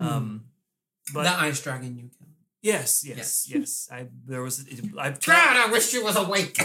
Um, 0.00 0.44
but 1.14 1.22
the 1.24 1.30
ice 1.40 1.60
dragon 1.62 1.96
you 1.96 2.02
killed. 2.16 2.30
Yes, 2.62 3.04
yes, 3.04 3.46
yes. 3.52 3.88
I 3.90 4.06
there 4.26 4.40
was 4.42 4.60
it, 4.60 4.80
I 4.96 5.10
God, 5.26 5.56
I 5.56 5.68
wish 5.72 5.92
you 5.92 6.04
was 6.04 6.16
awake. 6.16 6.56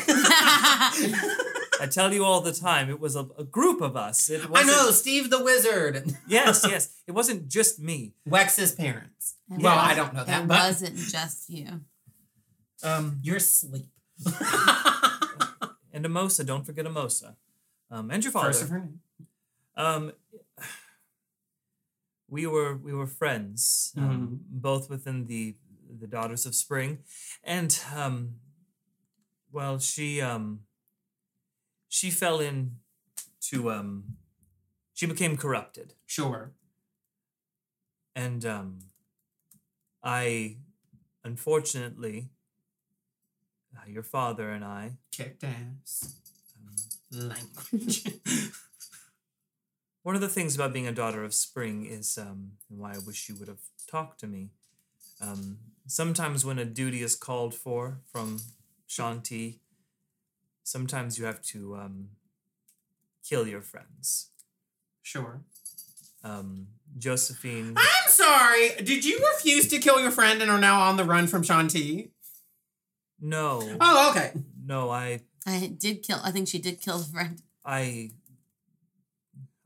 I 1.79 1.87
tell 1.91 2.13
you 2.13 2.23
all 2.23 2.41
the 2.41 2.51
time. 2.53 2.89
It 2.89 2.99
was 2.99 3.15
a, 3.15 3.27
a 3.37 3.43
group 3.43 3.81
of 3.81 3.95
us. 3.95 4.29
It 4.29 4.41
I 4.53 4.63
know, 4.63 4.91
Steve 4.91 5.29
the 5.29 5.43
Wizard. 5.43 6.15
Yes, 6.27 6.65
yes. 6.67 6.89
It 7.07 7.11
wasn't 7.13 7.47
just 7.47 7.79
me. 7.79 8.13
Wex's 8.25 8.73
parents. 8.75 9.35
It 9.51 9.61
well, 9.61 9.75
was- 9.75 9.91
I 9.91 9.95
don't 9.95 10.13
know 10.13 10.23
that, 10.23 10.43
It 10.43 10.47
but 10.47 10.59
wasn't 10.59 10.97
just 10.97 11.49
you. 11.49 11.81
Um, 12.83 13.19
you're 13.23 13.37
asleep. 13.37 13.87
and 15.93 16.05
Amosa. 16.05 16.45
Don't 16.45 16.65
forget 16.65 16.85
Amosa. 16.85 17.35
Um, 17.89 18.11
and 18.11 18.23
your 18.23 18.31
father. 18.31 18.47
First 18.49 18.63
of 18.63 18.69
her 18.69 18.79
name. 18.79 18.99
Um, 19.75 20.11
we 22.29 22.45
were 22.47 22.75
we 22.75 22.93
were 22.93 23.07
friends, 23.07 23.93
um, 23.97 24.41
both 24.49 24.89
within 24.89 25.27
the 25.27 25.55
the 25.99 26.07
Daughters 26.07 26.45
of 26.45 26.53
Spring, 26.55 26.99
and 27.43 27.79
um, 27.95 28.35
well, 29.51 29.79
she 29.79 30.21
um, 30.21 30.61
she 31.87 32.11
fell 32.11 32.39
in 32.39 32.77
to 33.49 33.71
um, 33.71 34.17
she 34.93 35.05
became 35.05 35.37
corrupted, 35.37 35.93
Sure. 36.05 36.51
and 38.15 38.45
um, 38.45 38.79
I, 40.03 40.57
unfortunately, 41.23 42.29
uh, 43.75 43.87
your 43.87 44.03
father 44.03 44.49
and 44.49 44.65
I. 44.65 44.97
Kicked 45.11 45.43
ass. 45.43 46.15
Um, 47.13 47.29
Language. 47.29 48.03
One 50.07 50.15
of 50.15 50.21
the 50.21 50.29
things 50.29 50.55
about 50.55 50.71
being 50.71 50.87
a 50.87 50.93
daughter 50.93 51.25
of 51.25 51.33
spring 51.33 51.85
is 51.85 52.17
um, 52.17 52.51
why 52.69 52.93
I 52.93 52.97
wish 53.05 53.27
you 53.27 53.35
would 53.39 53.49
have 53.49 53.59
talked 53.91 54.21
to 54.21 54.27
me. 54.27 54.51
Um, 55.19 55.57
sometimes 55.85 56.45
when 56.45 56.57
a 56.57 56.63
duty 56.63 57.01
is 57.03 57.13
called 57.13 57.53
for 57.53 57.99
from 58.09 58.39
Shanti, 58.87 59.59
sometimes 60.63 61.19
you 61.19 61.25
have 61.25 61.41
to 61.47 61.75
um, 61.75 62.07
kill 63.27 63.49
your 63.49 63.61
friends. 63.61 64.29
sure. 65.03 65.41
Um, 66.23 66.67
Josephine, 66.97 67.73
I'm 67.75 68.07
sorry. 68.07 68.81
Did 68.81 69.03
you 69.03 69.19
refuse 69.33 69.67
to 69.67 69.77
kill 69.77 69.99
your 69.99 70.11
friend 70.11 70.41
and 70.41 70.49
are 70.49 70.57
now 70.57 70.79
on 70.83 70.95
the 70.95 71.03
run 71.03 71.27
from 71.27 71.43
Shanti? 71.43 72.11
no, 73.19 73.75
Oh, 73.81 74.11
okay. 74.11 74.31
no, 74.65 74.89
I, 74.89 75.19
I 75.45 75.73
did 75.77 76.01
kill. 76.01 76.21
I 76.23 76.31
think 76.31 76.47
she 76.47 76.59
did 76.59 76.79
kill 76.79 76.99
the 76.99 77.11
friend. 77.11 77.41
I, 77.65 78.11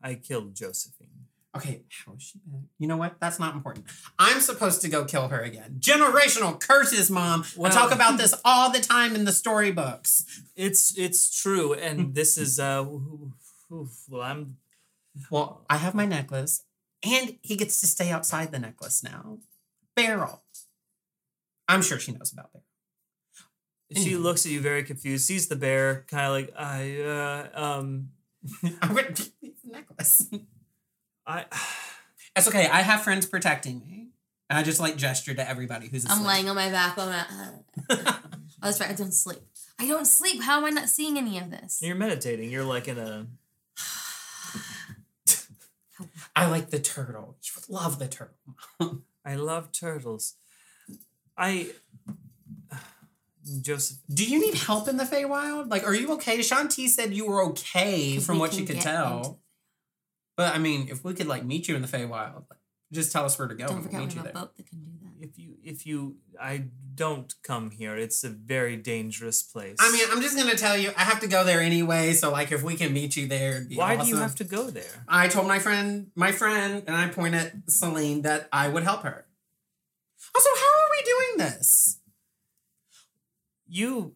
I 0.03 0.15
killed 0.15 0.55
Josephine. 0.55 1.07
Okay, 1.55 1.83
how 2.05 2.13
is 2.13 2.23
she 2.23 2.39
back? 2.45 2.61
You 2.79 2.87
know 2.87 2.95
what? 2.95 3.19
That's 3.19 3.37
not 3.37 3.53
important. 3.55 3.85
I'm 4.17 4.39
supposed 4.39 4.81
to 4.83 4.87
go 4.89 5.03
kill 5.03 5.27
her 5.27 5.41
again. 5.41 5.77
Generational 5.79 6.57
curses, 6.57 7.11
mom. 7.11 7.43
I 7.43 7.59
Well- 7.59 7.71
talk 7.71 7.91
about 7.91 8.17
this 8.21 8.33
all 8.45 8.71
the 8.71 8.79
time 8.79 9.15
in 9.15 9.25
the 9.25 9.33
storybooks. 9.33 10.25
It's 10.55 10.97
it's 10.97 11.41
true, 11.41 11.73
and 11.73 12.15
this 12.19 12.37
is 12.37 12.57
uh, 12.59 12.85
well, 13.69 14.21
I'm 14.21 14.57
Well, 15.29 15.65
I 15.69 15.75
have 15.77 15.93
my 15.93 16.05
necklace, 16.05 16.63
and 17.03 17.37
he 17.41 17.57
gets 17.57 17.81
to 17.81 17.87
stay 17.87 18.11
outside 18.11 18.51
the 18.53 18.59
necklace 18.59 19.03
now. 19.03 19.39
Beryl. 19.95 20.43
I'm 21.67 21.81
sure 21.81 21.99
she 21.99 22.13
knows 22.13 22.31
about 22.31 22.51
Beryl. 22.53 22.63
She 23.93 24.01
Anyway. 24.11 24.21
looks 24.23 24.45
at 24.45 24.53
you 24.53 24.61
very 24.61 24.83
confused, 24.83 25.25
sees 25.25 25.47
the 25.49 25.57
bear, 25.57 26.05
kind 26.07 26.25
of 26.27 26.31
like 26.31 26.53
I 26.57 27.01
uh, 27.01 27.49
um 27.53 28.11
I'm 29.73 29.73
going 29.73 29.85
to 29.85 29.91
the 29.93 29.95
necklace. 29.95 30.27
I 31.25 31.45
It's 32.35 32.47
okay. 32.47 32.67
I 32.67 32.81
have 32.81 33.01
friends 33.01 33.25
protecting 33.25 33.79
me. 33.79 34.07
And 34.49 34.57
I 34.57 34.63
just 34.63 34.79
like 34.79 34.97
gesture 34.97 35.33
to 35.33 35.49
everybody 35.49 35.87
who's 35.87 36.03
asleep. 36.03 36.19
I'm 36.19 36.25
laying 36.25 36.49
on 36.49 36.55
my 36.55 36.69
back. 36.69 36.97
I'm 36.97 37.07
like, 37.07 37.31
uh, 37.31 37.51
oh, 37.89 38.19
that's 38.61 38.81
right. 38.81 38.89
I 38.89 38.93
don't 38.93 39.13
sleep. 39.13 39.39
I 39.79 39.87
don't 39.87 40.05
sleep. 40.05 40.43
How 40.43 40.57
am 40.57 40.65
I 40.65 40.69
not 40.69 40.89
seeing 40.89 41.17
any 41.17 41.39
of 41.39 41.51
this? 41.51 41.79
you're 41.81 41.95
meditating. 41.95 42.51
You're 42.51 42.65
like 42.65 42.87
in 42.87 42.97
a 42.97 43.27
I 46.35 46.47
like 46.47 46.69
the 46.69 46.79
turtle. 46.79 47.37
You 47.43 47.61
love 47.69 47.99
the 47.99 48.07
turtle. 48.07 49.01
I 49.25 49.35
love 49.35 49.71
turtles. 49.71 50.35
I 51.37 51.69
Joseph 53.61 53.97
Do 54.13 54.25
you 54.25 54.39
need 54.39 54.55
help 54.55 54.87
in 54.87 54.97
the 54.97 55.05
Feywild? 55.05 55.69
Like, 55.69 55.85
are 55.85 55.95
you 55.95 56.13
okay? 56.13 56.39
Shanti 56.39 56.89
said 56.89 57.13
you 57.13 57.25
were 57.25 57.43
okay 57.45 58.19
from 58.19 58.35
we 58.35 58.41
what 58.41 58.57
you 58.57 58.65
could 58.65 58.75
get 58.75 58.83
tell. 58.83 59.40
Into- 60.41 60.51
But 60.51 60.55
I 60.55 60.59
mean, 60.59 60.87
if 60.89 61.03
we 61.03 61.13
could 61.13 61.27
like 61.27 61.45
meet 61.45 61.67
you 61.67 61.75
in 61.75 61.81
the 61.81 61.87
Feywild, 61.87 62.43
like, 62.49 62.59
just 62.91 63.11
tell 63.11 63.25
us 63.25 63.37
where 63.39 63.47
to 63.47 63.55
go. 63.55 63.67
Don't 63.67 63.77
and 63.77 63.85
forget 63.85 63.99
we'll 63.99 64.07
we 64.07 64.07
meet 64.07 64.15
you 64.15 64.21
a 64.21 64.23
there. 64.25 64.33
boat 64.33 64.55
that 64.57 64.67
can 64.67 64.79
do 64.79 64.91
that. 65.03 65.25
if 65.27 65.37
you 65.39 65.55
if 65.63 65.85
you 65.85 66.17
I 66.39 66.65
don't 66.93 67.33
come 67.43 67.71
here. 67.71 67.95
It's 67.95 68.23
a 68.23 68.29
very 68.29 68.75
dangerous 68.75 69.41
place. 69.43 69.77
I 69.79 69.91
mean, 69.91 70.05
I'm 70.11 70.21
just 70.21 70.35
gonna 70.35 70.55
tell 70.57 70.77
you, 70.77 70.91
I 70.97 71.03
have 71.03 71.19
to 71.21 71.27
go 71.27 71.43
there 71.43 71.61
anyway. 71.61 72.13
So 72.13 72.31
like, 72.31 72.51
if 72.51 72.63
we 72.63 72.75
can 72.75 72.91
meet 72.93 73.15
you 73.15 73.27
there, 73.27 73.51
it'd 73.57 73.69
be 73.69 73.75
why 73.77 73.95
do 73.95 74.07
you 74.07 74.17
have 74.17 74.35
to 74.35 74.43
go 74.43 74.69
there? 74.69 75.05
I 75.07 75.27
told 75.29 75.47
my 75.47 75.59
friend, 75.59 76.11
my 76.15 76.31
friend, 76.31 76.83
and 76.85 76.95
I 76.95 77.07
point 77.07 77.33
at 77.35 77.53
Celine 77.69 78.23
that 78.23 78.49
I 78.51 78.67
would 78.67 78.83
help 78.83 79.03
her. 79.03 79.25
Also, 80.35 80.49
how 80.49 80.71
are 80.81 80.89
we 80.91 81.01
doing 81.03 81.47
this? 81.49 81.99
You 83.67 84.15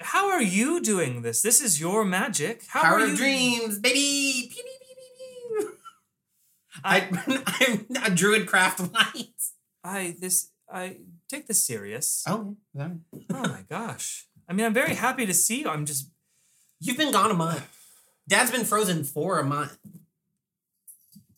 how 0.00 0.30
are 0.30 0.42
you 0.42 0.80
doing 0.80 1.22
this? 1.22 1.42
This 1.42 1.60
is 1.60 1.80
your 1.80 2.04
magic. 2.04 2.64
How 2.68 2.82
Power 2.82 2.98
are 2.98 3.04
of 3.04 3.10
you 3.10 3.16
dreams, 3.16 3.78
baby. 3.78 4.50
Pew. 4.52 4.62
I 6.84 7.08
I, 7.12 7.84
I'm 7.96 8.12
a 8.12 8.14
druid 8.14 8.46
craft 8.46 8.80
lights. 8.92 9.54
I 9.82 10.16
this 10.18 10.50
I 10.72 10.98
take 11.28 11.46
this 11.46 11.64
serious. 11.64 12.24
Oh, 12.26 12.56
sorry. 12.76 12.98
Oh 13.32 13.48
my 13.48 13.64
gosh. 13.68 14.26
I 14.48 14.52
mean, 14.52 14.66
I'm 14.66 14.74
very 14.74 14.94
happy 14.94 15.26
to 15.26 15.34
see 15.34 15.60
you. 15.60 15.68
I'm 15.68 15.86
just 15.86 16.10
You've 16.80 16.96
been 16.96 17.12
gone 17.12 17.30
a 17.30 17.34
month. 17.34 17.76
Dad's 18.26 18.50
been 18.50 18.64
frozen 18.64 19.04
for 19.04 19.38
a 19.38 19.44
month. 19.44 19.76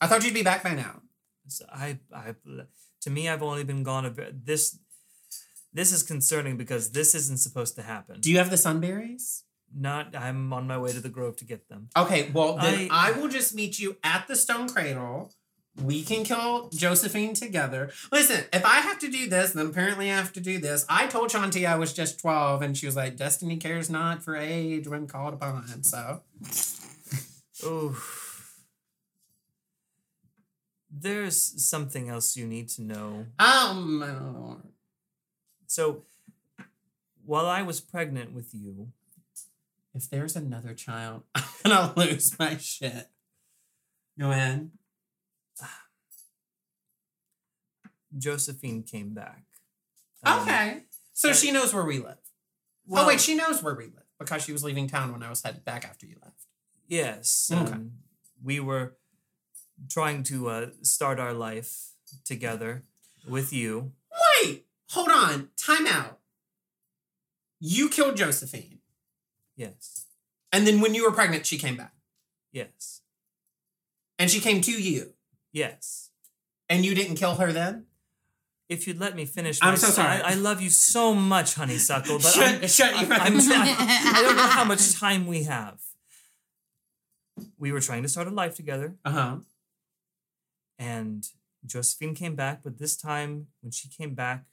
I 0.01 0.07
thought 0.07 0.25
you'd 0.25 0.35
be 0.35 0.43
back 0.43 0.63
by 0.63 0.75
now. 0.75 1.03
I 1.71 1.99
I 2.15 2.35
to 3.03 3.11
me 3.11 3.29
I've 3.29 3.43
only 3.43 3.65
been 3.65 3.83
gone 3.83 4.07
a 4.07 4.11
bit. 4.11 4.47
This 4.47 4.79
this 5.73 5.93
is 5.93 6.03
concerning 6.03 6.57
because 6.57 6.93
this 6.93 7.15
isn't 7.15 7.39
supposed 7.39 7.75
to 7.77 7.83
happen. 7.83 8.21
Do 8.21 8.31
you 8.31 8.39
have 8.39 8.51
the 8.51 8.57
sunberries? 8.57 9.43
Not 9.75 10.15
I'm 10.15 10.53
on 10.53 10.67
my 10.67 10.77
way 10.79 10.93
to 10.93 11.01
the 11.01 11.09
grove 11.09 11.37
to 11.37 11.45
get 11.45 11.69
them. 11.69 11.89
Okay, 11.97 12.31
well 12.33 12.57
then 12.57 12.89
I- 12.91 13.09
I, 13.09 13.13
will 13.13 13.29
just 13.29 13.55
meet 13.55 13.79
you 13.79 13.97
at 14.05 14.27
the 14.29 14.37
stone 14.37 14.69
cradle. 14.69 15.33
We 15.83 16.03
can 16.03 16.23
kill 16.25 16.69
Josephine 16.71 17.33
together. 17.33 17.91
Listen, 18.13 18.45
if 18.53 18.63
I 18.65 18.81
have 18.81 18.99
to 18.99 19.09
do 19.11 19.31
this, 19.31 19.53
then 19.53 19.69
apparently 19.69 20.11
I 20.11 20.17
have 20.17 20.33
to 20.35 20.41
do 20.41 20.59
this. 20.59 20.85
I 20.89 21.07
told 21.07 21.31
Shanti 21.31 21.67
I 21.67 21.77
was 21.77 21.95
just 21.95 22.21
12, 22.21 22.61
and 22.61 22.77
she 22.77 22.85
was 22.85 22.95
like, 22.95 23.17
Destiny 23.17 23.57
cares 23.57 23.89
not 23.89 24.23
for 24.23 24.37
age 24.37 24.87
when 24.87 25.07
called 25.07 25.33
upon. 25.33 25.83
So 25.83 26.21
Oh. 27.65 27.97
There's 30.91 31.65
something 31.67 32.09
else 32.11 32.37
you 32.37 32.47
need 32.47 32.69
to 32.71 32.83
know. 32.83 33.27
um. 33.39 34.63
So 35.67 36.03
while 37.25 37.47
I 37.47 37.63
was 37.63 37.81
pregnant 37.81 38.33
with 38.35 38.53
you, 38.53 38.89
If 39.95 40.09
there's 40.09 40.37
another 40.37 40.75
child, 40.75 41.23
I'm 41.35 41.45
gonna 41.65 41.93
lose 41.97 42.39
my 42.39 42.57
shit. 42.57 43.09
Go 44.19 44.31
ahead. 44.31 44.71
Josephine 48.17 48.83
came 48.83 49.15
back. 49.15 49.45
Um, 50.25 50.41
Okay. 50.43 50.83
So 51.15 51.33
she 51.33 51.51
knows 51.53 51.73
where 51.75 51.85
we 51.85 51.99
live. 51.99 52.17
well, 52.87 53.05
oh 53.05 53.07
wait, 53.09 53.21
she 53.21 53.35
knows 53.35 53.63
where 53.63 53.75
we 53.75 53.85
live 53.85 54.07
because 54.19 54.43
she 54.43 54.53
was 54.53 54.65
leaving 54.65 54.89
town 54.89 55.13
when 55.13 55.23
I 55.23 55.29
was 55.29 55.43
headed 55.43 55.65
back 55.65 55.85
after 55.85 56.07
you 56.07 56.17
left. 56.23 56.47
Yes. 56.89 57.51
Okay. 57.53 57.73
Um, 57.73 57.93
we 58.43 58.59
were 58.59 58.97
trying 59.91 60.23
to 60.25 60.49
uh, 60.49 60.67
start 60.83 61.21
our 61.21 61.33
life 61.33 61.91
together 62.25 62.85
with 63.29 63.53
you. 63.53 63.93
Wait, 64.43 64.65
hold 64.91 65.11
on. 65.11 65.51
Time 65.57 65.87
out. 65.87 66.19
You 67.61 67.89
killed 67.89 68.17
Josephine. 68.17 68.79
Yes. 69.57 70.07
And 70.53 70.67
then 70.67 70.81
when 70.81 70.95
you 70.95 71.05
were 71.05 71.13
pregnant, 71.13 71.47
she 71.47 71.59
came 71.59 71.77
back. 71.77 71.93
Yes. 72.53 73.01
And 74.19 74.31
she 74.31 74.41
came 74.41 74.61
to 74.63 74.71
you. 74.73 75.15
Yes. 75.53 76.11
And 76.69 76.85
you 76.85 76.95
didn't 76.95 77.17
kill 77.17 77.37
her 77.37 77.53
then? 77.53 77.87
If 78.69 78.87
you'd 78.87 78.99
let 79.01 79.15
me 79.17 79.27
finish, 79.27 79.59
I'm 79.61 79.77
so 79.77 79.89
sorry. 79.89 80.23
I, 80.23 80.31
I 80.31 80.35
love 80.35 80.63
you 80.63 80.71
so 80.71 81.13
much, 81.15 81.55
honeysuckle, 81.57 82.19
but 82.19 82.33
shut, 82.33 82.63
I'm, 82.63 82.69
shut 82.69 82.93
your 83.01 83.13
I'm, 83.13 83.35
mouth. 83.35 83.47
trying- 83.47 83.77
I 83.79 84.23
don't 84.25 84.37
know 84.37 84.43
how 84.47 84.65
much 84.65 84.95
time 84.99 85.27
we 85.27 85.43
have. 85.43 85.79
We 87.59 87.73
were 87.73 87.81
trying 87.81 88.03
to 88.03 88.09
start 88.09 88.29
a 88.29 88.31
life 88.31 88.55
together, 88.55 88.97
Uh-huh. 89.05 89.39
and 90.79 91.27
Josephine 91.67 92.15
came 92.15 92.35
back, 92.35 92.63
but 92.63 92.79
this 92.79 92.97
time, 92.97 93.49
when 93.61 93.73
she 93.73 93.89
came 93.89 94.15
back, 94.15 94.45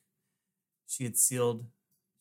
she 0.88 1.04
had 1.06 1.18
sealed, 1.18 1.66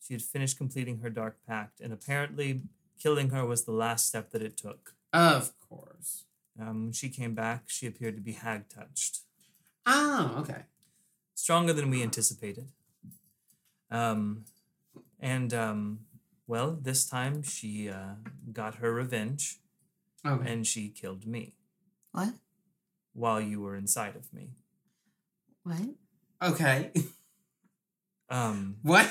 she 0.05 0.13
had 0.13 0.21
finished 0.21 0.57
completing 0.57 0.99
her 0.99 1.09
dark 1.09 1.37
pact, 1.47 1.79
and 1.79 1.91
apparently 1.93 2.61
killing 3.01 3.29
her 3.29 3.45
was 3.45 3.63
the 3.63 3.71
last 3.71 4.07
step 4.07 4.31
that 4.31 4.41
it 4.41 4.57
took. 4.57 4.93
Of 5.13 5.51
course. 5.59 6.25
Um, 6.59 6.83
when 6.85 6.91
she 6.91 7.09
came 7.09 7.33
back, 7.35 7.63
she 7.67 7.87
appeared 7.87 8.15
to 8.15 8.21
be 8.21 8.33
hag 8.33 8.67
touched. 8.69 9.19
Oh, 9.85 10.35
okay. 10.39 10.63
stronger 11.35 11.71
than 11.73 11.89
we 11.89 12.03
anticipated. 12.03 12.69
Um, 13.89 14.45
and 15.19 15.53
um, 15.53 15.99
well, 16.47 16.77
this 16.79 17.07
time 17.09 17.41
she 17.43 17.89
uh, 17.89 18.15
got 18.51 18.75
her 18.75 18.93
revenge 18.93 19.57
Okay. 20.25 20.51
and 20.51 20.67
she 20.67 20.89
killed 20.89 21.25
me 21.25 21.55
What? 22.11 22.33
while 23.13 23.39
you 23.41 23.61
were 23.61 23.75
inside 23.75 24.15
of 24.17 24.31
me. 24.33 24.49
What? 25.63 25.95
Okay. 26.41 26.91
Um, 28.31 28.75
what? 28.83 29.09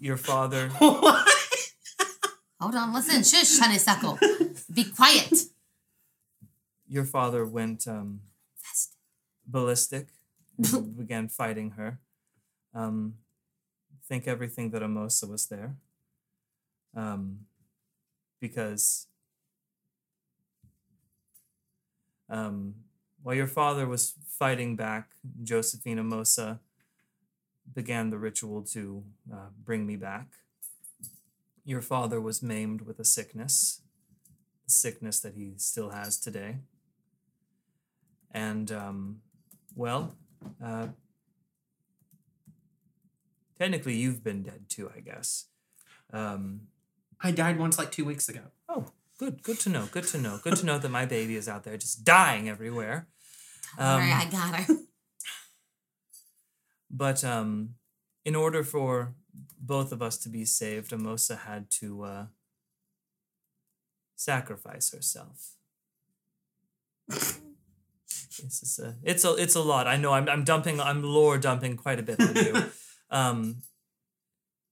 Your 0.00 0.16
father, 0.16 0.68
what? 0.78 1.28
Hold 2.60 2.74
on, 2.74 2.92
listen. 2.92 3.22
Shush, 3.22 3.58
honeysuckle. 3.58 4.18
Be 4.72 4.84
quiet. 4.84 5.32
your 6.88 7.04
father 7.04 7.44
went 7.44 7.86
um, 7.86 8.20
ballistic 9.46 10.08
and 10.56 10.96
began 10.98 11.28
fighting 11.28 11.70
her. 11.72 12.00
Um, 12.74 13.14
think 14.08 14.26
everything 14.26 14.70
that 14.70 14.82
Amosa 14.82 15.28
was 15.28 15.46
there. 15.46 15.76
Um, 16.96 17.40
because 18.40 19.06
um, 22.30 22.74
while 23.22 23.34
your 23.34 23.46
father 23.46 23.86
was 23.86 24.14
fighting 24.26 24.76
back, 24.76 25.10
Josephine 25.42 25.98
Amosa 25.98 26.58
began 27.74 28.10
the 28.10 28.18
ritual 28.18 28.62
to 28.62 29.04
uh, 29.32 29.48
bring 29.64 29.86
me 29.86 29.96
back. 29.96 30.28
Your 31.64 31.82
father 31.82 32.20
was 32.20 32.42
maimed 32.42 32.82
with 32.82 32.98
a 32.98 33.04
sickness, 33.04 33.82
the 34.64 34.70
sickness 34.70 35.20
that 35.20 35.34
he 35.34 35.52
still 35.56 35.90
has 35.90 36.18
today. 36.18 36.56
And, 38.32 38.70
um, 38.72 39.20
well, 39.74 40.14
uh, 40.64 40.88
technically 43.58 43.94
you've 43.96 44.22
been 44.24 44.42
dead 44.42 44.66
too, 44.68 44.90
I 44.94 45.00
guess. 45.00 45.46
Um, 46.12 46.68
I 47.20 47.32
died 47.32 47.58
once 47.58 47.78
like 47.78 47.92
two 47.92 48.04
weeks 48.04 48.28
ago. 48.28 48.40
oh, 48.68 48.86
good, 49.18 49.42
good 49.42 49.58
to 49.60 49.68
know, 49.68 49.88
good 49.90 50.04
to 50.04 50.18
know, 50.18 50.38
good 50.42 50.56
to 50.56 50.64
know 50.66 50.78
that 50.78 50.88
my 50.90 51.04
baby 51.04 51.36
is 51.36 51.48
out 51.48 51.64
there 51.64 51.76
just 51.76 52.04
dying 52.04 52.48
everywhere. 52.48 53.08
All 53.78 53.98
right, 53.98 54.12
Um, 54.12 54.20
I 54.20 54.30
got 54.30 54.54
her. 54.54 54.76
But 56.90 57.24
um, 57.24 57.74
in 58.24 58.34
order 58.34 58.62
for 58.64 59.14
both 59.60 59.92
of 59.92 60.02
us 60.02 60.16
to 60.18 60.28
be 60.28 60.44
saved, 60.44 60.90
Amosa 60.92 61.38
had 61.40 61.70
to 61.72 62.02
uh, 62.04 62.26
sacrifice 64.16 64.92
herself. 64.92 65.52
This 68.42 68.62
is 68.62 68.78
a, 68.78 68.94
it's 69.02 69.24
a 69.24 69.34
it's 69.34 69.56
a 69.56 69.60
lot. 69.60 69.86
I 69.86 69.96
know 69.96 70.12
I'm 70.12 70.28
I'm 70.28 70.44
dumping 70.44 70.80
I'm 70.80 71.02
lore 71.02 71.38
dumping 71.38 71.76
quite 71.76 71.98
a 71.98 72.02
bit 72.02 72.20
on 72.20 72.36
you. 72.36 72.64
um 73.10 73.62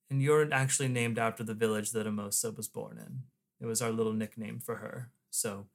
and 0.09 0.23
you're 0.23 0.53
actually 0.53 0.89
named 0.89 1.19
after 1.19 1.43
the 1.43 1.55
village 1.55 1.91
that 1.91 2.07
Amosa 2.07 2.57
was 2.57 2.69
born 2.69 2.99
in. 2.99 3.23
It 3.61 3.67
was 3.67 3.83
our 3.83 3.91
little 3.91 4.13
nickname 4.13 4.61
for 4.61 4.77
her. 4.77 5.11
So 5.31 5.67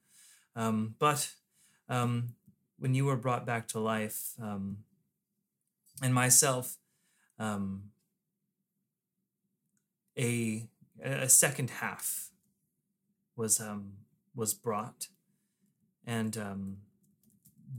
um 0.56 0.96
but 1.00 1.32
um 1.90 2.36
when 2.80 2.94
you 2.94 3.06
were 3.06 3.18
brought 3.18 3.46
back 3.46 3.68
to 3.70 3.80
life, 3.80 4.32
um 4.42 4.78
and 6.02 6.14
myself, 6.14 6.78
um 7.40 7.92
a 10.18 10.68
a 11.04 11.30
second 11.30 11.70
half 11.70 12.30
was 13.36 13.60
um 13.60 13.94
was 14.36 14.54
brought 14.54 15.08
and 16.06 16.38
um 16.38 16.78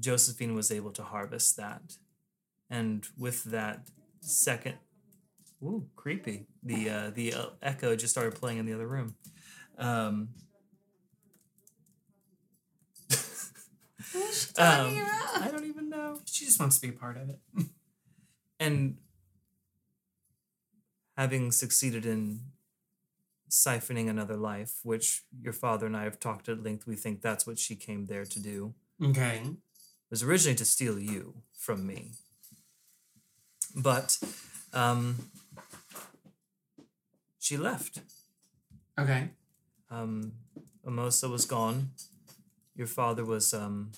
Josephine 0.01 0.55
was 0.55 0.71
able 0.71 0.91
to 0.93 1.03
harvest 1.03 1.57
that. 1.57 1.99
And 2.71 3.07
with 3.19 3.45
that 3.45 3.89
second 4.21 4.77
ooh, 5.63 5.87
creepy. 5.97 6.47
The 6.63 6.89
uh 6.91 7.11
the 7.11 7.35
uh, 7.35 7.47
echo 7.63 7.95
just 7.97 8.13
started 8.13 8.35
playing 8.35 8.59
in 8.59 8.67
the 8.67 8.73
other 8.73 8.87
room. 8.89 9.17
Um 9.79 10.29
Um. 14.59 15.07
I 15.35 15.49
don't 15.51 15.65
even 15.65 15.89
know. 15.89 16.21
She 16.27 16.45
just 16.45 16.61
wants 16.61 16.77
to 16.79 16.83
be 16.83 16.95
a 16.95 16.99
part 16.99 17.17
of 17.17 17.31
it. 17.31 17.39
And 18.63 18.99
having 21.17 21.51
succeeded 21.51 22.07
in 22.07 22.43
siphoning 23.51 24.09
another 24.09 24.37
life, 24.37 24.79
which 24.85 25.25
your 25.41 25.53
father 25.53 25.87
and 25.87 25.97
I 25.97 26.05
have 26.05 26.21
talked 26.21 26.49
at 26.49 26.63
length, 26.63 26.87
we 26.87 26.95
think 26.95 27.23
that's 27.23 27.45
what 27.45 27.59
she 27.59 27.75
came 27.75 28.07
there 28.07 28.25
to 28.25 28.39
do. 28.39 28.75
Okay. 29.03 29.43
was 30.11 30.23
originally 30.23 30.55
to 30.59 30.65
steal 30.65 31.01
you 31.01 31.43
from 31.59 31.85
me. 31.85 32.13
But 33.75 34.19
um, 34.73 35.31
she 37.41 37.57
left. 37.57 38.01
Okay. 38.97 39.31
Um, 39.91 40.35
Amosa 40.87 41.29
was 41.29 41.47
gone. 41.47 41.91
Your 42.77 42.87
father 42.87 43.25
was 43.25 43.53
um, 43.53 43.91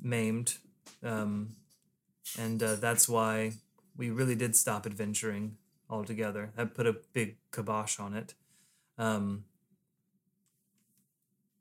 maimed. 0.00 0.58
Um, 1.02 1.56
and 2.38 2.62
uh, 2.62 2.74
that's 2.76 3.08
why 3.08 3.52
we 3.96 4.10
really 4.10 4.34
did 4.34 4.56
stop 4.56 4.86
adventuring 4.86 5.56
altogether. 5.88 6.52
That 6.56 6.74
put 6.74 6.86
a 6.86 6.96
big 7.12 7.36
kibosh 7.52 7.98
on 7.98 8.14
it. 8.14 8.34
Um, 8.98 9.44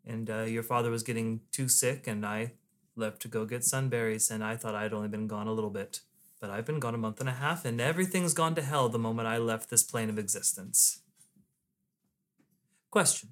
and 0.05 0.29
uh, 0.29 0.41
your 0.41 0.63
father 0.63 0.91
was 0.91 1.03
getting 1.03 1.41
too 1.51 1.67
sick, 1.67 2.07
and 2.07 2.25
I 2.25 2.53
left 2.95 3.21
to 3.21 3.27
go 3.27 3.45
get 3.45 3.61
sunberries, 3.61 4.31
and 4.31 4.43
I 4.43 4.55
thought 4.55 4.75
I'd 4.75 4.93
only 4.93 5.07
been 5.07 5.27
gone 5.27 5.47
a 5.47 5.53
little 5.53 5.69
bit. 5.69 6.01
But 6.39 6.49
I've 6.49 6.65
been 6.65 6.79
gone 6.79 6.95
a 6.95 6.97
month 6.97 7.19
and 7.19 7.29
a 7.29 7.33
half, 7.33 7.65
and 7.65 7.81
everything's 7.81 8.33
gone 8.33 8.55
to 8.55 8.61
hell 8.61 8.89
the 8.89 8.97
moment 8.97 9.27
I 9.27 9.37
left 9.37 9.69
this 9.69 9.83
plane 9.83 10.09
of 10.09 10.17
existence. 10.17 11.01
Question. 12.91 13.29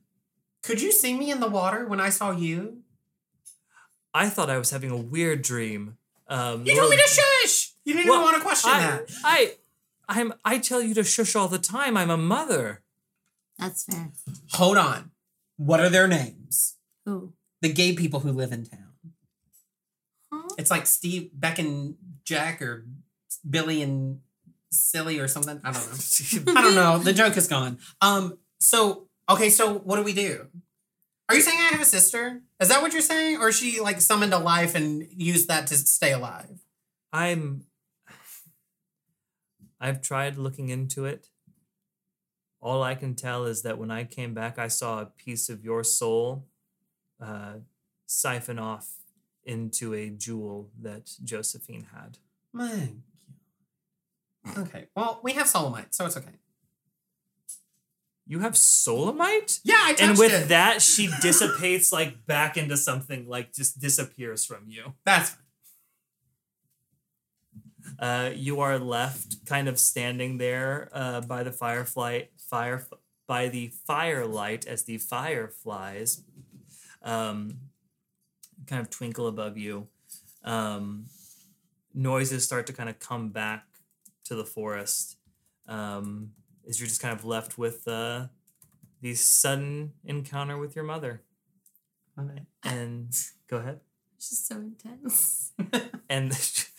Could 0.61 0.81
you 0.81 0.91
see 0.91 1.17
me 1.17 1.31
in 1.31 1.39
the 1.39 1.49
water 1.49 1.87
when 1.87 2.01
I 2.01 2.09
saw 2.09 2.31
you? 2.31 2.81
I 4.13 4.29
thought 4.29 4.49
I 4.49 4.57
was 4.57 4.71
having 4.71 4.91
a 4.91 4.97
weird 4.97 5.41
dream. 5.41 5.96
Um, 6.29 6.65
You 6.65 6.75
told 6.75 6.89
me 6.89 6.97
to 6.97 7.07
shush. 7.07 7.71
You 7.85 7.93
didn't 7.93 8.09
Well, 8.09 8.21
even 8.21 8.25
want 8.25 8.37
to 8.37 8.41
question 8.43 8.71
I, 8.71 8.79
that. 8.81 9.09
I, 9.23 9.51
I'm. 10.09 10.33
I 10.43 10.57
tell 10.57 10.81
you 10.81 10.93
to 10.95 11.03
shush 11.03 11.35
all 11.35 11.47
the 11.47 11.59
time. 11.59 11.95
I'm 11.95 12.09
a 12.09 12.17
mother. 12.17 12.81
That's 13.57 13.85
fair. 13.85 14.11
Hold 14.53 14.77
on. 14.77 15.11
What 15.57 15.79
are 15.79 15.89
their 15.89 16.07
names? 16.07 16.75
Ooh. 17.07 17.33
The 17.61 17.71
gay 17.71 17.93
people 17.93 18.19
who 18.19 18.31
live 18.31 18.51
in 18.51 18.65
town. 18.65 18.91
Huh? 20.31 20.47
It's 20.57 20.69
like 20.69 20.85
Steve, 20.85 21.29
Beck, 21.33 21.59
and 21.59 21.95
Jack, 22.25 22.61
or 22.61 22.85
Billy 23.49 23.81
and 23.81 24.19
Silly, 24.69 25.19
or 25.19 25.27
something. 25.27 25.59
I 25.63 25.71
don't 25.71 26.45
know. 26.45 26.51
I 26.59 26.61
don't 26.61 26.75
know. 26.75 26.97
The 26.99 27.13
joke 27.13 27.37
is 27.37 27.47
gone. 27.47 27.79
Um. 28.01 28.37
So 28.59 29.07
okay. 29.29 29.49
So 29.49 29.75
what 29.79 29.95
do 29.95 30.03
we 30.03 30.13
do? 30.13 30.47
Are 31.29 31.35
you 31.35 31.41
saying 31.41 31.59
I 31.59 31.69
have 31.73 31.81
a 31.81 31.85
sister? 31.85 32.41
Is 32.59 32.69
that 32.69 32.81
what 32.81 32.93
you're 32.93 33.01
saying, 33.01 33.37
or 33.37 33.49
is 33.49 33.57
she 33.57 33.81
like 33.81 33.99
summoned 33.99 34.31
to 34.31 34.37
life 34.37 34.75
and 34.75 35.05
used 35.11 35.49
that 35.49 35.67
to 35.67 35.75
stay 35.75 36.13
alive? 36.13 36.61
I'm. 37.11 37.65
I've 39.79 40.01
tried 40.01 40.37
looking 40.37 40.69
into 40.69 41.05
it. 41.05 41.27
All 42.61 42.81
I 42.81 42.95
can 42.95 43.13
tell 43.13 43.45
is 43.45 43.61
that 43.61 43.77
when 43.77 43.91
I 43.91 44.05
came 44.05 44.33
back, 44.33 44.57
I 44.57 44.67
saw 44.67 45.01
a 45.01 45.05
piece 45.05 45.49
of 45.49 45.63
your 45.63 45.83
soul 45.83 46.47
uh, 47.21 47.55
siphon 48.07 48.57
off 48.57 48.95
into 49.43 49.93
a 49.93 50.09
jewel 50.09 50.71
that 50.81 51.11
Josephine 51.23 51.87
had. 51.93 52.17
Man. 52.53 53.03
Okay. 54.57 54.87
Well, 54.95 55.19
we 55.23 55.33
have 55.33 55.47
Solomite, 55.47 55.93
so 55.93 56.05
it's 56.05 56.17
okay. 56.17 56.31
You 58.27 58.39
have 58.39 58.57
solamite? 58.57 59.61
Yeah, 59.63 59.75
I 59.79 59.93
touched 59.93 60.01
And 60.01 60.17
with 60.19 60.33
it. 60.33 60.47
that, 60.49 60.81
she 60.81 61.09
dissipates 61.21 61.91
like 61.93 62.25
back 62.25 62.57
into 62.57 62.75
something, 62.77 63.27
like 63.27 63.53
just 63.53 63.79
disappears 63.79 64.45
from 64.45 64.65
you. 64.67 64.93
That's. 65.05 65.35
Uh, 67.99 68.31
you 68.35 68.59
are 68.59 68.77
left 68.77 69.45
kind 69.45 69.67
of 69.67 69.79
standing 69.79 70.37
there 70.37 70.89
uh, 70.93 71.21
by 71.21 71.41
the 71.41 71.51
firefly 71.51 72.23
fire 72.37 72.85
by 73.27 73.47
the 73.47 73.71
firelight 73.85 74.67
as 74.67 74.83
the 74.83 74.97
fireflies 74.97 76.21
um, 77.01 77.57
kind 78.67 78.81
of 78.81 78.89
twinkle 78.89 79.27
above 79.27 79.57
you. 79.57 79.87
Um, 80.43 81.05
noises 81.93 82.43
start 82.43 82.67
to 82.67 82.73
kind 82.73 82.89
of 82.89 82.99
come 82.99 83.29
back 83.29 83.65
to 84.25 84.35
the 84.35 84.45
forest 84.45 85.17
um, 85.67 86.31
as 86.67 86.79
you're 86.79 86.87
just 86.87 87.01
kind 87.01 87.17
of 87.17 87.25
left 87.25 87.57
with 87.57 87.87
uh, 87.87 88.27
the 89.01 89.15
sudden 89.15 89.93
encounter 90.03 90.57
with 90.57 90.75
your 90.75 90.85
mother. 90.85 91.23
Okay. 92.19 92.43
And 92.63 93.11
go 93.49 93.57
ahead. 93.57 93.79
It's 94.17 94.31
just 94.31 94.47
so 94.47 94.55
intense. 94.55 95.53
And 96.09 96.31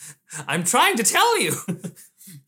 I'm 0.49 0.65
trying 0.65 0.97
to 0.97 1.03
tell 1.03 1.41
you, 1.41 1.53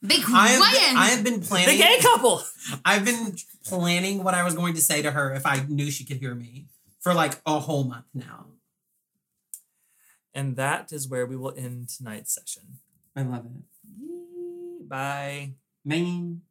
Be 0.04 0.22
I 0.26 0.48
have, 0.48 0.60
been, 0.60 0.96
I 0.96 1.06
have 1.08 1.24
been 1.24 1.40
the 1.40 1.76
gay 1.78 1.98
couple. 2.00 2.42
I've 2.84 3.04
been 3.04 3.36
planning 3.64 4.24
what 4.24 4.34
I 4.34 4.42
was 4.42 4.54
going 4.54 4.74
to 4.74 4.80
say 4.80 5.02
to 5.02 5.10
her 5.10 5.32
if 5.34 5.46
I 5.46 5.64
knew 5.68 5.90
she 5.90 6.04
could 6.04 6.16
hear 6.16 6.34
me 6.34 6.68
for 7.00 7.14
like 7.14 7.40
a 7.46 7.60
whole 7.60 7.84
month 7.84 8.06
now. 8.14 8.46
And 10.32 10.56
that 10.56 10.92
is 10.92 11.08
where 11.08 11.26
we 11.26 11.36
will 11.36 11.54
end 11.56 11.88
tonight's 11.88 12.34
session. 12.34 12.78
I 13.14 13.22
love 13.22 13.46
it. 13.46 14.88
Bye. 14.88 15.52
Man. 15.84 16.42